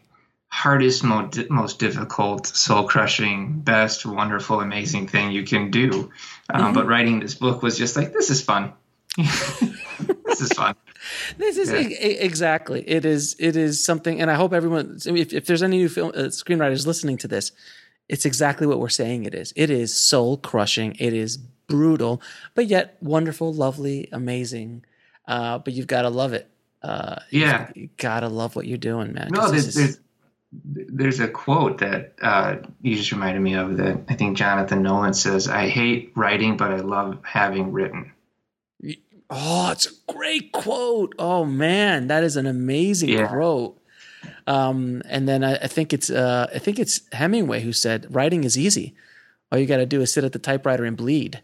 hardest, 0.49 1.03
mo- 1.03 1.31
most 1.49 1.79
difficult, 1.81 2.47
soul 2.47 2.85
crushing, 2.87 3.61
best, 3.61 4.07
wonderful, 4.07 4.61
amazing 4.61 5.09
thing 5.09 5.33
you 5.33 5.45
can 5.45 5.71
do. 5.71 6.11
Um, 6.53 6.73
But 6.75 6.87
writing 6.87 7.21
this 7.21 7.35
book 7.35 7.63
was 7.63 7.77
just 7.79 7.97
like, 7.97 8.13
this 8.13 8.31
is 8.31 8.41
fun. 8.43 8.73
this 10.31 10.41
is 10.41 10.53
fun. 10.53 10.75
This 11.39 11.57
is 11.57 11.71
Yeah. 11.73 11.81
e- 11.81 12.19
exactly. 12.19 12.81
It 12.89 13.05
is. 13.05 13.35
It 13.39 13.57
is 13.57 13.83
something, 13.83 14.21
and 14.21 14.31
I 14.31 14.35
hope 14.35 14.53
everyone. 14.53 14.99
If, 15.05 15.33
if 15.33 15.47
there's 15.47 15.63
any 15.63 15.79
new 15.79 15.89
film 15.89 16.11
uh, 16.15 16.29
screenwriters 16.29 16.87
listening 16.87 17.17
to 17.19 17.29
this, 17.29 17.53
it's 18.09 18.27
exactly 18.27 18.67
what 18.67 18.79
we're 18.81 18.91
saying. 18.91 19.25
It 19.25 19.35
is. 19.35 19.53
It 19.57 19.71
is 19.71 19.95
soul 19.95 20.37
crushing. 20.37 20.97
It 20.99 21.15
is 21.15 21.39
brutal, 21.69 22.21
but 22.55 22.67
yet 22.67 22.97
wonderful, 23.01 23.53
lovely, 23.55 24.09
amazing. 24.13 24.85
Uh, 25.27 25.59
but 25.59 25.73
you've 25.73 25.87
got 25.87 26.03
to 26.03 26.11
love 26.11 26.33
it. 26.35 26.49
Uh, 26.83 27.17
Yeah. 27.31 27.71
you 27.75 27.89
gotta 27.97 28.29
love 28.29 28.57
what 28.57 28.67
you're 28.67 28.79
doing, 28.93 29.13
man. 29.15 29.29
No, 29.31 29.51
there's, 29.51 29.69
is- 29.69 29.75
there's 29.75 29.99
there's 30.65 31.21
a 31.21 31.29
quote 31.29 31.79
that 31.79 32.15
uh, 32.21 32.57
you 32.83 32.97
just 32.97 33.13
reminded 33.13 33.41
me 33.41 33.55
of 33.55 33.77
that 33.77 34.01
I 34.09 34.15
think 34.17 34.37
Jonathan 34.37 34.83
Nolan 34.83 35.15
says, 35.15 35.47
"I 35.49 35.69
hate 35.69 36.13
writing, 36.17 36.57
but 36.57 36.73
I 36.73 36.77
love 36.81 37.19
having 37.23 37.71
written." 37.73 38.13
Oh, 39.31 39.71
it's 39.73 39.87
a 39.87 40.13
great 40.13 40.53
quote. 40.53 41.15
Oh 41.19 41.45
man, 41.45 42.09
that 42.09 42.25
is 42.25 42.37
an 42.37 42.47
amazing 42.47 43.11
Yeah. 43.11 43.29
quote. 43.29 43.77
Um, 44.47 45.03
and 45.09 45.29
then 45.29 45.45
I, 45.45 45.55
I 45.57 45.67
think 45.67 45.93
it's 45.93 46.11
uh, 46.11 46.51
I 46.55 46.59
think 46.59 46.79
it's 46.79 47.03
Hemingway 47.13 47.61
who 47.61 47.73
said, 47.73 48.07
"Writing 48.15 48.45
is 48.45 48.59
easy. 48.59 48.95
All 49.53 49.59
you 49.59 49.67
got 49.67 49.77
to 49.79 49.87
do 49.87 50.01
is 50.01 50.13
sit 50.13 50.25
at 50.25 50.33
the 50.33 50.39
typewriter 50.39 50.85
and 50.85 50.97
bleed." 50.97 51.41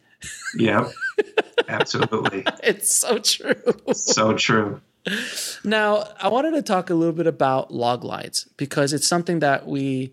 Yeah, 0.59 0.89
absolutely, 1.69 2.45
It's 2.63 2.91
so 2.93 3.19
true. 3.19 3.55
so 3.93 4.33
true. 4.35 4.81
now, 5.65 6.05
I 6.21 6.29
wanted 6.29 6.53
to 6.53 6.63
talk 6.63 6.91
a 6.91 6.95
little 6.95 7.15
bit 7.15 7.27
about 7.29 7.73
log 7.73 8.03
lines 8.03 8.49
because 8.57 8.93
it's 8.93 9.07
something 9.07 9.39
that 9.41 9.67
we 9.67 10.13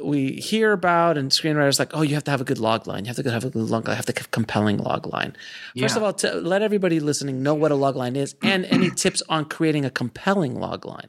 we 0.00 0.32
hear 0.32 0.72
about 0.72 1.18
and 1.18 1.30
screenwriters 1.30 1.78
like, 1.78 1.90
oh, 1.94 2.02
you 2.02 2.14
have 2.14 2.24
to 2.24 2.30
have 2.30 2.40
a 2.40 2.44
good 2.44 2.58
log 2.58 2.86
line. 2.86 3.04
You 3.04 3.08
have 3.14 3.16
to 3.22 3.30
have 3.30 3.44
a 3.44 3.50
good 3.50 3.62
log 3.68 3.86
line. 3.86 3.94
You 3.94 3.96
have 3.96 4.06
to 4.06 4.14
have 4.16 4.26
a 4.26 4.28
compelling 4.30 4.78
log 4.78 5.06
line. 5.06 5.32
First 5.78 5.94
Yeah. 5.94 5.96
of 5.96 6.02
all, 6.02 6.12
to 6.14 6.34
let 6.34 6.62
everybody 6.62 7.00
listening 7.00 7.42
know 7.42 7.54
what 7.54 7.72
a 7.72 7.74
log 7.74 7.96
line 7.96 8.16
is 8.16 8.34
and 8.42 8.64
any 8.70 8.90
tips 8.90 9.22
on 9.28 9.44
creating 9.44 9.84
a 9.84 9.90
compelling 9.90 10.58
log 10.58 10.86
line. 10.86 11.08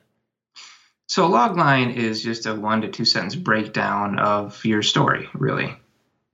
So 1.07 1.25
a 1.25 1.27
log 1.27 1.57
line 1.57 1.91
is 1.91 2.23
just 2.23 2.45
a 2.45 2.55
one 2.55 2.81
to 2.81 2.88
two 2.89 3.05
sentence 3.05 3.36
breakdown 3.36 4.19
of 4.19 4.63
your 4.65 4.81
story, 4.81 5.27
really. 5.34 5.75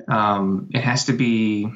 Um, 0.08 0.70
it 0.74 0.82
has 0.82 1.06
to 1.06 1.14
be 1.14 1.72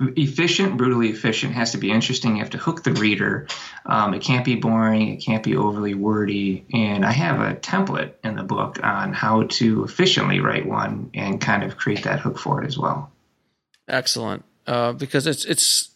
efficient, 0.00 0.76
brutally 0.76 1.08
efficient. 1.10 1.54
Has 1.54 1.72
to 1.72 1.78
be 1.78 1.90
interesting. 1.90 2.36
You 2.36 2.42
have 2.42 2.50
to 2.50 2.58
hook 2.58 2.82
the 2.82 2.92
reader. 2.92 3.46
Um, 3.86 4.14
it 4.14 4.22
can't 4.22 4.44
be 4.44 4.56
boring. 4.56 5.08
It 5.08 5.16
can't 5.24 5.42
be 5.42 5.56
overly 5.56 5.94
wordy. 5.94 6.66
And 6.72 7.04
I 7.04 7.12
have 7.12 7.40
a 7.40 7.54
template 7.54 8.14
in 8.24 8.36
the 8.36 8.42
book 8.42 8.80
on 8.82 9.12
how 9.12 9.44
to 9.44 9.84
efficiently 9.84 10.40
write 10.40 10.66
one 10.66 11.10
and 11.14 11.40
kind 11.40 11.62
of 11.62 11.76
create 11.76 12.04
that 12.04 12.20
hook 12.20 12.38
for 12.38 12.62
it 12.62 12.66
as 12.66 12.76
well. 12.78 13.10
Excellent. 13.88 14.44
Uh, 14.66 14.92
because 14.92 15.26
it's 15.26 15.44
it's 15.44 15.90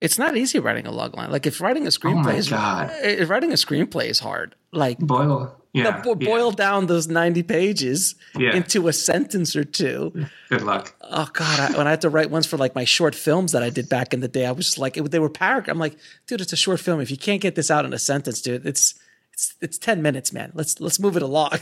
it's 0.00 0.18
not 0.18 0.36
easy 0.36 0.58
writing 0.58 0.86
a 0.86 0.92
log 0.92 1.16
line. 1.16 1.30
Like 1.30 1.46
if 1.46 1.60
writing 1.60 1.86
a 1.86 1.90
screenplay 1.90 2.20
Oh 2.20 2.22
my 2.22 2.34
is 2.34 2.48
God. 2.48 2.90
if 3.02 3.28
writing 3.28 3.50
a 3.50 3.56
screenplay 3.56 4.06
is 4.06 4.20
hard. 4.20 4.54
Like 4.72 4.98
Boil, 4.98 5.56
yeah, 5.84 6.00
bo- 6.02 6.14
boil 6.14 6.50
down 6.52 6.86
those 6.86 7.06
90 7.08 7.42
pages 7.42 8.14
Yeah. 8.36 8.54
into 8.56 8.88
a 8.88 8.92
sentence 8.92 9.54
or 9.54 9.64
two. 9.64 10.12
Good 10.48 10.62
luck. 10.62 10.94
Oh 11.02 11.28
God! 11.32 11.60
I, 11.60 11.76
when 11.78 11.86
I 11.86 11.90
had 11.90 12.00
to 12.02 12.08
write 12.10 12.30
ones 12.30 12.46
for 12.46 12.56
like 12.56 12.74
my 12.74 12.84
short 12.84 13.14
films 13.14 13.52
that 13.52 13.62
I 13.62 13.70
did 13.70 13.88
back 13.88 14.12
in 14.14 14.20
the 14.20 14.28
day, 14.28 14.46
I 14.46 14.52
was 14.52 14.66
just 14.66 14.78
like, 14.78 14.96
it, 14.96 15.10
they 15.10 15.18
were 15.18 15.28
paragraph. 15.30 15.72
I'm 15.74 15.78
like, 15.78 15.96
dude, 16.26 16.40
it's 16.40 16.52
a 16.52 16.56
short 16.56 16.80
film. 16.80 17.00
If 17.00 17.10
you 17.10 17.16
can't 17.16 17.40
get 17.40 17.54
this 17.54 17.70
out 17.70 17.84
in 17.84 17.92
a 17.92 17.98
sentence, 17.98 18.40
dude, 18.42 18.66
it's 18.66 18.94
it's 19.32 19.54
it's 19.60 19.78
ten 19.78 20.02
minutes, 20.02 20.32
man. 20.32 20.50
Let's 20.54 20.80
let's 20.80 20.98
move 20.98 21.16
it 21.16 21.22
along. 21.22 21.52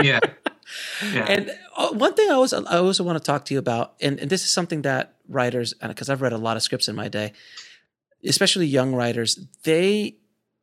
Yeah. 0.00 0.20
Yeah. 1.12 1.24
and 1.24 1.50
uh, 1.76 1.88
one 1.88 2.14
thing 2.14 2.30
I 2.30 2.34
always 2.34 2.52
I 2.52 2.78
also 2.78 3.02
want 3.02 3.18
to 3.18 3.24
talk 3.24 3.44
to 3.46 3.54
you 3.54 3.58
about, 3.58 3.94
and, 4.00 4.20
and 4.20 4.30
this 4.30 4.44
is 4.44 4.50
something 4.52 4.82
that 4.82 5.14
writers, 5.28 5.74
because 5.74 6.08
I've 6.08 6.22
read 6.22 6.32
a 6.32 6.38
lot 6.38 6.56
of 6.56 6.62
scripts 6.62 6.86
in 6.88 6.94
my 6.94 7.08
day, 7.08 7.32
especially 8.24 8.66
young 8.66 8.94
writers, 8.94 9.40
they 9.64 10.16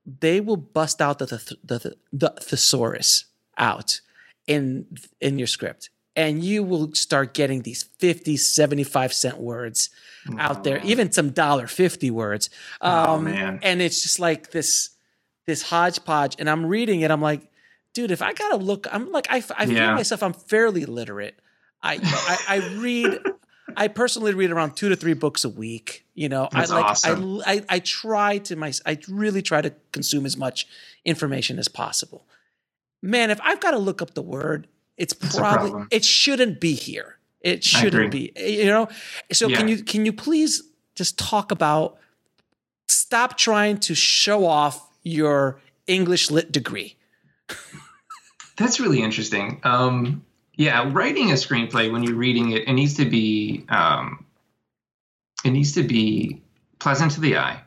they 0.05 0.39
will 0.41 0.57
bust 0.57 1.01
out 1.01 1.19
the 1.19 1.25
the, 1.25 1.57
the, 1.63 1.95
the 2.13 2.29
thesaurus 2.41 3.25
out 3.57 4.01
in 4.47 4.85
in 5.19 5.37
your 5.39 5.47
script. 5.47 5.89
And 6.17 6.41
you 6.43 6.63
will 6.63 6.93
start 6.93 7.33
getting 7.33 7.63
these 7.63 7.83
50 7.83 8.37
75 8.37 9.11
cent 9.13 9.37
words 9.37 9.89
out 10.37 10.63
there 10.63 10.79
even 10.85 11.11
some 11.11 11.31
dollar 11.31 11.67
50 11.67 12.09
words. 12.11 12.49
Oh, 12.81 13.15
um, 13.15 13.25
man. 13.25 13.59
and 13.61 13.81
it's 13.81 14.01
just 14.01 14.17
like 14.19 14.51
this 14.51 14.91
this 15.45 15.61
hodgepodge. 15.63 16.35
And 16.39 16.49
i'm 16.49 16.65
reading 16.65 17.01
it 17.01 17.11
i'm 17.11 17.21
like 17.21 17.41
dude 17.93 18.11
if 18.11 18.21
i 18.21 18.33
gotta 18.33 18.55
look 18.57 18.87
i'm 18.91 19.11
like 19.11 19.27
i, 19.29 19.37
I 19.37 19.65
feel 19.65 19.75
Yeah. 19.75 19.93
myself 19.93 20.23
i'm 20.23 20.33
fairly 20.33 20.85
literate. 20.85 21.39
I, 21.83 21.99
I 22.01 22.55
i 22.55 22.77
read 22.77 23.19
i 23.77 23.87
personally 23.87 24.33
read 24.33 24.51
around 24.51 24.75
two 24.75 24.89
to 24.89 24.95
three 24.95 25.13
books 25.13 25.43
a 25.43 25.49
week 25.49 26.05
you 26.15 26.29
know? 26.29 26.47
That's 26.51 26.71
i 26.71 26.75
like 26.75 26.85
awesome. 26.85 27.41
I, 27.45 27.53
I 27.53 27.65
i 27.69 27.79
try 27.79 28.39
to 28.39 28.55
my 28.55 28.73
i 28.85 28.97
really 29.07 29.41
try 29.41 29.61
to 29.61 29.73
consume 29.91 30.25
as 30.25 30.37
much 30.37 30.67
information 31.03 31.59
as 31.59 31.67
possible. 31.67 32.25
Man 33.01 33.29
if 33.29 33.39
i've 33.43 33.59
got 33.59 33.71
to 33.71 33.77
look 33.77 34.01
up 34.01 34.13
the 34.13 34.21
word 34.21 34.67
it's 34.97 35.13
probably 35.13 35.85
it 35.91 36.05
shouldn't 36.05 36.59
be 36.59 36.73
here. 36.73 37.17
It 37.41 37.63
shouldn't 37.63 38.11
be 38.11 38.31
you 38.37 38.65
know? 38.65 38.87
So 39.31 39.49
can 39.49 39.67
you 39.67 39.83
can 39.83 40.05
you 40.05 40.13
please 40.13 40.63
just 40.95 41.19
talk 41.19 41.51
about 41.51 41.97
stop 42.87 43.37
trying 43.37 43.77
to 43.79 43.93
show 43.93 44.45
off 44.45 44.89
your 45.03 45.59
english 45.85 46.31
lit 46.31 46.51
degree? 46.51 46.95
That's 48.57 48.79
really 48.79 49.01
interesting. 49.01 49.59
Um, 49.63 50.23
yeah, 50.57 50.89
writing 50.91 51.31
a 51.31 51.35
screenplay 51.35 51.91
when 51.91 52.03
you're 52.03 52.15
reading 52.15 52.51
it, 52.51 52.67
it 52.67 52.73
needs 52.73 52.95
to 52.95 53.05
be 53.05 53.65
um, 53.69 54.25
it 55.43 55.51
needs 55.51 55.73
to 55.73 55.83
be 55.83 56.41
pleasant 56.79 57.11
to 57.13 57.21
the 57.21 57.37
eye. 57.37 57.61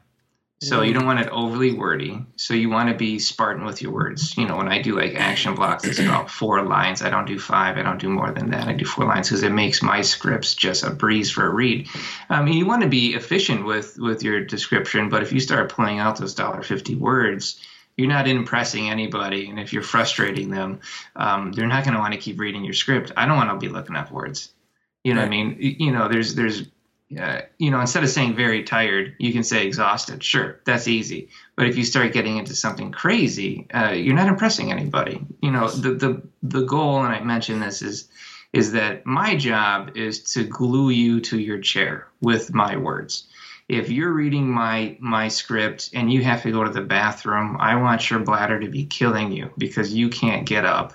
So 0.61 0.83
you 0.83 0.93
don't 0.93 1.07
want 1.07 1.21
it 1.21 1.29
overly 1.29 1.73
wordy. 1.73 2.27
So 2.35 2.53
you 2.53 2.69
want 2.69 2.89
to 2.89 2.97
be 2.97 3.21
Spartan 3.21 3.65
with 3.65 3.81
your 3.81 3.93
words. 3.93 4.37
You 4.37 4.45
know, 4.49 4.57
when 4.57 4.67
I 4.67 4.83
do 4.83 4.99
like 4.99 5.15
action 5.15 5.55
blocks, 5.55 5.85
it's 5.85 6.01
about 6.01 6.31
four 6.31 6.65
lines. 6.65 7.01
I 7.01 7.11
don't 7.11 7.27
do 7.27 7.39
five. 7.39 7.77
I 7.77 7.85
don't 7.85 8.01
do 8.01 8.09
more 8.09 8.33
than 8.33 8.51
that. 8.51 8.67
I 8.67 8.73
do 8.73 8.85
four 8.85 9.05
lines 9.05 9.29
because 9.29 9.45
it 9.45 9.53
makes 9.53 9.85
my 9.85 10.01
scripts 10.01 10.57
just 10.57 10.83
a 10.83 10.91
breeze 10.91 11.31
for 11.31 11.47
a 11.47 11.49
read. 11.49 11.89
I 12.29 12.43
mean, 12.43 12.55
you 12.55 12.67
want 12.67 12.83
to 12.83 12.89
be 12.89 13.15
efficient 13.15 13.67
with 13.67 13.99
with 14.01 14.25
your 14.25 14.45
description, 14.45 15.11
but 15.11 15.23
if 15.23 15.33
you 15.33 15.39
start 15.39 15.71
pulling 15.71 16.01
out 16.01 16.17
those 16.17 16.35
dollar 16.35 16.65
fifty 16.65 16.97
words, 16.97 17.61
you're 17.99 18.09
not 18.09 18.29
impressing 18.29 18.89
anybody. 18.89 19.51
And 19.51 19.59
if 19.59 19.73
you're 19.73 19.83
frustrating 19.83 20.51
them, 20.51 20.81
um, 21.17 21.53
they're 21.53 21.67
not 21.67 21.85
going 21.85 21.95
to 21.95 22.01
want 22.01 22.15
to 22.15 22.21
keep 22.21 22.39
reading 22.39 22.65
your 22.65 22.73
script. 22.73 23.13
I 23.17 23.27
don't 23.27 23.37
want 23.37 23.51
to 23.51 23.57
be 23.57 23.71
looking 23.71 23.97
up 23.97 24.11
words. 24.11 24.53
You 25.05 25.15
know 25.15 25.21
what 25.21 25.27
I 25.27 25.31
mean? 25.31 25.57
You 25.59 25.93
know, 25.93 26.09
there's 26.09 26.35
there's 26.35 26.69
uh, 27.19 27.41
you 27.57 27.71
know, 27.71 27.81
instead 27.81 28.05
of 28.05 28.11
saying 28.11 28.37
very 28.37 28.63
tired, 28.65 29.17
you 29.19 29.33
can 29.33 29.43
say 29.43 29.67
exhausted. 29.67 30.23
Sure, 30.23 30.61
that's 30.65 30.87
easy. 30.87 31.31
But 31.57 31.67
if 31.67 31.77
you 31.77 31.85
start 31.85 32.13
getting 32.13 32.37
into 32.37 32.55
something 32.55 32.93
crazy, 32.93 33.67
uh, 33.73 33.93
you're 33.93 34.15
not 34.15 34.29
impressing 34.29 34.71
anybody. 34.71 35.21
You 35.43 35.51
know, 35.51 35.69
the 35.69 35.95
the 35.95 36.23
the 36.43 36.63
goal, 36.63 37.03
and 37.05 37.15
I 37.15 37.21
mentioned 37.21 37.63
this 37.63 37.83
is 37.83 38.09
is 38.53 38.73
that 38.73 39.07
my 39.07 39.37
job 39.37 39.97
is 39.97 40.33
to 40.33 40.45
glue 40.45 40.91
you 40.91 41.21
to 41.21 41.39
your 41.39 41.59
chair 41.59 42.09
with 42.21 42.53
my 42.55 42.77
words. 42.77 43.28
If 43.69 43.91
you're 43.91 44.13
reading 44.13 44.49
my 44.49 44.97
my 44.99 45.29
script 45.29 45.91
and 45.93 46.13
you 46.13 46.23
have 46.25 46.43
to 46.43 46.53
go 46.53 46.65
to 46.65 46.71
the 46.71 46.81
bathroom, 46.81 47.57
I 47.61 47.77
want 47.77 48.09
your 48.11 48.21
bladder 48.21 48.59
to 48.61 48.69
be 48.69 48.87
killing 48.87 49.31
you 49.33 49.51
because 49.59 49.93
you 49.93 50.09
can't 50.09 50.47
get 50.47 50.65
up 50.65 50.95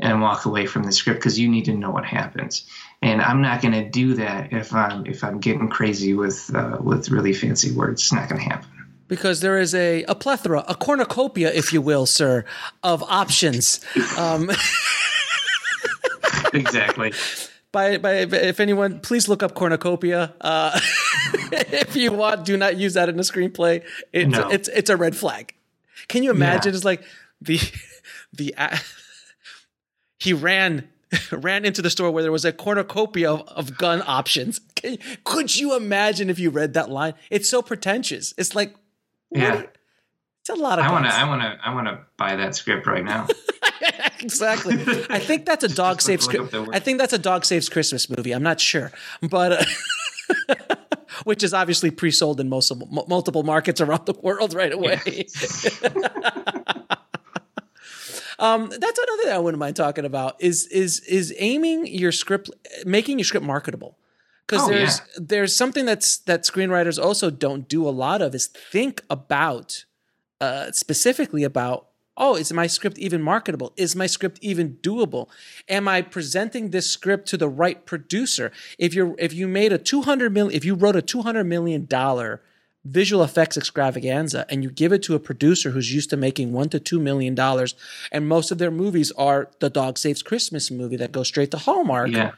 and 0.00 0.20
walk 0.20 0.44
away 0.44 0.66
from 0.66 0.82
the 0.82 0.92
script 0.92 1.20
because 1.20 1.38
you 1.38 1.48
need 1.48 1.66
to 1.66 1.72
know 1.74 1.90
what 1.90 2.04
happens. 2.04 2.66
And 3.00 3.22
I'm 3.22 3.40
not 3.40 3.62
going 3.62 3.74
to 3.74 3.88
do 3.88 4.14
that 4.14 4.52
if 4.52 4.74
I'm 4.74 5.06
if 5.06 5.22
I'm 5.22 5.38
getting 5.38 5.68
crazy 5.68 6.14
with 6.14 6.50
uh, 6.54 6.78
with 6.80 7.10
really 7.10 7.32
fancy 7.32 7.72
words. 7.72 8.02
It's 8.02 8.12
not 8.12 8.28
going 8.28 8.40
to 8.40 8.48
happen. 8.48 8.70
because 9.06 9.40
there 9.40 9.58
is 9.58 9.74
a, 9.74 10.02
a 10.04 10.14
plethora, 10.14 10.64
a 10.66 10.74
cornucopia, 10.74 11.52
if 11.52 11.72
you 11.72 11.80
will, 11.80 12.06
sir, 12.06 12.44
of 12.82 13.02
options. 13.04 13.80
Um, 14.18 14.50
Exactly. 16.54 17.12
By, 17.74 17.98
by 17.98 18.12
if 18.14 18.60
anyone, 18.60 19.00
please 19.00 19.28
look 19.28 19.42
up 19.42 19.54
cornucopia. 19.54 20.32
Uh, 20.40 20.80
if 21.52 21.94
you 21.96 22.12
want, 22.12 22.46
do 22.46 22.56
not 22.56 22.76
use 22.78 22.94
that 22.94 23.08
in 23.10 23.18
a 23.18 23.22
screenplay. 23.22 23.82
It's 24.12 24.30
No. 24.30 24.48
it's 24.48 24.68
it's 24.68 24.88
a 24.88 24.96
red 24.96 25.14
flag. 25.14 25.52
Can 26.08 26.22
you 26.22 26.30
imagine? 26.30 26.72
Yeah. 26.72 26.76
It's 26.76 26.84
like 26.84 27.02
the 27.42 27.58
the 28.32 28.54
a- 28.56 28.78
he 30.18 30.32
ran 30.32 30.88
ran 31.32 31.64
into 31.64 31.82
the 31.82 31.90
store 31.90 32.10
where 32.10 32.22
there 32.22 32.32
was 32.32 32.44
a 32.44 32.52
cornucopia 32.52 33.30
of, 33.32 33.42
of 33.48 33.76
gun 33.76 34.02
options. 34.06 34.60
Can, 34.76 34.98
could 35.24 35.54
you 35.54 35.76
imagine 35.76 36.30
if 36.30 36.38
you 36.38 36.50
read 36.50 36.74
that 36.74 36.88
line? 36.90 37.14
It's 37.30 37.48
so 37.50 37.60
pretentious. 37.62 38.32
It's 38.38 38.54
like 38.54 38.74
Yeah. 39.30 39.64
It's 40.46 40.50
a 40.50 40.54
lot 40.62 40.78
of 40.78 40.84
I 40.84 40.92
want 40.92 41.06
to. 41.06 41.14
I 41.14 41.24
want 41.26 41.40
to 41.42 41.58
I 41.64 41.74
want 41.74 41.86
to 41.86 42.00
buy 42.18 42.36
that 42.36 42.54
script 42.54 42.86
right 42.86 43.02
now. 43.04 43.26
exactly. 44.20 44.74
I 45.08 45.18
think 45.18 45.46
that's 45.46 45.64
a 45.64 45.68
dog 45.74 46.02
saves. 46.02 46.26
look 46.26 46.36
up 46.36 46.50
the 46.50 46.58
Chri- 46.58 46.66
word. 46.66 46.76
I 46.76 46.80
think 46.80 46.98
that's 46.98 47.14
a 47.14 47.18
dog 47.18 47.44
saves 47.46 47.68
Christmas 47.70 48.10
movie. 48.10 48.32
I'm 48.32 48.42
not 48.42 48.60
sure, 48.60 48.92
but 49.22 49.52
uh, 49.52 50.54
which 51.24 51.42
is 51.42 51.54
obviously 51.54 51.90
pre-sold 51.90 52.40
in 52.40 52.50
most 52.50 52.70
mu- 52.76 53.04
multiple 53.08 53.42
markets 53.42 53.80
around 53.80 54.04
the 54.04 54.12
world 54.22 54.52
right 54.52 54.72
away. 54.72 55.00
um, 58.38 58.68
that's 58.68 58.98
another 58.98 59.22
thing 59.22 59.32
I 59.32 59.38
wouldn't 59.38 59.58
mind 59.60 59.76
talking 59.76 60.04
about 60.04 60.36
is 60.40 60.66
is 60.66 61.00
is 61.00 61.34
aiming 61.38 61.86
your 61.86 62.12
script, 62.12 62.50
making 62.84 63.18
your 63.18 63.24
script 63.24 63.46
marketable. 63.46 63.96
Because 64.46 64.68
Oh, 64.68 64.72
there's 64.72 64.98
yeah. 64.98 65.04
there's 65.22 65.56
something 65.56 65.86
that's 65.86 66.18
that 66.18 66.42
screenwriters 66.44 67.02
also 67.02 67.30
don't 67.30 67.66
do 67.68 67.88
a 67.88 67.90
lot 67.90 68.20
of 68.20 68.34
is 68.34 68.46
think 68.46 69.02
about 69.08 69.84
uh, 70.40 70.70
specifically 70.72 71.44
about 71.44 71.88
oh 72.16 72.36
is 72.36 72.52
my 72.52 72.66
script 72.66 72.98
even 72.98 73.20
marketable? 73.22 73.72
Is 73.76 73.96
my 73.96 74.06
script 74.06 74.38
even 74.40 74.76
doable? 74.82 75.28
Am 75.68 75.88
i 75.88 76.00
presenting 76.02 76.70
this 76.70 76.88
script 76.90 77.26
to 77.28 77.36
the 77.36 77.48
right 77.48 77.84
producer? 77.86 78.52
If 78.78 78.94
you're 78.94 79.14
if 79.18 79.32
you 79.32 79.48
made 79.48 79.72
a 79.72 79.78
200 79.78 80.32
million 80.32 80.56
if 80.56 80.64
you 80.64 80.74
wrote 80.74 80.96
a 80.96 81.02
200 81.02 81.44
million 81.44 81.86
dollar 81.86 82.40
visual 82.84 83.24
effects 83.24 83.56
extravaganza 83.56 84.44
and 84.50 84.62
you 84.62 84.70
give 84.70 84.92
it 84.92 85.02
to 85.04 85.14
a 85.14 85.18
producer 85.18 85.70
who's 85.70 85.94
used 85.94 86.10
to 86.10 86.16
making 86.18 86.52
one 86.52 86.68
to 86.68 86.78
two 86.78 87.00
million 87.00 87.34
dollars 87.34 87.74
and 88.12 88.28
most 88.28 88.50
of 88.50 88.58
their 88.58 88.70
movies 88.70 89.10
are 89.12 89.48
the 89.60 89.70
dog 89.70 89.96
saves 89.96 90.22
christmas 90.22 90.70
movie 90.70 90.96
that 90.98 91.10
goes 91.10 91.26
straight 91.26 91.50
to 91.50 91.56
hallmark 91.56 92.10
Yeah. 92.10 92.32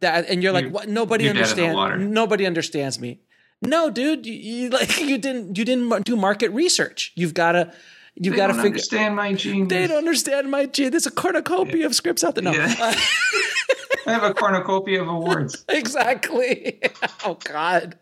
that 0.00 0.28
and 0.28 0.42
you're 0.42 0.52
like 0.52 0.64
You're- 0.64 0.74
what? 0.74 0.88
Nobody 0.90 1.24
you're 1.24 1.32
dead 1.32 1.48
in 1.50 1.56
the 1.56 1.64
understands 1.66 2.10
nobody 2.12 2.44
understands 2.46 3.00
me 3.00 3.20
no 3.62 3.90
dude 3.90 4.26
you, 4.26 4.32
you 4.34 4.68
like 4.80 4.98
you 5.00 5.18
didn't 5.18 5.56
you 5.58 5.64
didn't 5.64 6.04
do 6.04 6.16
market 6.16 6.50
research 6.50 7.12
you've 7.14 7.34
got 7.34 7.52
to 7.52 7.72
you've 8.14 8.32
They 8.34 8.36
got 8.36 8.48
to 8.48 8.54
figure 8.54 8.68
understand 8.68 9.16
my 9.16 9.32
genius. 9.34 9.68
they 9.68 9.86
don't 9.86 9.98
understand 9.98 10.50
my 10.50 10.66
gee 10.66 10.88
there's 10.88 11.06
a 11.06 11.10
cornucopia 11.10 11.86
of 11.86 11.94
scripts 11.94 12.24
out 12.24 12.34
there 12.34 12.44
no 12.44 12.52
Yeah. 12.52 12.74
Uh, 12.78 12.94
I 14.06 14.12
have 14.12 14.22
a 14.22 14.32
cornucopia 14.32 15.02
of 15.02 15.08
awards. 15.08 15.64
exactly 15.68 16.80
oh 17.24 17.38
god 17.44 17.98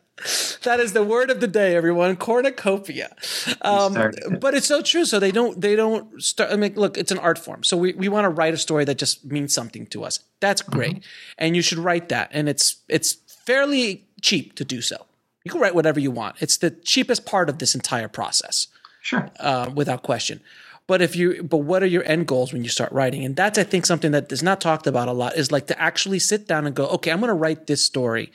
that 0.62 0.80
is 0.80 0.94
the 0.94 1.04
word 1.04 1.30
of 1.30 1.40
the 1.40 1.46
day, 1.46 1.76
everyone. 1.76 2.16
Cornucopia. 2.16 3.14
Um, 3.60 3.92
but 4.40 4.54
it's 4.54 4.66
so 4.66 4.80
true. 4.80 5.04
So 5.04 5.18
they 5.20 5.30
don't 5.30 5.60
they 5.60 5.76
don't 5.76 6.22
start. 6.22 6.52
I 6.52 6.56
mean, 6.56 6.74
look, 6.74 6.96
it's 6.96 7.12
an 7.12 7.18
art 7.18 7.38
form. 7.38 7.62
So 7.62 7.76
we, 7.76 7.92
we 7.92 8.08
want 8.08 8.24
to 8.24 8.30
write 8.30 8.54
a 8.54 8.56
story 8.56 8.84
that 8.86 8.96
just 8.96 9.24
means 9.26 9.52
something 9.52 9.86
to 9.88 10.04
us. 10.04 10.20
That's 10.40 10.62
great, 10.62 11.04
and 11.36 11.54
you 11.54 11.60
should 11.60 11.78
write 11.78 12.08
that. 12.08 12.30
And 12.32 12.48
it's 12.48 12.76
it's 12.88 13.12
fairly 13.44 14.06
cheap 14.22 14.54
to 14.56 14.64
do 14.64 14.80
so. 14.80 15.05
You 15.46 15.52
can 15.52 15.60
write 15.60 15.76
whatever 15.76 16.00
you 16.00 16.10
want. 16.10 16.34
It's 16.40 16.56
the 16.56 16.70
cheapest 16.72 17.24
part 17.24 17.48
of 17.48 17.58
this 17.58 17.76
entire 17.76 18.08
process. 18.08 18.66
Sure. 19.00 19.30
Uh, 19.38 19.70
without 19.72 20.02
question. 20.02 20.40
But 20.88 21.00
if 21.00 21.14
you, 21.14 21.44
but 21.44 21.58
what 21.58 21.84
are 21.84 21.86
your 21.86 22.02
end 22.04 22.26
goals 22.26 22.52
when 22.52 22.64
you 22.64 22.68
start 22.68 22.90
writing? 22.90 23.24
And 23.24 23.36
that's, 23.36 23.56
I 23.56 23.62
think, 23.62 23.86
something 23.86 24.10
that 24.10 24.32
is 24.32 24.42
not 24.42 24.60
talked 24.60 24.88
about 24.88 25.06
a 25.06 25.12
lot 25.12 25.36
is 25.36 25.52
like 25.52 25.68
to 25.68 25.80
actually 25.80 26.18
sit 26.18 26.48
down 26.48 26.66
and 26.66 26.74
go, 26.74 26.88
okay, 26.88 27.12
I'm 27.12 27.20
going 27.20 27.28
to 27.28 27.34
write 27.34 27.68
this 27.68 27.84
story. 27.84 28.32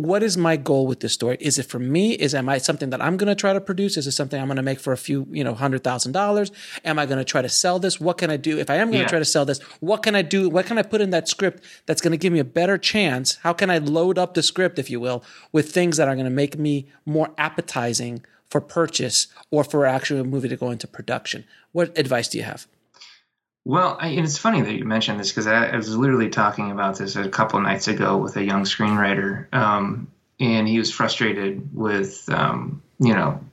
What 0.00 0.22
is 0.22 0.38
my 0.38 0.56
goal 0.56 0.86
with 0.86 1.00
this 1.00 1.12
story? 1.12 1.36
Is 1.40 1.58
it 1.58 1.64
for 1.66 1.78
me? 1.78 2.12
Is 2.12 2.34
am 2.34 2.48
I 2.48 2.56
something 2.56 2.88
that 2.88 3.02
I'm 3.02 3.18
going 3.18 3.28
to 3.28 3.34
try 3.34 3.52
to 3.52 3.60
produce? 3.60 3.98
Is 3.98 4.06
it 4.06 4.12
something 4.12 4.40
I'm 4.40 4.46
going 4.48 4.56
to 4.56 4.62
make 4.62 4.80
for 4.80 4.94
a 4.94 4.96
few, 4.96 5.26
you 5.30 5.44
know, 5.44 5.52
hundred 5.52 5.84
thousand 5.84 6.12
dollars? 6.12 6.50
Am 6.86 6.98
I 6.98 7.04
going 7.04 7.18
to 7.18 7.24
try 7.24 7.42
to 7.42 7.50
sell 7.50 7.78
this? 7.78 8.00
What 8.00 8.16
can 8.16 8.30
I 8.30 8.38
do? 8.38 8.58
If 8.58 8.70
I 8.70 8.76
am 8.76 8.86
going 8.88 9.00
to 9.00 9.04
Yeah. 9.04 9.08
try 9.08 9.18
to 9.18 9.26
sell 9.26 9.44
this, 9.44 9.58
what 9.80 10.02
can 10.02 10.14
I 10.14 10.22
do? 10.22 10.48
What 10.48 10.64
can 10.64 10.78
I 10.78 10.82
put 10.82 11.02
in 11.02 11.10
that 11.10 11.28
script 11.28 11.62
that's 11.84 12.00
going 12.00 12.12
to 12.12 12.16
give 12.16 12.32
me 12.32 12.38
a 12.38 12.44
better 12.44 12.78
chance? 12.78 13.36
How 13.42 13.52
can 13.52 13.68
I 13.68 13.76
load 13.76 14.16
up 14.16 14.32
the 14.32 14.42
script, 14.42 14.78
if 14.78 14.88
you 14.88 15.00
will, 15.00 15.22
with 15.52 15.70
things 15.70 15.98
that 15.98 16.08
are 16.08 16.14
going 16.14 16.24
to 16.24 16.30
make 16.30 16.58
me 16.58 16.86
more 17.04 17.34
appetizing 17.36 18.24
for 18.48 18.62
purchase 18.62 19.26
or 19.50 19.64
for 19.64 19.84
actually 19.84 20.20
a 20.20 20.24
movie 20.24 20.48
to 20.48 20.56
go 20.56 20.70
into 20.70 20.86
production? 20.86 21.44
What 21.72 21.96
advice 21.98 22.28
do 22.28 22.38
you 22.38 22.44
have? 22.44 22.66
Well, 23.64 23.96
I, 24.00 24.08
it's 24.08 24.38
funny 24.38 24.62
that 24.62 24.74
you 24.74 24.84
mentioned 24.84 25.20
this 25.20 25.30
because 25.30 25.46
I, 25.46 25.66
I 25.66 25.76
was 25.76 25.94
literally 25.94 26.30
talking 26.30 26.70
about 26.70 26.98
this 26.98 27.16
a 27.16 27.28
couple 27.28 27.60
nights 27.60 27.88
ago 27.88 28.16
with 28.16 28.36
a 28.36 28.44
young 28.44 28.64
screenwriter, 28.64 29.52
um, 29.52 30.10
and 30.38 30.66
he 30.66 30.78
was 30.78 30.90
frustrated 30.90 31.74
with, 31.74 32.28
um, 32.32 32.82
you 32.98 33.14
know, 33.14 33.44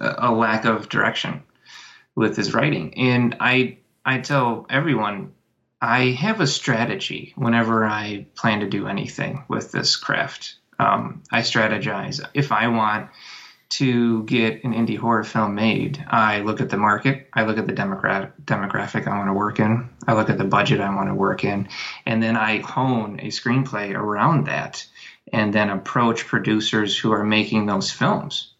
a, 0.00 0.32
lack 0.32 0.64
of 0.64 0.88
direction 0.88 1.42
with 2.14 2.36
his 2.36 2.52
writing. 2.52 2.94
And 2.98 3.36
I, 3.40 3.78
I 4.04 4.18
tell 4.18 4.66
everyone, 4.68 5.32
I 5.80 6.06
have 6.10 6.40
a 6.40 6.46
strategy 6.46 7.32
whenever 7.36 7.84
I 7.84 8.26
plan 8.34 8.60
to 8.60 8.68
do 8.68 8.86
anything 8.88 9.44
with 9.48 9.72
this 9.72 9.96
craft. 9.96 10.56
Um, 10.78 11.22
I 11.30 11.40
strategize. 11.40 12.20
If 12.34 12.50
I 12.50 12.68
want 12.68 13.10
to 13.72 14.24
get 14.24 14.64
an 14.64 14.74
indie 14.74 14.98
horror 14.98 15.24
film 15.24 15.54
made, 15.54 16.04
I 16.08 16.40
look 16.40 16.60
at 16.60 16.68
the 16.68 16.76
market, 16.76 17.28
I 17.32 17.44
look 17.44 17.56
at 17.56 17.66
the 17.66 17.72
demographic 17.72 19.06
I 19.06 19.16
want 19.16 19.28
to 19.28 19.32
work 19.32 19.60
in, 19.60 19.88
I 20.06 20.12
look 20.12 20.28
at 20.28 20.36
the 20.36 20.44
budget 20.44 20.80
I 20.80 20.94
want 20.94 21.08
to 21.08 21.14
work 21.14 21.44
in, 21.44 21.68
and 22.04 22.22
then 22.22 22.36
I 22.36 22.58
hone 22.58 23.18
a 23.20 23.28
screenplay 23.28 23.94
around 23.94 24.46
that 24.46 24.86
and 25.32 25.54
then 25.54 25.70
approach 25.70 26.26
producers 26.26 26.98
who 26.98 27.12
are 27.12 27.24
making 27.24 27.64
those 27.64 27.90
films 27.90 28.52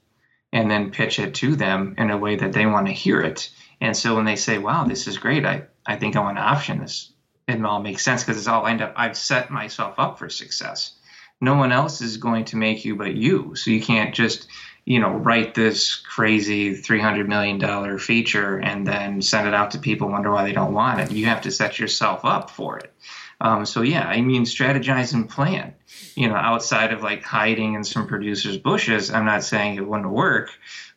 and 0.52 0.70
then 0.70 0.90
pitch 0.90 1.18
it 1.18 1.34
to 1.34 1.56
them 1.56 1.94
in 1.98 2.10
a 2.10 2.16
way 2.16 2.36
that 2.36 2.52
they 2.52 2.64
want 2.64 2.86
to 2.86 2.92
hear 2.92 3.20
it. 3.20 3.50
And 3.80 3.96
so 3.96 4.14
when 4.14 4.24
they 4.24 4.36
say, 4.36 4.58
wow, 4.58 4.84
this 4.84 5.06
is 5.06 5.18
great, 5.18 5.44
I, 5.44 5.64
I 5.84 5.96
think 5.96 6.16
I 6.16 6.20
want 6.20 6.38
to 6.38 6.42
option 6.42 6.78
this, 6.78 7.12
it 7.48 7.62
all 7.64 7.82
makes 7.82 8.02
sense 8.02 8.22
because 8.22 8.38
it's 8.38 8.48
all 8.48 8.62
lined 8.62 8.80
up. 8.80 8.94
I've 8.96 9.16
set 9.16 9.50
myself 9.50 9.96
up 9.98 10.18
for 10.18 10.30
success. 10.30 10.94
No 11.40 11.56
one 11.56 11.72
else 11.72 12.00
is 12.00 12.18
going 12.18 12.44
to 12.46 12.56
make 12.56 12.84
you 12.84 12.94
but 12.94 13.14
you. 13.14 13.56
So 13.56 13.72
you 13.72 13.82
can't 13.82 14.14
just, 14.14 14.46
you 14.84 14.98
know, 15.00 15.10
write 15.10 15.54
this 15.54 15.94
crazy 15.96 16.74
$300 16.76 17.26
million 17.28 17.98
feature 17.98 18.58
and 18.58 18.86
then 18.86 19.22
send 19.22 19.46
it 19.46 19.54
out 19.54 19.70
to 19.72 19.78
people, 19.78 20.08
wonder 20.08 20.30
why 20.32 20.44
they 20.44 20.52
don't 20.52 20.74
want 20.74 21.00
it. 21.00 21.12
You 21.12 21.26
have 21.26 21.42
to 21.42 21.50
set 21.50 21.78
yourself 21.78 22.24
up 22.24 22.50
for 22.50 22.78
it. 22.78 22.92
Um, 23.40 23.66
so 23.66 23.82
yeah, 23.82 24.06
I 24.06 24.20
mean, 24.20 24.44
strategize 24.44 25.14
and 25.14 25.28
plan. 25.28 25.74
You 26.14 26.28
know, 26.28 26.34
outside 26.36 26.92
of 26.92 27.02
like 27.02 27.22
hiding 27.24 27.74
in 27.74 27.84
some 27.84 28.06
producer's 28.06 28.56
bushes, 28.56 29.10
I'm 29.10 29.24
not 29.24 29.42
saying 29.42 29.76
it 29.76 29.86
wouldn't 29.86 30.10
work, 30.10 30.50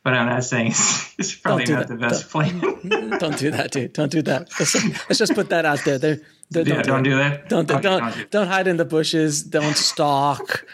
but 0.03 0.13
I'm 0.13 0.27
not 0.29 0.43
saying 0.43 0.67
it's, 0.67 1.15
it's 1.19 1.35
probably 1.35 1.65
do 1.65 1.73
not 1.75 1.87
that. 1.87 1.93
the 1.93 1.99
best 1.99 2.29
plan. 2.29 2.59
don't 3.19 3.37
do 3.37 3.49
that, 3.51 3.71
dude. 3.71 3.93
Don't 3.93 4.11
do 4.11 4.21
that. 4.23 4.49
Let's, 4.59 4.75
let's 5.09 5.17
just 5.19 5.33
put 5.33 5.49
that 5.49 5.65
out 5.65 5.79
there. 5.85 5.97
There, 5.97 6.21
there- 6.51 6.67
Yeah, 6.67 6.81
don't 6.83 7.03
do 7.03 7.17
that? 7.17 7.49
Don't 7.49 7.69
Okay, 7.69 7.81
don't 7.81 7.99
don't 8.01 8.13
do 8.15 8.25
don't, 8.25 8.43
it. 8.43 8.47
hide 8.49 8.67
in 8.67 8.77
the 8.77 8.85
bushes. 8.85 9.41
Don't 9.43 9.75
stalk. 9.77 10.65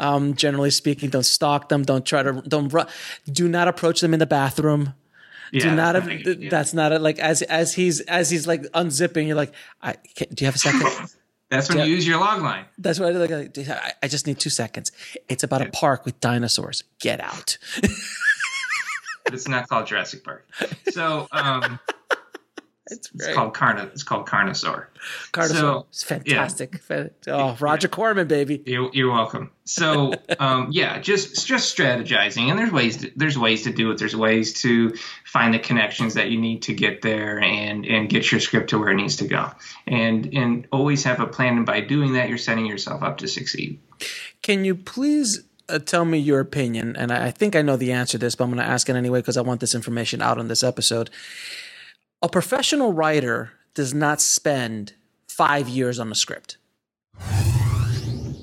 Um, 0.00 0.34
generally 0.34 0.70
speaking, 0.70 1.10
don't 1.10 1.22
stalk 1.26 1.68
them. 1.68 1.82
Don't 1.82 2.04
try 2.04 2.22
to 2.22 2.42
don't 2.46 2.72
do 3.30 3.48
not 3.48 3.68
approach 3.68 4.00
them 4.00 4.12
in 4.14 4.18
the 4.18 4.26
bathroom. 4.26 4.94
Yeah, 5.52 5.62
do 5.62 5.74
not. 5.76 5.92
that's 5.94 6.06
a 6.08 6.22
good. 6.22 6.50
That's 6.50 6.72
not 6.74 6.92
a, 6.92 6.98
like 6.98 7.18
as 7.18 7.42
as 7.42 7.74
he's 7.74 8.00
as 8.02 8.30
he's 8.30 8.46
like 8.46 8.62
unzipping. 8.72 9.26
You're 9.26 9.36
like, 9.36 9.52
I, 9.82 9.94
can, 10.14 10.28
do 10.32 10.44
you 10.44 10.46
have 10.46 10.54
a 10.54 10.58
second? 10.58 10.82
That's 11.50 11.68
when 11.68 11.78
Yeah. 11.78 11.84
you 11.86 11.96
use 11.96 12.06
your 12.06 12.20
log 12.20 12.42
line. 12.42 12.66
That's 12.78 13.00
what 13.00 13.08
I 13.08 13.12
do. 13.12 13.18
like. 13.18 13.58
I, 13.68 13.92
I 14.04 14.06
just 14.06 14.24
need 14.28 14.38
two 14.38 14.50
seconds. 14.50 14.92
It's 15.28 15.42
about 15.42 15.62
a 15.62 15.70
park 15.70 16.04
with 16.04 16.20
dinosaurs. 16.20 16.84
Get 17.00 17.18
out. 17.20 17.58
but 19.24 19.34
it's 19.34 19.48
not 19.48 19.68
called 19.68 19.88
Jurassic 19.88 20.22
Park. 20.22 20.46
So 20.90 21.26
um, 21.32 21.80
it's 22.90 23.10
it's 23.14 23.34
called 23.34 23.54
Carna. 23.54 23.90
It's 23.92 24.02
called 24.02 24.26
Carnosaur. 24.26 24.86
Carnosaur. 25.32 25.48
So, 25.48 25.86
it's 25.88 26.02
fantastic. 26.02 26.82
Oh, 27.28 27.56
Roger 27.60 27.88
Corman, 27.88 28.28
baby. 28.28 28.62
You're, 28.66 28.90
you're 28.92 29.12
welcome. 29.12 29.50
So 29.64 30.12
um, 30.38 30.68
yeah, 30.72 30.98
just 31.00 31.46
just 31.46 31.76
strategizing, 31.76 32.50
and 32.50 32.58
there's 32.58 32.72
ways 32.72 32.98
to, 32.98 33.12
there's 33.16 33.38
ways 33.38 33.64
to 33.64 33.72
do 33.72 33.90
it. 33.90 33.98
There's 33.98 34.16
ways 34.16 34.60
to 34.62 34.94
find 35.24 35.54
the 35.54 35.58
connections 35.58 36.14
that 36.14 36.30
you 36.30 36.40
need 36.40 36.62
to 36.62 36.74
get 36.74 37.02
there 37.02 37.40
and 37.40 37.86
and 37.86 38.08
get 38.08 38.30
your 38.30 38.40
script 38.40 38.70
to 38.70 38.78
where 38.78 38.90
it 38.90 38.96
needs 38.96 39.16
to 39.16 39.28
go, 39.28 39.50
and 39.86 40.34
and 40.34 40.66
always 40.72 41.04
have 41.04 41.20
a 41.20 41.26
plan. 41.26 41.56
And 41.56 41.66
by 41.66 41.80
doing 41.80 42.14
that, 42.14 42.28
you're 42.28 42.38
setting 42.38 42.66
yourself 42.66 43.02
up 43.02 43.18
to 43.18 43.28
succeed. 43.28 43.80
Can 44.42 44.64
you 44.64 44.74
please 44.74 45.44
uh, 45.68 45.78
tell 45.78 46.04
me 46.04 46.18
your 46.18 46.40
opinion? 46.40 46.96
And 46.96 47.12
I, 47.12 47.26
I 47.26 47.30
think 47.30 47.54
I 47.54 47.62
know 47.62 47.76
the 47.76 47.92
answer 47.92 48.12
to 48.12 48.18
this, 48.18 48.34
but 48.34 48.44
I'm 48.44 48.50
going 48.50 48.64
to 48.64 48.70
ask 48.70 48.88
it 48.88 48.96
anyway 48.96 49.20
because 49.20 49.36
I 49.36 49.42
want 49.42 49.60
this 49.60 49.74
information 49.74 50.22
out 50.22 50.38
on 50.38 50.48
this 50.48 50.62
episode. 50.62 51.10
A 52.22 52.28
professional 52.28 52.92
writer 52.92 53.52
does 53.72 53.94
not 53.94 54.20
spend 54.20 54.92
five 55.26 55.70
years 55.70 55.98
on 55.98 56.12
a 56.12 56.14
script. 56.14 56.58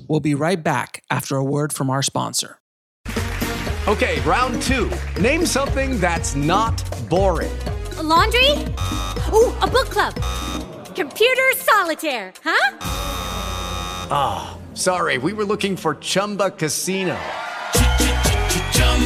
We'll 0.08 0.18
be 0.18 0.34
right 0.34 0.60
back 0.60 1.04
after 1.08 1.36
a 1.36 1.44
word 1.44 1.72
from 1.72 1.88
our 1.88 2.02
sponsor. 2.02 2.58
Okay, 3.86 4.20
round 4.22 4.60
two. 4.62 4.90
Name 5.20 5.46
something 5.46 6.00
that's 6.00 6.34
not 6.34 6.76
boring. 7.08 7.56
A 7.98 8.02
laundry? 8.02 8.50
Ooh, 9.32 9.54
a 9.62 9.68
book 9.68 9.90
club. 9.90 10.14
Computer 10.96 11.52
solitaire, 11.54 12.32
huh? 12.42 12.78
Ah, 14.10 14.58
sorry, 14.74 15.18
we 15.18 15.32
were 15.32 15.44
looking 15.44 15.76
for 15.76 15.94
Chumba 15.94 16.50
Casino. 16.50 17.16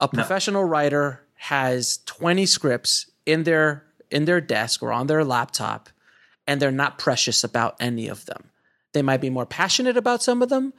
A 0.00 0.08
professional 0.08 0.64
writer 0.64 1.20
has 1.34 1.98
20 2.06 2.46
scripts 2.46 3.10
in 3.26 3.44
their 3.44 3.84
in 4.10 4.24
their 4.24 4.40
desk 4.40 4.82
or 4.82 4.92
on 4.92 5.06
their 5.06 5.24
laptop 5.24 5.88
and 6.46 6.60
they're 6.60 6.72
not 6.72 6.98
precious 6.98 7.44
about 7.44 7.76
any 7.78 8.08
of 8.08 8.26
them. 8.26 8.50
They 8.92 9.02
might 9.02 9.20
be 9.20 9.30
more 9.30 9.46
passionate 9.46 9.96
about 9.96 10.22
some 10.22 10.42
of 10.42 10.48
them, 10.48 10.72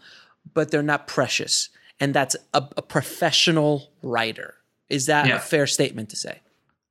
but 0.53 0.69
they're 0.69 0.83
not 0.83 1.07
precious. 1.07 1.69
And 1.99 2.13
that's 2.13 2.35
a, 2.53 2.67
a 2.75 2.81
professional 2.81 3.89
writer. 4.03 4.55
Is 4.89 5.05
that 5.05 5.27
Yeah. 5.27 5.37
a 5.37 5.39
fair 5.39 5.67
statement 5.67 6.09
to 6.09 6.15
say? 6.17 6.39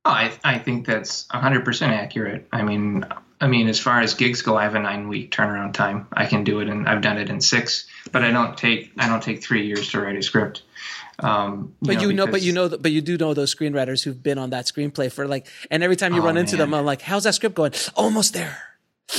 Oh, 0.05 0.09
I, 0.09 0.31
I 0.43 0.57
think 0.57 0.87
that's 0.87 1.27
100% 1.27 1.89
accurate. 1.89 2.47
I 2.51 2.63
mean, 2.63 3.05
I 3.39 3.45
mean, 3.47 3.67
as 3.67 3.79
far 3.79 4.01
as 4.01 4.15
gigs 4.15 4.41
go, 4.41 4.57
I 4.57 4.63
have 4.63 4.73
a 4.73 4.79
nine 4.79 5.07
week 5.09 5.29
turnaround 5.31 5.73
time. 5.73 6.07
I 6.13 6.25
can 6.25 6.43
do 6.43 6.59
it, 6.59 6.69
and 6.69 6.89
I've 6.89 7.01
done 7.01 7.19
it 7.19 7.29
in 7.29 7.39
six. 7.41 7.85
But 8.11 8.23
I 8.23 8.31
don't 8.31 8.57
take 8.57 8.91
I 8.97 9.07
don't 9.07 9.21
take 9.21 9.43
three 9.43 9.67
years 9.67 9.89
to 9.91 10.01
write 10.01 10.15
a 10.15 10.23
script. 10.23 10.63
Um, 11.19 11.73
But 11.81 12.01
you 12.01 12.13
know, 12.13 12.25
but 12.27 12.41
you 12.41 12.51
know, 12.53 12.69
but 12.69 12.91
you 12.91 13.01
do 13.01 13.17
know 13.17 13.33
those 13.33 13.53
screenwriters 13.53 14.03
who've 14.03 14.21
been 14.21 14.37
on 14.37 14.49
that 14.51 14.65
screenplay 14.65 15.11
for 15.11 15.27
like, 15.27 15.47
and 15.69 15.83
every 15.83 15.95
time 15.95 16.13
you 16.13 16.21
Oh, 16.21 16.25
run 16.25 16.37
into 16.37 16.57
them. 16.57 16.73
I'm 16.73 16.85
like, 16.85 17.01
"How's 17.01 17.23
that 17.25 17.35
script 17.35 17.55
going? 17.55 17.73
Almost 17.95 18.33
there." 18.33 18.57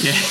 Yeah. 0.03 0.15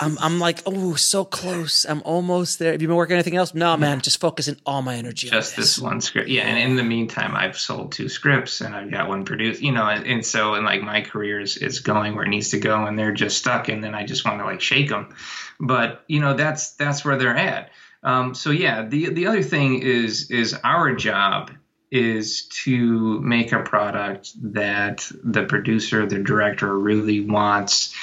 I'm, 0.00 0.18
I'm 0.18 0.40
like, 0.40 0.62
oh, 0.66 0.96
so 0.96 1.24
close. 1.24 1.84
I'm 1.84 2.02
almost 2.04 2.58
there. 2.58 2.72
Have 2.72 2.82
you 2.82 2.88
been 2.88 2.96
working 2.96 3.14
on 3.14 3.18
anything 3.18 3.36
else? 3.36 3.54
No, 3.54 3.76
man, 3.76 4.00
just 4.00 4.20
focusing 4.20 4.56
all 4.66 4.82
my 4.82 4.96
energy 4.96 5.28
on 5.28 5.32
just 5.32 5.54
this 5.54 5.78
one 5.78 6.00
script. 6.00 6.28
Yeah, 6.28 6.42
and 6.42 6.58
in 6.58 6.74
the 6.74 6.82
meantime, 6.82 7.36
I've 7.36 7.56
sold 7.56 7.92
two 7.92 8.08
scripts 8.08 8.60
and 8.62 8.74
I've 8.74 8.90
got 8.90 9.08
one 9.08 9.24
produced. 9.24 9.62
You 9.62 9.70
know, 9.70 9.86
and, 9.86 10.04
and 10.04 10.26
so 10.26 10.54
and 10.54 10.64
like 10.64 10.82
my 10.82 11.02
career 11.02 11.38
is, 11.40 11.56
is 11.56 11.78
going 11.80 12.16
where 12.16 12.24
it 12.24 12.30
needs 12.30 12.48
to 12.50 12.58
go, 12.58 12.84
and 12.84 12.98
they're 12.98 13.12
just 13.12 13.38
stuck, 13.38 13.68
and 13.68 13.82
then 13.84 13.94
I 13.94 14.04
just 14.04 14.24
want 14.24 14.40
to 14.40 14.44
like 14.44 14.60
shake 14.60 14.88
them. 14.88 15.14
But 15.60 16.02
you 16.08 16.18
know, 16.18 16.34
that's 16.34 16.72
that's 16.72 17.04
where 17.04 17.16
they're 17.16 17.36
at. 17.36 17.70
Um, 18.02 18.34
so 18.34 18.50
yeah, 18.50 18.86
the 18.86 19.10
the 19.10 19.26
other 19.26 19.42
thing 19.42 19.82
is 19.82 20.30
is 20.30 20.54
our 20.64 20.94
job 20.94 21.50
is 21.90 22.46
to 22.64 23.20
make 23.20 23.52
a 23.52 23.62
product 23.62 24.30
that 24.54 25.06
the 25.22 25.44
producer, 25.44 26.06
the 26.06 26.18
director 26.18 26.76
really 26.76 27.20
wants 27.20 27.94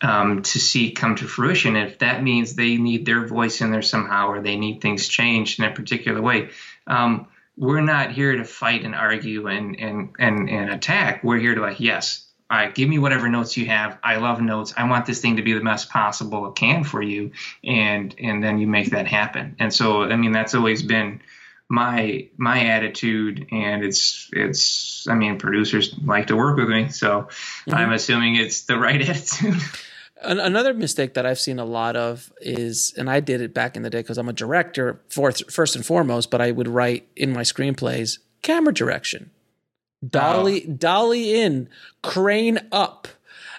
um, 0.00 0.42
to 0.42 0.58
see 0.60 0.92
come 0.92 1.16
to 1.16 1.26
fruition. 1.26 1.76
If 1.76 1.98
that 1.98 2.22
means 2.22 2.54
they 2.54 2.76
need 2.76 3.04
their 3.04 3.26
voice 3.26 3.60
in 3.60 3.70
there 3.70 3.82
somehow, 3.82 4.28
or 4.28 4.40
they 4.40 4.56
need 4.56 4.80
things 4.80 5.08
changed 5.08 5.58
in 5.58 5.64
a 5.64 5.74
particular 5.74 6.22
way, 6.22 6.50
um, 6.86 7.26
we're 7.56 7.80
not 7.80 8.12
here 8.12 8.36
to 8.36 8.44
fight 8.44 8.84
and 8.84 8.94
argue 8.94 9.48
and 9.48 9.78
and 9.78 10.14
and 10.18 10.48
and 10.48 10.70
attack. 10.70 11.22
We're 11.22 11.38
here 11.38 11.54
to 11.54 11.60
like, 11.60 11.80
yes, 11.80 12.26
all 12.52 12.58
right, 12.58 12.74
give 12.74 12.86
me 12.86 12.98
whatever 12.98 13.30
notes 13.30 13.56
you 13.56 13.64
have. 13.66 13.98
I 14.04 14.16
love 14.16 14.42
notes. 14.42 14.74
I 14.76 14.86
want 14.86 15.06
this 15.06 15.22
thing 15.22 15.36
to 15.36 15.42
be 15.42 15.54
the 15.54 15.64
best 15.64 15.88
possible 15.88 16.46
it 16.48 16.54
can 16.54 16.84
for 16.84 17.00
you, 17.00 17.32
and 17.64 18.14
and 18.18 18.44
then 18.44 18.58
you 18.58 18.66
make 18.66 18.90
that 18.90 19.06
happen. 19.06 19.56
And 19.58 19.72
so, 19.72 20.02
I 20.02 20.16
mean, 20.16 20.32
that's 20.32 20.54
always 20.54 20.82
been 20.82 21.22
my 21.70 22.28
my 22.36 22.66
attitude 22.66 23.46
and 23.50 23.82
it's 23.82 24.28
it's 24.34 25.06
i 25.08 25.14
mean 25.14 25.38
producers 25.38 25.94
like 26.04 26.26
to 26.26 26.36
work 26.36 26.58
with 26.58 26.68
me 26.68 26.90
so 26.90 27.22
mm-hmm. 27.22 27.74
i'm 27.74 27.92
assuming 27.92 28.36
it's 28.36 28.64
the 28.64 28.76
right 28.76 29.00
attitude 29.08 29.54
another 30.22 30.74
mistake 30.74 31.14
that 31.14 31.26
I've 31.26 31.40
seen 31.40 31.58
a 31.58 31.64
lot 31.64 31.96
of 31.96 32.32
is, 32.40 32.94
and 32.96 33.10
I 33.10 33.20
did 33.20 33.40
it 33.40 33.52
back 33.52 33.76
in 33.76 33.82
the 33.82 33.90
day 33.90 34.00
because 34.00 34.18
I'm 34.18 34.28
a 34.28 34.32
director 34.32 35.00
for, 35.08 35.32
first 35.32 35.74
and 35.74 35.84
foremost, 35.84 36.30
but 36.30 36.40
I 36.40 36.52
would 36.52 36.68
write 36.68 37.08
in 37.16 37.32
my 37.32 37.42
screenplays 37.42 38.18
camera 38.42 38.72
direction, 38.72 39.30
dolly, 40.06 40.60
dolly 40.60 41.40
in, 41.40 41.68
crane 42.02 42.58
up, 42.72 43.08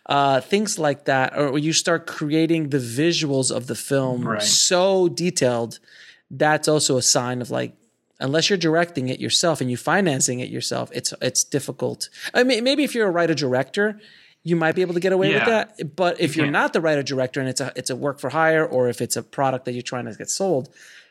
uh, 0.07 0.41
things 0.41 0.77
like 0.77 1.05
that, 1.05 1.37
or 1.37 1.57
you 1.57 1.73
start 1.73 2.07
creating 2.07 2.69
the 2.69 2.77
visuals 2.77 3.55
of 3.55 3.67
the 3.67 3.75
film 3.75 4.27
Right. 4.27 4.41
so 4.41 5.07
detailed. 5.07 5.79
That's 6.29 6.67
also 6.67 6.97
a 6.97 7.01
sign 7.01 7.41
of 7.41 7.51
like. 7.51 7.73
Unless 8.19 8.49
you're 8.49 8.57
directing 8.57 9.09
it 9.09 9.19
yourself 9.19 9.59
and 9.59 9.69
you're 9.69 9.77
financing 9.77 10.39
it 10.39 10.49
yourself, 10.49 10.89
it's 10.93 11.13
it's 11.21 11.43
difficult. 11.43 12.09
I 12.33 12.43
mean, 12.43 12.63
maybe 12.63 12.83
if 12.85 12.95
you're 12.95 13.07
a 13.07 13.11
writer 13.11 13.33
director, 13.33 13.99
you 14.43 14.55
might 14.55 14.75
be 14.75 14.81
able 14.81 14.93
to 14.93 14.99
get 15.01 15.11
away 15.11 15.33
with 15.33 15.45
that. 15.45 15.95
But 15.95 16.21
if 16.21 16.37
You 16.37 16.43
you're 16.43 16.51
not 16.51 16.71
the 16.71 16.79
writer 16.79 17.03
director 17.03 17.41
and 17.41 17.49
it's 17.49 17.59
a 17.59 17.73
it's 17.75 17.89
a 17.89 17.95
work 17.97 18.19
for 18.19 18.29
hire 18.29 18.65
or 18.65 18.87
if 18.87 19.01
it's 19.01 19.17
a 19.17 19.23
product 19.23 19.65
that 19.65 19.73
you're 19.73 19.81
trying 19.81 20.05
to 20.05 20.13
get 20.13 20.29
sold, 20.29 20.69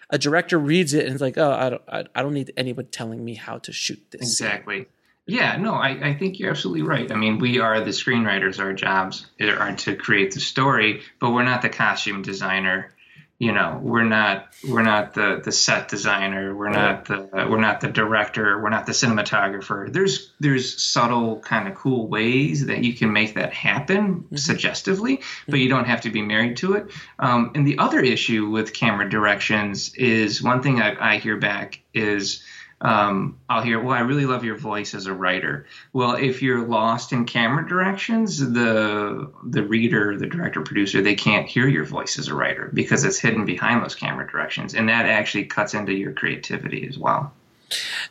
a 0.08 0.16
director 0.16 0.58
reads 0.58 0.94
it 0.94 1.04
and 1.04 1.12
it's 1.12 1.20
like, 1.20 1.36
oh, 1.36 1.50
I 1.52 1.70
don't 1.70 1.82
I, 1.88 2.04
I 2.14 2.22
don't 2.22 2.32
need 2.34 2.50
anyone 2.56 2.86
telling 2.86 3.22
me 3.22 3.34
how 3.34 3.58
to 3.58 3.72
shoot 3.72 4.00
this. 4.10 4.22
exactly 4.22 4.86
yeah 5.26 5.56
no 5.56 5.74
I, 5.74 6.10
I 6.10 6.14
think 6.14 6.38
you're 6.38 6.50
absolutely 6.50 6.82
right. 6.82 7.10
I 7.10 7.14
mean 7.14 7.38
we 7.38 7.60
are 7.60 7.80
the 7.80 7.90
screenwriters 7.90 8.58
our 8.58 8.72
jobs 8.72 9.26
are 9.40 9.76
to 9.76 9.96
create 9.96 10.34
the 10.34 10.40
story 10.40 11.02
but 11.20 11.30
we're 11.30 11.44
not 11.44 11.62
the 11.62 11.68
costume 11.68 12.22
designer. 12.22 12.94
You 13.38 13.50
know 13.50 13.80
we're 13.82 14.04
not 14.04 14.54
we're 14.68 14.82
not 14.82 15.14
the 15.14 15.40
the 15.44 15.50
set 15.50 15.88
designer. 15.88 16.54
We're 16.54 16.70
not 16.70 17.06
the 17.06 17.28
we're 17.50 17.60
not 17.60 17.80
the 17.80 17.88
director. 17.88 18.60
We're 18.62 18.70
not 18.70 18.86
the 18.86 18.92
cinematographer. 18.92 19.92
There's 19.92 20.32
there's 20.38 20.80
subtle 20.80 21.40
kind 21.40 21.66
of 21.66 21.74
cool 21.74 22.06
ways 22.06 22.66
that 22.66 22.84
you 22.84 22.94
can 22.94 23.12
make 23.12 23.34
that 23.34 23.52
happen 23.52 24.26
suggestively 24.36 25.22
but 25.48 25.58
you 25.58 25.68
don't 25.68 25.86
have 25.86 26.02
to 26.02 26.10
be 26.10 26.22
married 26.22 26.56
to 26.58 26.74
it. 26.74 26.86
Um, 27.18 27.50
and 27.56 27.66
the 27.66 27.78
other 27.78 27.98
issue 27.98 28.48
with 28.48 28.72
camera 28.72 29.08
directions 29.10 29.92
is 29.94 30.40
one 30.40 30.62
thing 30.62 30.80
I, 30.80 31.14
I 31.14 31.18
hear 31.18 31.36
back 31.36 31.80
is 31.92 32.44
um, 32.82 33.38
I'll 33.48 33.62
hear, 33.62 33.80
well, 33.80 33.96
I 33.96 34.00
really 34.00 34.26
love 34.26 34.44
your 34.44 34.56
voice 34.56 34.92
as 34.94 35.06
a 35.06 35.14
writer. 35.14 35.66
Well, 35.92 36.16
if 36.16 36.42
you're 36.42 36.66
lost 36.66 37.12
in 37.12 37.26
camera 37.26 37.66
directions, 37.66 38.38
the 38.38 39.30
the 39.44 39.62
reader, 39.62 40.18
the 40.18 40.26
director, 40.26 40.62
producer, 40.62 41.00
they 41.00 41.14
can't 41.14 41.46
hear 41.46 41.68
your 41.68 41.84
voice 41.84 42.18
as 42.18 42.26
a 42.26 42.34
writer 42.34 42.70
because 42.74 43.04
it's 43.04 43.18
hidden 43.18 43.44
behind 43.44 43.84
those 43.84 43.94
camera 43.94 44.28
directions, 44.28 44.74
and 44.74 44.88
that 44.88 45.06
actually 45.06 45.44
cuts 45.44 45.74
into 45.74 45.92
your 45.92 46.12
creativity 46.12 46.86
as 46.88 46.98
well. 46.98 47.32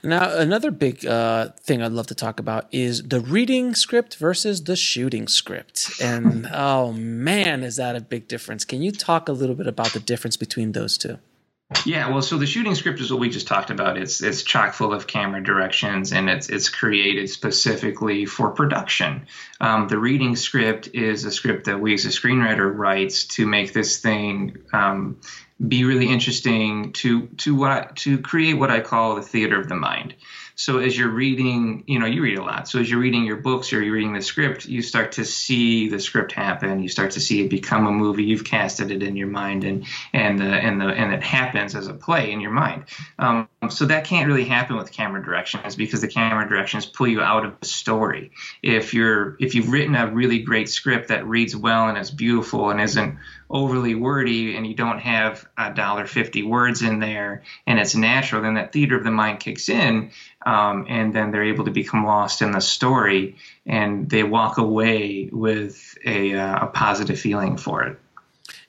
Now, 0.01 0.35
another 0.37 0.71
big 0.71 1.05
uh, 1.05 1.49
thing 1.59 1.83
I'd 1.83 1.91
love 1.91 2.07
to 2.07 2.15
talk 2.15 2.39
about 2.39 2.67
is 2.71 3.03
the 3.03 3.19
reading 3.19 3.75
script 3.75 4.15
versus 4.15 4.63
the 4.63 4.77
shooting 4.77 5.27
script. 5.27 5.91
And 6.01 6.47
oh 6.53 6.93
man, 6.93 7.63
is 7.63 7.75
that 7.75 7.97
a 7.97 8.01
big 8.01 8.29
difference? 8.29 8.63
Can 8.63 8.81
you 8.81 8.93
talk 8.93 9.27
a 9.27 9.33
little 9.33 9.55
bit 9.55 9.67
about 9.67 9.91
the 9.91 9.99
difference 9.99 10.37
between 10.37 10.71
those 10.71 10.97
two? 10.97 11.19
Yeah, 11.85 12.09
well, 12.09 12.21
so 12.21 12.37
the 12.37 12.45
shooting 12.45 12.75
script 12.75 12.99
is 12.99 13.11
what 13.11 13.19
we 13.19 13.29
just 13.29 13.47
talked 13.47 13.69
about. 13.69 13.97
It's 13.97 14.21
it's 14.21 14.43
chock 14.43 14.73
full 14.73 14.93
of 14.93 15.07
camera 15.07 15.41
directions, 15.41 16.11
and 16.11 16.29
it's 16.29 16.49
it's 16.49 16.69
created 16.69 17.29
specifically 17.29 18.25
for 18.25 18.51
production. 18.51 19.25
Um, 19.59 19.87
the 19.87 19.97
reading 19.97 20.35
script 20.35 20.89
is 20.93 21.23
a 21.23 21.31
script 21.31 21.65
that 21.65 21.79
we 21.79 21.93
as 21.93 22.05
a 22.05 22.09
screenwriter 22.09 22.75
writes 22.75 23.25
to 23.35 23.47
make 23.47 23.73
this 23.73 23.99
thing 23.99 24.57
um, 24.73 25.19
be 25.65 25.85
really 25.85 26.09
interesting 26.09 26.91
to 26.93 27.27
to 27.37 27.55
what 27.55 27.95
to 27.97 28.17
create 28.19 28.53
what 28.53 28.69
I 28.69 28.81
call 28.81 29.15
the 29.15 29.21
theater 29.21 29.59
of 29.59 29.69
the 29.69 29.75
mind. 29.75 30.15
So 30.55 30.79
as 30.79 30.97
you're 30.97 31.09
reading, 31.09 31.83
you 31.87 31.99
know, 31.99 32.05
you 32.05 32.21
read 32.21 32.37
a 32.37 32.43
lot. 32.43 32.67
So 32.67 32.79
as 32.79 32.89
you're 32.89 32.99
reading 32.99 33.23
your 33.25 33.37
books 33.37 33.73
or 33.73 33.81
you're 33.81 33.93
reading 33.93 34.13
the 34.13 34.21
script, 34.21 34.65
you 34.65 34.81
start 34.81 35.13
to 35.13 35.25
see 35.25 35.89
the 35.89 35.99
script 35.99 36.31
happen. 36.31 36.81
You 36.81 36.89
start 36.89 37.11
to 37.11 37.19
see 37.19 37.43
it 37.43 37.49
become 37.49 37.87
a 37.87 37.91
movie. 37.91 38.23
You've 38.23 38.43
casted 38.43 38.91
it 38.91 39.03
in 39.03 39.15
your 39.15 39.27
mind, 39.27 39.63
and 39.63 39.85
and 40.13 40.39
the 40.39 40.45
and 40.45 40.81
the 40.81 40.87
and 40.87 41.13
it 41.13 41.23
happens 41.23 41.75
as 41.75 41.87
a 41.87 41.93
play 41.93 42.31
in 42.31 42.41
your 42.41 42.51
mind. 42.51 42.85
Um, 43.17 43.47
so 43.69 43.85
that 43.85 44.05
can't 44.05 44.27
really 44.27 44.45
happen 44.45 44.77
with 44.77 44.91
camera 44.91 45.23
directions 45.23 45.75
because 45.75 46.01
the 46.01 46.07
camera 46.07 46.47
directions 46.47 46.85
pull 46.85 47.07
you 47.07 47.21
out 47.21 47.45
of 47.45 47.59
the 47.59 47.67
story. 47.67 48.31
If 48.61 48.93
you're 48.93 49.37
if 49.39 49.55
you've 49.55 49.71
written 49.71 49.95
a 49.95 50.11
really 50.11 50.39
great 50.39 50.69
script 50.69 51.09
that 51.09 51.25
reads 51.25 51.55
well 51.55 51.87
and 51.87 51.97
is 51.97 52.11
beautiful 52.11 52.69
and 52.69 52.81
isn't 52.81 53.17
overly 53.51 53.95
wordy 53.95 54.55
and 54.55 54.65
you 54.65 54.73
don't 54.73 54.99
have 54.99 55.47
a 55.57 55.73
dollar 55.73 56.07
fifty 56.07 56.43
words 56.43 56.81
in 56.81 56.99
there 56.99 57.43
and 57.67 57.79
it's 57.79 57.95
natural, 57.95 58.41
then 58.41 58.55
that 58.55 58.71
theater 58.71 58.97
of 58.97 59.03
the 59.03 59.11
mind 59.11 59.39
kicks 59.39 59.69
in, 59.69 60.11
um, 60.45 60.85
and 60.89 61.13
then 61.13 61.31
they're 61.31 61.43
able 61.43 61.65
to 61.65 61.71
become 61.71 62.05
lost 62.05 62.41
in 62.41 62.51
the 62.51 62.61
story 62.61 63.35
and 63.65 64.09
they 64.09 64.23
walk 64.23 64.57
away 64.57 65.29
with 65.31 65.97
a, 66.05 66.33
uh, 66.33 66.65
a 66.65 66.67
positive 66.67 67.19
feeling 67.19 67.57
for 67.57 67.83
it. 67.83 67.99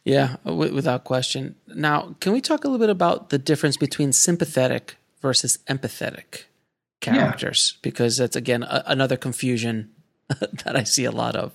Yeah, 0.04 0.36
w- 0.44 0.74
without 0.74 1.04
question. 1.04 1.54
Now, 1.68 2.16
can 2.20 2.32
we 2.32 2.40
talk 2.40 2.64
a 2.64 2.68
little 2.68 2.84
bit 2.84 2.90
about 2.90 3.30
the 3.30 3.38
difference 3.38 3.76
between 3.76 4.12
sympathetic 4.12 4.96
versus 5.20 5.58
empathetic 5.68 6.44
characters? 7.00 7.78
Because 7.82 8.16
that's 8.16 8.36
again 8.36 8.62
a- 8.64 8.82
another 8.86 9.16
confusion 9.16 9.90
that 10.28 10.76
I 10.76 10.82
see 10.82 11.04
a 11.04 11.12
lot 11.12 11.36
of. 11.36 11.52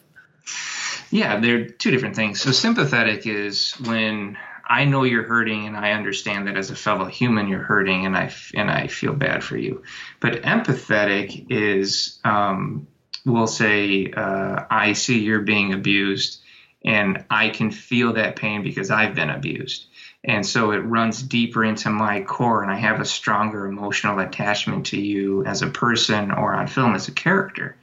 Yeah, 1.10 1.40
they're 1.40 1.66
two 1.66 1.92
different 1.92 2.16
things. 2.16 2.42
So 2.42 2.52
sympathetic 2.52 3.26
is 3.26 3.74
when 3.74 4.38
I 4.66 4.86
know 4.86 5.04
you're 5.04 5.24
hurting 5.24 5.66
and 5.66 5.78
I 5.78 5.92
understand 5.92 6.48
that 6.48 6.58
as 6.58 6.70
a 6.70 6.76
fellow 6.76 7.06
human 7.06 7.48
you're 7.48 7.64
hurting 7.64 8.06
and 8.06 8.18
I 8.18 8.34
and 8.54 8.70
I 8.70 8.88
feel 8.88 9.14
bad 9.14 9.44
for 9.44 9.58
you. 9.58 9.84
But 10.20 10.44
empathetic 10.44 11.48
is 11.50 12.20
um, 12.26 12.88
we'll 13.26 13.48
say 13.48 14.12
uh, 14.12 14.66
I 14.70 14.94
see 14.94 15.20
you're 15.20 15.42
being 15.42 15.74
abused 15.74 16.42
and 16.84 17.26
I 17.30 17.50
can 17.50 17.72
feel 17.72 18.14
that 18.14 18.36
pain 18.36 18.62
because 18.62 18.92
I've 18.92 19.16
been 19.16 19.30
abused. 19.30 19.88
And 20.24 20.46
so 20.46 20.72
it 20.72 20.80
runs 20.80 21.22
deeper 21.22 21.64
into 21.64 21.90
my 21.90 22.22
core 22.22 22.62
and 22.62 22.72
I 22.72 22.76
have 22.76 23.00
a 23.00 23.06
stronger 23.06 23.66
emotional 23.66 24.20
attachment 24.20 24.88
to 24.88 25.00
you 25.00 25.46
as 25.46 25.62
a 25.62 25.68
person 25.68 26.32
or 26.32 26.54
on 26.54 26.68
film 26.68 26.96
as 26.96 27.08
a 27.08 27.14
character. 27.14 27.78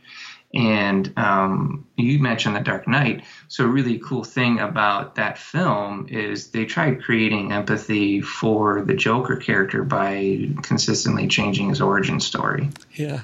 And 0.55 1.13
um, 1.19 1.87
you 1.97 2.19
mentioned 2.21 2.55
The 2.57 2.61
Dark 2.61 2.87
Knight. 2.87 3.25
So, 3.49 3.65
a 3.65 3.69
really 3.69 3.99
cool 3.99 4.23
thing 4.25 4.61
about 4.61 5.17
that 5.17 5.37
film 5.37 6.07
is 6.09 6.51
they 6.53 6.65
tried 6.65 7.03
creating 7.03 7.51
empathy 7.53 8.21
for 8.21 8.83
the 8.83 8.95
Joker 8.95 9.37
character 9.37 9.83
by 9.83 10.49
consistently 10.63 11.27
changing 11.29 11.71
his 11.71 11.81
origin 11.81 12.21
story. 12.21 12.71
Yeah, 12.95 13.23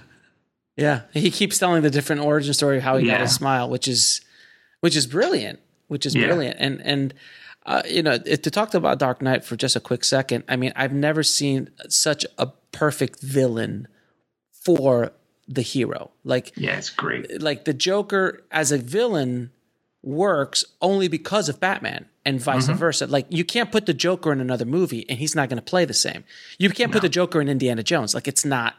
yeah. 0.76 1.02
He 1.12 1.30
keeps 1.30 1.58
telling 1.58 1.82
the 1.82 1.90
different 1.90 2.22
origin 2.22 2.52
story 2.54 2.78
of 2.78 2.82
how 2.82 2.96
he 2.96 3.06
got 3.06 3.12
Yeah. 3.12 3.20
his 3.22 3.34
smile, 3.34 3.68
which 3.70 3.86
is 3.86 4.20
which 4.80 4.96
is 4.96 5.06
brilliant. 5.06 5.60
which 5.88 6.06
is 6.06 6.14
Yeah. 6.14 6.26
brilliant. 6.26 6.56
And 6.60 6.80
and 6.84 7.14
uh, 7.66 7.82
you 7.88 8.02
know, 8.02 8.16
to 8.16 8.50
talk 8.50 8.74
about 8.74 8.98
Dark 8.98 9.20
Knight 9.20 9.44
for 9.44 9.54
just 9.56 9.76
a 9.76 9.80
quick 9.80 10.02
second, 10.04 10.44
I 10.48 10.56
mean, 10.56 10.72
I've 10.76 10.92
never 10.94 11.22
seen 11.22 11.68
such 11.88 12.24
a 12.38 12.46
perfect 12.72 13.20
villain 13.20 13.86
for 14.64 15.12
the 15.52 15.62
hero. 15.62 16.10
Like 16.24 16.52
Yeah, 16.56 16.76
it's 16.78 16.90
great. 16.90 17.42
like 17.42 17.64
the 17.64 17.74
Joker 17.74 18.42
as 18.52 18.70
a 18.72 18.78
villain 18.78 19.50
works 20.02 20.64
only 20.80 21.08
because 21.08 21.48
of 21.48 21.60
Batman 21.60 22.06
and 22.24 22.40
vice 22.40 22.68
Mhm. 22.68 22.76
versa. 22.76 23.06
Like 23.06 23.26
you 23.28 23.44
can't 23.44 23.70
put 23.72 23.84
the 23.86 23.92
Joker 23.92 24.32
in 24.32 24.40
another 24.40 24.64
movie 24.64 25.04
and 25.08 25.18
he's 25.18 25.34
not 25.34 25.48
going 25.48 25.58
to 25.58 25.62
play 25.62 25.84
the 25.84 25.92
same. 25.94 26.24
You 26.58 26.70
can't 26.70 26.92
put 26.92 27.02
the 27.02 27.08
Joker 27.08 27.40
in 27.40 27.48
Indiana 27.48 27.82
Jones. 27.82 28.14
Like 28.14 28.28
it's 28.28 28.44
not. 28.44 28.76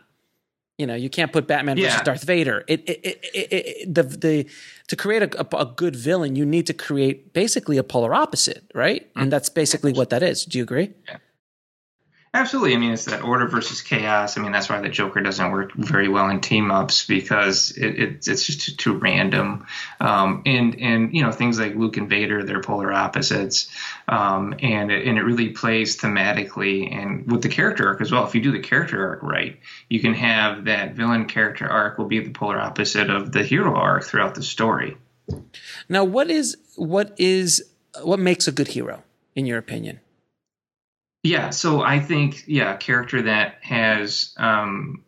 You 0.77 0.87
know, 0.87 0.95
you 0.95 1.11
can't 1.11 1.31
put 1.31 1.45
Batman 1.45 1.77
versus 1.77 2.01
Darth 2.01 2.23
Vader. 2.23 2.63
It, 2.67 2.79
it, 2.89 2.99
it, 3.05 3.19
it, 3.53 3.93
the 3.93 4.01
the 4.03 4.45
to 4.87 4.95
create 4.95 5.21
a, 5.21 5.29
a, 5.55 5.61
a 5.61 5.65
good 5.65 5.95
villain, 5.95 6.35
you 6.35 6.43
need 6.45 6.65
to 6.67 6.73
create 6.73 7.33
basically 7.33 7.77
a 7.77 7.83
polar 7.83 8.15
opposite, 8.15 8.63
right? 8.73 9.07
And 9.15 9.31
that's 9.31 9.49
basically 9.49 9.93
what 9.93 10.09
that 10.09 10.23
is. 10.23 10.43
Do 10.45 10.57
you 10.57 10.63
agree? 10.63 10.93
Absolutely. 12.33 12.73
I 12.73 12.77
mean, 12.77 12.93
it's 12.93 13.05
that 13.05 13.23
order 13.23 13.45
versus 13.45 13.81
chaos. 13.81 14.37
I 14.37 14.41
mean, 14.41 14.53
that's 14.53 14.69
why 14.69 14.79
the 14.79 14.87
Joker 14.87 15.19
doesn't 15.19 15.51
work 15.51 15.73
very 15.73 16.07
well 16.07 16.29
in 16.29 16.39
team 16.39 16.71
ups 16.71 17.05
because 17.05 17.71
it, 17.71 17.99
it, 17.99 18.27
it's 18.27 18.45
just 18.45 18.61
too, 18.61 18.71
too 18.71 18.93
random. 18.93 19.65
Um, 19.99 20.41
and 20.45 20.79
and 20.79 21.13
you 21.13 21.23
know 21.23 21.33
things 21.33 21.59
like 21.59 21.75
Luke 21.75 21.97
and 21.97 22.09
Vader, 22.09 22.41
they're 22.43 22.61
polar 22.61 22.93
opposites, 22.93 23.69
um, 24.07 24.55
and 24.61 24.91
it, 24.91 25.05
and 25.05 25.17
it 25.17 25.23
really 25.23 25.49
plays 25.49 25.99
thematically 25.99 26.95
and 26.95 27.29
with 27.29 27.41
the 27.41 27.49
character 27.49 27.85
arc 27.89 27.99
as 27.99 28.13
well. 28.13 28.25
If 28.25 28.33
you 28.33 28.39
do 28.39 28.53
the 28.53 28.61
character 28.61 29.05
arc 29.09 29.23
right, 29.23 29.59
you 29.89 29.99
can 29.99 30.13
have 30.13 30.63
that 30.65 30.93
villain 30.93 31.25
character 31.25 31.67
arc 31.67 31.97
will 31.97 32.05
be 32.05 32.19
the 32.19 32.31
polar 32.31 32.61
opposite 32.61 33.09
of 33.09 33.33
the 33.33 33.43
hero 33.43 33.75
arc 33.75 34.05
throughout 34.05 34.35
the 34.35 34.43
story. 34.43 34.95
Now, 35.89 36.05
what 36.05 36.29
is 36.29 36.55
what 36.77 37.13
is 37.17 37.61
what 38.03 38.19
makes 38.19 38.47
a 38.47 38.53
good 38.53 38.69
hero 38.69 39.03
in 39.35 39.45
your 39.45 39.57
opinion? 39.57 39.99
Yeah, 41.23 41.51
so 41.51 41.81
I 41.81 41.99
think 41.99 42.45
yeah, 42.47 42.73
a 42.73 42.77
character 42.77 43.23
that 43.23 43.57
has 43.61 44.33
um 44.37 45.03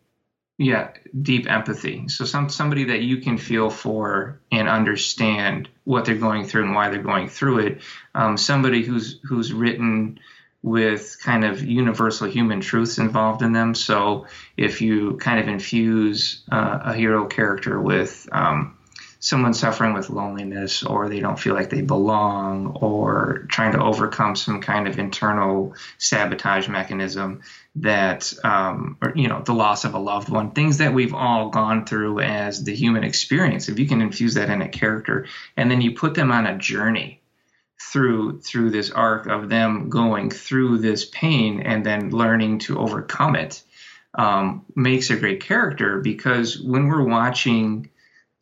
yeah, 0.56 0.92
deep 1.20 1.50
empathy. 1.50 2.08
So 2.08 2.24
some 2.24 2.48
somebody 2.48 2.84
that 2.84 3.02
you 3.02 3.16
can 3.18 3.38
feel 3.38 3.70
for 3.70 4.40
and 4.52 4.68
understand 4.68 5.68
what 5.82 6.04
they're 6.04 6.14
going 6.14 6.44
through 6.46 6.64
and 6.66 6.74
why 6.74 6.90
they're 6.90 7.02
going 7.02 7.28
through 7.28 7.58
it. 7.58 7.82
Um, 8.14 8.36
somebody 8.36 8.84
who's 8.84 9.18
who's 9.24 9.52
written 9.52 10.20
with 10.62 11.18
kind 11.22 11.44
of 11.44 11.62
universal 11.62 12.28
human 12.28 12.60
truths 12.60 12.98
involved 12.98 13.42
in 13.42 13.52
them. 13.52 13.74
So 13.74 14.26
if 14.56 14.80
you 14.80 15.16
kind 15.16 15.40
of 15.40 15.48
infuse 15.48 16.42
uh, 16.50 16.78
a 16.84 16.94
hero 16.94 17.26
character 17.26 17.78
with 17.80 18.28
um, 18.32 18.78
someone 19.24 19.54
suffering 19.54 19.94
with 19.94 20.10
loneliness 20.10 20.82
or 20.82 21.08
they 21.08 21.18
don't 21.18 21.38
feel 21.38 21.54
like 21.54 21.70
they 21.70 21.80
belong 21.80 22.66
or 22.82 23.46
trying 23.48 23.72
to 23.72 23.82
overcome 23.82 24.36
some 24.36 24.60
kind 24.60 24.86
of 24.86 24.98
internal 24.98 25.74
sabotage 25.96 26.68
mechanism 26.68 27.40
that 27.76 28.34
um, 28.44 28.98
or 29.00 29.14
you 29.16 29.26
know 29.26 29.40
the 29.40 29.54
loss 29.54 29.86
of 29.86 29.94
a 29.94 29.98
loved 29.98 30.28
one 30.28 30.50
things 30.50 30.76
that 30.76 30.92
we've 30.92 31.14
all 31.14 31.48
gone 31.48 31.86
through 31.86 32.20
as 32.20 32.64
the 32.64 32.74
human 32.74 33.02
experience. 33.02 33.70
If 33.70 33.78
you 33.78 33.88
can 33.88 34.02
infuse 34.02 34.34
that 34.34 34.50
in 34.50 34.60
a 34.60 34.68
character 34.68 35.26
and 35.56 35.70
then 35.70 35.80
you 35.80 35.92
put 35.92 36.14
them 36.14 36.30
on 36.30 36.46
a 36.46 36.58
journey 36.58 37.22
through 37.80 38.42
through 38.42 38.72
this 38.72 38.90
arc 38.90 39.26
of 39.26 39.48
them 39.48 39.88
going 39.88 40.28
through 40.28 40.78
this 40.78 41.06
pain 41.06 41.62
and 41.62 41.84
then 41.84 42.10
learning 42.10 42.58
to 42.58 42.78
overcome 42.78 43.36
it 43.36 43.62
um, 44.16 44.66
makes 44.76 45.08
a 45.08 45.16
great 45.16 45.40
character 45.40 45.98
because 46.00 46.60
when 46.60 46.88
we're 46.88 47.08
watching 47.08 47.88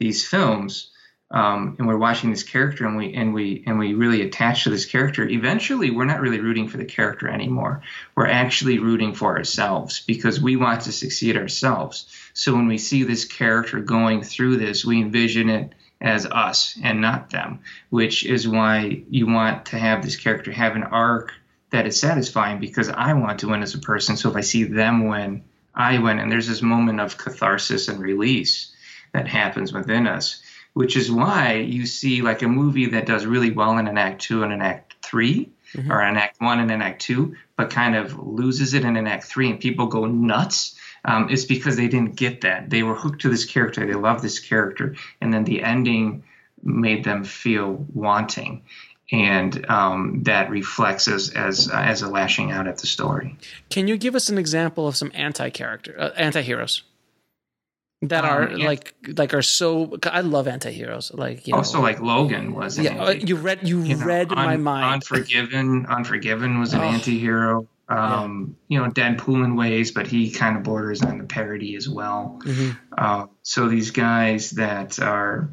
these 0.03 0.27
films 0.27 0.93
um, 1.33 1.77
and 1.79 1.89
we're 1.89 1.97
watching 1.97 2.31
this 2.31 2.43
character 2.43 2.87
and 2.87 2.95
we 2.95 3.15
and 3.15 3.33
we 3.33 3.65
and 3.67 3.79
we 3.79 3.95
really 3.95 4.21
attach 4.21 4.65
to 4.65 4.71
this 4.71 4.85
character 4.85 5.27
eventually 5.27 5.91
we're 5.91 6.05
not 6.05 6.21
really 6.21 6.41
rooting 6.41 6.69
for 6.69 6.77
the 6.77 6.85
character 6.85 7.27
anymore. 7.27 7.83
We're 8.15 8.27
actually 8.27 8.79
rooting 8.79 9.15
for 9.15 9.39
ourselves 9.39 10.01
because 10.07 10.43
we 10.43 10.57
want 10.57 10.83
to 10.83 10.93
succeed 10.93 11.39
ourselves. 11.39 12.07
So 12.35 12.55
when 12.55 12.67
we 12.67 12.77
see 12.77 13.05
this 13.05 13.25
character 13.25 13.81
going 13.81 14.23
through 14.23 14.59
this 14.59 14.85
we 14.85 15.01
envision 15.01 15.49
it 15.49 15.75
as 16.03 16.27
us 16.27 16.79
and 16.83 17.01
not 17.01 17.31
them 17.31 17.61
which 17.89 18.27
is 18.27 18.47
why 18.47 19.03
you 19.09 19.27
want 19.27 19.67
to 19.67 19.79
have 19.79 20.03
this 20.03 20.17
character 20.17 20.53
have 20.53 20.77
an 20.77 20.83
arc 20.83 21.33
that 21.71 21.87
is 21.87 21.99
satisfying 21.99 22.59
because 22.59 22.91
i 22.91 23.15
want 23.15 23.39
to 23.39 23.49
win 23.49 23.63
as 23.63 23.75
a 23.75 23.79
person. 23.79 24.19
So 24.19 24.29
if 24.29 24.37
i 24.37 24.43
see 24.43 24.65
them 24.65 25.09
win 25.09 25.45
i 25.75 25.99
win. 25.99 26.19
And 26.19 26.31
there's 26.31 26.49
this 26.49 26.61
moment 26.61 27.01
of 27.01 27.17
catharsis 27.17 27.89
and 27.89 27.99
release 28.01 28.72
that 29.13 29.29
happens 29.29 29.73
within 29.73 30.07
us, 30.07 30.43
which 30.73 30.97
is 30.97 31.11
why 31.11 31.55
you 31.55 31.87
see 31.87 32.23
like 32.23 32.43
a 32.43 32.49
movie 32.49 32.87
that 32.87 33.07
does 33.07 33.27
really 33.27 33.51
well 33.51 33.79
in 33.79 33.87
an 33.87 33.99
act 33.99 34.23
two 34.23 34.43
and 34.43 34.53
an 34.53 34.63
act 34.63 34.95
3 35.03 35.51
or 35.89 36.01
an 36.01 36.17
act 36.17 36.41
one 36.41 36.61
and 36.61 36.71
an 36.71 36.83
act 36.83 37.03
two, 37.03 37.37
but 37.57 37.71
kind 37.71 37.97
of 37.97 38.19
loses 38.19 38.75
it 38.75 38.85
in 38.85 38.97
an 38.97 39.07
act 39.07 39.25
three 39.25 39.51
and 39.51 39.61
people 39.61 39.87
go 39.87 40.07
nuts. 40.07 40.77
Um, 41.05 41.29
it's 41.31 41.45
because 41.45 41.77
they 41.77 41.89
didn't 41.89 42.17
get 42.17 42.43
that. 42.43 42.71
They 42.71 42.83
were 42.83 42.95
hooked 42.95 43.23
to 43.23 43.29
this 43.29 43.45
character. 43.45 43.87
They 43.87 43.95
love 43.95 44.23
this 44.23 44.39
character. 44.39 44.97
And 45.21 45.33
then 45.33 45.45
the 45.45 45.63
ending 45.63 46.25
made 46.63 47.05
them 47.05 47.25
feel 47.25 47.87
wanting. 47.93 48.63
And 49.11 49.69
um, 49.69 50.23
that 50.25 50.49
reflects 50.49 51.09
as 51.09 51.31
as 51.31 51.69
as 51.69 52.01
a 52.01 52.09
lashing 52.09 52.51
out 52.51 52.67
at 52.67 52.79
the 52.79 52.87
story. 52.87 53.37
Can 53.69 53.87
you 53.87 53.99
give 53.99 54.15
us 54.15 54.31
an 54.31 54.39
example 54.39 54.89
of 54.89 54.97
some 54.97 55.11
anti 55.13 55.51
character 55.51 55.95
uh, 55.99 56.11
anti 56.17 56.41
heroes 56.41 56.83
that 58.03 58.25
Um, 58.25 58.31
are 58.31 58.51
yeah. 58.57 58.67
like 58.67 58.95
like 59.17 59.33
are 59.35 59.43
so? 59.43 59.97
I 60.05 60.21
love 60.23 60.49
anti 60.49 60.71
heroes. 60.73 61.11
Like 61.15 61.47
you 61.47 61.53
know, 61.53 61.59
also, 61.59 61.81
like 61.81 62.01
Logan 62.01 62.53
was. 62.55 62.79
yeah. 62.79 62.93
anti- 62.93 63.27
You 63.27 63.37
read 63.37 63.67
you, 63.69 63.83
you 63.83 63.97
know, 63.97 64.05
read 64.07 64.31
my 64.31 64.55
Un- 64.55 64.63
mind. 64.63 64.95
Unforgiven, 64.95 65.87
Unforgiven 65.87 66.59
was 66.61 66.73
an 66.75 66.81
Oh. 66.81 66.85
anti-hero. 66.85 67.69
Um, 67.89 68.57
You 68.69 68.79
know, 68.81 68.89
Deadpool 68.91 69.45
in 69.45 69.55
ways, 69.57 69.91
but 69.93 70.07
he 70.07 70.31
kind 70.31 70.57
of 70.57 70.63
borders 70.63 71.03
on 71.03 71.19
the 71.19 71.25
parody 71.25 71.77
as 71.77 71.89
well. 71.89 72.41
Mhm. 72.45 72.77
Uh, 72.97 73.27
so 73.43 73.69
these 73.69 73.91
guys 73.91 74.51
that 74.53 74.99
are, 74.99 75.51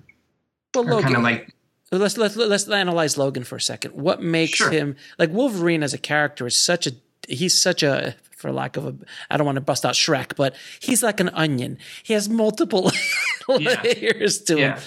Well, 0.74 0.93
are 0.97 1.02
kind 1.02 1.16
of 1.18 1.24
like 1.24 1.54
Let's 1.91 2.18
let's 2.18 2.36
let's 2.36 2.70
analyze 2.70 3.18
Logan 3.18 3.43
for 3.43 3.56
a 3.56 3.62
second. 3.62 3.95
What 3.95 4.22
makes 4.22 4.60
him 4.60 4.95
like 5.18 5.32
Wolverine 5.32 5.82
as 5.84 5.93
a 5.93 5.97
character 5.97 6.45
is 6.45 6.56
such 6.56 6.86
a 6.88 6.91
he's 7.28 7.60
such 7.60 7.82
a 7.84 8.16
for 8.39 8.51
lack 8.51 8.77
of 8.77 8.87
a 8.87 8.95
I 9.29 9.37
don't 9.37 9.45
want 9.45 9.57
to 9.57 9.61
bust 9.61 9.85
out 9.85 9.93
Shrek, 9.93 10.35
but 10.35 10.55
he's 10.79 11.03
like 11.03 11.19
an 11.19 11.29
onion. 11.29 11.77
He 12.03 12.13
has 12.13 12.29
multiple 12.29 12.91
layers 13.47 14.41
to 14.43 14.57
him. 14.57 14.77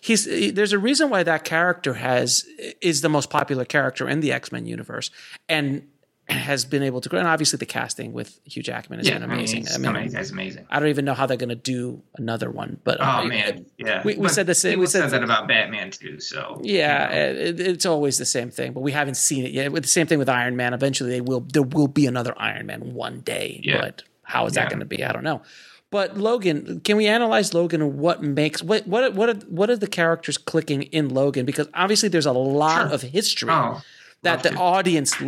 He's 0.00 0.28
eh, 0.28 0.50
there's 0.52 0.72
a 0.72 0.78
reason 0.78 1.08
why 1.10 1.22
that 1.22 1.44
character 1.44 1.94
has 1.94 2.44
is 2.80 3.00
the 3.00 3.08
most 3.08 3.30
popular 3.30 3.64
character 3.64 4.08
in 4.08 4.20
the 4.20 4.32
X 4.32 4.52
Men 4.52 4.66
universe, 4.66 5.10
and 5.48 5.88
has 6.28 6.64
been 6.64 6.82
able 6.82 7.00
to 7.00 7.08
grow. 7.08 7.18
And 7.18 7.28
obviously, 7.28 7.56
the 7.56 7.66
casting 7.66 8.12
with 8.12 8.38
Hugh 8.44 8.62
Jackman 8.62 8.98
has 8.98 9.08
yeah, 9.08 9.14
been 9.14 9.30
amazing. 9.30 9.66
I 9.72 9.78
mean, 9.78 9.96
I 9.96 10.04
mean, 10.04 10.14
he's 10.14 10.30
amazing. 10.30 10.66
I 10.70 10.78
don't 10.78 10.90
even 10.90 11.04
know 11.04 11.14
how 11.14 11.26
they're 11.26 11.38
going 11.38 11.48
to 11.48 11.54
do 11.54 12.02
another 12.16 12.50
one, 12.50 12.78
but 12.84 13.00
Oh 13.00 13.04
uh, 13.04 13.24
man, 13.24 13.66
yeah. 13.78 14.02
we, 14.04 14.16
we 14.16 14.28
said 14.28 14.46
the 14.46 14.54
same. 14.54 14.72
People 14.72 14.82
We 14.82 14.86
said 14.86 15.02
said 15.04 15.12
that 15.12 15.24
about 15.24 15.48
Batman 15.48 15.90
too. 15.90 16.20
So 16.20 16.60
yeah, 16.62 17.08
it, 17.10 17.60
it's 17.60 17.86
always 17.86 18.18
the 18.18 18.26
same 18.26 18.50
thing, 18.50 18.72
but 18.72 18.80
we 18.80 18.92
haven't 18.92 19.16
seen 19.16 19.44
it 19.44 19.52
yet. 19.52 19.72
With 19.72 19.84
the 19.84 19.88
same 19.88 20.06
thing 20.06 20.18
with 20.18 20.28
Iron 20.28 20.56
Man. 20.56 20.74
Eventually, 20.74 21.10
they 21.10 21.20
will. 21.20 21.40
There 21.40 21.62
will 21.62 21.88
be 21.88 22.06
another 22.06 22.34
Iron 22.36 22.66
Man 22.66 22.94
one 22.94 23.20
day. 23.20 23.60
Yeah. 23.64 23.80
But 23.80 24.02
how 24.22 24.44
is 24.46 24.52
that 24.54 24.68
going 24.68 24.80
to 24.80 24.86
be? 24.86 25.02
I 25.02 25.12
don't 25.12 25.24
know. 25.24 25.42
But 25.90 26.18
Logan, 26.18 26.80
can 26.80 26.98
we 26.98 27.06
analyze 27.06 27.54
Logan 27.54 27.80
and 27.80 27.98
what 27.98 28.22
makes 28.22 28.62
what 28.62 28.86
what 28.86 29.14
what 29.14 29.30
are, 29.30 29.34
what 29.48 29.70
are 29.70 29.76
the 29.76 29.86
characters 29.86 30.36
clicking 30.36 30.82
in 30.82 31.08
Logan? 31.08 31.46
Because 31.46 31.68
obviously, 31.72 32.10
there's 32.10 32.26
a 32.26 32.32
lot 32.32 32.92
of 32.92 33.00
history 33.00 33.48
Oh, 33.50 33.80
that 34.20 34.42
the 34.42 34.54
audience 34.56 35.18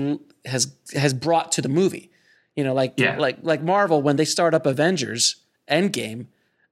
has 0.45 0.73
has 0.95 1.13
brought 1.15 1.53
to 1.53 1.63
the 1.63 1.69
movie. 1.69 2.11
You 2.57 2.65
know, 2.65 2.75
like 2.75 2.95
Yeah. 2.97 3.17
like 3.19 3.39
like 3.43 3.63
Marvel 3.63 4.03
when 4.03 4.17
they 4.17 4.25
start 4.25 4.55
up 4.55 4.67
Avengers 4.67 5.37
Endgame. 5.71 6.27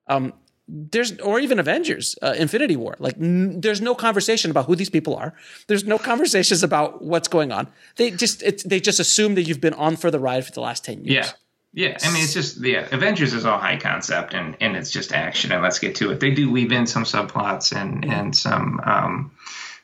Um, 0.06 0.32
there's 0.70 1.18
or 1.20 1.40
even 1.40 1.58
Avengers 1.58 2.16
uh, 2.20 2.34
Infinity 2.36 2.76
War. 2.76 2.94
Like 2.98 3.16
n- 3.16 3.60
there's 3.60 3.80
no 3.80 3.94
conversation 3.94 4.50
about 4.50 4.66
who 4.66 4.76
these 4.76 4.90
people 4.90 5.14
are. 5.16 5.32
There's 5.66 5.84
no 5.84 5.96
conversations 5.98 6.62
about 6.62 7.02
what's 7.02 7.28
going 7.28 7.52
on. 7.52 7.68
They 7.96 8.10
just 8.10 8.42
it's, 8.42 8.62
they 8.64 8.78
just 8.80 9.00
assume 9.00 9.34
that 9.36 9.42
you've 9.44 9.60
been 9.62 9.72
on 9.74 9.96
for 9.96 10.10
the 10.10 10.18
ride 10.18 10.44
for 10.44 10.52
the 10.52 10.60
last 10.60 10.84
ten 10.84 11.04
years. 11.04 11.26
Yeah. 11.26 11.30
Yeah, 11.74 11.98
I 12.02 12.10
mean 12.12 12.24
it's 12.24 12.32
just 12.34 12.60
yeah, 12.64 12.88
Avengers 12.92 13.34
is 13.34 13.44
all 13.44 13.58
high 13.58 13.76
concept 13.76 14.32
and 14.34 14.56
and 14.60 14.74
it's 14.76 14.90
just 14.90 15.12
action 15.12 15.52
and 15.52 15.62
let's 15.62 15.78
get 15.78 15.94
to 15.96 16.10
it. 16.10 16.18
They 16.20 16.30
do 16.30 16.50
weave 16.50 16.72
in 16.72 16.86
some 16.86 17.04
subplots 17.04 17.74
and 17.76 18.04
and 18.06 18.34
some 18.34 18.80
um 18.84 19.30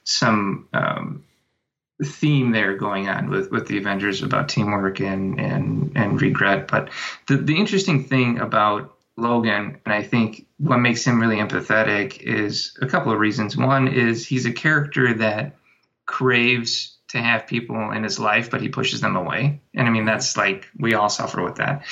some 0.04 0.66
um 0.72 1.24
theme 2.02 2.50
there 2.50 2.76
going 2.76 3.08
on 3.08 3.30
with 3.30 3.50
with 3.50 3.66
the 3.68 3.78
Avengers 3.78 4.22
about 4.22 4.48
teamwork 4.48 5.00
and 5.00 5.40
and 5.40 5.92
and 5.96 6.20
regret. 6.20 6.68
But 6.68 6.90
the 7.26 7.36
the 7.36 7.56
interesting 7.56 8.04
thing 8.04 8.40
about 8.40 8.96
Logan, 9.16 9.80
and 9.84 9.94
I 9.94 10.02
think 10.02 10.46
what 10.58 10.78
makes 10.78 11.04
him 11.06 11.20
really 11.20 11.36
empathetic 11.36 12.20
is 12.20 12.76
a 12.80 12.86
couple 12.86 13.12
of 13.12 13.18
reasons. 13.18 13.56
One 13.56 13.88
is 13.88 14.26
he's 14.26 14.46
a 14.46 14.52
character 14.52 15.14
that 15.14 15.56
craves 16.04 16.94
to 17.14 17.22
have 17.22 17.46
people 17.46 17.92
in 17.92 18.02
his 18.02 18.18
life, 18.18 18.50
but 18.50 18.60
he 18.60 18.68
pushes 18.68 19.00
them 19.00 19.14
away. 19.14 19.60
And 19.72 19.86
I 19.86 19.90
mean, 19.90 20.04
that's 20.04 20.36
like 20.36 20.66
we 20.76 20.94
all 20.94 21.08
suffer 21.08 21.44
with 21.44 21.56
that. 21.56 21.84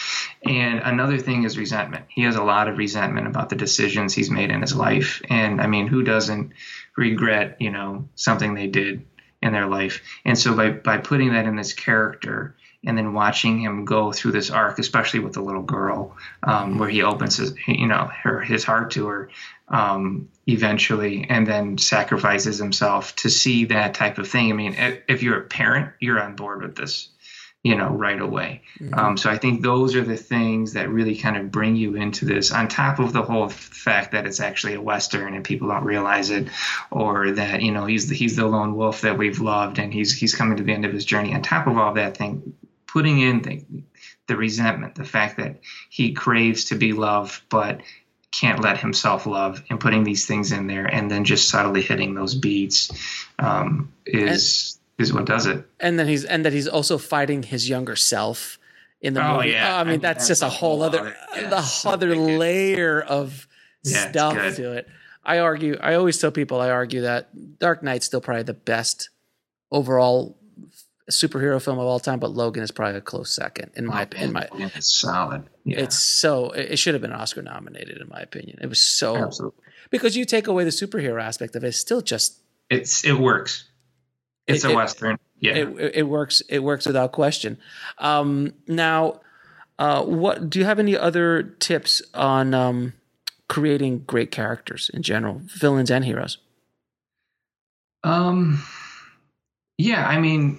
And 0.44 0.80
another 0.80 1.18
thing 1.18 1.44
is 1.44 1.56
resentment. 1.56 2.06
He 2.08 2.22
has 2.24 2.34
a 2.34 2.42
lot 2.42 2.66
of 2.66 2.76
resentment 2.76 3.28
about 3.28 3.48
the 3.48 3.54
decisions 3.54 4.14
he's 4.14 4.32
made 4.32 4.50
in 4.50 4.62
his 4.62 4.74
life. 4.74 5.22
And 5.30 5.60
I 5.60 5.68
mean, 5.68 5.86
who 5.86 6.02
doesn't 6.02 6.54
regret, 6.96 7.58
you 7.60 7.70
know, 7.70 8.08
something 8.16 8.54
they 8.54 8.66
did 8.66 9.06
in 9.42 9.52
their 9.52 9.66
life. 9.66 10.02
And 10.24 10.38
so 10.38 10.54
by 10.54 10.70
by 10.70 10.98
putting 10.98 11.32
that 11.32 11.46
in 11.46 11.56
this 11.56 11.72
character 11.72 12.54
and 12.84 12.98
then 12.98 13.12
watching 13.12 13.60
him 13.60 13.84
go 13.84 14.12
through 14.12 14.32
this 14.32 14.50
arc, 14.50 14.78
especially 14.78 15.20
with 15.20 15.34
the 15.34 15.40
little 15.40 15.62
girl, 15.62 16.16
um, 16.42 16.78
where 16.78 16.88
he 16.88 17.02
opens 17.02 17.36
his, 17.36 17.54
you 17.68 17.86
know, 17.86 18.10
her 18.22 18.40
his 18.40 18.64
heart 18.64 18.90
to 18.92 19.06
her 19.06 19.30
um, 19.68 20.28
eventually, 20.46 21.26
and 21.28 21.46
then 21.46 21.78
sacrifices 21.78 22.58
himself 22.58 23.14
to 23.16 23.30
see 23.30 23.66
that 23.66 23.94
type 23.94 24.18
of 24.18 24.28
thing. 24.28 24.50
I 24.50 24.54
mean, 24.54 24.74
if, 24.74 25.02
if 25.08 25.22
you're 25.22 25.40
a 25.40 25.44
parent, 25.44 25.92
you're 26.00 26.20
on 26.20 26.36
board 26.36 26.62
with 26.62 26.74
this, 26.74 27.08
you 27.62 27.76
know, 27.76 27.90
right 27.90 28.20
away. 28.20 28.62
Mm-hmm. 28.80 28.94
Um, 28.94 29.16
so 29.16 29.30
I 29.30 29.38
think 29.38 29.62
those 29.62 29.94
are 29.94 30.02
the 30.02 30.16
things 30.16 30.72
that 30.72 30.88
really 30.88 31.16
kind 31.16 31.36
of 31.36 31.52
bring 31.52 31.76
you 31.76 31.94
into 31.94 32.24
this, 32.24 32.50
on 32.50 32.66
top 32.66 32.98
of 32.98 33.12
the 33.12 33.22
whole 33.22 33.48
fact 33.48 34.12
that 34.12 34.26
it's 34.26 34.40
actually 34.40 34.74
a 34.74 34.80
western 34.80 35.34
and 35.34 35.44
people 35.44 35.68
don't 35.68 35.84
realize 35.84 36.30
it, 36.30 36.48
or 36.90 37.30
that 37.32 37.62
you 37.62 37.70
know 37.70 37.86
he's 37.86 38.08
the, 38.08 38.16
he's 38.16 38.36
the 38.36 38.46
lone 38.46 38.74
wolf 38.74 39.02
that 39.02 39.16
we've 39.16 39.40
loved 39.40 39.78
and 39.78 39.94
he's 39.94 40.12
he's 40.12 40.34
coming 40.34 40.56
to 40.56 40.64
the 40.64 40.72
end 40.72 40.84
of 40.84 40.92
his 40.92 41.04
journey. 41.04 41.34
On 41.34 41.42
top 41.42 41.68
of 41.68 41.78
all 41.78 41.94
that 41.94 42.16
thing, 42.16 42.54
putting 42.86 43.20
in 43.20 43.42
the, 43.42 43.64
the 44.26 44.36
resentment, 44.36 44.96
the 44.96 45.04
fact 45.04 45.36
that 45.36 45.60
he 45.88 46.12
craves 46.14 46.66
to 46.66 46.74
be 46.74 46.92
loved, 46.92 47.42
but 47.48 47.80
can't 48.32 48.62
let 48.62 48.78
himself 48.78 49.26
love, 49.26 49.62
and 49.70 49.78
putting 49.78 50.02
these 50.02 50.26
things 50.26 50.50
in 50.50 50.66
there, 50.66 50.86
and 50.86 51.08
then 51.08 51.24
just 51.24 51.48
subtly 51.48 51.82
hitting 51.82 52.14
those 52.14 52.34
beats 52.34 52.90
um, 53.38 53.92
is 54.04 54.80
is 54.98 55.12
what 55.12 55.26
does 55.26 55.46
it. 55.46 55.66
And 55.80 55.98
then 55.98 56.06
he's 56.06 56.24
and 56.24 56.44
that 56.44 56.52
he's 56.52 56.68
also 56.68 56.98
fighting 56.98 57.42
his 57.42 57.68
younger 57.68 57.96
self 57.96 58.58
in 59.00 59.14
the 59.14 59.26
oh, 59.26 59.36
movie. 59.36 59.50
Yeah. 59.50 59.76
Oh, 59.76 59.80
I 59.80 59.84
mean, 59.84 60.00
that's, 60.00 60.28
that's 60.28 60.28
just 60.28 60.42
a 60.42 60.48
whole 60.48 60.82
other 60.82 61.08
uh, 61.08 61.36
yeah, 61.36 61.48
the 61.48 61.82
other 61.86 62.14
layer 62.14 63.02
of 63.02 63.46
yeah, 63.84 64.10
stuff 64.10 64.56
to 64.56 64.72
it. 64.72 64.88
I 65.24 65.38
argue. 65.38 65.76
I 65.80 65.94
always 65.94 66.18
tell 66.18 66.30
people. 66.30 66.60
I 66.60 66.70
argue 66.70 67.02
that 67.02 67.58
Dark 67.58 67.82
Knight's 67.82 68.06
still 68.06 68.20
probably 68.20 68.42
the 68.44 68.54
best 68.54 69.10
overall 69.70 70.36
superhero 71.10 71.62
film 71.62 71.78
of 71.78 71.86
all 71.86 72.00
time, 72.00 72.18
but 72.18 72.30
Logan 72.30 72.62
is 72.62 72.70
probably 72.70 72.98
a 72.98 73.00
close 73.00 73.30
second 73.30 73.70
in 73.74 73.86
my 73.86 74.06
oh, 74.16 74.22
in 74.22 74.32
my. 74.32 74.48
Oh, 74.50 74.70
it's 74.74 74.92
solid. 74.92 75.44
Yeah. 75.64 75.80
It's 75.80 75.98
so 75.98 76.50
it 76.50 76.76
should 76.78 76.94
have 76.94 77.02
been 77.02 77.12
Oscar 77.12 77.42
nominated 77.42 78.00
in 78.00 78.08
my 78.08 78.20
opinion. 78.20 78.58
It 78.60 78.68
was 78.68 78.80
so 78.80 79.16
Absolutely. 79.16 79.62
because 79.90 80.16
you 80.16 80.24
take 80.24 80.46
away 80.46 80.64
the 80.64 80.70
superhero 80.70 81.22
aspect 81.22 81.54
of 81.56 81.64
it, 81.64 81.68
it's 81.68 81.78
still 81.78 82.00
just 82.00 82.40
it's 82.70 83.04
it 83.04 83.14
works. 83.14 83.68
It's 84.46 84.64
it, 84.64 84.72
a 84.72 84.74
western. 84.74 85.18
Yeah, 85.38 85.54
it, 85.54 85.92
it, 85.96 86.02
works. 86.04 86.40
It 86.48 86.60
works 86.60 86.86
without 86.86 87.12
question. 87.12 87.58
Um, 87.98 88.54
now, 88.66 89.20
uh, 89.78 90.04
what 90.04 90.48
do 90.48 90.58
you 90.58 90.64
have 90.64 90.78
any 90.78 90.96
other 90.96 91.42
tips 91.42 92.02
on 92.14 92.54
um, 92.54 92.92
creating 93.48 93.98
great 94.06 94.30
characters 94.30 94.90
in 94.94 95.02
general, 95.02 95.42
villains 95.44 95.90
and 95.90 96.04
heroes? 96.04 96.38
Um 98.04 98.62
yeah, 99.78 100.06
I 100.06 100.20
mean, 100.20 100.58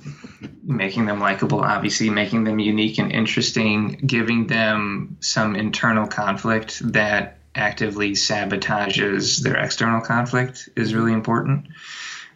making 0.64 1.06
them 1.06 1.20
likable, 1.20 1.62
obviously, 1.62 2.10
making 2.10 2.44
them 2.44 2.60
unique 2.60 3.00
and 3.00 3.12
interesting, 3.12 4.00
giving 4.06 4.48
them 4.48 5.18
some 5.22 5.56
internal 5.56 6.08
conflict 6.08 6.82
that 6.94 7.40
actively 7.56 8.12
sabotages 8.12 9.42
their 9.42 9.56
external 9.56 10.02
conflict 10.02 10.68
is 10.76 10.94
really 10.94 11.14
important. 11.14 11.68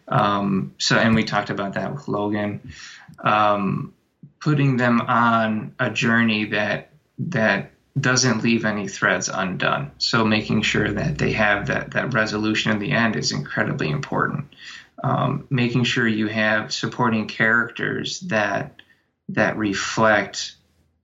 Um, 0.08 0.74
so, 0.78 0.96
and 0.96 1.14
we 1.14 1.24
talked 1.24 1.50
about 1.50 1.74
that 1.74 1.92
with 1.92 2.08
Logan. 2.08 2.72
Um, 3.18 3.94
putting 4.40 4.76
them 4.76 5.00
on 5.00 5.74
a 5.78 5.90
journey 5.90 6.46
that 6.46 6.90
that 7.18 7.72
doesn't 7.98 8.44
leave 8.44 8.64
any 8.64 8.86
threads 8.86 9.28
undone. 9.28 9.90
So, 9.98 10.24
making 10.24 10.62
sure 10.62 10.90
that 10.90 11.18
they 11.18 11.32
have 11.32 11.66
that 11.66 11.92
that 11.92 12.14
resolution 12.14 12.72
in 12.72 12.78
the 12.78 12.92
end 12.92 13.16
is 13.16 13.32
incredibly 13.32 13.90
important 13.90 14.54
um, 15.02 15.46
making 15.50 15.84
sure 15.84 16.06
you 16.06 16.26
have 16.26 16.72
supporting 16.72 17.28
characters 17.28 18.20
that 18.20 18.82
that 19.30 19.56
reflect 19.56 20.56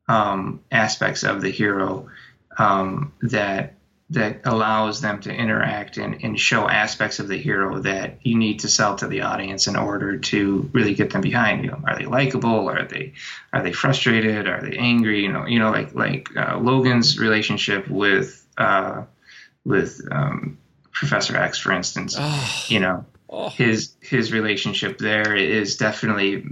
um, 0.08 0.60
aspects 0.70 1.22
of 1.22 1.40
the 1.40 1.50
hero 1.50 2.08
um, 2.58 3.12
that 3.22 3.74
that 4.10 4.42
allows 4.44 5.00
them 5.00 5.20
to 5.20 5.32
interact 5.32 5.96
and, 5.96 6.22
and 6.22 6.38
show 6.38 6.68
aspects 6.68 7.20
of 7.20 7.28
the 7.28 7.38
hero 7.38 7.80
that 7.80 8.18
you 8.22 8.36
need 8.36 8.60
to 8.60 8.68
sell 8.68 8.96
to 8.96 9.06
the 9.06 9.22
audience 9.22 9.66
in 9.66 9.76
order 9.76 10.18
to 10.18 10.68
really 10.72 10.94
get 10.94 11.10
them 11.10 11.22
behind 11.22 11.64
you. 11.64 11.70
Know, 11.70 11.80
are 11.86 11.98
they 11.98 12.04
likable? 12.04 12.68
Are 12.68 12.84
they 12.84 13.14
are 13.52 13.62
they 13.62 13.72
frustrated? 13.72 14.46
Are 14.46 14.60
they 14.60 14.76
angry? 14.76 15.22
You 15.22 15.32
know, 15.32 15.46
you 15.46 15.58
know, 15.58 15.70
like 15.70 15.94
like 15.94 16.28
uh, 16.36 16.58
Logan's 16.58 17.18
relationship 17.18 17.88
with 17.88 18.46
uh, 18.58 19.04
with 19.64 20.00
um, 20.10 20.58
Professor 20.92 21.36
X, 21.36 21.58
for 21.58 21.72
instance. 21.72 22.16
Oh. 22.18 22.64
You 22.68 22.80
know, 22.80 23.06
oh. 23.30 23.48
his 23.48 23.94
his 24.00 24.32
relationship 24.32 24.98
there 24.98 25.34
is 25.34 25.78
definitely 25.78 26.44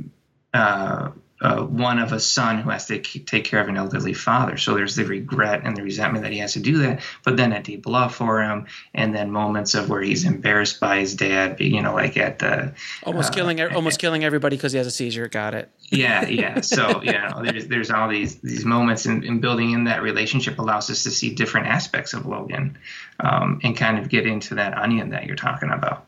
uh, 0.55 1.11
uh, 1.43 1.61
one 1.61 1.99
of 1.99 2.13
a 2.13 2.21
son 2.21 2.59
who 2.59 2.71
has 2.71 2.87
to 2.87 3.01
take 3.01 3.45
care 3.45 3.61
of 3.61 3.69
an 3.69 3.77
elderly 3.77 4.15
father. 4.15 4.57
So 4.57 4.75
there's 4.75 4.95
the 4.95 5.05
regret 5.05 5.63
and 5.65 5.77
the 5.77 5.83
resentment 5.83 6.23
that 6.23 6.33
he 6.33 6.39
has 6.39 6.53
to 6.53 6.61
do 6.61 6.79
that, 6.79 7.01
but 7.25 7.37
then 7.37 7.53
a 7.53 7.61
deep 7.61 7.85
love 7.85 8.15
for 8.15 8.41
him, 8.41 8.67
and 8.95 9.13
then 9.13 9.33
moments 9.33 9.75
of 9.75 9.89
where 9.89 10.01
he's 10.01 10.25
embarrassed 10.25 10.79
by 10.79 11.01
his 11.01 11.17
dad. 11.17 11.61
You 11.61 11.83
know, 11.83 11.95
like 11.95 12.17
at 12.17 12.39
the 12.39 12.75
almost 13.03 13.33
uh, 13.33 13.35
killing 13.35 13.61
almost 13.61 13.99
killing 13.99 14.25
everybody 14.25 14.57
because 14.57 14.71
he 14.71 14.79
has 14.79 14.87
a 14.87 14.91
seizure. 14.91 15.29
Got 15.29 15.55
it. 15.55 15.69
Yeah, 15.93 16.27
yeah. 16.27 16.63
So 16.63 17.03
yeah, 17.03 17.43
there's 17.43 17.67
there's 17.67 17.91
all 17.91 18.09
these 18.09 18.37
these 18.37 18.65
moments, 18.65 19.05
and, 19.05 19.25
and 19.25 19.43
building 19.43 19.73
in 19.73 19.85
that 19.85 20.01
relationship 20.01 20.59
allows 20.59 20.89
us 20.89 21.03
to 21.03 21.11
see 21.11 21.35
different 21.35 21.67
aspects 21.67 22.15
of 22.15 22.25
Logan, 22.25 22.79
um, 23.21 23.61
and 23.63 23.77
kind 23.77 23.99
of 23.99 24.09
get 24.09 24.27
into 24.27 24.55
that 24.55 24.79
onion 24.79 25.11
that 25.11 25.27
you're 25.27 25.37
talking 25.37 25.71
about. 25.71 26.07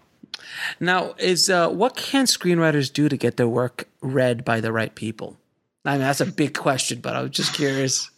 Now, 0.81 1.15
is 1.19 1.51
uh, 1.51 1.69
what 1.69 1.97
can 1.97 2.27
screenwriters 2.27 2.93
do 2.93 3.09
to 3.09 3.17
get 3.17 3.37
their 3.37 3.49
work 3.49 3.89
read 4.01 4.45
by 4.45 4.61
the 4.61 4.73
right 4.73 4.95
people? 4.95 5.37
I 5.85 5.93
mean, 5.93 6.01
that's 6.01 6.21
a 6.21 6.27
big 6.27 6.55
question, 6.55 7.01
but 7.01 7.15
I 7.15 7.23
was 7.23 7.31
just 7.31 7.55
curious. 7.55 8.11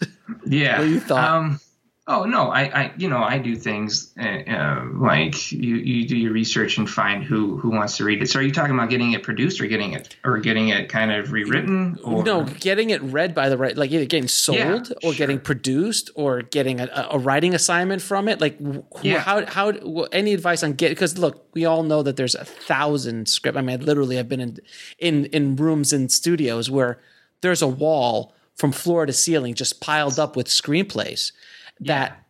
Yeah, 0.46 0.78
what 0.78 0.88
you 0.88 1.00
thought. 1.00 1.30
Um, 1.30 1.60
Oh 2.08 2.22
no, 2.24 2.50
I, 2.52 2.60
I 2.62 2.92
you 2.96 3.08
know 3.08 3.18
I 3.18 3.38
do 3.38 3.56
things 3.56 4.12
uh, 4.16 4.42
uh, 4.48 4.84
like 4.94 5.50
you, 5.50 5.74
you 5.74 6.06
do 6.06 6.16
your 6.16 6.32
research 6.32 6.78
and 6.78 6.88
find 6.88 7.24
who 7.24 7.56
who 7.56 7.70
wants 7.70 7.96
to 7.96 8.04
read 8.04 8.22
it. 8.22 8.30
So 8.30 8.38
are 8.38 8.42
you 8.42 8.52
talking 8.52 8.76
about 8.76 8.90
getting 8.90 9.10
it 9.10 9.24
produced 9.24 9.60
or 9.60 9.66
getting 9.66 9.92
it 9.92 10.14
or 10.22 10.38
getting 10.38 10.68
it 10.68 10.88
kind 10.88 11.10
of 11.10 11.32
rewritten? 11.32 11.98
Or? 12.04 12.22
No, 12.22 12.44
getting 12.44 12.90
it 12.90 13.02
read 13.02 13.34
by 13.34 13.48
the 13.48 13.58
right, 13.58 13.76
like 13.76 13.90
either 13.90 14.04
getting 14.04 14.28
sold 14.28 14.56
yeah, 14.56 14.94
or 15.02 15.12
sure. 15.12 15.14
getting 15.14 15.40
produced 15.40 16.10
or 16.14 16.42
getting 16.42 16.78
a, 16.78 17.08
a, 17.10 17.18
writing 17.18 17.56
assignment 17.56 18.00
from 18.02 18.28
it. 18.28 18.40
Like 18.40 18.56
yeah. 19.02 19.18
how 19.18 19.44
how 19.44 19.70
any 20.12 20.32
advice 20.32 20.62
on 20.62 20.74
get 20.74 20.90
because 20.90 21.18
look, 21.18 21.48
we 21.54 21.64
all 21.64 21.82
know 21.82 22.04
that 22.04 22.16
there's 22.16 22.36
a 22.36 22.44
thousand 22.44 23.28
script. 23.28 23.58
I 23.58 23.62
mean, 23.62 23.84
literally 23.84 24.16
I've 24.16 24.28
been 24.28 24.40
in 24.40 24.58
in 25.00 25.24
in 25.26 25.56
rooms 25.56 25.92
in 25.92 26.08
studios 26.08 26.70
where 26.70 27.00
there's 27.40 27.62
a 27.62 27.68
wall 27.68 28.32
from 28.54 28.70
floor 28.70 29.06
to 29.06 29.12
ceiling 29.12 29.54
just 29.54 29.80
piled 29.80 30.20
up 30.20 30.36
with 30.36 30.46
screenplays 30.46 31.32
that 31.80 32.24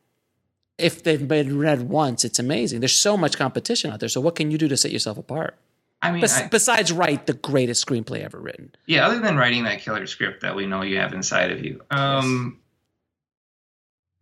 yeah. 0.78 0.86
if 0.86 1.02
they've 1.02 1.26
been 1.26 1.58
read 1.58 1.88
once, 1.88 2.24
it's 2.24 2.38
amazing. 2.38 2.80
There's 2.80 2.94
so 2.94 3.16
much 3.16 3.36
competition 3.36 3.90
out 3.90 4.00
there. 4.00 4.08
So 4.08 4.20
what 4.20 4.34
can 4.34 4.50
you 4.50 4.58
do 4.58 4.68
to 4.68 4.76
set 4.76 4.90
yourself 4.90 5.18
apart? 5.18 5.56
I 6.02 6.12
mean, 6.12 6.20
Bes- 6.20 6.42
I, 6.42 6.48
besides 6.48 6.92
write 6.92 7.26
the 7.26 7.32
greatest 7.32 7.86
screenplay 7.86 8.22
ever 8.22 8.38
written. 8.38 8.74
Yeah, 8.86 9.06
other 9.06 9.18
than 9.18 9.36
writing 9.36 9.64
that 9.64 9.80
killer 9.80 10.06
script 10.06 10.42
that 10.42 10.54
we 10.54 10.66
know 10.66 10.82
you 10.82 10.98
have 10.98 11.12
inside 11.14 11.50
of 11.52 11.64
you. 11.64 11.82
Um, 11.90 12.58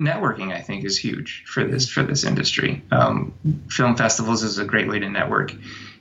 yes. 0.01 0.16
Networking, 0.16 0.53
I 0.53 0.61
think, 0.61 0.85
is 0.85 0.99
huge 0.99 1.45
for 1.47 1.64
this 1.64 1.89
for 1.89 2.03
this 2.03 2.25
industry. 2.25 2.83
Um, 2.91 3.33
film 3.70 3.97
festivals 3.97 4.43
is 4.43 4.59
a 4.59 4.64
great 4.64 4.89
way 4.89 4.99
to 4.99 5.09
network. 5.09 5.55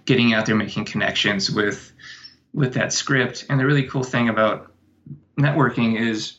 Getting 0.06 0.34
out 0.34 0.46
there, 0.46 0.56
making 0.56 0.86
connections 0.86 1.50
with 1.50 1.92
with 2.54 2.74
that 2.74 2.92
script, 2.92 3.46
and 3.50 3.60
the 3.60 3.66
really 3.66 3.84
cool 3.84 4.04
thing 4.04 4.30
about 4.30 4.72
networking 5.40 6.00
is 6.00 6.38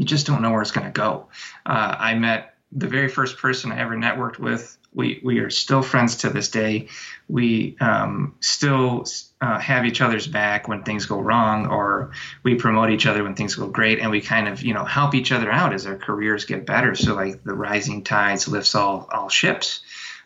you 0.00 0.06
just 0.06 0.26
don't 0.26 0.40
know 0.40 0.50
where 0.50 0.62
it's 0.62 0.70
going 0.70 0.86
to 0.86 0.92
go. 0.92 1.28
Uh, 1.66 1.94
I 1.98 2.14
met 2.14 2.54
the 2.72 2.88
very 2.88 3.08
first 3.08 3.36
person 3.36 3.70
I 3.70 3.80
ever 3.80 3.94
networked 3.94 4.38
with. 4.38 4.78
We 4.94 5.20
we 5.22 5.40
are 5.40 5.50
still 5.50 5.82
friends 5.82 6.16
to 6.18 6.30
this 6.30 6.48
day. 6.48 6.88
We 7.28 7.76
um, 7.80 8.34
still 8.40 9.04
uh, 9.42 9.58
have 9.58 9.84
each 9.84 10.00
other's 10.00 10.26
back 10.26 10.68
when 10.68 10.84
things 10.84 11.04
go 11.04 11.20
wrong, 11.20 11.66
or 11.66 12.12
we 12.42 12.54
promote 12.54 12.90
each 12.90 13.04
other 13.04 13.22
when 13.22 13.34
things 13.34 13.56
go 13.56 13.68
great, 13.68 13.98
and 13.98 14.10
we 14.10 14.22
kind 14.22 14.48
of 14.48 14.62
you 14.62 14.72
know 14.72 14.86
help 14.86 15.14
each 15.14 15.32
other 15.32 15.52
out 15.52 15.74
as 15.74 15.84
our 15.84 15.96
careers 15.96 16.46
get 16.46 16.64
better. 16.64 16.94
So 16.94 17.14
like 17.14 17.44
the 17.44 17.52
rising 17.54 18.02
tides 18.02 18.48
lifts 18.48 18.74
all 18.74 19.06
all 19.12 19.28
ships. 19.28 19.82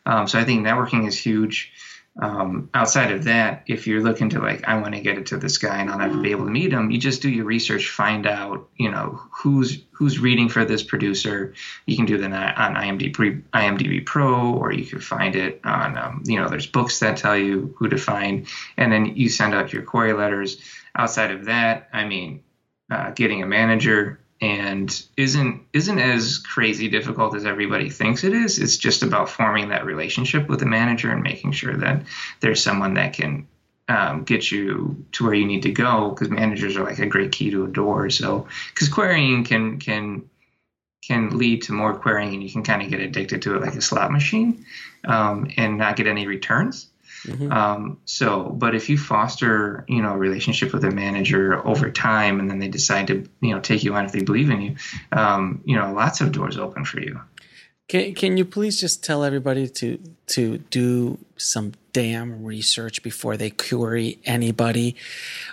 Um, 0.06 0.28
so 0.28 0.38
I 0.38 0.44
think 0.44 0.64
networking 0.64 1.08
is 1.08 1.18
huge 1.18 1.72
um, 2.20 2.70
outside 2.72 3.10
of 3.10 3.24
that, 3.24 3.64
if 3.66 3.88
you're 3.88 4.02
looking 4.02 4.28
to 4.30 4.40
like, 4.40 4.68
I 4.68 4.80
want 4.80 4.94
to 4.94 5.00
get 5.00 5.18
it 5.18 5.26
to 5.26 5.36
this 5.36 5.58
guy 5.58 5.80
and 5.80 5.90
I'll 5.90 5.98
never 5.98 6.20
be 6.20 6.30
able 6.30 6.44
to 6.44 6.50
meet 6.50 6.72
him, 6.72 6.92
you 6.92 6.98
just 6.98 7.22
do 7.22 7.28
your 7.28 7.44
research, 7.44 7.90
find 7.90 8.24
out, 8.26 8.68
you 8.76 8.90
know, 8.90 9.20
who's 9.32 9.82
who's 9.90 10.20
reading 10.20 10.48
for 10.48 10.64
this 10.64 10.82
producer. 10.82 11.54
You 11.86 11.96
can 11.96 12.06
do 12.06 12.18
that 12.18 12.58
on 12.58 12.74
IMDb, 12.74 13.42
IMDb 13.52 14.06
Pro, 14.06 14.54
or 14.54 14.72
you 14.72 14.84
can 14.84 15.00
find 15.00 15.34
it 15.34 15.60
on, 15.64 15.98
um, 15.98 16.22
you 16.24 16.40
know, 16.40 16.48
there's 16.48 16.66
books 16.66 17.00
that 17.00 17.16
tell 17.16 17.36
you 17.36 17.74
who 17.78 17.88
to 17.88 17.96
find, 17.96 18.46
and 18.76 18.92
then 18.92 19.16
you 19.16 19.28
send 19.28 19.54
out 19.54 19.72
your 19.72 19.82
query 19.82 20.12
letters. 20.12 20.58
Outside 20.96 21.32
of 21.32 21.46
that, 21.46 21.88
I 21.92 22.04
mean, 22.04 22.44
uh, 22.90 23.10
getting 23.10 23.42
a 23.42 23.46
manager 23.46 24.20
and 24.44 25.06
isn't 25.16 25.62
isn't 25.72 25.98
as 25.98 26.36
crazy 26.36 26.88
difficult 26.88 27.34
as 27.34 27.46
everybody 27.46 27.88
thinks 27.88 28.24
it 28.24 28.34
is. 28.34 28.58
It's 28.58 28.76
just 28.76 29.02
about 29.02 29.30
forming 29.30 29.70
that 29.70 29.86
relationship 29.86 30.48
with 30.50 30.60
the 30.60 30.66
manager 30.66 31.10
and 31.10 31.22
making 31.22 31.52
sure 31.52 31.74
that 31.78 32.02
there's 32.40 32.62
someone 32.62 32.94
that 32.94 33.14
can 33.14 33.48
um, 33.88 34.24
get 34.24 34.50
you 34.50 35.06
to 35.12 35.24
where 35.24 35.32
you 35.32 35.46
need 35.46 35.62
to 35.62 35.72
go 35.72 36.10
because 36.10 36.28
managers 36.28 36.76
are 36.76 36.84
like 36.84 36.98
a 36.98 37.06
great 37.06 37.32
key 37.32 37.52
to 37.52 37.64
a 37.64 37.68
door. 37.68 38.10
So 38.10 38.46
because 38.74 38.90
querying 38.90 39.44
can 39.44 39.78
can 39.78 40.28
can 41.02 41.38
lead 41.38 41.62
to 41.62 41.72
more 41.72 41.94
querying 41.94 42.34
and 42.34 42.42
you 42.42 42.50
can 42.50 42.62
kind 42.62 42.82
of 42.82 42.90
get 42.90 43.00
addicted 43.00 43.40
to 43.42 43.56
it 43.56 43.62
like 43.62 43.76
a 43.76 43.80
slot 43.80 44.12
machine 44.12 44.66
um, 45.04 45.50
and 45.56 45.78
not 45.78 45.96
get 45.96 46.06
any 46.06 46.26
returns. 46.26 46.90
Mm-hmm. 47.24 47.52
Um, 47.52 47.98
so, 48.04 48.44
but 48.44 48.74
if 48.74 48.88
you 48.88 48.98
foster, 48.98 49.84
you 49.88 50.02
know, 50.02 50.12
a 50.12 50.16
relationship 50.16 50.72
with 50.72 50.84
a 50.84 50.90
manager 50.90 51.66
over 51.66 51.90
time, 51.90 52.38
and 52.38 52.50
then 52.50 52.58
they 52.58 52.68
decide 52.68 53.06
to, 53.08 53.28
you 53.40 53.54
know, 53.54 53.60
take 53.60 53.82
you 53.82 53.94
on 53.94 54.04
if 54.04 54.12
they 54.12 54.22
believe 54.22 54.50
in 54.50 54.60
you, 54.60 54.76
um, 55.12 55.62
you 55.64 55.76
know, 55.76 55.92
lots 55.92 56.20
of 56.20 56.32
doors 56.32 56.58
open 56.58 56.84
for 56.84 57.00
you. 57.00 57.20
Can 57.88 58.14
Can 58.14 58.36
you 58.36 58.44
please 58.44 58.80
just 58.80 59.04
tell 59.04 59.24
everybody 59.24 59.68
to 59.68 59.98
to 60.28 60.58
do 60.58 61.18
some 61.36 61.74
damn 61.92 62.42
research 62.42 63.02
before 63.02 63.36
they 63.36 63.50
query 63.50 64.18
anybody? 64.24 64.96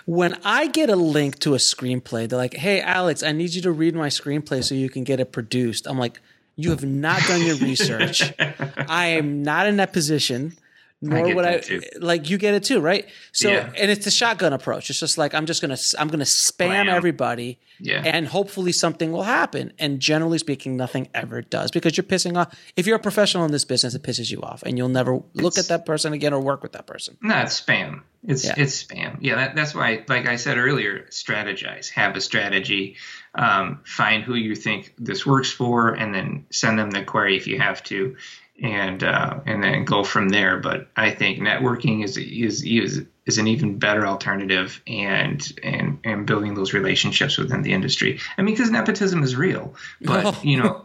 When 0.06 0.38
I 0.42 0.68
get 0.68 0.88
a 0.88 0.96
link 0.96 1.38
to 1.40 1.54
a 1.54 1.58
screenplay, 1.58 2.28
they're 2.28 2.38
like, 2.38 2.54
"Hey, 2.54 2.80
Alex, 2.80 3.22
I 3.22 3.32
need 3.32 3.54
you 3.54 3.62
to 3.62 3.70
read 3.70 3.94
my 3.94 4.08
screenplay 4.08 4.64
so 4.64 4.74
you 4.74 4.88
can 4.88 5.04
get 5.04 5.20
it 5.20 5.30
produced." 5.30 5.86
I'm 5.86 5.98
like, 5.98 6.20
"You 6.56 6.70
have 6.70 6.84
not 6.84 7.20
done 7.28 7.42
your 7.42 7.56
research. 7.56 8.32
I 8.38 9.08
am 9.08 9.42
not 9.42 9.66
in 9.66 9.76
that 9.76 9.92
position." 9.92 10.56
Nor 11.02 11.34
would 11.34 11.44
I 11.44 11.58
too. 11.58 11.82
like 12.00 12.30
you 12.30 12.38
get 12.38 12.54
it 12.54 12.62
too, 12.62 12.80
right? 12.80 13.08
So 13.32 13.50
yeah. 13.50 13.72
and 13.76 13.90
it's 13.90 14.04
the 14.04 14.10
shotgun 14.10 14.52
approach. 14.52 14.88
It's 14.88 15.00
just 15.00 15.18
like 15.18 15.34
I'm 15.34 15.46
just 15.46 15.60
gonna 15.60 15.76
I'm 15.98 16.08
gonna 16.08 16.24
spam 16.24 16.88
everybody, 16.88 17.58
yeah. 17.80 18.02
and 18.04 18.26
hopefully 18.26 18.70
something 18.70 19.10
will 19.10 19.24
happen. 19.24 19.72
And 19.80 19.98
generally 19.98 20.38
speaking, 20.38 20.76
nothing 20.76 21.08
ever 21.12 21.42
does 21.42 21.72
because 21.72 21.96
you're 21.96 22.04
pissing 22.04 22.36
off. 22.36 22.56
If 22.76 22.86
you're 22.86 22.96
a 22.96 23.00
professional 23.00 23.44
in 23.44 23.50
this 23.50 23.64
business, 23.64 23.94
it 23.94 24.02
pisses 24.02 24.30
you 24.30 24.40
off, 24.42 24.62
and 24.62 24.78
you'll 24.78 24.88
never 24.88 25.16
it's, 25.16 25.42
look 25.42 25.58
at 25.58 25.68
that 25.68 25.84
person 25.84 26.12
again 26.12 26.32
or 26.32 26.40
work 26.40 26.62
with 26.62 26.72
that 26.72 26.86
person. 26.86 27.16
No, 27.20 27.36
it's 27.40 27.60
spam. 27.60 28.02
It's 28.24 28.44
yeah. 28.44 28.54
it's 28.56 28.84
spam. 28.84 29.18
Yeah, 29.20 29.34
that, 29.34 29.56
that's 29.56 29.74
why, 29.74 30.04
like 30.08 30.26
I 30.26 30.36
said 30.36 30.56
earlier, 30.56 31.06
strategize. 31.10 31.90
Have 31.90 32.14
a 32.14 32.20
strategy. 32.20 32.96
Um, 33.34 33.80
find 33.84 34.22
who 34.22 34.34
you 34.34 34.54
think 34.54 34.94
this 34.98 35.26
works 35.26 35.50
for, 35.50 35.88
and 35.88 36.14
then 36.14 36.46
send 36.50 36.78
them 36.78 36.90
the 36.90 37.02
query 37.02 37.36
if 37.36 37.48
you 37.48 37.58
have 37.58 37.82
to 37.84 38.16
and 38.60 39.02
uh, 39.02 39.40
and 39.46 39.62
then 39.62 39.84
go 39.84 40.04
from 40.04 40.28
there. 40.28 40.58
But 40.58 40.88
I 40.96 41.10
think 41.10 41.38
networking 41.38 42.04
is 42.04 42.16
is 42.16 42.64
is 42.64 43.04
is 43.24 43.38
an 43.38 43.46
even 43.46 43.78
better 43.78 44.06
alternative, 44.06 44.80
and 44.86 45.52
and 45.62 45.98
and 46.04 46.26
building 46.26 46.54
those 46.54 46.72
relationships 46.72 47.38
within 47.38 47.62
the 47.62 47.72
industry. 47.72 48.20
I 48.36 48.42
mean, 48.42 48.54
because 48.54 48.70
nepotism 48.70 49.22
is 49.22 49.36
real, 49.36 49.74
but 50.00 50.44
you 50.44 50.58
know, 50.58 50.84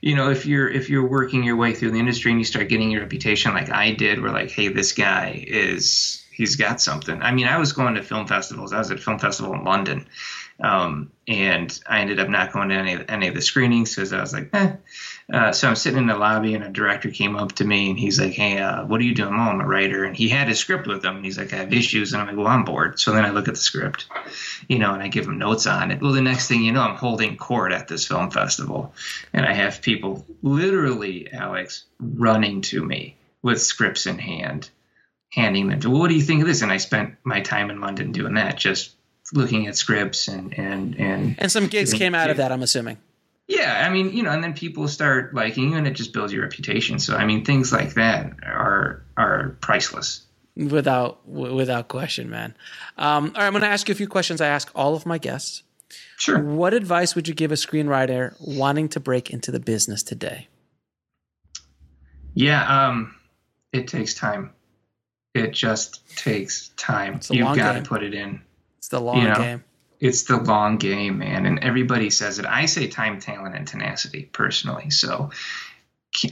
you 0.00 0.14
know, 0.14 0.30
if 0.30 0.46
you're 0.46 0.68
if 0.68 0.88
you're 0.88 1.06
working 1.06 1.42
your 1.42 1.56
way 1.56 1.74
through 1.74 1.90
the 1.92 1.98
industry 1.98 2.30
and 2.30 2.40
you 2.40 2.44
start 2.44 2.68
getting 2.68 2.90
your 2.90 3.02
reputation 3.02 3.54
like 3.54 3.70
I 3.70 3.92
did, 3.92 4.22
we're 4.22 4.30
like, 4.30 4.50
hey, 4.50 4.68
this 4.68 4.92
guy 4.92 5.44
is 5.46 6.24
he's 6.32 6.56
got 6.56 6.80
something. 6.80 7.20
I 7.20 7.32
mean, 7.32 7.46
I 7.46 7.58
was 7.58 7.72
going 7.72 7.94
to 7.96 8.02
film 8.02 8.26
festivals. 8.26 8.72
I 8.72 8.78
was 8.78 8.90
at 8.90 8.98
a 8.98 9.00
film 9.00 9.18
festival 9.18 9.52
in 9.52 9.64
London. 9.64 10.06
Um, 10.58 11.10
and 11.26 11.78
I 11.86 12.00
ended 12.00 12.20
up 12.20 12.28
not 12.28 12.52
going 12.52 12.68
to 12.68 12.74
any, 12.74 13.04
any 13.08 13.28
of 13.28 13.34
the 13.34 13.42
screenings 13.42 13.94
because 13.94 14.12
I 14.12 14.20
was 14.20 14.32
like, 14.32 14.50
eh, 14.52 14.72
uh, 15.32 15.52
so 15.52 15.68
I'm 15.68 15.76
sitting 15.76 15.98
in 15.98 16.06
the 16.06 16.16
lobby, 16.16 16.54
and 16.54 16.64
a 16.64 16.68
director 16.68 17.10
came 17.10 17.36
up 17.36 17.52
to 17.52 17.64
me, 17.64 17.90
and 17.90 17.98
he's 17.98 18.18
like, 18.18 18.32
"Hey, 18.32 18.58
uh, 18.58 18.84
what 18.84 19.00
are 19.00 19.04
you 19.04 19.14
doing?" 19.14 19.34
Oh, 19.34 19.38
I'm 19.38 19.60
a 19.60 19.66
writer, 19.66 20.04
and 20.04 20.16
he 20.16 20.28
had 20.28 20.48
his 20.48 20.58
script 20.58 20.86
with 20.86 21.04
him. 21.04 21.16
And 21.16 21.24
he's 21.24 21.38
like, 21.38 21.52
"I 21.52 21.56
have 21.56 21.72
issues," 21.72 22.12
and 22.12 22.20
I'm 22.20 22.28
like, 22.28 22.36
"Well, 22.36 22.46
I'm 22.46 22.64
bored." 22.64 22.98
So 22.98 23.12
then 23.12 23.24
I 23.24 23.30
look 23.30 23.46
at 23.46 23.54
the 23.54 23.60
script, 23.60 24.06
you 24.68 24.78
know, 24.78 24.92
and 24.92 25.02
I 25.02 25.08
give 25.08 25.26
him 25.26 25.38
notes 25.38 25.66
on 25.66 25.90
it. 25.90 26.00
Well, 26.00 26.12
the 26.12 26.20
next 26.20 26.48
thing 26.48 26.62
you 26.62 26.72
know, 26.72 26.82
I'm 26.82 26.96
holding 26.96 27.36
court 27.36 27.72
at 27.72 27.86
this 27.86 28.06
film 28.06 28.30
festival, 28.30 28.94
and 29.32 29.46
I 29.46 29.52
have 29.52 29.82
people 29.82 30.26
literally, 30.42 31.32
Alex, 31.32 31.84
running 32.00 32.62
to 32.62 32.84
me 32.84 33.16
with 33.42 33.62
scripts 33.62 34.06
in 34.06 34.18
hand, 34.18 34.68
handing 35.32 35.68
them 35.68 35.80
to. 35.80 35.90
Well, 35.90 36.00
what 36.00 36.08
do 36.08 36.14
you 36.14 36.22
think 36.22 36.42
of 36.42 36.48
this? 36.48 36.62
And 36.62 36.72
I 36.72 36.78
spent 36.78 37.14
my 37.22 37.40
time 37.40 37.70
in 37.70 37.80
London 37.80 38.12
doing 38.12 38.34
that, 38.34 38.56
just 38.56 38.96
looking 39.32 39.68
at 39.68 39.76
scripts 39.76 40.26
and 40.28 40.58
and 40.58 40.98
and 40.98 41.36
and 41.38 41.52
some 41.52 41.68
gigs 41.68 41.94
came 41.94 42.14
out 42.14 42.30
of 42.30 42.36
that. 42.38 42.50
I'm 42.50 42.62
assuming. 42.62 42.98
Yeah, 43.50 43.84
I 43.84 43.90
mean, 43.90 44.12
you 44.12 44.22
know, 44.22 44.30
and 44.30 44.44
then 44.44 44.54
people 44.54 44.86
start 44.86 45.34
liking 45.34 45.72
you, 45.72 45.76
and 45.76 45.84
it 45.84 45.94
just 45.94 46.12
builds 46.12 46.32
your 46.32 46.42
reputation. 46.42 47.00
So, 47.00 47.16
I 47.16 47.24
mean, 47.24 47.44
things 47.44 47.72
like 47.72 47.94
that 47.94 48.32
are 48.44 49.02
are 49.16 49.56
priceless. 49.60 50.24
Without 50.54 51.26
without 51.28 51.88
question, 51.88 52.30
man. 52.30 52.54
Um, 52.96 53.24
all 53.24 53.30
right, 53.32 53.46
I'm 53.46 53.52
going 53.52 53.62
to 53.62 53.68
ask 53.68 53.88
you 53.88 53.92
a 53.92 53.96
few 53.96 54.06
questions. 54.06 54.40
I 54.40 54.46
ask 54.46 54.70
all 54.76 54.94
of 54.94 55.04
my 55.04 55.18
guests. 55.18 55.64
Sure. 56.16 56.38
What 56.38 56.74
advice 56.74 57.16
would 57.16 57.26
you 57.26 57.34
give 57.34 57.50
a 57.50 57.56
screenwriter 57.56 58.36
wanting 58.40 58.88
to 58.90 59.00
break 59.00 59.30
into 59.30 59.50
the 59.50 59.58
business 59.58 60.04
today? 60.04 60.46
Yeah, 62.34 62.86
um, 62.86 63.16
it 63.72 63.88
takes 63.88 64.14
time. 64.14 64.52
It 65.34 65.50
just 65.50 66.06
takes 66.16 66.68
time. 66.76 67.18
You've 67.28 67.56
got 67.56 67.72
to 67.72 67.82
put 67.82 68.04
it 68.04 68.14
in. 68.14 68.42
It's 68.78 68.88
the 68.88 69.00
long 69.00 69.22
you 69.22 69.28
know? 69.28 69.34
game 69.34 69.64
it's 70.00 70.22
the 70.22 70.38
long 70.38 70.78
game, 70.78 71.18
man. 71.18 71.46
And 71.46 71.62
everybody 71.62 72.10
says 72.10 72.38
it. 72.38 72.46
I 72.46 72.66
say 72.66 72.88
time, 72.88 73.20
talent, 73.20 73.54
and 73.54 73.68
tenacity 73.68 74.22
personally. 74.32 74.90
So, 74.90 75.30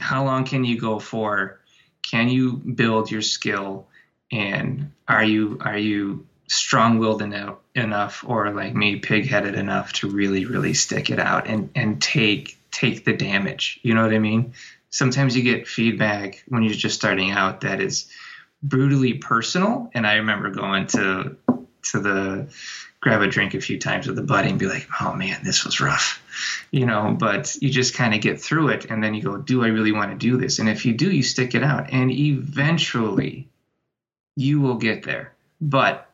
how 0.01 0.25
long 0.25 0.43
can 0.43 0.65
you 0.65 0.79
go 0.79 0.99
for? 0.99 1.59
Can 2.01 2.29
you 2.29 2.53
build 2.53 3.11
your 3.11 3.21
skill? 3.21 3.87
And 4.31 4.91
are 5.07 5.23
you 5.23 5.59
are 5.61 5.77
you 5.77 6.25
strong-willed 6.47 7.21
enough, 7.21 7.57
enough 7.75 8.25
or 8.27 8.51
like 8.51 8.73
me, 8.73 8.95
pig-headed 8.97 9.53
enough 9.53 9.93
to 9.93 10.09
really, 10.09 10.45
really 10.45 10.73
stick 10.73 11.11
it 11.11 11.19
out 11.19 11.47
and 11.47 11.69
and 11.75 12.01
take 12.01 12.57
take 12.71 13.05
the 13.05 13.13
damage? 13.15 13.79
You 13.83 13.93
know 13.93 14.01
what 14.01 14.13
I 14.13 14.19
mean? 14.19 14.53
Sometimes 14.89 15.37
you 15.37 15.43
get 15.43 15.67
feedback 15.67 16.43
when 16.47 16.63
you're 16.63 16.73
just 16.73 16.95
starting 16.95 17.29
out 17.29 17.61
that 17.61 17.79
is 17.79 18.09
brutally 18.63 19.13
personal. 19.13 19.89
And 19.93 20.07
I 20.07 20.15
remember 20.15 20.49
going 20.49 20.87
to 20.87 21.35
to 21.91 21.99
the 21.99 22.49
grab 23.01 23.21
a 23.21 23.27
drink 23.27 23.53
a 23.53 23.61
few 23.61 23.79
times 23.79 24.07
with 24.07 24.19
a 24.19 24.23
buddy 24.23 24.49
and 24.49 24.59
be 24.59 24.67
like, 24.67 24.87
oh 24.99 25.13
man, 25.13 25.39
this 25.43 25.63
was 25.63 25.79
rough, 25.79 26.21
you 26.71 26.85
know, 26.85 27.15
but 27.17 27.55
you 27.61 27.69
just 27.69 27.93
kind 27.93 28.13
of 28.13 28.21
get 28.21 28.41
through 28.41 28.69
it 28.69 28.85
and 28.85 29.03
then 29.03 29.13
you 29.13 29.21
go, 29.21 29.37
do 29.37 29.63
I 29.63 29.67
really 29.67 29.93
want 29.93 30.11
to 30.11 30.17
do 30.17 30.37
this? 30.37 30.59
And 30.59 30.67
if 30.67 30.85
you 30.85 30.93
do, 30.93 31.09
you 31.09 31.23
stick 31.23 31.55
it 31.55 31.63
out 31.63 31.91
and 31.93 32.11
eventually 32.11 33.47
you 34.35 34.59
will 34.59 34.75
get 34.75 35.03
there. 35.03 35.33
But 35.61 36.09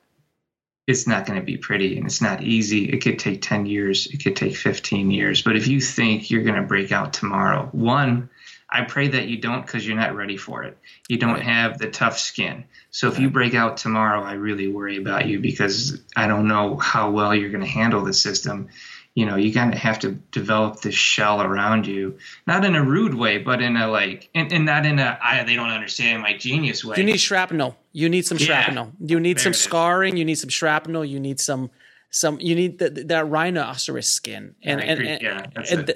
it's 0.87 1.07
not 1.07 1.25
going 1.25 1.39
to 1.39 1.45
be 1.45 1.57
pretty 1.57 1.97
and 1.97 2.05
it's 2.05 2.21
not 2.21 2.43
easy. 2.43 2.89
It 2.89 3.01
could 3.01 3.17
take 3.17 3.41
10 3.41 3.65
years, 3.65 4.05
it 4.07 4.23
could 4.23 4.35
take 4.35 4.55
15 4.55 5.09
years. 5.09 5.41
But 5.41 5.55
if 5.55 5.67
you 5.67 5.81
think 5.81 6.29
you're 6.29 6.43
going 6.43 6.61
to 6.61 6.67
break 6.67 6.91
out 6.91 7.13
tomorrow, 7.13 7.67
one, 7.71 8.29
I 8.75 8.83
pray 8.83 9.07
that 9.07 9.27
you 9.27 9.37
don't 9.37 9.65
because 9.65 9.87
you're 9.87 9.95
not 9.95 10.15
ready 10.15 10.35
for 10.35 10.63
it. 10.63 10.77
You 11.07 11.17
don't 11.17 11.39
have 11.39 11.77
the 11.77 11.89
tough 11.89 12.19
skin. 12.19 12.65
So 12.91 13.07
if 13.07 13.19
you 13.19 13.29
break 13.29 13.53
out 13.53 13.77
tomorrow, 13.77 14.21
I 14.21 14.33
really 14.33 14.67
worry 14.67 14.97
about 14.97 15.27
you 15.27 15.39
because 15.39 16.01
I 16.13 16.27
don't 16.27 16.49
know 16.49 16.75
how 16.75 17.11
well 17.11 17.33
you're 17.33 17.51
going 17.51 17.63
to 17.63 17.69
handle 17.69 18.03
the 18.03 18.13
system. 18.13 18.67
You 19.13 19.25
know, 19.25 19.37
you 19.37 19.53
kind 19.53 19.73
of 19.73 19.79
have 19.79 19.99
to 19.99 20.11
develop 20.11 20.81
this 20.81 20.93
shell 20.93 21.41
around 21.41 21.87
you, 21.87 22.17
not 22.45 22.65
in 22.65 22.75
a 22.75 22.83
rude 22.83 23.13
way, 23.13 23.37
but 23.37 23.61
in 23.61 23.77
a 23.77 23.87
like, 23.87 24.29
and, 24.35 24.51
and 24.51 24.65
not 24.65 24.85
in 24.85 24.99
a 24.99 25.17
I, 25.23 25.45
they 25.45 25.55
don't 25.55 25.69
understand 25.69 26.21
my 26.21 26.35
genius 26.37 26.83
way. 26.83 26.97
You 26.97 27.05
need 27.05 27.21
shrapnel. 27.21 27.77
You 27.93 28.09
need 28.09 28.25
some 28.25 28.37
shrapnel. 28.37 28.91
Yeah. 28.99 29.07
You 29.07 29.19
need 29.21 29.37
there 29.37 29.43
some 29.43 29.53
scarring. 29.53 30.17
You 30.17 30.25
need 30.25 30.35
some 30.35 30.49
shrapnel. 30.49 31.05
You 31.05 31.21
need 31.21 31.39
some 31.39 31.71
some. 32.09 32.41
You 32.41 32.55
need 32.55 32.79
the, 32.79 32.89
that 32.89 33.29
rhinoceros 33.29 34.09
skin. 34.09 34.55
And 34.61 34.81
and, 34.81 34.99
and, 34.99 35.21
yeah, 35.21 35.45
and, 35.71 35.93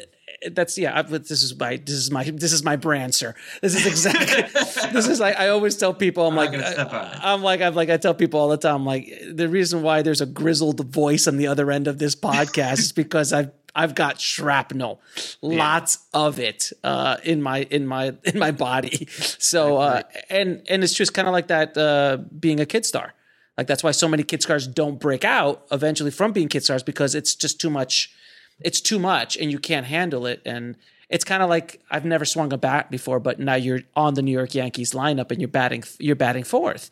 that's 0.51 0.77
yeah. 0.77 1.01
This 1.01 1.43
is 1.43 1.57
my 1.57 1.77
this 1.77 1.95
is 1.95 2.11
my 2.11 2.23
this 2.23 2.53
is 2.53 2.63
my 2.63 2.75
brand, 2.75 3.15
sir. 3.15 3.35
This 3.61 3.75
is 3.75 3.85
exactly. 3.85 4.43
this 4.91 5.07
is 5.07 5.19
like 5.19 5.37
I 5.37 5.49
always 5.49 5.75
tell 5.75 5.93
people. 5.93 6.25
I'm, 6.27 6.37
I'm 6.37 6.51
like 6.51 6.61
I, 6.61 7.33
am 7.33 7.43
like 7.43 7.61
I'm 7.61 7.75
like 7.75 7.89
I 7.89 7.97
tell 7.97 8.13
people 8.13 8.39
all 8.39 8.49
the 8.49 8.57
time. 8.57 8.85
Like 8.85 9.11
the 9.31 9.49
reason 9.49 9.81
why 9.81 10.01
there's 10.01 10.21
a 10.21 10.25
grizzled 10.25 10.85
voice 10.85 11.27
on 11.27 11.37
the 11.37 11.47
other 11.47 11.71
end 11.71 11.87
of 11.87 11.99
this 11.99 12.15
podcast 12.15 12.79
is 12.79 12.91
because 12.91 13.33
I've 13.33 13.51
I've 13.75 13.95
got 13.95 14.19
shrapnel, 14.19 15.01
lots 15.41 15.99
yeah. 16.13 16.19
of 16.21 16.39
it 16.39 16.71
uh, 16.83 17.17
in 17.23 17.41
my 17.41 17.59
in 17.69 17.85
my 17.85 18.15
in 18.23 18.39
my 18.39 18.51
body. 18.51 19.07
So 19.39 19.77
uh, 19.77 20.03
and 20.29 20.61
and 20.69 20.83
it's 20.83 20.93
just 20.93 21.13
kind 21.13 21.27
of 21.27 21.33
like 21.33 21.47
that 21.47 21.77
uh, 21.77 22.17
being 22.39 22.59
a 22.59 22.65
kid 22.65 22.85
star. 22.85 23.13
Like 23.57 23.67
that's 23.67 23.83
why 23.83 23.91
so 23.91 24.07
many 24.07 24.23
kid 24.23 24.41
stars 24.41 24.67
don't 24.67 24.99
break 24.99 25.25
out 25.25 25.65
eventually 25.69 26.11
from 26.11 26.31
being 26.31 26.47
kid 26.47 26.63
stars 26.63 26.81
because 26.81 27.13
it's 27.13 27.35
just 27.35 27.59
too 27.59 27.69
much 27.69 28.13
it's 28.61 28.81
too 28.81 28.99
much 28.99 29.37
and 29.37 29.51
you 29.51 29.59
can't 29.59 29.85
handle 29.85 30.25
it. 30.25 30.41
And 30.45 30.75
it's 31.09 31.23
kind 31.23 31.41
of 31.41 31.49
like 31.49 31.81
I've 31.89 32.05
never 32.05 32.25
swung 32.25 32.53
a 32.53 32.57
bat 32.57 32.91
before, 32.91 33.19
but 33.19 33.39
now 33.39 33.55
you're 33.55 33.81
on 33.95 34.13
the 34.13 34.21
New 34.21 34.31
York 34.31 34.53
Yankees 34.53 34.91
lineup 34.91 35.31
and 35.31 35.41
you're 35.41 35.47
batting 35.47 35.83
you're 35.99 36.15
batting 36.15 36.43
fourth. 36.43 36.91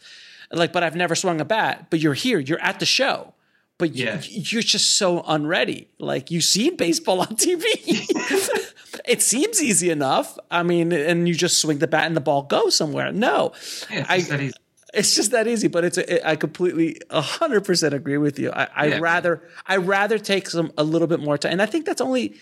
Like, 0.51 0.71
but 0.71 0.81
I've 0.81 0.95
never 0.95 1.13
swung 1.13 1.41
a 1.41 1.45
bat, 1.45 1.87
but 1.89 1.99
you're 1.99 2.13
here, 2.13 2.39
you're 2.39 2.61
at 2.61 2.79
the 2.79 2.85
show. 2.85 3.33
But 3.77 3.93
yeah. 3.93 4.21
you, 4.23 4.59
are 4.59 4.63
just 4.63 4.97
so 4.97 5.23
unready. 5.27 5.87
Like 5.99 6.31
you 6.31 6.41
see 6.41 6.71
baseball 6.71 7.21
on 7.21 7.35
TV. 7.35 7.63
it 9.05 9.21
seems 9.21 9.61
easy 9.61 9.91
enough. 9.91 10.39
I 10.49 10.63
mean, 10.63 10.91
and 10.91 11.27
you 11.27 11.35
just 11.35 11.61
swing 11.61 11.77
the 11.77 11.87
bat 11.87 12.05
and 12.05 12.15
the 12.15 12.21
ball 12.21 12.43
goes 12.43 12.75
somewhere. 12.75 13.11
No, 13.11 13.51
yeah, 13.91 14.05
I, 14.09 14.51
It's 14.97 15.13
just 15.15 15.31
that 15.31 15.47
easy, 15.47 15.67
but 15.67 15.85
it's 15.85 15.97
I 16.25 16.35
completely 16.35 16.97
hundred 17.11 17.63
percent 17.65 17.93
agree 17.93 18.17
with 18.17 18.39
you. 18.39 18.51
I, 18.51 18.67
I'd 18.75 18.91
Yeah. 18.93 18.99
rather 18.99 19.41
I 19.65 19.77
rather 19.77 20.17
take 20.17 20.49
some 20.49 20.71
a 20.77 20.83
little 20.83 21.07
bit 21.07 21.19
more 21.19 21.37
time, 21.37 21.51
and 21.53 21.61
I 21.61 21.67
think 21.67 21.85
that's 21.85 22.01
only 22.01 22.35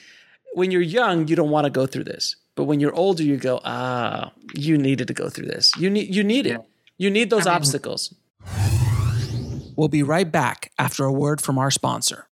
when 0.54 0.72
you're 0.72 0.82
young 0.82 1.28
you 1.28 1.36
don't 1.36 1.50
want 1.50 1.66
to 1.66 1.70
go 1.70 1.86
through 1.86 2.06
this, 2.06 2.38
but 2.56 2.64
when 2.64 2.80
you're 2.80 2.96
older 2.96 3.24
you 3.24 3.36
go 3.38 3.60
ah 3.66 4.32
you 4.54 4.78
needed 4.78 5.08
to 5.10 5.14
go 5.14 5.30
through 5.30 5.48
this. 5.48 5.74
You 5.78 5.90
need 5.90 6.14
you 6.16 6.24
need 6.24 6.46
it. 6.48 6.62
You 6.98 7.10
need 7.10 7.30
those 7.30 7.46
obstacles. 7.46 8.14
We'll 9.76 9.90
be 9.90 10.04
right 10.04 10.32
back 10.32 10.72
after 10.80 11.04
a 11.04 11.12
word 11.12 11.42
from 11.42 11.58
our 11.58 11.70
sponsor. 11.70 12.28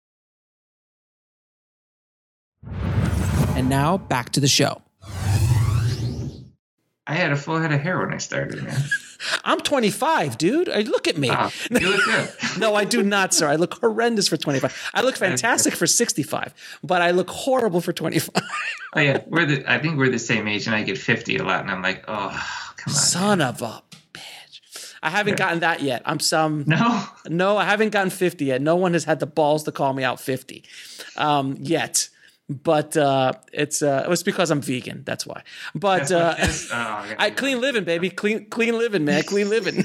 And 3.57 3.67
now 3.69 3.97
back 3.97 4.29
to 4.31 4.39
the 4.39 4.47
show. 4.47 4.81
I 7.05 7.15
had 7.15 7.31
a 7.33 7.35
full 7.35 7.59
head 7.59 7.71
of 7.73 7.81
hair 7.81 7.99
when 7.99 8.13
I 8.13 8.17
started, 8.17 8.63
man. 8.63 8.81
I'm 9.45 9.59
25, 9.59 10.37
dude. 10.37 10.69
I- 10.69 10.81
Look 10.81 11.07
at 11.07 11.17
me. 11.17 11.29
You 11.69 11.79
look 11.79 12.05
good. 12.05 12.29
no, 12.57 12.75
I 12.75 12.85
do 12.85 13.03
not, 13.03 13.33
sir. 13.33 13.47
I 13.47 13.55
look 13.55 13.73
horrendous 13.75 14.27
for 14.27 14.37
25. 14.37 14.91
I 14.93 15.01
look 15.01 15.17
fantastic 15.17 15.73
for 15.75 15.85
65, 15.87 16.53
but 16.83 17.01
I 17.01 17.11
look 17.11 17.29
horrible 17.29 17.81
for 17.81 17.91
25. 17.93 18.29
Oh 18.95 18.99
yeah, 18.99 19.21
we're 19.27 19.45
the. 19.45 19.71
I 19.71 19.79
think 19.79 19.97
we're 19.97 20.09
the 20.09 20.19
same 20.19 20.47
age, 20.47 20.67
and 20.67 20.75
I 20.75 20.83
get 20.83 20.97
fifty 20.97 21.37
a 21.37 21.43
lot, 21.43 21.61
and 21.61 21.71
I'm 21.71 21.81
like, 21.81 22.03
oh, 22.07 22.29
come 22.77 22.91
on. 22.93 22.95
Son 22.99 23.41
of 23.41 23.61
a 23.63 23.81
bitch. 24.13 24.93
I 25.01 25.09
haven't 25.09 25.37
gotten 25.37 25.59
that 25.61 25.81
yet. 25.81 26.03
I'm 26.05 26.19
some. 26.19 26.63
No. 26.67 27.03
No, 27.27 27.57
I 27.57 27.65
haven't 27.65 27.89
gotten 27.89 28.11
50 28.11 28.45
yet. 28.45 28.61
No 28.61 28.75
one 28.75 28.93
has 28.93 29.03
had 29.05 29.19
the 29.19 29.25
balls 29.25 29.63
to 29.63 29.71
call 29.71 29.93
me 29.93 30.03
out 30.03 30.19
50 30.19 30.63
um, 31.17 31.57
yet. 31.59 32.07
But 32.61 32.95
uh, 32.95 33.33
it's 33.51 33.81
uh, 33.81 34.03
it 34.05 34.09
was 34.09 34.21
because 34.21 34.51
I'm 34.51 34.61
vegan. 34.61 35.03
That's 35.05 35.25
why. 35.25 35.43
But 35.73 36.11
uh, 36.11 36.35
Oh, 36.71 37.15
I 37.17 37.31
clean 37.31 37.59
living, 37.61 37.83
baby. 37.83 38.09
Clean 38.09 38.45
clean 38.49 38.77
living, 38.77 39.05
man. 39.05 39.23
Clean 39.23 39.49
living. 39.49 39.83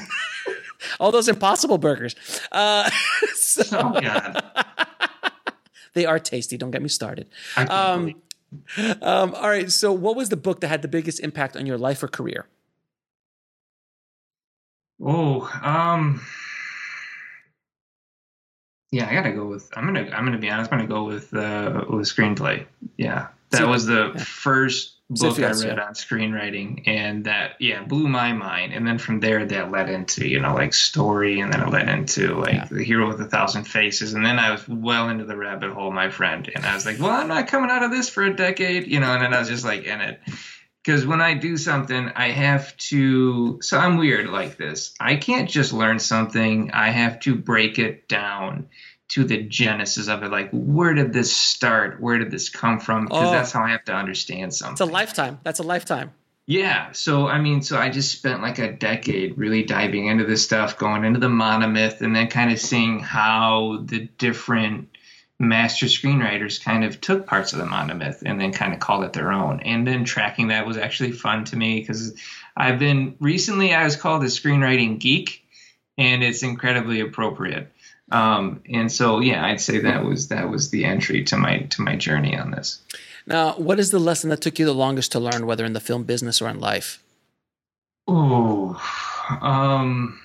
All 1.00 1.10
those 1.10 1.28
impossible 1.28 1.78
burgers. 1.78 2.14
Uh, 2.52 2.90
so, 3.34 3.62
Oh 3.72 4.00
God. 4.00 4.44
they 5.94 6.04
are 6.04 6.18
tasty. 6.18 6.56
Don't 6.56 6.70
get 6.70 6.82
me 6.82 6.88
started. 6.88 7.28
Um, 7.56 8.14
um, 9.02 9.34
all 9.34 9.48
right. 9.48 9.70
So, 9.70 9.92
what 9.92 10.14
was 10.16 10.28
the 10.28 10.36
book 10.36 10.60
that 10.60 10.68
had 10.68 10.82
the 10.82 10.88
biggest 10.88 11.20
impact 11.20 11.56
on 11.56 11.64
your 11.66 11.78
life 11.78 12.02
or 12.02 12.08
career? 12.08 12.46
Oh, 15.00 15.48
um, 15.62 16.20
yeah, 18.90 19.08
I 19.08 19.14
gotta 19.14 19.32
go 19.32 19.46
with. 19.46 19.68
I'm 19.76 19.84
gonna. 19.84 20.10
I'm 20.10 20.24
gonna 20.24 20.38
be 20.38 20.50
honest. 20.50 20.72
I'm 20.72 20.78
gonna 20.78 20.88
go 20.88 21.04
with 21.04 21.34
uh 21.34 21.84
with 21.88 22.06
screenplay. 22.06 22.66
Yeah, 22.96 23.28
that 23.50 23.58
So- 23.58 23.68
was 23.68 23.86
the 23.86 24.12
first 24.24 24.94
So 25.14 25.28
book 25.30 25.38
I 25.38 25.50
read 25.52 25.76
yeah. 25.78 25.84
on 25.86 25.94
screenwriting, 25.94 26.86
and 26.86 27.24
that 27.24 27.52
yeah 27.60 27.82
blew 27.82 28.08
my 28.08 28.32
mind. 28.32 28.72
And 28.72 28.86
then 28.86 28.98
from 28.98 29.20
there, 29.20 29.44
that 29.44 29.70
led 29.70 29.88
into 29.90 30.26
you 30.26 30.40
know 30.40 30.54
like 30.54 30.72
story, 30.74 31.40
and 31.40 31.52
then 31.52 31.60
it 31.62 31.68
led 31.70 31.88
into 31.88 32.34
like 32.34 32.68
the 32.70 32.82
hero 32.82 33.08
with 33.08 33.20
a 33.20 33.26
thousand 33.26 33.64
faces, 33.64 34.14
and 34.14 34.24
then 34.24 34.38
I 34.38 34.50
was 34.52 34.66
well 34.68 35.08
into 35.10 35.24
the 35.24 35.36
rabbit 35.36 35.72
hole, 35.72 35.90
my 35.92 36.08
friend. 36.10 36.50
And 36.54 36.64
I 36.64 36.74
was 36.74 36.86
like, 36.86 36.98
well, 36.98 37.10
I'm 37.10 37.28
not 37.28 37.48
coming 37.48 37.70
out 37.70 37.82
of 37.82 37.90
this 37.90 38.08
for 38.08 38.22
a 38.22 38.34
decade, 38.34 38.86
you 38.86 39.00
know. 39.00 39.12
And 39.12 39.22
then 39.22 39.34
I 39.34 39.38
was 39.38 39.48
just 39.48 39.64
like 39.64 39.84
in 39.84 40.00
it 40.00 40.20
because 40.82 41.06
when 41.06 41.20
I 41.20 41.34
do 41.34 41.56
something, 41.56 42.10
I 42.14 42.30
have 42.30 42.76
to. 42.88 43.60
So 43.62 43.78
I'm 43.78 43.96
weird 43.98 44.28
like 44.28 44.56
this. 44.56 44.94
I 45.00 45.16
can't 45.16 45.48
just 45.48 45.72
learn 45.72 45.98
something. 45.98 46.70
I 46.72 46.90
have 46.90 47.20
to 47.20 47.34
break 47.34 47.78
it 47.78 48.08
down 48.08 48.68
to 49.08 49.24
the 49.24 49.42
genesis 49.42 50.08
of 50.08 50.22
it. 50.22 50.30
Like, 50.30 50.50
where 50.52 50.92
did 50.94 51.12
this 51.12 51.34
start? 51.34 52.00
Where 52.00 52.18
did 52.18 52.30
this 52.30 52.48
come 52.50 52.78
from? 52.78 53.06
Because 53.06 53.28
Oh. 53.28 53.30
that's 53.32 53.52
how 53.52 53.62
I 53.64 53.70
have 53.70 53.84
to 53.86 53.94
understand 53.94 54.54
something. 54.54 54.74
It's 54.74 54.80
a 54.80 54.84
lifetime. 54.86 55.40
That's 55.44 55.60
a 55.60 55.62
lifetime. 55.62 56.12
Yeah. 56.46 56.92
So 56.92 57.26
I 57.26 57.38
mean, 57.40 57.60
so 57.62 57.78
I 57.78 57.90
just 57.90 58.10
spent 58.12 58.40
like 58.40 58.58
a 58.58 58.72
decade 58.72 59.36
really 59.36 59.62
diving 59.64 60.06
into 60.06 60.24
this 60.24 60.42
stuff, 60.44 60.78
going 60.78 61.04
into 61.04 61.20
the 61.20 61.28
monomyth, 61.28 62.00
and 62.00 62.16
then 62.16 62.28
kind 62.28 62.50
of 62.50 62.58
seeing 62.58 63.00
how 63.00 63.80
the 63.84 64.08
different 64.18 64.88
master 65.38 65.86
screenwriters 65.86 66.62
kind 66.62 66.84
of 66.84 67.00
took 67.00 67.26
parts 67.26 67.52
of 67.52 67.58
the 67.58 67.64
monomyth 67.64 68.22
and 68.24 68.40
then 68.40 68.52
kind 68.52 68.72
of 68.72 68.80
called 68.80 69.04
it 69.04 69.12
their 69.12 69.30
own. 69.32 69.60
And 69.60 69.86
then 69.86 70.04
tracking 70.04 70.48
that 70.48 70.66
was 70.66 70.76
actually 70.76 71.12
fun 71.12 71.44
to 71.46 71.56
me 71.56 71.80
because 71.80 72.14
I've 72.56 72.78
been 72.78 73.14
recently 73.20 73.72
I 73.72 73.84
was 73.84 73.96
called 73.96 74.22
a 74.24 74.26
screenwriting 74.26 74.98
geek, 74.98 75.44
and 75.96 76.22
it's 76.22 76.42
incredibly 76.42 77.00
appropriate. 77.00 77.72
Um, 78.10 78.62
and 78.68 78.90
so 78.90 79.20
yeah, 79.20 79.44
I'd 79.44 79.60
say 79.60 79.80
that 79.80 80.04
was 80.04 80.28
that 80.28 80.50
was 80.50 80.70
the 80.70 80.84
entry 80.84 81.24
to 81.24 81.36
my 81.36 81.60
to 81.60 81.82
my 81.82 81.96
journey 81.96 82.36
on 82.36 82.50
this. 82.50 82.80
Now, 83.26 83.52
what 83.52 83.78
is 83.78 83.90
the 83.90 83.98
lesson 83.98 84.30
that 84.30 84.40
took 84.40 84.58
you 84.58 84.64
the 84.64 84.72
longest 84.72 85.12
to 85.12 85.20
learn, 85.20 85.44
whether 85.44 85.64
in 85.64 85.74
the 85.74 85.80
film 85.80 86.04
business 86.04 86.40
or 86.40 86.48
in 86.48 86.60
life? 86.60 87.02
Oh, 88.06 88.80
um, 89.42 90.18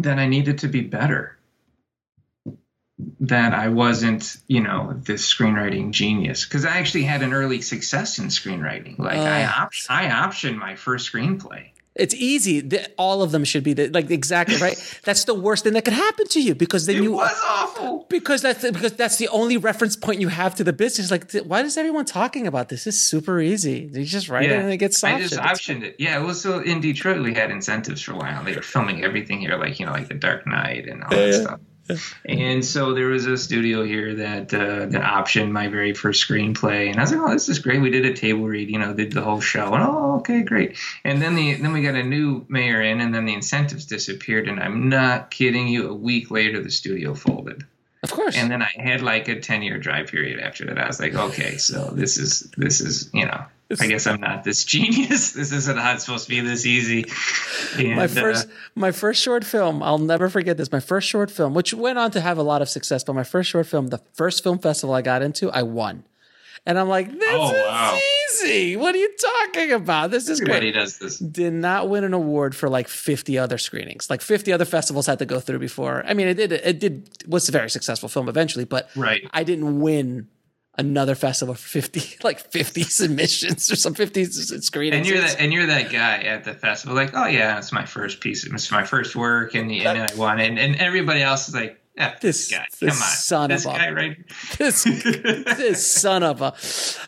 that 0.00 0.18
I 0.18 0.26
needed 0.26 0.58
to 0.58 0.68
be 0.68 0.80
better. 0.80 1.36
That 3.20 3.52
I 3.54 3.68
wasn't, 3.68 4.36
you 4.48 4.60
know, 4.60 4.94
this 4.96 5.32
screenwriting 5.32 5.90
genius 5.90 6.44
because 6.44 6.64
I 6.64 6.78
actually 6.78 7.04
had 7.04 7.22
an 7.22 7.32
early 7.32 7.60
success 7.60 8.18
in 8.18 8.26
screenwriting. 8.26 8.98
Like 8.98 9.18
I, 9.18 9.44
Uh. 9.44 9.62
op- 9.64 9.72
I 9.88 10.04
optioned 10.08 10.56
my 10.56 10.74
first 10.76 11.12
screenplay. 11.12 11.66
It's 11.96 12.14
easy. 12.14 12.60
The- 12.60 12.88
All 12.96 13.20
of 13.22 13.30
them 13.32 13.44
should 13.44 13.64
be 13.64 13.72
the, 13.74 13.88
like 13.88 14.10
exactly 14.10 14.56
right. 14.56 14.78
That's 15.04 15.24
the 15.24 15.34
worst 15.34 15.64
thing 15.64 15.72
that 15.74 15.84
could 15.84 15.92
happen 15.92 16.26
to 16.28 16.40
you 16.40 16.54
because 16.54 16.86
then 16.86 17.02
you 17.02 17.12
was 17.12 17.36
awful. 17.44 18.06
because 18.08 18.42
that's 18.42 18.62
the, 18.62 18.72
because 18.72 18.92
that's 18.94 19.16
the 19.18 19.28
only 19.28 19.56
reference 19.56 19.96
point 19.96 20.20
you 20.20 20.28
have 20.28 20.54
to 20.54 20.64
the 20.64 20.72
business. 20.72 21.10
Like, 21.10 21.28
th- 21.28 21.44
why 21.44 21.60
is 21.62 21.76
everyone 21.76 22.04
talking 22.06 22.46
about 22.46 22.68
this? 22.68 22.84
This 22.84 22.94
is 22.94 23.00
super 23.06 23.40
easy. 23.40 23.90
You 23.92 24.04
just 24.04 24.28
write 24.28 24.48
it 24.50 24.52
and 24.60 24.72
it 24.72 24.76
gets 24.78 24.98
signed. 24.98 25.16
I 25.16 25.26
just 25.26 25.34
optioned 25.40 25.82
it. 25.82 25.96
Yeah, 25.98 26.18
well, 26.22 26.32
so 26.34 26.60
in 26.60 26.80
Detroit 26.80 27.22
we 27.22 27.34
had 27.34 27.50
incentives 27.50 28.00
for 28.02 28.12
a 28.12 28.16
while. 28.16 28.44
They 28.44 28.54
were 28.54 28.62
filming 28.62 29.04
everything 29.04 29.40
here, 29.40 29.56
like 29.56 29.78
you 29.80 29.84
know, 29.86 29.92
like 29.92 30.08
The 30.08 30.14
Dark 30.14 30.46
Knight 30.46 30.86
and 30.88 31.02
all 31.02 31.10
that 31.10 31.34
stuff. 31.34 31.60
And 32.24 32.64
so 32.64 32.94
there 32.94 33.06
was 33.06 33.26
a 33.26 33.36
studio 33.36 33.84
here 33.84 34.14
that 34.16 34.52
uh, 34.52 34.86
that 34.86 35.02
optioned 35.02 35.50
my 35.50 35.68
very 35.68 35.94
first 35.94 36.26
screenplay, 36.26 36.90
and 36.90 36.98
I 36.98 37.02
was 37.02 37.12
like, 37.12 37.20
"Oh, 37.20 37.32
this 37.32 37.48
is 37.48 37.58
great." 37.58 37.80
We 37.80 37.90
did 37.90 38.04
a 38.04 38.14
table 38.14 38.46
read, 38.46 38.70
you 38.70 38.78
know, 38.78 38.94
did 38.94 39.12
the 39.12 39.22
whole 39.22 39.40
show, 39.40 39.74
and 39.74 39.82
oh, 39.82 40.16
okay, 40.18 40.42
great. 40.42 40.78
And 41.04 41.20
then 41.20 41.34
the 41.34 41.54
then 41.54 41.72
we 41.72 41.82
got 41.82 41.94
a 41.94 42.02
new 42.02 42.44
mayor 42.48 42.82
in, 42.82 43.00
and 43.00 43.14
then 43.14 43.24
the 43.24 43.34
incentives 43.34 43.86
disappeared, 43.86 44.48
and 44.48 44.60
I'm 44.60 44.88
not 44.88 45.30
kidding 45.30 45.68
you. 45.68 45.90
A 45.90 45.94
week 45.94 46.30
later, 46.30 46.62
the 46.62 46.70
studio 46.70 47.14
folded. 47.14 47.64
Of 48.02 48.12
course. 48.12 48.36
And 48.36 48.50
then 48.50 48.62
I 48.62 48.70
had 48.76 49.02
like 49.02 49.28
a 49.28 49.40
ten 49.40 49.62
year 49.62 49.78
dry 49.78 50.04
period 50.04 50.40
after 50.40 50.64
that. 50.66 50.78
I 50.78 50.86
was 50.86 51.00
like, 51.00 51.14
okay, 51.14 51.56
so 51.56 51.90
this 51.94 52.18
is 52.18 52.50
this 52.56 52.80
is 52.80 53.10
you 53.12 53.26
know. 53.26 53.44
I 53.78 53.86
guess 53.86 54.06
I'm 54.06 54.20
not 54.20 54.42
this 54.42 54.64
genius. 54.74 55.32
This 55.32 55.52
isn't 55.52 55.78
how 55.78 55.94
it's 55.94 56.04
supposed 56.04 56.24
to 56.24 56.30
be 56.30 56.40
this 56.40 56.66
easy. 56.66 57.04
And, 57.78 57.96
my 57.96 58.04
uh, 58.04 58.08
first 58.08 58.48
my 58.74 58.90
first 58.90 59.22
short 59.22 59.44
film 59.44 59.82
i'll 59.82 59.98
never 59.98 60.28
forget 60.28 60.56
this 60.56 60.72
my 60.72 60.80
first 60.80 61.06
short 61.08 61.30
film 61.30 61.54
which 61.54 61.72
went 61.72 61.98
on 61.98 62.10
to 62.12 62.20
have 62.20 62.36
a 62.38 62.42
lot 62.42 62.62
of 62.62 62.68
success 62.68 63.04
but 63.04 63.12
my 63.14 63.22
first 63.22 63.48
short 63.50 63.66
film 63.66 63.88
the 63.88 64.00
first 64.14 64.42
film 64.42 64.58
festival 64.58 64.94
i 64.94 65.02
got 65.02 65.22
into 65.22 65.50
i 65.52 65.62
won 65.62 66.02
and 66.66 66.78
i'm 66.78 66.88
like 66.88 67.10
this 67.12 67.28
Oh, 67.32 67.52
is 67.54 67.64
wow. 67.64 67.98
easy 68.44 68.76
what 68.76 68.94
are 68.94 68.98
you 68.98 69.10
talking 69.44 69.72
about 69.72 70.10
this 70.10 70.28
is 70.28 70.40
Everybody 70.40 70.72
great 70.72 70.80
does 70.80 70.98
this. 70.98 71.18
did 71.18 71.52
not 71.52 71.88
win 71.88 72.02
an 72.04 72.12
award 72.14 72.56
for 72.56 72.68
like 72.68 72.88
50 72.88 73.38
other 73.38 73.58
screenings 73.58 74.10
like 74.10 74.20
50 74.22 74.52
other 74.52 74.64
festivals 74.64 75.06
had 75.06 75.18
to 75.20 75.26
go 75.26 75.38
through 75.38 75.58
before 75.60 76.02
i 76.06 76.14
mean 76.14 76.26
it 76.28 76.34
did 76.34 76.52
it 76.52 76.80
did 76.80 77.08
was 77.28 77.48
a 77.48 77.52
very 77.52 77.70
successful 77.70 78.08
film 78.08 78.28
eventually 78.28 78.64
but 78.64 78.88
Right. 78.96 79.22
i 79.32 79.44
didn't 79.44 79.80
win 79.80 80.28
another 80.78 81.14
festival 81.14 81.54
for 81.54 81.68
50 81.68 82.18
like 82.22 82.38
50 82.38 82.82
submissions 82.82 83.70
or 83.70 83.76
some 83.76 83.94
50 83.94 84.24
screenings 84.26 84.96
And 84.98 85.06
you're 85.06 85.20
that, 85.20 85.40
and 85.40 85.52
you're 85.52 85.66
that 85.66 85.90
guy 85.90 86.18
at 86.18 86.44
the 86.44 86.54
festival, 86.54 86.94
like, 86.94 87.14
oh 87.14 87.26
yeah, 87.26 87.58
it's 87.58 87.72
my 87.72 87.84
first 87.84 88.20
piece, 88.20 88.44
it's 88.44 88.70
my 88.70 88.84
first 88.84 89.16
work, 89.16 89.54
and 89.54 89.70
the 89.70 89.84
and 89.84 90.00
then 90.00 90.08
I 90.10 90.14
won, 90.14 90.40
and, 90.40 90.58
and 90.58 90.76
everybody 90.76 91.22
else 91.22 91.48
is 91.48 91.54
like, 91.54 91.80
yeah, 91.96 92.14
this, 92.20 92.50
guy, 92.50 92.66
this 92.80 92.98
come 92.98 93.02
on, 93.02 93.16
son 93.16 93.50
this 93.50 93.66
of 93.66 93.74
a- 93.74 93.76
guy 93.76 93.90
right. 93.90 94.16
this, 94.58 94.84
this 94.84 95.86
son 95.86 96.22
of 96.22 96.40
a. 96.40 96.54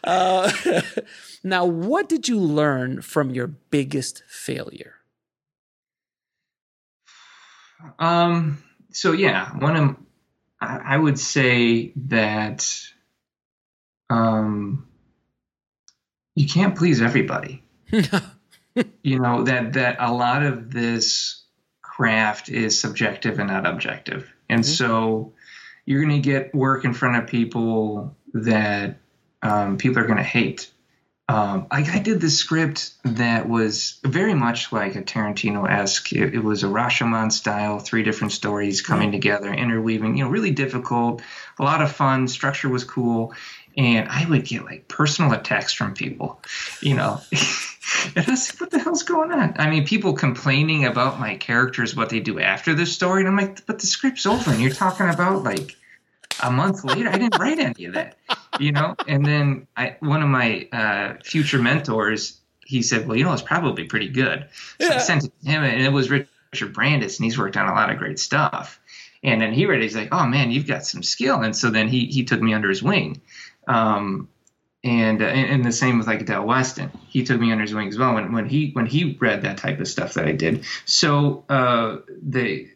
Uh, 0.05 0.51
now, 1.45 1.65
what 1.65 2.09
did 2.09 2.29
you 2.29 2.39
learn 2.39 3.01
from 3.01 3.31
your 3.31 3.47
biggest 3.47 4.23
failure? 4.29 4.97
Um. 7.99 8.63
So 8.91 9.13
yeah, 9.13 9.57
one 9.59 9.77
of 9.77 9.97
I 10.61 10.95
I 10.95 10.97
would 10.97 11.19
say 11.19 11.93
that 12.09 12.69
um 14.13 14.87
you 16.35 16.47
can't 16.47 16.77
please 16.77 17.03
everybody. 17.03 17.63
you 19.03 19.19
know 19.19 19.45
that 19.45 19.75
that 19.75 19.97
a 19.99 20.13
lot 20.13 20.43
of 20.43 20.71
this 20.71 21.45
craft 21.83 22.49
is 22.49 22.79
subjective 22.79 23.39
and 23.39 23.49
not 23.49 23.67
objective, 23.67 24.33
and 24.49 24.65
so 24.65 25.33
you're 25.85 26.03
going 26.03 26.23
to 26.23 26.31
get 26.31 26.55
work 26.55 26.85
in 26.85 26.95
front 26.95 27.23
of 27.23 27.29
people 27.29 28.17
that 28.33 29.01
um, 29.43 29.77
people 29.77 30.01
are 30.03 30.07
going 30.07 30.19
to 30.19 30.23
hate. 30.23 30.71
Um, 31.29 31.67
like 31.73 31.89
I 31.89 31.99
did 31.99 32.21
this 32.21 32.37
script 32.37 32.93
that 33.05 33.49
was 33.49 33.99
very 34.05 34.35
much 34.35 34.73
like 34.73 34.97
a 34.97 35.03
Tarantino 35.03 35.71
esque. 35.71 36.13
It, 36.13 36.35
it 36.35 36.45
was 36.45 36.63
a 36.63 36.67
Rashomon 36.67 37.33
style, 37.33 37.79
three 37.79 38.03
different 38.03 38.33
stories 38.33 38.83
coming 38.83 39.13
together, 39.13 39.53
interweaving. 39.53 40.17
You 40.17 40.25
know, 40.25 40.31
really 40.31 40.51
difficult, 40.51 41.23
a 41.59 41.63
lot 41.63 41.81
of 41.81 41.93
fun. 41.93 42.29
Structure 42.29 42.69
was 42.69 42.85
cool, 42.85 43.35
and 43.77 44.09
I 44.09 44.29
would 44.29 44.45
get 44.45 44.65
like 44.65 44.89
personal 44.89 45.33
attacks 45.33 45.73
from 45.73 45.95
people. 45.95 46.41
You 46.81 46.95
know, 46.95 47.21
And 48.17 48.27
I 48.27 48.31
was 48.31 48.51
like, 48.51 48.61
what 48.61 48.71
the 48.71 48.79
hell's 48.79 49.03
going 49.03 49.33
on? 49.33 49.55
I 49.59 49.69
mean, 49.69 49.87
people 49.87 50.13
complaining 50.13 50.85
about 50.85 51.21
my 51.21 51.37
characters, 51.37 51.95
what 51.95 52.11
they 52.11 52.21
do 52.21 52.41
after 52.41 52.75
the 52.75 52.87
story. 52.87 53.21
And 53.21 53.29
I'm 53.29 53.37
like, 53.37 53.67
but 53.67 53.79
the 53.79 53.87
script's 53.87 54.27
over 54.27 54.51
and 54.51 54.61
you're 54.61 54.73
talking 54.73 55.09
about 55.09 55.43
like 55.43 55.77
a 56.43 56.51
month 56.51 56.85
later. 56.85 57.09
I 57.09 57.19
didn't 57.19 57.39
write 57.39 57.59
any 57.59 57.87
of 57.87 57.95
that, 57.95 58.17
you 58.59 58.73
know? 58.73 58.95
And 59.07 59.25
then 59.25 59.67
I, 59.77 59.97
one 60.01 60.23
of 60.23 60.29
my 60.29 60.69
uh, 60.73 61.15
future 61.25 61.59
mentors, 61.59 62.41
he 62.65 62.83
said, 62.83 63.07
well, 63.07 63.17
you 63.17 63.25
know, 63.25 63.33
it's 63.33 63.43
probably 63.43 63.85
pretty 63.85 64.09
good. 64.09 64.47
So 64.81 64.89
I 64.89 64.99
sent 64.99 65.25
it 65.25 65.33
to 65.43 65.51
him 65.51 65.63
and 65.63 65.83
it 65.83 65.93
was 65.93 66.11
Richard 66.11 66.73
Brandis 66.73 67.19
and 67.19 67.25
he's 67.25 67.39
worked 67.39 67.57
on 67.57 67.69
a 67.69 67.73
lot 67.73 67.91
of 67.91 67.99
great 67.99 68.19
stuff. 68.19 68.81
And 69.25 69.41
then 69.41 69.53
he 69.53 69.67
read 69.67 69.81
it. 69.81 69.85
He's 69.85 69.97
like, 69.97 70.09
oh 70.13 70.27
man, 70.27 70.51
you've 70.51 70.67
got 70.67 70.85
some 70.85 71.03
skill. 71.03 71.43
And 71.43 71.55
so 71.55 71.71
then 71.71 71.89
he, 71.89 72.07
he 72.07 72.25
took 72.25 72.41
me 72.41 72.55
under 72.55 72.69
his 72.69 72.83
wing. 72.83 73.21
Um, 73.67 74.29
and, 74.85 75.23
uh, 75.23 75.27
and 75.27 75.65
the 75.65 75.73
same 75.73 75.99
with 75.99 76.09
like 76.09 76.27
Del 76.27 76.45
Weston. 76.45 76.91
He 77.09 77.23
took 77.23 77.41
me 77.41 77.53
under 77.53 77.63
his 77.63 77.75
wing 77.75 77.89
as 77.89 77.99
well 77.99 78.15
when 78.15 78.33
when 78.33 78.49
he 78.49 78.71
when 78.73 78.87
he 78.87 79.17
read 79.21 79.43
that 79.43 79.59
type 79.59 79.79
of 79.79 79.87
stuff 79.87 80.15
that 80.15 80.27
I 80.27 80.33
did. 80.33 80.65
So 80.87 81.45
uh, 81.49 81.99
they 82.21 82.71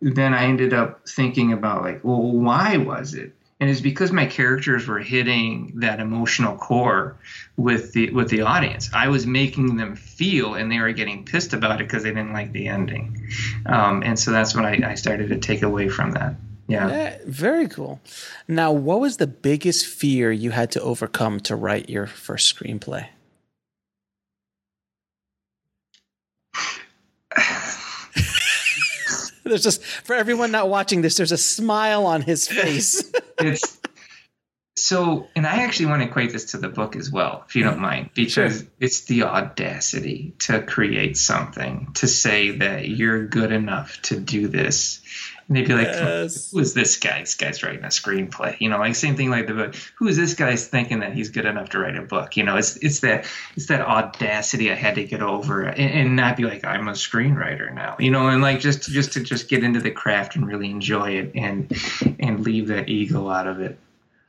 then 0.00 0.34
I 0.34 0.44
ended 0.44 0.72
up 0.72 1.08
thinking 1.08 1.52
about 1.52 1.82
like, 1.82 2.02
well, 2.02 2.20
why 2.20 2.78
was 2.78 3.14
it? 3.14 3.34
And 3.60 3.70
it's 3.70 3.80
because 3.80 4.10
my 4.10 4.26
characters 4.26 4.88
were 4.88 4.98
hitting 4.98 5.74
that 5.76 6.00
emotional 6.00 6.56
core 6.56 7.16
with 7.56 7.92
the 7.92 8.10
with 8.10 8.28
the 8.28 8.40
audience. 8.40 8.90
I 8.92 9.06
was 9.08 9.24
making 9.24 9.76
them 9.76 9.94
feel, 9.94 10.54
and 10.54 10.72
they 10.72 10.80
were 10.80 10.90
getting 10.90 11.24
pissed 11.24 11.52
about 11.52 11.80
it 11.80 11.86
because 11.86 12.02
they 12.02 12.10
didn't 12.10 12.32
like 12.32 12.50
the 12.50 12.66
ending. 12.66 13.28
Um, 13.64 14.02
and 14.02 14.18
so 14.18 14.32
that's 14.32 14.56
when 14.56 14.64
I, 14.64 14.90
I 14.90 14.94
started 14.96 15.28
to 15.28 15.38
take 15.38 15.62
away 15.62 15.88
from 15.88 16.12
that. 16.12 16.34
Yeah. 16.72 16.88
Yeah, 16.88 17.18
very 17.26 17.68
cool. 17.68 18.00
Now, 18.48 18.72
what 18.72 19.00
was 19.00 19.18
the 19.18 19.26
biggest 19.26 19.86
fear 19.86 20.32
you 20.32 20.50
had 20.50 20.70
to 20.72 20.80
overcome 20.80 21.40
to 21.40 21.54
write 21.54 21.90
your 21.90 22.06
first 22.06 22.54
screenplay? 22.54 23.08
there's 29.44 29.62
just 29.62 29.84
for 29.84 30.14
everyone 30.14 30.50
not 30.50 30.68
watching 30.68 31.02
this, 31.02 31.16
there's 31.16 31.32
a 31.32 31.38
smile 31.38 32.06
on 32.06 32.22
his 32.22 32.48
face. 32.48 33.04
it's 33.38 33.78
so 34.74 35.28
and 35.36 35.46
i 35.46 35.62
actually 35.62 35.86
want 35.86 36.02
to 36.02 36.08
equate 36.08 36.32
this 36.32 36.52
to 36.52 36.56
the 36.56 36.68
book 36.68 36.96
as 36.96 37.10
well 37.10 37.44
if 37.46 37.54
you 37.54 37.62
don't 37.62 37.74
mm-hmm. 37.74 37.82
mind 37.82 38.10
because 38.14 38.32
Sure. 38.32 38.50
it's 38.80 39.02
the 39.02 39.24
audacity 39.24 40.34
to 40.40 40.62
create 40.62 41.16
something 41.16 41.88
to 41.94 42.08
say 42.08 42.56
that 42.58 42.88
you're 42.88 43.26
good 43.26 43.52
enough 43.52 44.00
to 44.02 44.18
do 44.18 44.48
this 44.48 45.02
and 45.52 45.56
they'd 45.56 45.66
be 45.68 45.74
like 45.74 45.88
who 45.88 46.58
is 46.58 46.74
this 46.74 46.96
guy? 46.98 47.20
This 47.20 47.34
guy's 47.34 47.62
writing 47.62 47.84
a 47.84 47.88
screenplay 47.88 48.56
you 48.60 48.68
know 48.68 48.78
like 48.78 48.94
same 48.94 49.16
thing 49.16 49.30
like 49.30 49.46
the 49.46 49.54
book. 49.54 49.74
Who 49.96 50.08
is 50.08 50.16
this 50.16 50.34
guy 50.34 50.56
thinking 50.56 51.00
that 51.00 51.12
he's 51.12 51.28
good 51.28 51.44
enough 51.46 51.68
to 51.70 51.78
write 51.78 51.96
a 51.96 52.02
book? 52.02 52.36
You 52.36 52.44
know 52.44 52.56
it's 52.56 52.76
it's 52.76 53.00
that 53.00 53.26
it's 53.56 53.66
that 53.66 53.80
audacity 53.82 54.70
i 54.70 54.74
had 54.74 54.94
to 54.94 55.04
get 55.04 55.22
over 55.22 55.62
and, 55.62 55.78
and 55.92 56.16
not 56.16 56.36
be 56.36 56.44
like 56.44 56.64
i'm 56.64 56.88
a 56.88 56.92
screenwriter 56.92 57.72
now 57.74 57.96
you 57.98 58.10
know 58.10 58.28
and 58.28 58.40
like 58.42 58.60
just 58.60 58.88
just 58.90 59.12
to 59.12 59.20
just 59.22 59.48
get 59.48 59.62
into 59.62 59.80
the 59.80 59.90
craft 59.90 60.36
and 60.36 60.46
really 60.46 60.70
enjoy 60.70 61.10
it 61.10 61.32
and 61.34 61.70
and 62.18 62.40
leave 62.40 62.68
that 62.68 62.88
ego 62.88 63.28
out 63.28 63.46
of 63.46 63.60
it. 63.60 63.78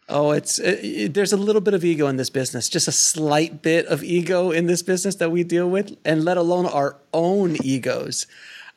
Oh, 0.10 0.32
it's 0.32 0.60
it, 0.60 0.80
it- 0.84 1.14
there's 1.14 1.32
a 1.32 1.38
little 1.38 1.62
bit 1.62 1.74
of 1.74 1.86
ego 1.86 2.08
in 2.08 2.18
this 2.18 2.30
business, 2.30 2.68
just 2.68 2.88
a 2.90 2.92
slight 2.92 3.62
bit 3.62 3.86
of 3.86 4.04
ego 4.04 4.52
in 4.52 4.68
this 4.68 4.82
business 4.82 5.16
that 5.16 5.32
we 5.32 5.44
deal 5.46 5.70
with, 5.70 5.96
and 6.04 6.26
let 6.26 6.36
alone 6.38 6.66
our 6.66 6.98
own 7.14 7.56
egos. 7.64 8.28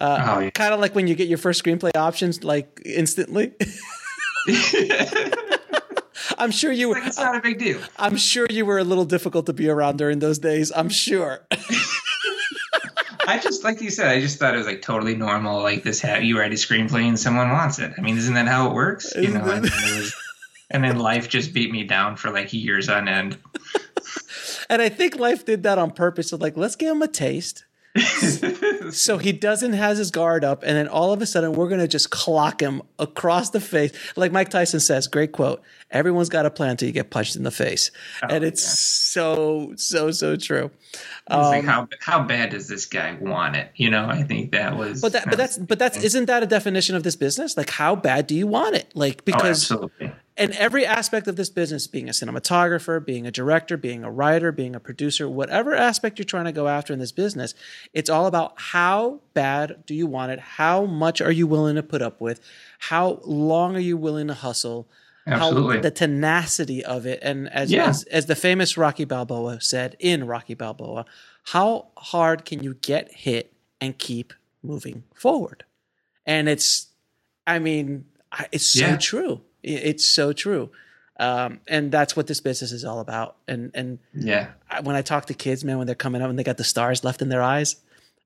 Uh, 0.01 0.35
Oh, 0.37 0.39
yeah. 0.41 0.51
Kind 0.51 0.75
of 0.75 0.81
like 0.81 0.95
when 0.95 1.07
you 1.07 1.15
get 1.15 1.29
your 1.29 1.39
first 1.39 1.63
screenplay 1.65 1.97
options, 1.97 2.45
like 2.45 2.83
instantly. 2.85 3.53
I'm 6.39 6.51
sure 6.51 6.73
you 6.73 6.89
were. 6.91 6.99
it's 6.99 7.19
not 7.19 7.37
a 7.37 7.41
big 7.41 7.59
deal. 7.59 7.81
I'm 7.99 8.17
sure 8.17 8.47
you 8.51 8.67
were 8.67 8.79
a 8.79 8.85
little 8.85 9.05
difficult 9.05 9.47
to 9.47 9.53
be 9.53 9.69
around 9.69 9.97
during 9.99 10.19
those 10.19 10.39
days. 10.39 10.71
I'm 10.75 10.89
sure. 10.89 11.47
I 13.29 13.39
just 13.39 13.65
like 13.65 13.81
you 13.81 13.91
said, 13.91 14.09
I 14.09 14.21
just 14.21 14.39
thought 14.39 14.55
it 14.55 14.59
was 14.59 14.67
like 14.67 14.83
totally 14.83 15.15
normal. 15.17 15.63
Like 15.63 15.83
this, 15.83 16.01
ha- 16.01 16.19
you 16.19 16.39
write 16.39 16.53
a 16.53 16.57
screenplay 16.57 17.09
and 17.09 17.19
someone 17.19 17.51
wants 17.51 17.79
it. 17.79 17.93
I 17.99 18.01
mean, 18.01 18.17
isn't 18.19 18.35
that 18.35 18.47
how 18.47 18.69
it 18.69 18.75
works? 18.75 19.13
You 19.17 19.29
know, 19.33 19.41
and 19.41 19.65
then, 19.65 19.97
was, 19.97 20.15
and 20.71 20.85
then 20.85 20.99
life 20.99 21.29
just 21.29 21.53
beat 21.53 21.73
me 21.73 21.85
down 21.85 22.17
for 22.17 22.31
like 22.31 22.53
years 22.53 22.89
on 22.89 23.09
end. 23.09 23.39
And 24.69 24.83
I 24.83 24.89
think 24.89 25.15
life 25.17 25.45
did 25.45 25.63
that 25.63 25.79
on 25.79 25.93
purpose. 25.93 26.31
So 26.31 26.37
like, 26.37 26.57
let's 26.57 26.75
give 26.75 26.91
him 26.91 27.01
a 27.01 27.07
taste. 27.07 27.65
so 28.93 29.19
he 29.19 29.33
doesn't 29.33 29.73
has 29.73 29.99
his 29.99 30.11
guard 30.11 30.45
up, 30.45 30.63
and 30.63 30.77
then 30.77 30.89
all 30.89 31.13
of 31.13 31.23
a 31.23 31.27
sudden 31.27 31.53
we're 31.53 31.69
gonna 31.69 31.89
just 31.89 32.11
clock 32.11 32.61
him 32.61 32.83
across 32.99 33.51
the 33.51 33.61
face. 33.61 33.93
Like 34.17 34.33
Mike 34.33 34.51
Tyson 34.51 34.81
says, 34.81 35.07
great 35.07 35.33
quote. 35.33 35.63
Everyone's 35.91 36.29
got 36.29 36.47
a 36.47 36.51
plan 36.51 36.71
until 36.71 36.87
you 36.87 36.93
get 36.93 37.11
punched 37.11 37.37
in 37.37 37.45
the 37.45 37.51
face. 37.51 37.91
and 38.29 38.43
it's 38.43 38.63
so, 38.63 39.73
so, 39.77 40.11
so 40.11 40.37
true. 40.37 40.71
It's 40.93 41.05
like 41.29 41.61
Um, 41.61 41.67
how 41.67 41.89
how 42.01 42.23
bad 42.23 42.51
does 42.51 42.69
this 42.69 42.87
guy 42.87 43.17
want 43.21 43.57
it? 43.57 43.71
You 43.77 43.91
know, 43.91 44.07
I 44.07 44.23
think 44.23 44.53
that 44.53 44.77
was. 44.77 45.01
but 45.01 45.13
that, 45.13 45.25
but 45.27 45.37
that's, 45.37 45.59
but 45.59 45.79
that's, 45.79 46.03
isn't 46.03 46.27
that 46.27 46.43
a 46.43 46.47
definition 46.47 46.97
of 46.97 47.03
this 47.03 47.17
business? 47.17 47.57
Like, 47.57 47.71
how 47.71 47.95
bad 47.95 48.27
do 48.27 48.35
you 48.35 48.47
want 48.47 48.75
it? 48.75 48.91
Like, 48.95 49.19
oh, 49.21 49.23
because 49.27 49.71
absolutely. 49.71 50.13
In 50.37 50.53
every 50.53 50.85
aspect 50.85 51.27
of 51.29 51.37
this 51.37 51.49
business, 51.49 51.87
being 51.87 52.09
a 52.09 52.13
cinematographer, 52.13 53.05
being 53.05 53.27
a 53.27 53.31
director, 53.31 53.77
being 53.77 54.05
a 54.05 54.11
writer, 54.11 54.53
being 54.53 54.75
a 54.75 54.81
producer, 54.81 55.29
whatever 55.29 55.75
aspect 55.75 56.19
you're 56.19 56.25
trying 56.27 56.45
to 56.45 56.53
go 56.53 56.69
after 56.69 56.93
in 56.93 56.99
this 56.99 57.13
business, 57.13 57.55
it's 57.95 58.11
all 58.11 58.27
about 58.27 58.53
how 58.57 59.21
bad 59.33 59.85
do 59.87 59.95
you 59.95 60.07
want 60.07 60.33
it? 60.33 60.39
How 60.41 60.85
much 60.85 61.21
are 61.21 61.33
you 61.33 61.47
willing 61.47 61.77
to 61.77 61.83
put 61.83 62.03
up 62.03 62.21
with? 62.21 62.41
How 62.79 63.21
long 63.25 63.77
are 63.77 63.81
you 63.81 63.97
willing 63.97 64.27
to 64.29 64.35
hustle? 64.35 64.89
Absolutely. 65.27 65.77
How 65.77 65.83
the 65.83 65.91
tenacity 65.91 66.85
of 66.85 67.07
it. 67.07 67.19
And 67.23 67.49
as, 67.49 67.73
Yeah. 67.73 67.89
as 67.89 68.05
as 68.05 68.27
the 68.27 68.37
famous 68.37 68.77
Rocky 68.77 69.05
Balboa 69.05 69.61
said 69.61 69.97
in 69.99 70.25
Rocky 70.27 70.55
Balboa, 70.55 71.05
how 71.45 71.89
hard 71.97 72.45
can 72.45 72.63
you 72.63 72.75
get 72.75 73.11
hit 73.13 73.53
and 73.81 73.99
keep 73.99 74.33
moving 74.63 75.03
forward? 75.15 75.65
And 76.25 76.49
it's 76.49 76.89
I 77.47 77.59
mean, 77.59 78.05
it's 78.53 78.67
so 78.67 78.87
Yeah. 78.87 78.97
true. 78.97 79.41
It's 79.67 80.05
so 80.07 80.33
true. 80.33 80.71
Um, 81.19 81.61
and 81.67 81.91
that's 81.91 82.15
what 82.15 82.27
this 82.27 82.41
business 82.41 82.73
is 82.73 82.85
all 82.85 83.01
about. 83.01 83.37
And 83.49 83.71
and 83.75 83.99
Yeah. 84.15 84.49
I- 84.71 84.81
when 84.81 84.97
I 84.97 85.03
talk 85.03 85.27
to 85.27 85.35
kids, 85.35 85.65
man, 85.65 85.79
when 85.79 85.87
they're 85.87 85.95
coming 85.97 86.23
up 86.23 86.29
and 86.31 86.39
they 86.39 86.45
got 86.45 86.57
the 86.59 86.65
stars 86.65 87.03
left 87.05 87.23
in 87.23 87.29
their 87.31 87.43
eyes, 87.43 87.77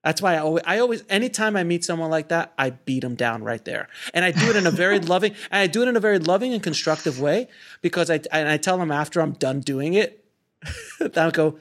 that's 0.02 0.20
why 0.22 0.34
I 0.34 0.38
always, 0.38 0.62
I 0.66 0.78
always, 0.78 1.04
anytime 1.08 1.56
I 1.56 1.62
meet 1.62 1.84
someone 1.84 2.10
like 2.10 2.28
that, 2.28 2.52
I 2.58 2.70
beat 2.70 3.00
them 3.00 3.14
down 3.16 3.44
right 3.44 3.62
there, 3.64 3.88
and 4.14 4.24
I 4.24 4.30
do 4.32 4.48
it 4.50 4.56
in 4.56 4.66
a 4.66 4.70
very 4.70 4.98
loving, 5.14 5.32
and 5.50 5.60
I 5.60 5.66
do 5.66 5.82
it 5.82 5.88
in 5.88 5.96
a 5.96 6.00
very 6.00 6.18
loving 6.18 6.52
and 6.54 6.62
constructive 6.62 7.20
way 7.20 7.48
because 7.82 8.10
I 8.10 8.20
and 8.32 8.48
I 8.48 8.56
tell 8.56 8.78
them 8.78 8.90
after 8.90 9.20
I'm 9.20 9.32
done 9.32 9.60
doing 9.60 9.94
it, 9.94 10.24
I 11.16 11.30
go, 11.30 11.58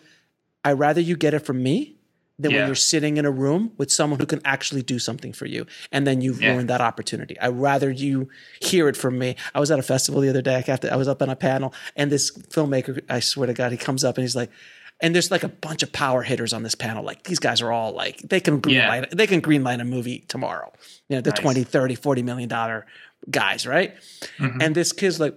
I 0.63 0.71
rather 0.71 1.01
you 1.01 1.15
get 1.15 1.33
it 1.33 1.39
from 1.39 1.61
me 1.61 1.95
than 2.39 2.53
when 2.53 2.65
you're 2.67 2.75
sitting 2.75 3.17
in 3.17 3.25
a 3.25 3.31
room 3.31 3.73
with 3.77 3.91
someone 3.91 4.19
who 4.19 4.25
can 4.25 4.41
actually 4.45 4.81
do 4.81 4.97
something 4.97 5.33
for 5.33 5.45
you, 5.45 5.65
and 5.91 6.07
then 6.07 6.21
you've 6.21 6.41
Yeah. 6.41 6.51
ruined 6.53 6.69
that 6.69 6.81
opportunity. 6.81 7.37
i'd 7.39 7.49
rather 7.49 7.91
you 7.91 8.29
hear 8.61 8.87
it 8.87 8.95
from 8.97 9.19
me. 9.19 9.35
I 9.53 9.59
was 9.59 9.69
at 9.71 9.77
a 9.79 9.83
festival 9.83 10.21
the 10.21 10.29
other 10.29 10.41
day. 10.41 10.61
To- 10.63 10.91
I 10.93 10.95
was 10.95 11.07
up 11.07 11.21
on 11.21 11.29
a 11.29 11.35
panel, 11.35 11.73
and 11.95 12.11
this 12.11 12.31
filmmaker, 12.31 13.01
I 13.09 13.19
swear 13.19 13.47
to 13.47 13.53
God, 13.53 13.71
he 13.71 13.77
comes 13.77 14.03
up 14.03 14.17
and 14.17 14.23
he's 14.23 14.35
like. 14.35 14.49
And 15.01 15.15
there's 15.15 15.31
like 15.31 15.43
a 15.43 15.47
bunch 15.47 15.81
of 15.81 15.93
power 15.93 16.23
hitters 16.23 16.51
on 16.51 16.63
this 16.63 16.75
panel. 16.75 17.05
Like 17.05 17.23
these 17.23 17.39
guys 17.39 17.61
are 17.61 17.71
all 17.71 17.93
like 17.93 18.17
they 18.27 18.41
can 18.41 18.59
green 18.59 18.75
Yeah. 18.75 18.89
light 18.89 19.09
they 19.15 19.27
can 19.27 19.39
green 19.39 19.63
light 19.63 19.79
a 19.79 19.85
movie 19.85 20.25
tomorrow. 20.27 20.73
You 21.07 21.15
know, 21.15 21.21
the 21.21 21.29
Nice. 21.29 21.39
twenty, 21.39 21.63
thirty, 21.63 21.95
forty 21.95 22.21
20, 22.21 22.21
30, 22.21 22.21
40 22.21 22.23
million 22.23 22.49
dollar 22.49 22.85
guys, 23.31 23.65
right? 23.65 23.95
Mhm. 24.39 24.61
And 24.61 24.75
this 24.75 24.91
kid's 24.91 25.17
like 25.17 25.35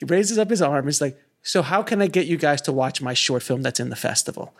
he 0.00 0.06
raises 0.06 0.38
up 0.38 0.48
his 0.48 0.62
arm. 0.62 0.86
He's 0.86 1.02
like, 1.02 1.18
"So 1.42 1.60
how 1.60 1.82
can 1.82 2.00
I 2.00 2.06
get 2.06 2.24
you 2.26 2.38
guys 2.38 2.62
to 2.62 2.72
watch 2.72 3.02
my 3.02 3.12
short 3.12 3.42
film 3.42 3.60
that's 3.60 3.80
in 3.80 3.90
the 3.90 3.96
festival?" 3.96 4.54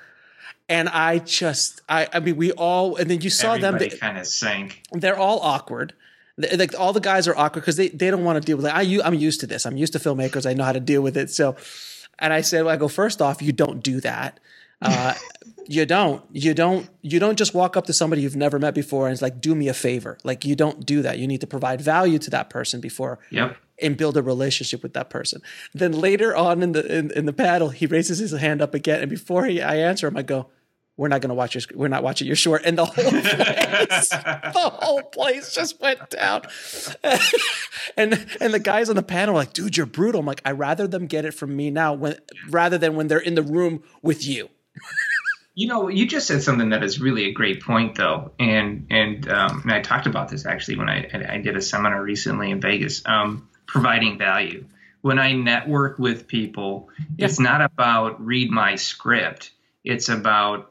And 0.69 0.89
I 0.89 1.19
just, 1.19 1.83
I, 1.89 2.09
I 2.13 2.21
mean, 2.21 2.37
we 2.37 2.53
all, 2.53 2.97
and 2.97 3.11
then 3.11 3.21
you 3.21 3.29
saw 3.31 3.53
Everybody 3.55 3.91
them. 3.91 3.99
kind 3.99 4.19
of 4.19 4.27
sank. 4.27 4.83
They're 4.93 5.19
all 5.19 5.41
awkward. 5.41 5.93
Like 6.37 6.79
all 6.79 6.93
the 6.93 7.01
guys 7.01 7.29
are 7.29 7.37
awkward 7.37 7.61
because 7.61 7.77
they, 7.77 7.89
they 7.89 8.11
don't 8.11 8.25
want 8.25 8.41
to 8.43 8.45
deal 8.45 8.57
with 8.57 8.67
it. 8.67 8.75
I 8.75 8.83
I'm 9.05 9.15
used 9.15 9.41
to 9.41 9.47
this. 9.47 9.67
I'm 9.67 9.77
used 9.77 9.93
to 9.93 9.99
filmmakers. 9.99 10.49
I 10.49 10.55
know 10.55 10.65
how 10.65 10.73
to 10.73 10.81
deal 10.81 11.03
with 11.03 11.17
it. 11.17 11.31
So, 11.31 11.55
and 12.19 12.33
I 12.33 12.41
said, 12.41 12.65
well, 12.65 12.75
I 12.75 12.77
go 12.77 12.89
first 12.89 13.21
off, 13.23 13.43
you 13.43 13.53
don't 13.53 13.83
do 13.83 14.01
that. 14.01 14.41
Uh, 14.83 15.15
you 15.67 15.87
don't. 15.87 16.23
You 16.33 16.53
don't. 16.55 16.89
You 17.03 17.21
don't 17.21 17.37
just 17.39 17.55
walk 17.55 17.77
up 17.77 17.87
to 17.87 17.93
somebody 17.93 18.23
you've 18.23 18.37
never 18.37 18.59
met 18.59 18.75
before 18.75 19.07
and 19.07 19.13
it's 19.13 19.23
like, 19.23 19.41
do 19.41 19.55
me 19.55 19.69
a 19.69 19.75
favor. 19.75 20.19
Like 20.25 20.45
you 20.45 20.57
don't 20.57 20.85
do 20.85 21.03
that. 21.03 21.19
You 21.19 21.27
need 21.27 21.41
to 21.43 21.47
provide 21.47 21.81
value 21.81 22.19
to 22.19 22.31
that 22.31 22.51
person 22.51 22.81
before 22.81 23.19
Yep. 23.31 23.57
And 23.81 23.97
build 23.97 24.17
a 24.17 24.23
relationship 24.23 24.83
with 24.83 24.95
that 24.95 25.11
person. 25.11 25.43
Then 25.73 25.93
later 25.93 26.35
on 26.37 26.63
in 26.63 26.73
the 26.73 26.99
in, 26.99 27.11
in 27.13 27.27
the 27.27 27.33
paddle, 27.33 27.71
he 27.71 27.87
raises 27.87 28.19
his 28.19 28.33
hand 28.33 28.63
up 28.63 28.75
again, 28.75 29.01
and 29.01 29.11
before 29.11 29.45
he, 29.45 29.61
I 29.61 29.77
answer 29.77 30.07
him, 30.07 30.17
I 30.17 30.23
go, 30.23 30.49
"We're 30.97 31.09
not 31.09 31.21
going 31.21 31.31
to 31.31 31.35
watch 31.35 31.55
your. 31.55 31.63
We're 31.75 31.89
not 31.89 32.03
watching 32.03 32.27
your 32.27 32.37
short." 32.37 32.63
And 32.65 32.79
the 32.79 32.85
whole 32.85 33.11
place, 33.11 34.09
the 34.09 34.71
whole 34.73 35.03
place 35.03 35.53
just 35.53 35.81
went 35.81 36.11
down. 36.11 36.43
and 37.97 38.27
and 38.41 38.55
the 38.55 38.61
guys 38.61 38.89
on 38.89 38.97
the 38.97 39.03
panel 39.03 39.35
are 39.35 39.39
like, 39.39 39.53
"Dude, 39.53 39.77
you're 39.77 39.87
brutal." 39.87 40.21
I'm 40.21 40.27
like, 40.27 40.43
"I 40.45 40.53
rather 40.53 40.87
them 40.87 41.07
get 41.07 41.25
it 41.25 41.33
from 41.33 41.55
me 41.57 41.71
now, 41.71 41.95
when 41.95 42.17
rather 42.51 42.79
than 42.79 42.95
when 42.95 43.09
they're 43.09 43.19
in 43.19 43.35
the 43.35 43.43
room 43.43 43.83
with 44.03 44.27
you." 44.27 44.51
You 45.57 45.69
know, 45.69 45.89
you 45.89 46.05
just 46.05 46.27
said 46.27 46.43
something 46.43 46.71
that 46.71 46.83
is 46.83 47.01
really 47.01 47.27
a 47.27 47.33
great 47.33 47.63
point, 47.63 47.95
though, 47.95 48.33
and 48.41 48.89
and, 48.91 49.29
um, 49.29 49.61
and 49.63 49.71
I 49.71 49.83
talked 49.83 50.09
about 50.09 50.29
this 50.29 50.45
actually 50.45 50.79
when 50.79 50.89
I 50.89 51.09
I 51.29 51.39
did 51.39 51.57
a 51.57 51.63
seminar 51.63 52.03
recently 52.03 52.51
in 52.51 52.61
Vegas. 52.61 53.07
Um, 53.07 53.49
providing 53.75 54.17
value. 54.17 54.65
When 55.01 55.19
I 55.19 55.33
network 55.33 55.99
with 55.99 56.29
people, 56.29 56.91
it's 57.19 57.41
not 57.41 57.61
about 57.61 58.25
read 58.25 58.53
my 58.53 58.77
script. 58.77 59.51
It's 59.83 60.09
about 60.09 60.71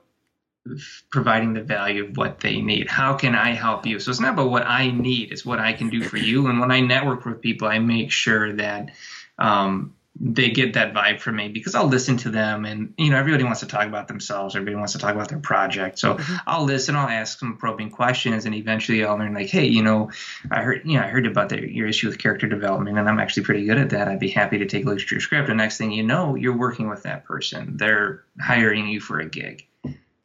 providing 1.11 1.53
the 1.53 1.61
value 1.61 2.05
of 2.05 2.15
what 2.15 2.39
they 2.39 2.61
need. 2.61 2.89
How 2.89 3.15
can 3.15 3.35
I 3.35 3.49
help 3.51 3.85
you? 3.85 3.99
So 3.99 4.09
it's 4.09 4.21
not 4.21 4.35
about 4.35 4.49
what 4.49 4.65
I 4.65 4.89
need; 4.89 5.33
it's 5.33 5.45
what 5.45 5.59
I 5.59 5.73
can 5.73 5.89
do 5.89 6.01
for 6.01 6.15
you. 6.15 6.47
And 6.47 6.61
when 6.61 6.71
I 6.71 6.79
network 6.79 7.25
with 7.25 7.41
people, 7.41 7.67
I 7.67 7.79
make 7.79 8.09
sure 8.09 8.53
that 8.53 8.91
um, 9.37 9.93
they 10.19 10.51
get 10.51 10.73
that 10.73 10.93
vibe 10.93 11.19
from 11.19 11.37
me 11.37 11.49
because 11.49 11.73
I'll 11.73 11.87
listen 11.87 12.17
to 12.17 12.29
them 12.29 12.65
and 12.65 12.93
you 12.99 13.09
know 13.09 13.17
everybody 13.17 13.43
wants 13.43 13.61
to 13.61 13.65
talk 13.65 13.87
about 13.87 14.07
themselves. 14.07 14.55
Everybody 14.55 14.75
wants 14.75 14.93
to 14.93 14.99
talk 14.99 15.15
about 15.15 15.29
their 15.29 15.39
project. 15.39 15.97
So 15.97 16.13
Mm-hmm. 16.15 16.35
I'll 16.45 16.63
listen 16.65 16.95
I'll 16.95 17.07
ask 17.09 17.39
some 17.39 17.57
probing 17.57 17.89
questions 17.89 18.45
and 18.45 18.53
eventually 18.53 19.03
I'll 19.03 19.17
learn 19.17 19.33
like 19.33 19.49
hey 19.49 19.65
you 19.65 19.81
know 19.81 20.11
I 20.51 20.61
heard 20.61 20.81
you 20.85 20.97
know 20.99 21.03
I 21.03 21.07
heard 21.07 21.25
about 21.25 21.49
the, 21.49 21.67
your 21.67 21.87
issue 21.87 22.07
with 22.07 22.19
character 22.19 22.47
development 22.47 22.97
and 22.99 23.09
I'm 23.09 23.19
actually 23.19 23.43
pretty 23.43 23.65
good 23.65 23.79
at 23.79 23.89
that. 23.89 24.07
I'd 24.07 24.19
be 24.19 24.29
happy 24.29 24.59
to 24.59 24.65
take 24.67 24.85
a 24.85 24.89
look 24.89 24.99
at 25.01 25.09
your 25.09 25.19
script. 25.19 25.49
And 25.49 25.57
next 25.57 25.77
thing 25.79 25.91
you 25.91 26.03
know 26.03 26.35
you're 26.35 26.57
working 26.57 26.89
with 26.89 27.03
that 27.03 27.25
person. 27.25 27.77
They're 27.77 28.23
hiring 28.39 28.87
you 28.87 28.99
for 28.99 29.19
a 29.19 29.27
gig 29.27 29.67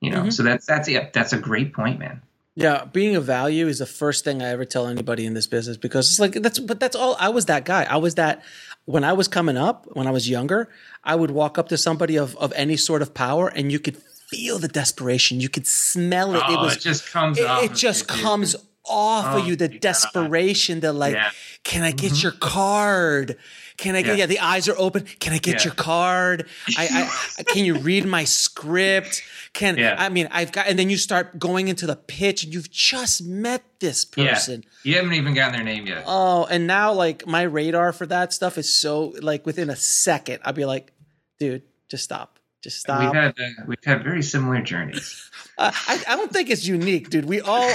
you 0.00 0.10
know? 0.10 0.24
Mhm. 0.24 0.32
so 0.32 0.42
that's 0.42 0.66
that's 0.66 0.88
yeah 0.88 1.08
that's 1.12 1.32
a 1.32 1.38
great 1.38 1.72
point 1.72 1.98
man. 1.98 2.20
Yeah, 2.54 2.86
being 2.86 3.14
of 3.14 3.22
value 3.24 3.68
is 3.68 3.78
the 3.78 3.86
first 3.86 4.24
thing 4.24 4.42
I 4.42 4.48
ever 4.48 4.64
tell 4.64 4.88
anybody 4.88 5.24
in 5.26 5.32
this 5.34 5.46
business 5.46 5.76
because 5.76 6.08
it's 6.10 6.18
like 6.18 6.32
that's 6.32 6.58
but 6.58 6.80
that's 6.80 6.96
all 6.96 7.16
I 7.20 7.28
was 7.28 7.46
that 7.46 7.64
guy. 7.64 7.84
I 7.84 7.98
was 7.98 8.16
that 8.16 8.42
when 8.88 9.04
I 9.04 9.12
was 9.12 9.28
coming 9.28 9.58
up, 9.58 9.86
when 9.92 10.06
I 10.06 10.10
was 10.10 10.30
younger, 10.30 10.70
I 11.04 11.14
would 11.14 11.30
walk 11.30 11.58
up 11.58 11.68
to 11.68 11.76
somebody 11.76 12.16
of 12.16 12.34
of 12.36 12.54
any 12.56 12.76
sort 12.78 13.02
of 13.02 13.12
power 13.12 13.48
and 13.48 13.70
you 13.70 13.78
could 13.78 13.98
feel 13.98 14.58
the 14.58 14.68
desperation. 14.68 15.40
You 15.40 15.50
could 15.50 15.66
smell 15.66 16.34
it. 16.34 16.38
it 16.38 16.44
Oh, 16.48 16.62
was 16.62 16.76
it 16.76 16.80
just 16.80 17.12
comes 17.12 17.38
it, 17.38 17.46
off 17.46 17.64
it 17.64 17.72
of 17.72 17.76
just 17.76 18.10
you, 18.10 18.22
comes 18.22 18.56
off 18.86 19.34
Oh 19.34 19.38
of 19.38 19.46
you 19.46 19.56
the 19.56 19.68
desperation 19.68 20.80
the 20.80 20.94
like 20.94 21.14
Yeah. 21.14 21.30
can 21.64 21.82
I 21.82 21.92
get 21.92 22.12
mm-hmm. 22.12 22.22
your 22.22 22.32
card? 22.32 23.36
Can 23.78 23.94
I 23.94 24.02
get 24.02 24.10
Yeah. 24.18 24.24
yeah. 24.24 24.26
the 24.26 24.40
eyes 24.40 24.68
are 24.68 24.76
open. 24.76 25.04
Can 25.20 25.32
I 25.32 25.38
get 25.38 25.58
Yeah. 25.58 25.64
your 25.64 25.74
card? 25.74 26.46
I, 26.76 27.10
I 27.38 27.42
can 27.44 27.64
you 27.64 27.78
read 27.78 28.04
my 28.04 28.24
script? 28.24 29.22
Can 29.54 29.78
Yeah. 29.78 29.94
I 29.98 30.08
mean 30.10 30.28
I've 30.30 30.52
got 30.52 30.66
and 30.68 30.78
then 30.78 30.90
you 30.90 30.96
start 30.98 31.38
going 31.38 31.68
into 31.68 31.86
the 31.86 31.96
pitch 31.96 32.44
and 32.44 32.52
you've 32.52 32.70
just 32.70 33.22
met 33.24 33.62
this 33.80 34.04
person. 34.04 34.64
yeah 34.84 34.90
you 34.90 34.96
haven't 34.96 35.14
even 35.14 35.32
gotten 35.34 35.54
their 35.54 35.64
name 35.64 35.86
yet 35.86 36.04
Oh, 36.06 36.44
and 36.50 36.66
now 36.66 36.92
like 36.92 37.26
my 37.26 37.42
radar 37.42 37.92
for 37.92 38.04
that 38.06 38.32
stuff 38.32 38.58
is 38.58 38.72
so 38.74 39.14
like 39.20 39.46
within 39.46 39.70
a 39.70 39.76
second, 39.76 40.40
I'll 40.44 40.52
be 40.52 40.64
like, 40.64 40.92
dude, 41.38 41.62
just 41.88 42.04
stop. 42.04 42.37
Just 42.62 42.80
stop. 42.80 43.00
we've 43.00 43.12
had 43.22 43.34
uh, 43.38 43.62
we've 43.66 43.84
had 43.84 44.02
very 44.02 44.22
similar 44.22 44.60
journeys 44.60 45.30
Uh, 45.58 45.72
I, 45.88 46.04
I 46.10 46.14
don't 46.16 46.30
think 46.32 46.50
it's 46.50 46.64
unique, 46.68 47.10
dude. 47.10 47.24
We 47.24 47.40
all, 47.40 47.68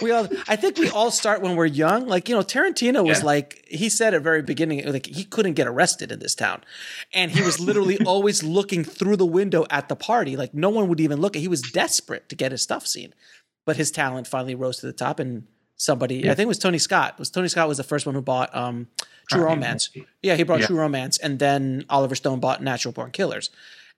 we 0.00 0.12
all, 0.12 0.28
I 0.46 0.54
think 0.54 0.78
we 0.78 0.88
all 0.90 1.10
start 1.10 1.42
when 1.42 1.56
we're 1.56 1.66
young. 1.66 2.06
Like, 2.06 2.28
you 2.28 2.34
know, 2.36 2.42
Tarantino 2.42 3.04
was 3.04 3.18
Yeah. 3.18 3.24
like, 3.24 3.64
he 3.68 3.88
said 3.88 4.14
at 4.14 4.18
the 4.18 4.22
very 4.22 4.40
beginning, 4.40 4.86
like 4.92 5.06
he 5.06 5.24
couldn't 5.24 5.54
get 5.54 5.66
arrested 5.66 6.12
in 6.12 6.20
this 6.20 6.36
town. 6.36 6.62
And 7.12 7.32
he 7.32 7.42
was 7.42 7.58
literally 7.58 7.98
always 8.06 8.44
looking 8.44 8.84
through 8.84 9.16
the 9.16 9.26
window 9.26 9.66
at 9.68 9.88
the 9.88 9.96
party. 9.96 10.36
Like 10.36 10.54
no 10.54 10.70
one 10.70 10.86
would 10.86 11.00
even 11.00 11.20
look 11.20 11.34
at, 11.34 11.42
he 11.42 11.48
was 11.48 11.60
desperate 11.60 12.28
to 12.28 12.36
get 12.36 12.52
his 12.52 12.62
stuff 12.62 12.86
seen. 12.86 13.12
But 13.66 13.76
his 13.78 13.90
talent 13.90 14.28
finally 14.28 14.54
rose 14.54 14.76
to 14.78 14.86
the 14.86 14.92
top 14.92 15.18
and 15.18 15.48
somebody, 15.74 16.30
I 16.30 16.34
think 16.36 16.44
it 16.44 16.46
was 16.46 16.60
Tony 16.60 16.78
Scott. 16.78 17.14
It 17.14 17.18
was 17.18 17.30
Tony 17.30 17.48
Scott 17.48 17.66
was 17.66 17.78
the 17.78 17.82
first 17.82 18.06
one 18.06 18.14
who 18.14 18.22
bought, 18.22 18.54
um, 18.54 18.86
True 19.28 19.42
Romance. 19.42 19.90
Yeah, 20.22 20.36
he 20.36 20.44
brought 20.44 20.60
Yeah. 20.60 20.66
True 20.66 20.78
Romance. 20.78 21.18
And 21.18 21.40
then 21.40 21.84
Oliver 21.90 22.14
Stone 22.14 22.38
bought 22.38 22.62
Natural 22.62 22.92
Born 22.92 23.10
Killers 23.10 23.50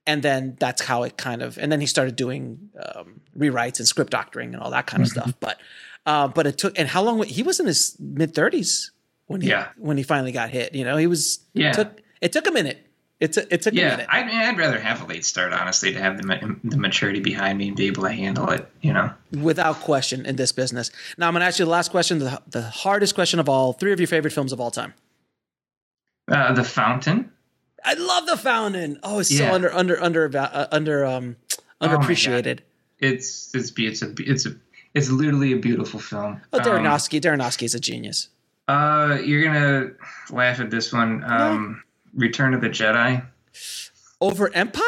and 0.06 0.22
then 0.22 0.56
that's 0.60 0.82
how 0.82 1.02
it 1.02 1.16
kind 1.16 1.42
of 1.42 1.58
and 1.58 1.70
then 1.72 1.80
he 1.80 1.86
started 1.86 2.16
doing 2.16 2.70
um, 2.94 3.20
rewrites 3.36 3.78
and 3.78 3.88
script 3.88 4.10
doctoring 4.12 4.54
and 4.54 4.62
all 4.62 4.70
that 4.70 4.86
kind 4.86 5.02
of 5.02 5.08
Mm-hmm. 5.08 5.20
stuff 5.30 5.34
but 5.40 5.58
uh, 6.06 6.28
but 6.28 6.46
it 6.46 6.56
took 6.58 6.78
and 6.78 6.88
how 6.88 7.02
long 7.02 7.22
he 7.24 7.42
was 7.42 7.58
in 7.60 7.66
his 7.66 7.96
mid 7.98 8.34
30s 8.34 8.90
when 9.26 9.40
he 9.40 9.48
Yeah. 9.48 9.68
when 9.76 9.96
he 9.96 10.02
finally 10.02 10.32
got 10.32 10.50
hit 10.50 10.74
you 10.74 10.84
know 10.84 10.96
he 10.96 11.06
was 11.06 11.40
Yeah. 11.54 11.70
it 11.70 11.74
took 11.74 12.00
it 12.20 12.32
took 12.32 12.46
a 12.46 12.52
minute 12.52 12.82
it, 13.18 13.32
took 13.32 13.50
it 13.50 13.62
took 13.62 13.72
a 13.72 13.76
Yeah, 13.76 13.90
minute 13.92 14.06
I 14.10 14.24
mean, 14.24 14.36
I'd 14.36 14.58
rather 14.58 14.78
have 14.78 15.00
a 15.02 15.06
late 15.06 15.24
start, 15.24 15.54
honestly, 15.54 15.90
to 15.94 15.98
have 15.98 16.18
the 16.18 16.26
ma- 16.26 16.54
the 16.64 16.76
maturity 16.76 17.20
behind 17.20 17.56
me 17.56 17.68
and 17.68 17.76
be 17.76 17.86
able 17.86 18.02
to 18.02 18.12
handle 18.12 18.50
it. 18.50 18.68
You 18.82 18.92
know, 18.92 19.10
without 19.32 19.76
question 19.80 20.26
in 20.26 20.36
this 20.36 20.52
business 20.52 20.90
now 21.18 21.26
i'm 21.26 21.32
going 21.34 21.40
to 21.40 21.46
ask 21.46 21.58
you 21.58 21.64
the 21.64 21.70
last 21.70 21.90
question 21.90 22.18
the, 22.20 22.40
the 22.48 22.62
hardest 22.62 23.14
question 23.14 23.40
of 23.40 23.48
all 23.48 23.72
three 23.72 23.92
of 23.92 23.98
your 24.00 24.06
favorite 24.06 24.32
films 24.32 24.52
of 24.52 24.60
all 24.60 24.70
time 24.70 24.92
uh, 26.28 26.52
the 26.52 26.64
Fountain. 26.64 27.30
I 27.88 27.94
love 27.94 28.26
the 28.26 28.36
fountain 28.36 28.98
oh 29.02 29.20
it's 29.20 29.28
so 29.36 29.44
Yeah. 29.44 29.52
under 29.54 29.72
under 29.72 30.02
under 30.02 30.30
uh, 30.36 30.66
under 30.72 31.04
um 31.06 31.36
Oh 31.80 31.86
underappreciated 31.88 32.60
It's 32.98 33.54
it's 33.54 33.70
be- 33.70 33.86
it's 33.86 34.02
a 34.02 34.12
it's 34.18 34.44
a 34.46 34.56
it's 34.94 35.10
literally 35.10 35.52
a 35.52 35.56
beautiful 35.58 36.00
film. 36.00 36.40
oh 36.52 36.58
Um, 36.58 36.64
Darren 36.64 36.80
Aronofsky 36.82 37.20
Darrenowski 37.20 37.62
is 37.64 37.74
a 37.74 37.80
genius 37.80 38.28
uh, 38.68 39.18
you're 39.24 39.44
gonna 39.44 39.90
laugh 40.30 40.58
at 40.58 40.70
this 40.70 40.92
one. 40.92 41.22
Um, 41.24 41.82
Return 42.14 42.52
of 42.52 42.60
the 42.60 42.68
Jedi, 42.68 43.24
over 44.20 44.52
empire 44.52 44.82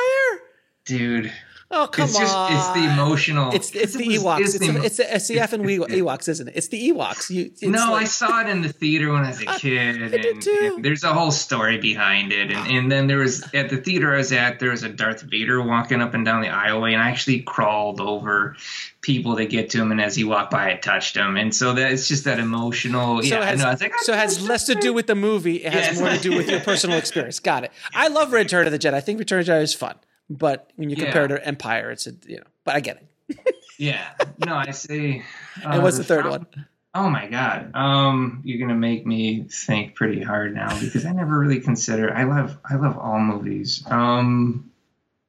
dude. 0.84 1.30
Oh 1.70 1.86
come 1.86 2.04
it's 2.08 2.18
just 2.18 2.34
on! 2.34 2.50
it's 2.50 2.68
the 2.70 2.84
emotional. 2.92 3.52
It's 3.54 3.74
it's 3.74 3.92
the 3.92 4.04
it 4.14 4.22
was- 4.22 4.24
Ewoks. 4.24 4.40
It's, 4.40 4.54
it's 4.54 4.66
the- 4.66 4.72
the, 4.72 4.84
it's 4.84 4.96
the 4.96 5.14
it's 5.16 5.28
the 5.28 5.36
effing 5.36 5.64
Ewoks, 5.90 6.26
isn't 6.28 6.48
it? 6.48 6.56
It's 6.56 6.68
the 6.68 6.90
Ewoks. 6.90 7.28
You 7.28 7.42
it's 7.46 7.62
no, 7.62 7.92
I 7.92 8.04
saw 8.04 8.40
it 8.40 8.48
in 8.48 8.62
the 8.62 8.72
theater 8.72 9.12
when 9.12 9.24
I 9.24 9.28
was 9.28 9.42
a 9.42 9.46
kid, 9.58 10.00
and, 10.00 10.14
and 10.14 10.82
there's 10.84 11.04
a 11.04 11.12
whole 11.12 11.30
story 11.30 11.76
behind 11.76 12.32
it. 12.32 12.50
And, 12.52 12.70
and 12.70 12.90
then 12.90 13.06
there 13.06 13.18
was 13.18 13.42
at 13.52 13.68
the 13.68 13.76
theater 13.76 14.14
I 14.14 14.16
was 14.16 14.32
at, 14.32 14.60
there 14.60 14.70
was 14.70 14.82
a 14.82 14.88
Darth 14.88 15.20
Vader 15.22 15.62
walking 15.62 16.00
up 16.00 16.14
and 16.14 16.24
down 16.24 16.40
the 16.40 16.48
aisleway, 16.48 16.94
and 16.94 17.02
I 17.02 17.10
actually 17.10 17.40
crawled 17.40 18.00
over 18.00 18.56
people 19.02 19.36
to 19.36 19.44
get 19.44 19.68
to 19.70 19.82
him. 19.82 19.92
And 19.92 20.00
as 20.00 20.16
he 20.16 20.24
walked 20.24 20.50
by, 20.50 20.72
I 20.72 20.76
touched 20.76 21.16
him, 21.18 21.36
and 21.36 21.54
so 21.54 21.74
that 21.74 21.92
it's 21.92 22.08
just 22.08 22.24
that 22.24 22.38
emotional. 22.38 23.20
So 23.22 23.28
yeah, 23.28 23.42
it 23.42 23.44
has, 23.44 23.60
no, 23.62 23.70
it's 23.72 23.82
like 23.82 23.92
so 23.98 24.14
it 24.14 24.18
has 24.18 24.40
less 24.48 24.64
to 24.64 24.74
do 24.74 24.94
with 24.94 25.06
the 25.06 25.14
movie. 25.14 25.56
It 25.64 25.74
has 25.74 25.96
Yeah. 25.98 26.02
more 26.06 26.16
to 26.16 26.18
do 26.18 26.34
with 26.34 26.48
your 26.48 26.60
personal 26.60 26.96
experience. 27.02 27.40
Got 27.40 27.64
it. 27.64 27.72
I 27.92 28.08
love 28.08 28.32
Return 28.32 28.64
of 28.64 28.72
the 28.72 28.78
Jedi. 28.78 28.94
I 28.94 29.00
think 29.00 29.18
Return 29.18 29.40
of 29.40 29.46
the 29.46 29.52
Jedi 29.52 29.62
is 29.62 29.74
fun, 29.74 29.96
but 30.30 30.70
when 30.76 30.90
you 30.90 30.96
compare 30.96 31.24
it 31.24 31.28
to 31.28 31.46
Empire, 31.46 31.90
it's 31.90 32.06
a 32.06 32.12
you 32.26 32.36
know. 32.38 32.44
But 32.64 32.76
I 32.76 32.80
get 32.80 33.02
it. 33.28 33.54
yeah. 33.78 34.08
No, 34.44 34.54
I 34.54 34.70
say. 34.70 35.22
and 35.64 35.82
what's 35.82 35.96
the 35.98 36.04
third 36.04 36.24
Fountain- 36.24 36.46
one? 36.54 36.66
Oh 36.94 37.10
my 37.10 37.28
god. 37.28 37.70
Um, 37.74 38.40
you're 38.44 38.58
gonna 38.58 38.78
make 38.78 39.06
me 39.06 39.44
think 39.44 39.94
pretty 39.94 40.22
hard 40.22 40.54
now 40.54 40.78
because 40.80 41.04
I 41.04 41.12
never 41.12 41.38
really 41.38 41.60
consider. 41.60 42.12
I 42.12 42.24
love 42.24 42.58
I 42.68 42.76
love 42.76 42.96
all 42.98 43.20
movies. 43.20 43.84
Um, 43.86 44.70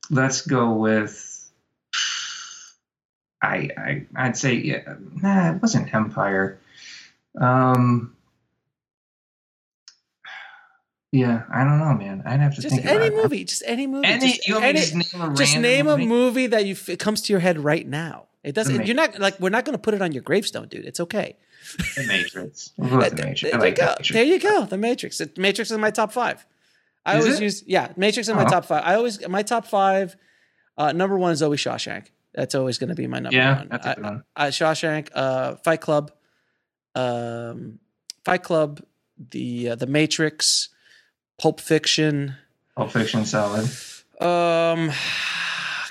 let's 0.10 0.42
go 0.42 0.74
with. 0.74 1.26
I 3.42 3.70
I 3.78 4.06
I'd 4.16 4.38
say 4.38 4.56
yeah. 4.56 4.96
Nah, 5.22 5.52
it 5.56 5.62
wasn't 5.62 5.94
Empire. 5.94 6.60
Um. 7.40 8.16
Yeah, 11.12 11.44
I 11.52 11.64
don't 11.64 11.80
know, 11.80 11.94
man. 11.96 12.22
I'd 12.26 12.40
have 12.40 12.56
to 12.56 12.62
Just 12.62 12.76
think 12.76 12.86
any 12.86 13.08
about 13.08 13.14
it. 13.20 13.24
movie. 13.24 13.44
Just 13.44 13.64
any 13.66 13.88
movie. 13.88 14.08
Any- 14.08 14.28
just 14.34 14.48
you 14.48 14.54
want 14.56 14.66
me 14.68 14.74
to 14.74 14.78
any- 14.80 15.02
just 15.02 15.14
name 15.14 15.22
a 15.32 15.34
just 15.36 15.58
name 15.58 15.88
a 15.88 15.92
movie? 15.98 16.06
movie 16.06 16.48
that 16.48 16.66
you 16.66 16.74
f- 16.74 16.90
it 16.90 17.00
comes 17.00 17.22
to 17.24 17.34
your 17.34 17.40
head 17.40 17.58
right 17.60 17.88
now. 17.88 18.28
It 18.44 18.54
doesn't. 18.54 18.78
The 18.78 18.86
You're 18.86 18.96
not 18.96 19.20
like 19.20 19.40
we're 19.40 19.50
not 19.50 19.66
going 19.66 19.74
to 19.74 19.82
put 19.82 19.94
it 19.96 20.02
on 20.02 20.12
your 20.12 20.22
gravestone, 20.24 20.68
dude. 20.68 20.86
It's 20.86 21.00
okay. 21.00 21.36
The 21.96 22.06
Matrix. 22.08 22.72
With 22.78 22.90
the 22.92 22.98
Matrix. 23.26 23.42
There 23.42 23.52
you 23.54 23.60
like 23.60 23.76
the 23.76 23.82
go. 23.82 23.88
Matrix. 23.88 24.12
There 24.12 24.24
you 24.24 24.40
go. 24.40 24.66
The 24.66 24.78
Matrix. 24.78 25.20
It- 25.20 25.38
Matrix 25.38 25.72
is 25.72 25.78
my 25.80 25.90
top 25.92 26.12
five. 26.12 26.46
I 27.06 27.18
Is 27.18 27.24
always 27.26 27.40
it? 27.40 27.44
use 27.44 27.64
yeah, 27.66 27.92
Matrix 27.98 28.28
in 28.30 28.36
my 28.36 28.44
Oh. 28.46 28.50
top 28.50 28.66
five. 28.66 28.84
I 28.86 28.94
always 28.96 29.28
my 29.28 29.42
top 29.42 29.66
five. 29.66 30.16
Uh, 30.78 30.92
number 30.92 31.18
one 31.18 31.32
is 31.32 31.42
always 31.42 31.60
Shawshank. 31.60 32.08
That's 32.36 32.54
always 32.56 32.78
going 32.78 32.90
to 32.90 32.96
be 32.96 33.08
my 33.08 33.20
number 33.20 33.36
Yeah, 33.36 33.58
one. 33.58 33.68
that's 33.70 33.86
a 33.86 33.90
I- 33.90 33.96
good 33.96 34.04
one. 34.04 34.24
I, 34.36 34.48
Shawshank, 34.50 35.10
uh, 35.14 35.56
Fight 35.56 35.82
Club, 35.82 36.12
um, 36.96 37.80
Fight 38.24 38.44
Club, 38.44 38.82
the 39.18 39.70
uh, 39.70 39.76
the 39.76 39.88
Matrix, 39.88 40.70
Pulp 41.40 41.60
Fiction. 41.60 42.36
Pulp 42.76 42.92
Fiction, 42.92 43.26
solid. 43.26 43.66
Um, 44.22 44.92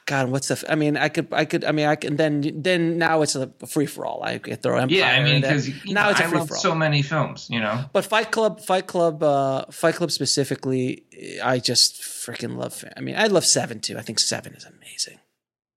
God, 0.04 0.30
what's 0.30 0.48
the? 0.48 0.54
f- 0.54 0.64
I 0.68 0.74
mean, 0.74 0.96
I 0.96 1.08
could, 1.08 1.28
I 1.32 1.44
could, 1.44 1.64
I 1.64 1.72
mean, 1.72 1.86
I 1.86 1.96
can. 1.96 2.16
Then, 2.16 2.62
then 2.62 2.96
now 2.98 3.22
it's 3.22 3.34
a 3.34 3.52
free 3.66 3.86
for 3.86 4.06
all. 4.06 4.22
I 4.22 4.38
could 4.38 4.62
throw 4.62 4.78
Empire. 4.78 4.96
Yeah, 4.98 5.10
I 5.10 5.22
mean, 5.22 5.40
because 5.40 5.68
now 5.86 6.10
it's 6.10 6.20
a 6.20 6.24
I 6.24 6.28
free 6.28 6.46
for 6.46 6.54
all. 6.54 6.60
so 6.60 6.74
many 6.74 7.02
films, 7.02 7.48
you 7.50 7.60
know. 7.60 7.84
But 7.92 8.06
Fight 8.06 8.30
Club, 8.30 8.60
Fight 8.60 8.86
Club, 8.86 9.22
uh, 9.22 9.66
Fight 9.70 9.96
Club 9.96 10.10
specifically, 10.10 11.04
I 11.42 11.58
just 11.58 12.00
freaking 12.00 12.56
love. 12.56 12.84
I 12.96 13.00
mean, 13.00 13.16
I 13.16 13.26
love 13.26 13.44
Seven 13.44 13.80
too. 13.80 13.98
I 13.98 14.02
think 14.02 14.18
Seven 14.18 14.54
is 14.54 14.64
amazing. 14.64 15.18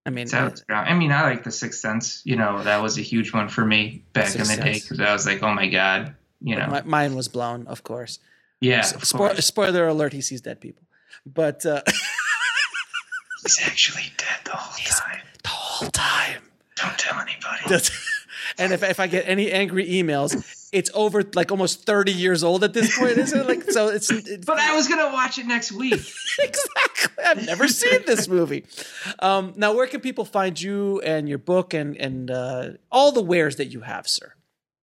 I 0.05 0.09
mean, 0.09 0.27
Sounds 0.27 0.63
great. 0.63 0.77
I 0.77 0.93
mean, 0.93 1.11
I 1.11 1.23
like 1.23 1.43
The 1.43 1.51
Sixth 1.51 1.79
Sense. 1.79 2.21
You 2.25 2.35
know, 2.35 2.63
that 2.63 2.81
was 2.81 2.97
a 2.97 3.01
huge 3.01 3.33
one 3.33 3.49
for 3.49 3.63
me 3.63 4.03
back 4.13 4.33
in 4.33 4.43
the 4.43 4.55
day 4.55 4.73
because 4.73 4.99
I 4.99 5.13
was 5.13 5.25
like, 5.25 5.43
oh 5.43 5.53
my 5.53 5.67
god, 5.67 6.15
you 6.41 6.55
know. 6.55 6.67
my, 6.67 6.81
mine 6.83 7.15
was 7.15 7.27
blown, 7.27 7.67
of 7.67 7.83
course. 7.83 8.19
Yeah, 8.61 8.79
S- 8.79 8.93
of 8.93 9.01
spo- 9.01 9.41
spoiler 9.43 9.87
alert: 9.87 10.13
He 10.13 10.21
sees 10.21 10.41
dead 10.41 10.61
people. 10.61 10.83
But 11.25 11.65
uh, 11.65 11.81
he's 13.43 13.59
actually 13.63 14.11
dead 14.17 14.39
the 14.45 14.51
whole 14.51 14.85
time. 14.85 15.21
The 15.43 15.49
whole 15.49 15.89
time. 15.89 16.41
Don't 16.75 16.97
tell 16.97 17.19
anybody. 17.19 17.61
That's, 17.67 17.91
and 18.57 18.73
if, 18.73 18.81
if 18.81 18.99
I 18.99 19.07
get 19.07 19.27
any 19.27 19.51
angry 19.51 19.87
emails, 19.87 20.67
it's 20.71 20.89
over 20.93 21.23
like 21.35 21.51
almost 21.51 21.85
30 21.85 22.11
years 22.11 22.43
old 22.43 22.63
at 22.63 22.73
this 22.73 22.97
point, 22.97 23.17
isn't 23.17 23.39
it? 23.39 23.47
Like, 23.47 23.69
so 23.69 23.89
it's, 23.89 24.09
it's 24.09 24.45
But 24.45 24.57
I 24.59 24.73
was 24.75 24.87
gonna 24.87 25.11
watch 25.13 25.37
it 25.37 25.45
next 25.45 25.71
week. 25.71 25.93
exactly. 26.39 27.23
I've 27.23 27.45
never 27.45 27.67
seen 27.67 27.99
this 28.07 28.27
movie. 28.27 28.65
Um, 29.19 29.53
now, 29.57 29.73
where 29.75 29.85
can 29.85 30.01
people 30.01 30.25
find 30.25 30.59
you 30.59 31.01
and 31.01 31.29
your 31.29 31.37
book 31.37 31.73
and 31.73 31.95
and 31.97 32.31
uh, 32.31 32.69
all 32.91 33.11
the 33.11 33.21
wares 33.21 33.57
that 33.57 33.67
you 33.67 33.81
have, 33.81 34.07
sir? 34.07 34.33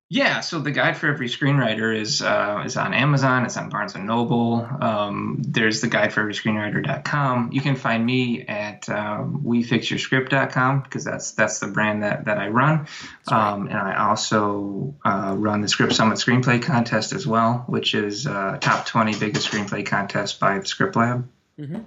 Yeah, 0.10 0.40
so 0.40 0.60
the 0.60 0.72
guide 0.72 0.96
for 0.96 1.08
every 1.08 1.28
screenwriter 1.28 1.94
is 1.94 2.22
uh, 2.22 2.64
is 2.66 2.78
on 2.78 2.94
Amazon. 2.94 3.44
It's 3.44 3.58
on 3.58 3.68
Barnes 3.68 3.94
and 3.94 4.08
Noble. 4.08 4.66
Um, 4.80 5.42
there's 5.46 5.82
the 5.82 5.90
guide 5.90 6.14
for 6.14 6.22
every 6.22 6.34
screenwriter.com. 6.34 7.52
You 7.52 7.60
can 7.60 7.76
find 7.76 8.06
me 8.06 8.46
at 8.48 8.88
uh, 8.88 9.24
wefixyourscript.com 9.26 10.82
because 10.84 11.04
that's 11.04 11.32
that's 11.32 11.60
the 11.60 11.68
brand 11.68 12.04
that, 12.04 12.24
that 12.24 12.38
I 12.38 12.48
run. 12.48 12.88
Um, 13.28 13.68
and 13.68 13.78
I 13.78 14.08
also 14.08 14.96
uh, 15.04 15.36
run 15.38 15.60
the 15.60 15.68
Script 15.68 15.94
Summit 15.94 16.20
Screenplay 16.20 16.62
Contest 16.62 17.12
as 17.12 17.28
well, 17.28 17.66
which 17.68 17.94
is 17.94 18.26
uh, 18.28 18.60
top 18.62 18.86
20 18.86 19.20
biggest 19.20 19.52
screenplay 19.52 19.86
contest 19.86 20.40
by 20.40 20.60
the 20.60 20.66
Script 20.66 20.96
Lab. 20.96 21.28
Mm-hmm. 21.60 21.82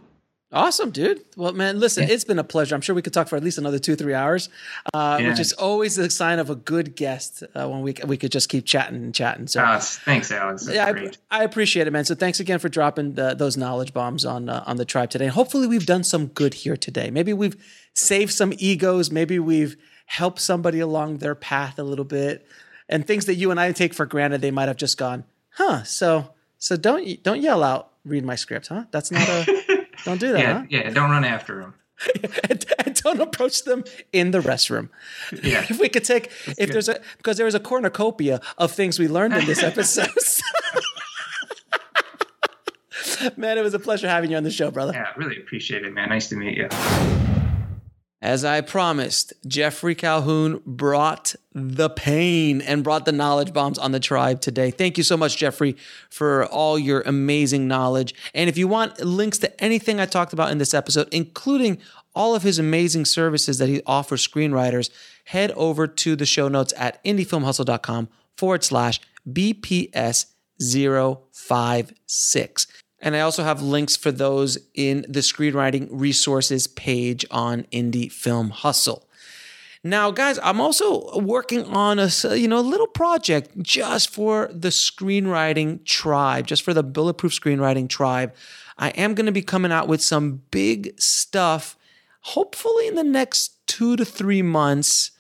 Awesome, 0.53 0.91
dude. 0.91 1.25
Well, 1.37 1.53
man, 1.53 1.79
listen, 1.79 2.09
yeah. 2.09 2.15
it's 2.15 2.25
been 2.25 2.41
a 2.41 2.45
pleasure. 2.45 2.75
I'm 2.75 2.81
sure 2.81 2.93
we 2.93 3.03
could 3.03 3.13
talk 3.13 3.29
for 3.29 3.37
at 3.37 3.45
least 3.45 3.57
another 3.57 3.79
two, 3.79 3.95
three 3.95 4.15
hours, 4.15 4.49
uh, 4.93 5.19
yeah. 5.21 5.29
which 5.29 5.39
is 5.39 5.53
always 5.53 5.97
a 5.97 6.11
sign 6.11 6.41
of 6.41 6.51
a 6.51 6.57
good 6.57 6.97
guest 6.97 7.45
uh, 7.55 7.69
when 7.69 7.83
we 7.83 7.95
we 8.05 8.17
could 8.17 8.33
just 8.33 8.49
keep 8.49 8.67
chatting 8.67 8.97
and 8.97 9.15
chatting. 9.15 9.47
So, 9.47 9.63
uh, 9.63 9.79
thanks, 9.79 10.33
Alex. 10.33 10.65
That's 10.65 10.75
yeah, 10.75 11.13
I, 11.31 11.43
I, 11.43 11.45
appreciate 11.45 11.87
it, 11.87 11.93
man. 11.93 12.05
So, 12.05 12.17
thanks 12.17 12.41
again 12.41 12.59
for 12.59 12.69
dropping 12.69 13.15
the, 13.15 13.35
those 13.35 13.57
knowledge 13.57 13.95
bombs 13.95 14.25
on 14.25 14.49
uh, 14.49 14.65
on 14.67 14.77
the 14.77 14.85
tribe 14.85 15.11
today. 15.11 15.27
And 15.27 15.35
hopefully, 15.35 15.69
we've 15.69 15.87
done 15.87 16.03
some 16.03 16.27
good 16.27 16.55
here 16.55 16.77
today. 16.77 17.13
Maybe 17.13 17.33
we've 17.33 17.57
saved 17.95 18.33
some 18.33 18.53
egos. 18.59 19.13
Maybe 19.13 19.39
we've 19.39 19.77
helped 20.07 20.41
somebody 20.41 20.81
along 20.81 21.19
their 21.19 21.37
path 21.37 21.79
a 21.79 21.85
little 21.85 22.05
bit, 22.05 22.45
and 22.89 23.07
things 23.07 23.27
that 23.27 23.37
you 23.37 23.53
and 23.53 23.61
I 23.61 23.71
take 23.71 23.95
for 23.95 24.05
granted, 24.05 24.41
they 24.41 24.51
might 24.51 24.67
have 24.67 24.77
just 24.77 24.99
gone, 24.99 25.23
huh? 25.51 25.85
So, 25.85 26.31
so 26.59 26.77
don't 26.77 27.23
don't 27.23 27.41
yell 27.41 27.63
out, 27.63 27.93
read 28.05 28.25
my 28.25 28.35
script, 28.35 28.67
huh? 28.67 28.87
That's 28.91 29.13
not 29.13 29.29
a 29.29 29.63
Don't 30.05 30.21
do 30.21 30.33
that. 30.33 30.41
Yeah, 30.41 30.59
huh? 30.59 30.67
yeah. 30.69 30.91
Don't 30.91 31.11
run 31.11 31.25
after 31.25 31.61
them. 31.61 31.75
and, 32.49 32.65
and, 32.79 32.95
don't 32.95 33.21
approach 33.21 33.65
them 33.65 33.85
in 34.13 34.31
the 34.31 34.41
restroom. 34.41 34.89
Yeah. 35.43 35.67
if 35.69 35.79
we 35.79 35.89
could 35.89 36.05
take, 36.05 36.31
That's 36.47 36.59
if 36.59 36.67
good. 36.69 36.73
there's 36.73 36.89
a, 36.89 37.01
because 37.19 37.37
there 37.37 37.47
was 37.47 37.55
a 37.55 37.61
cornucopia 37.61 38.41
of 38.57 38.73
things 38.73 38.99
we 38.99 39.07
learned 39.09 39.35
in 39.35 39.45
this 39.45 39.63
episode. 39.63 40.09
man, 43.37 43.59
it 43.59 43.63
was 43.63 43.75
a 43.75 43.79
pleasure 43.79 44.09
having 44.09 44.31
you 44.31 44.37
on 44.37 44.45
the 44.45 44.51
show, 44.51 44.71
brother. 44.71 44.93
Yeah, 44.95 45.09
really 45.17 45.37
appreciate 45.37 45.85
it, 45.85 45.93
man. 45.93 46.09
Nice 46.09 46.31
to 46.31 46.37
meet 46.37 46.57
you. 46.57 46.69
As 48.23 48.45
I 48.45 48.61
promised, 48.61 49.33
Jeffrey 49.47 49.95
Calhoon 49.95 50.63
brought 50.67 51.35
the 51.55 51.89
pain 51.89 52.61
and 52.61 52.85
brought 52.85 53.07
the 53.07 53.13
knowledge 53.13 53.55
bombs 53.55 53.79
on 53.79 53.93
the 53.93 54.01
tribe 54.01 54.43
today. 54.43 54.71
Thank 54.71 54.99
you 54.99 55.05
so 55.05 55.17
much, 55.17 55.39
Jeffrey, 55.39 55.75
for 56.11 56.45
all 56.45 56.79
your 56.79 57.01
amazing 57.07 57.67
knowledge. 57.67 58.15
And 58.35 58.51
if 58.51 58.59
you 58.59 58.69
want 58.69 59.01
links 59.01 59.39
to 59.39 59.63
anything 59.63 60.01
I 60.01 60.07
talked 60.07 60.35
about 60.35 60.51
in 60.51 60.59
this 60.59 60.75
episode, 60.75 61.09
including 61.11 61.79
all 62.15 62.35
of 62.35 62.43
his 62.43 62.59
amazing 62.59 63.07
services 63.07 63.57
that 63.57 63.71
he 63.71 63.81
offers 63.87 64.27
screenwriters, 64.27 64.91
head 65.25 65.51
over 65.53 65.87
to 65.87 66.15
the 66.15 66.27
show 66.27 66.49
notes 66.49 66.75
at 66.77 67.03
indiefilmhustle.com 67.05 68.11
forward 68.37 68.65
slash 68.65 69.01
BPS 69.27 70.27
056. 70.61 72.67
And 73.01 73.17
I 73.17 73.21
also 73.21 73.43
have 73.43 73.63
links 73.63 73.97
for 73.97 74.13
those 74.13 74.59
in 74.75 75.07
the 75.09 75.21
screenwriting 75.21 75.89
resources 75.91 76.67
page 76.67 77.25
on 77.31 77.65
Indie 77.73 78.13
Film 78.13 78.51
Hustle. 78.51 79.09
Now, 79.83 80.11
guys, 80.11 80.39
I'm 80.43 80.61
also 80.61 81.19
working 81.19 81.65
on 81.65 81.99
a 81.99 82.11
you 82.35 82.47
know 82.47 82.61
little 82.61 82.87
project 82.87 83.51
just 83.63 84.11
for 84.11 84.51
the 84.53 84.69
screenwriting 84.69 85.85
tribe, 85.87 86.47
just 86.47 86.63
for 86.63 86.75
the 86.75 86.83
bulletproof 86.83 87.33
screenwriting 87.33 87.89
tribe. 87.89 88.35
I 88.77 88.91
am 88.91 89.15
going 89.15 89.27
to 89.27 89.33
be 89.33 89.43
coming 89.43 89.73
out 89.73 89.89
with 89.89 90.03
some 90.03 90.43
big 90.51 91.01
stuff, 91.01 91.79
hopefully 92.21 92.89
in 92.89 92.95
the 92.95 93.05
next 93.05 93.67
two 93.67 93.97
to 93.97 94.05
three 94.05 94.43
months. 94.43 95.13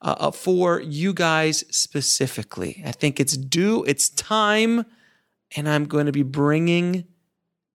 Uh, 0.00 0.14
uh 0.18 0.30
for 0.30 0.80
you 0.80 1.12
guys 1.12 1.64
specifically. 1.70 2.80
I 2.86 2.92
think 2.92 3.18
it's 3.18 3.36
due, 3.36 3.82
it's 3.84 4.08
time, 4.08 4.84
and 5.56 5.68
I'm 5.68 5.86
going 5.86 6.06
to 6.06 6.12
be 6.12 6.22
bringing 6.22 7.04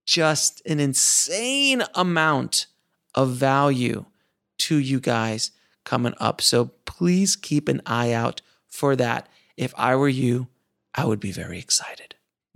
just 0.05 0.61
an 0.65 0.79
insane 0.79 1.83
amount 1.95 2.67
of 3.15 3.31
value 3.31 4.05
to 4.59 4.77
you 4.77 4.99
guys 4.99 5.51
coming 5.83 6.13
up. 6.19 6.41
So 6.41 6.71
please 6.85 7.35
keep 7.35 7.67
an 7.67 7.81
eye 7.85 8.11
out 8.11 8.41
for 8.67 8.95
that. 8.95 9.27
If 9.57 9.73
I 9.77 9.95
were 9.95 10.09
you, 10.09 10.47
I 10.95 11.05
would 11.05 11.19
be 11.19 11.31
very 11.31 11.59
excited. 11.59 12.15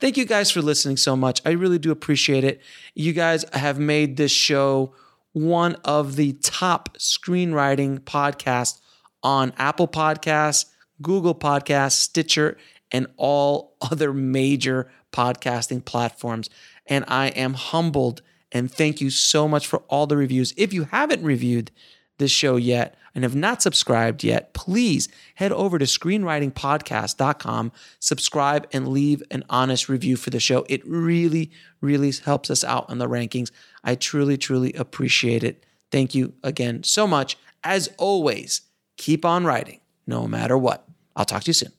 Thank 0.00 0.16
you 0.16 0.24
guys 0.24 0.50
for 0.50 0.60
listening 0.60 0.96
so 0.96 1.16
much. 1.16 1.40
I 1.44 1.50
really 1.50 1.78
do 1.78 1.90
appreciate 1.90 2.44
it. 2.44 2.60
You 2.94 3.12
guys 3.12 3.44
have 3.52 3.78
made 3.78 4.16
this 4.16 4.32
show 4.32 4.94
one 5.32 5.76
of 5.84 6.16
the 6.16 6.32
top 6.34 6.96
screenwriting 6.98 8.00
podcasts 8.00 8.80
on 9.22 9.52
Apple 9.58 9.88
Podcasts, 9.88 10.66
Google 11.02 11.34
Podcasts, 11.34 11.92
Stitcher, 11.92 12.56
and 12.94 13.08
all 13.18 13.76
other 13.82 14.14
major 14.14 14.90
podcasting 15.12 15.84
platforms. 15.84 16.48
And 16.86 17.04
I 17.08 17.28
am 17.28 17.54
humbled 17.54 18.22
and 18.52 18.70
thank 18.70 19.00
you 19.00 19.10
so 19.10 19.48
much 19.48 19.66
for 19.66 19.80
all 19.88 20.06
the 20.06 20.16
reviews. 20.16 20.54
If 20.56 20.72
you 20.72 20.84
haven't 20.84 21.24
reviewed 21.24 21.72
this 22.18 22.30
show 22.30 22.54
yet 22.54 22.94
and 23.12 23.24
have 23.24 23.34
not 23.34 23.60
subscribed 23.60 24.22
yet, 24.22 24.54
please 24.54 25.08
head 25.34 25.50
over 25.50 25.76
to 25.78 25.84
screenwritingpodcast.com, 25.84 27.72
subscribe, 27.98 28.68
and 28.72 28.88
leave 28.88 29.22
an 29.32 29.42
honest 29.50 29.88
review 29.88 30.16
for 30.16 30.30
the 30.30 30.38
show. 30.38 30.64
It 30.68 30.86
really, 30.86 31.50
really 31.80 32.12
helps 32.24 32.48
us 32.48 32.62
out 32.62 32.88
in 32.90 32.98
the 32.98 33.08
rankings. 33.08 33.50
I 33.82 33.96
truly, 33.96 34.38
truly 34.38 34.72
appreciate 34.74 35.42
it. 35.42 35.66
Thank 35.90 36.14
you 36.14 36.34
again 36.44 36.84
so 36.84 37.08
much. 37.08 37.36
As 37.64 37.88
always, 37.98 38.60
keep 38.96 39.24
on 39.24 39.44
writing 39.44 39.80
no 40.06 40.28
matter 40.28 40.56
what. 40.56 40.86
I'll 41.16 41.24
talk 41.24 41.42
to 41.44 41.48
you 41.48 41.54
soon. 41.54 41.72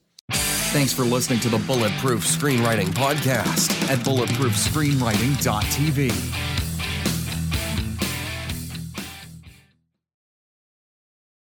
Thanks 0.76 0.92
for 0.92 1.04
listening 1.04 1.40
to 1.40 1.48
the 1.48 1.56
Bulletproof 1.56 2.22
Screenwriting 2.22 2.88
Podcast 2.88 3.72
at 3.88 3.98
bulletproofscreenwriting.tv. 4.00 6.55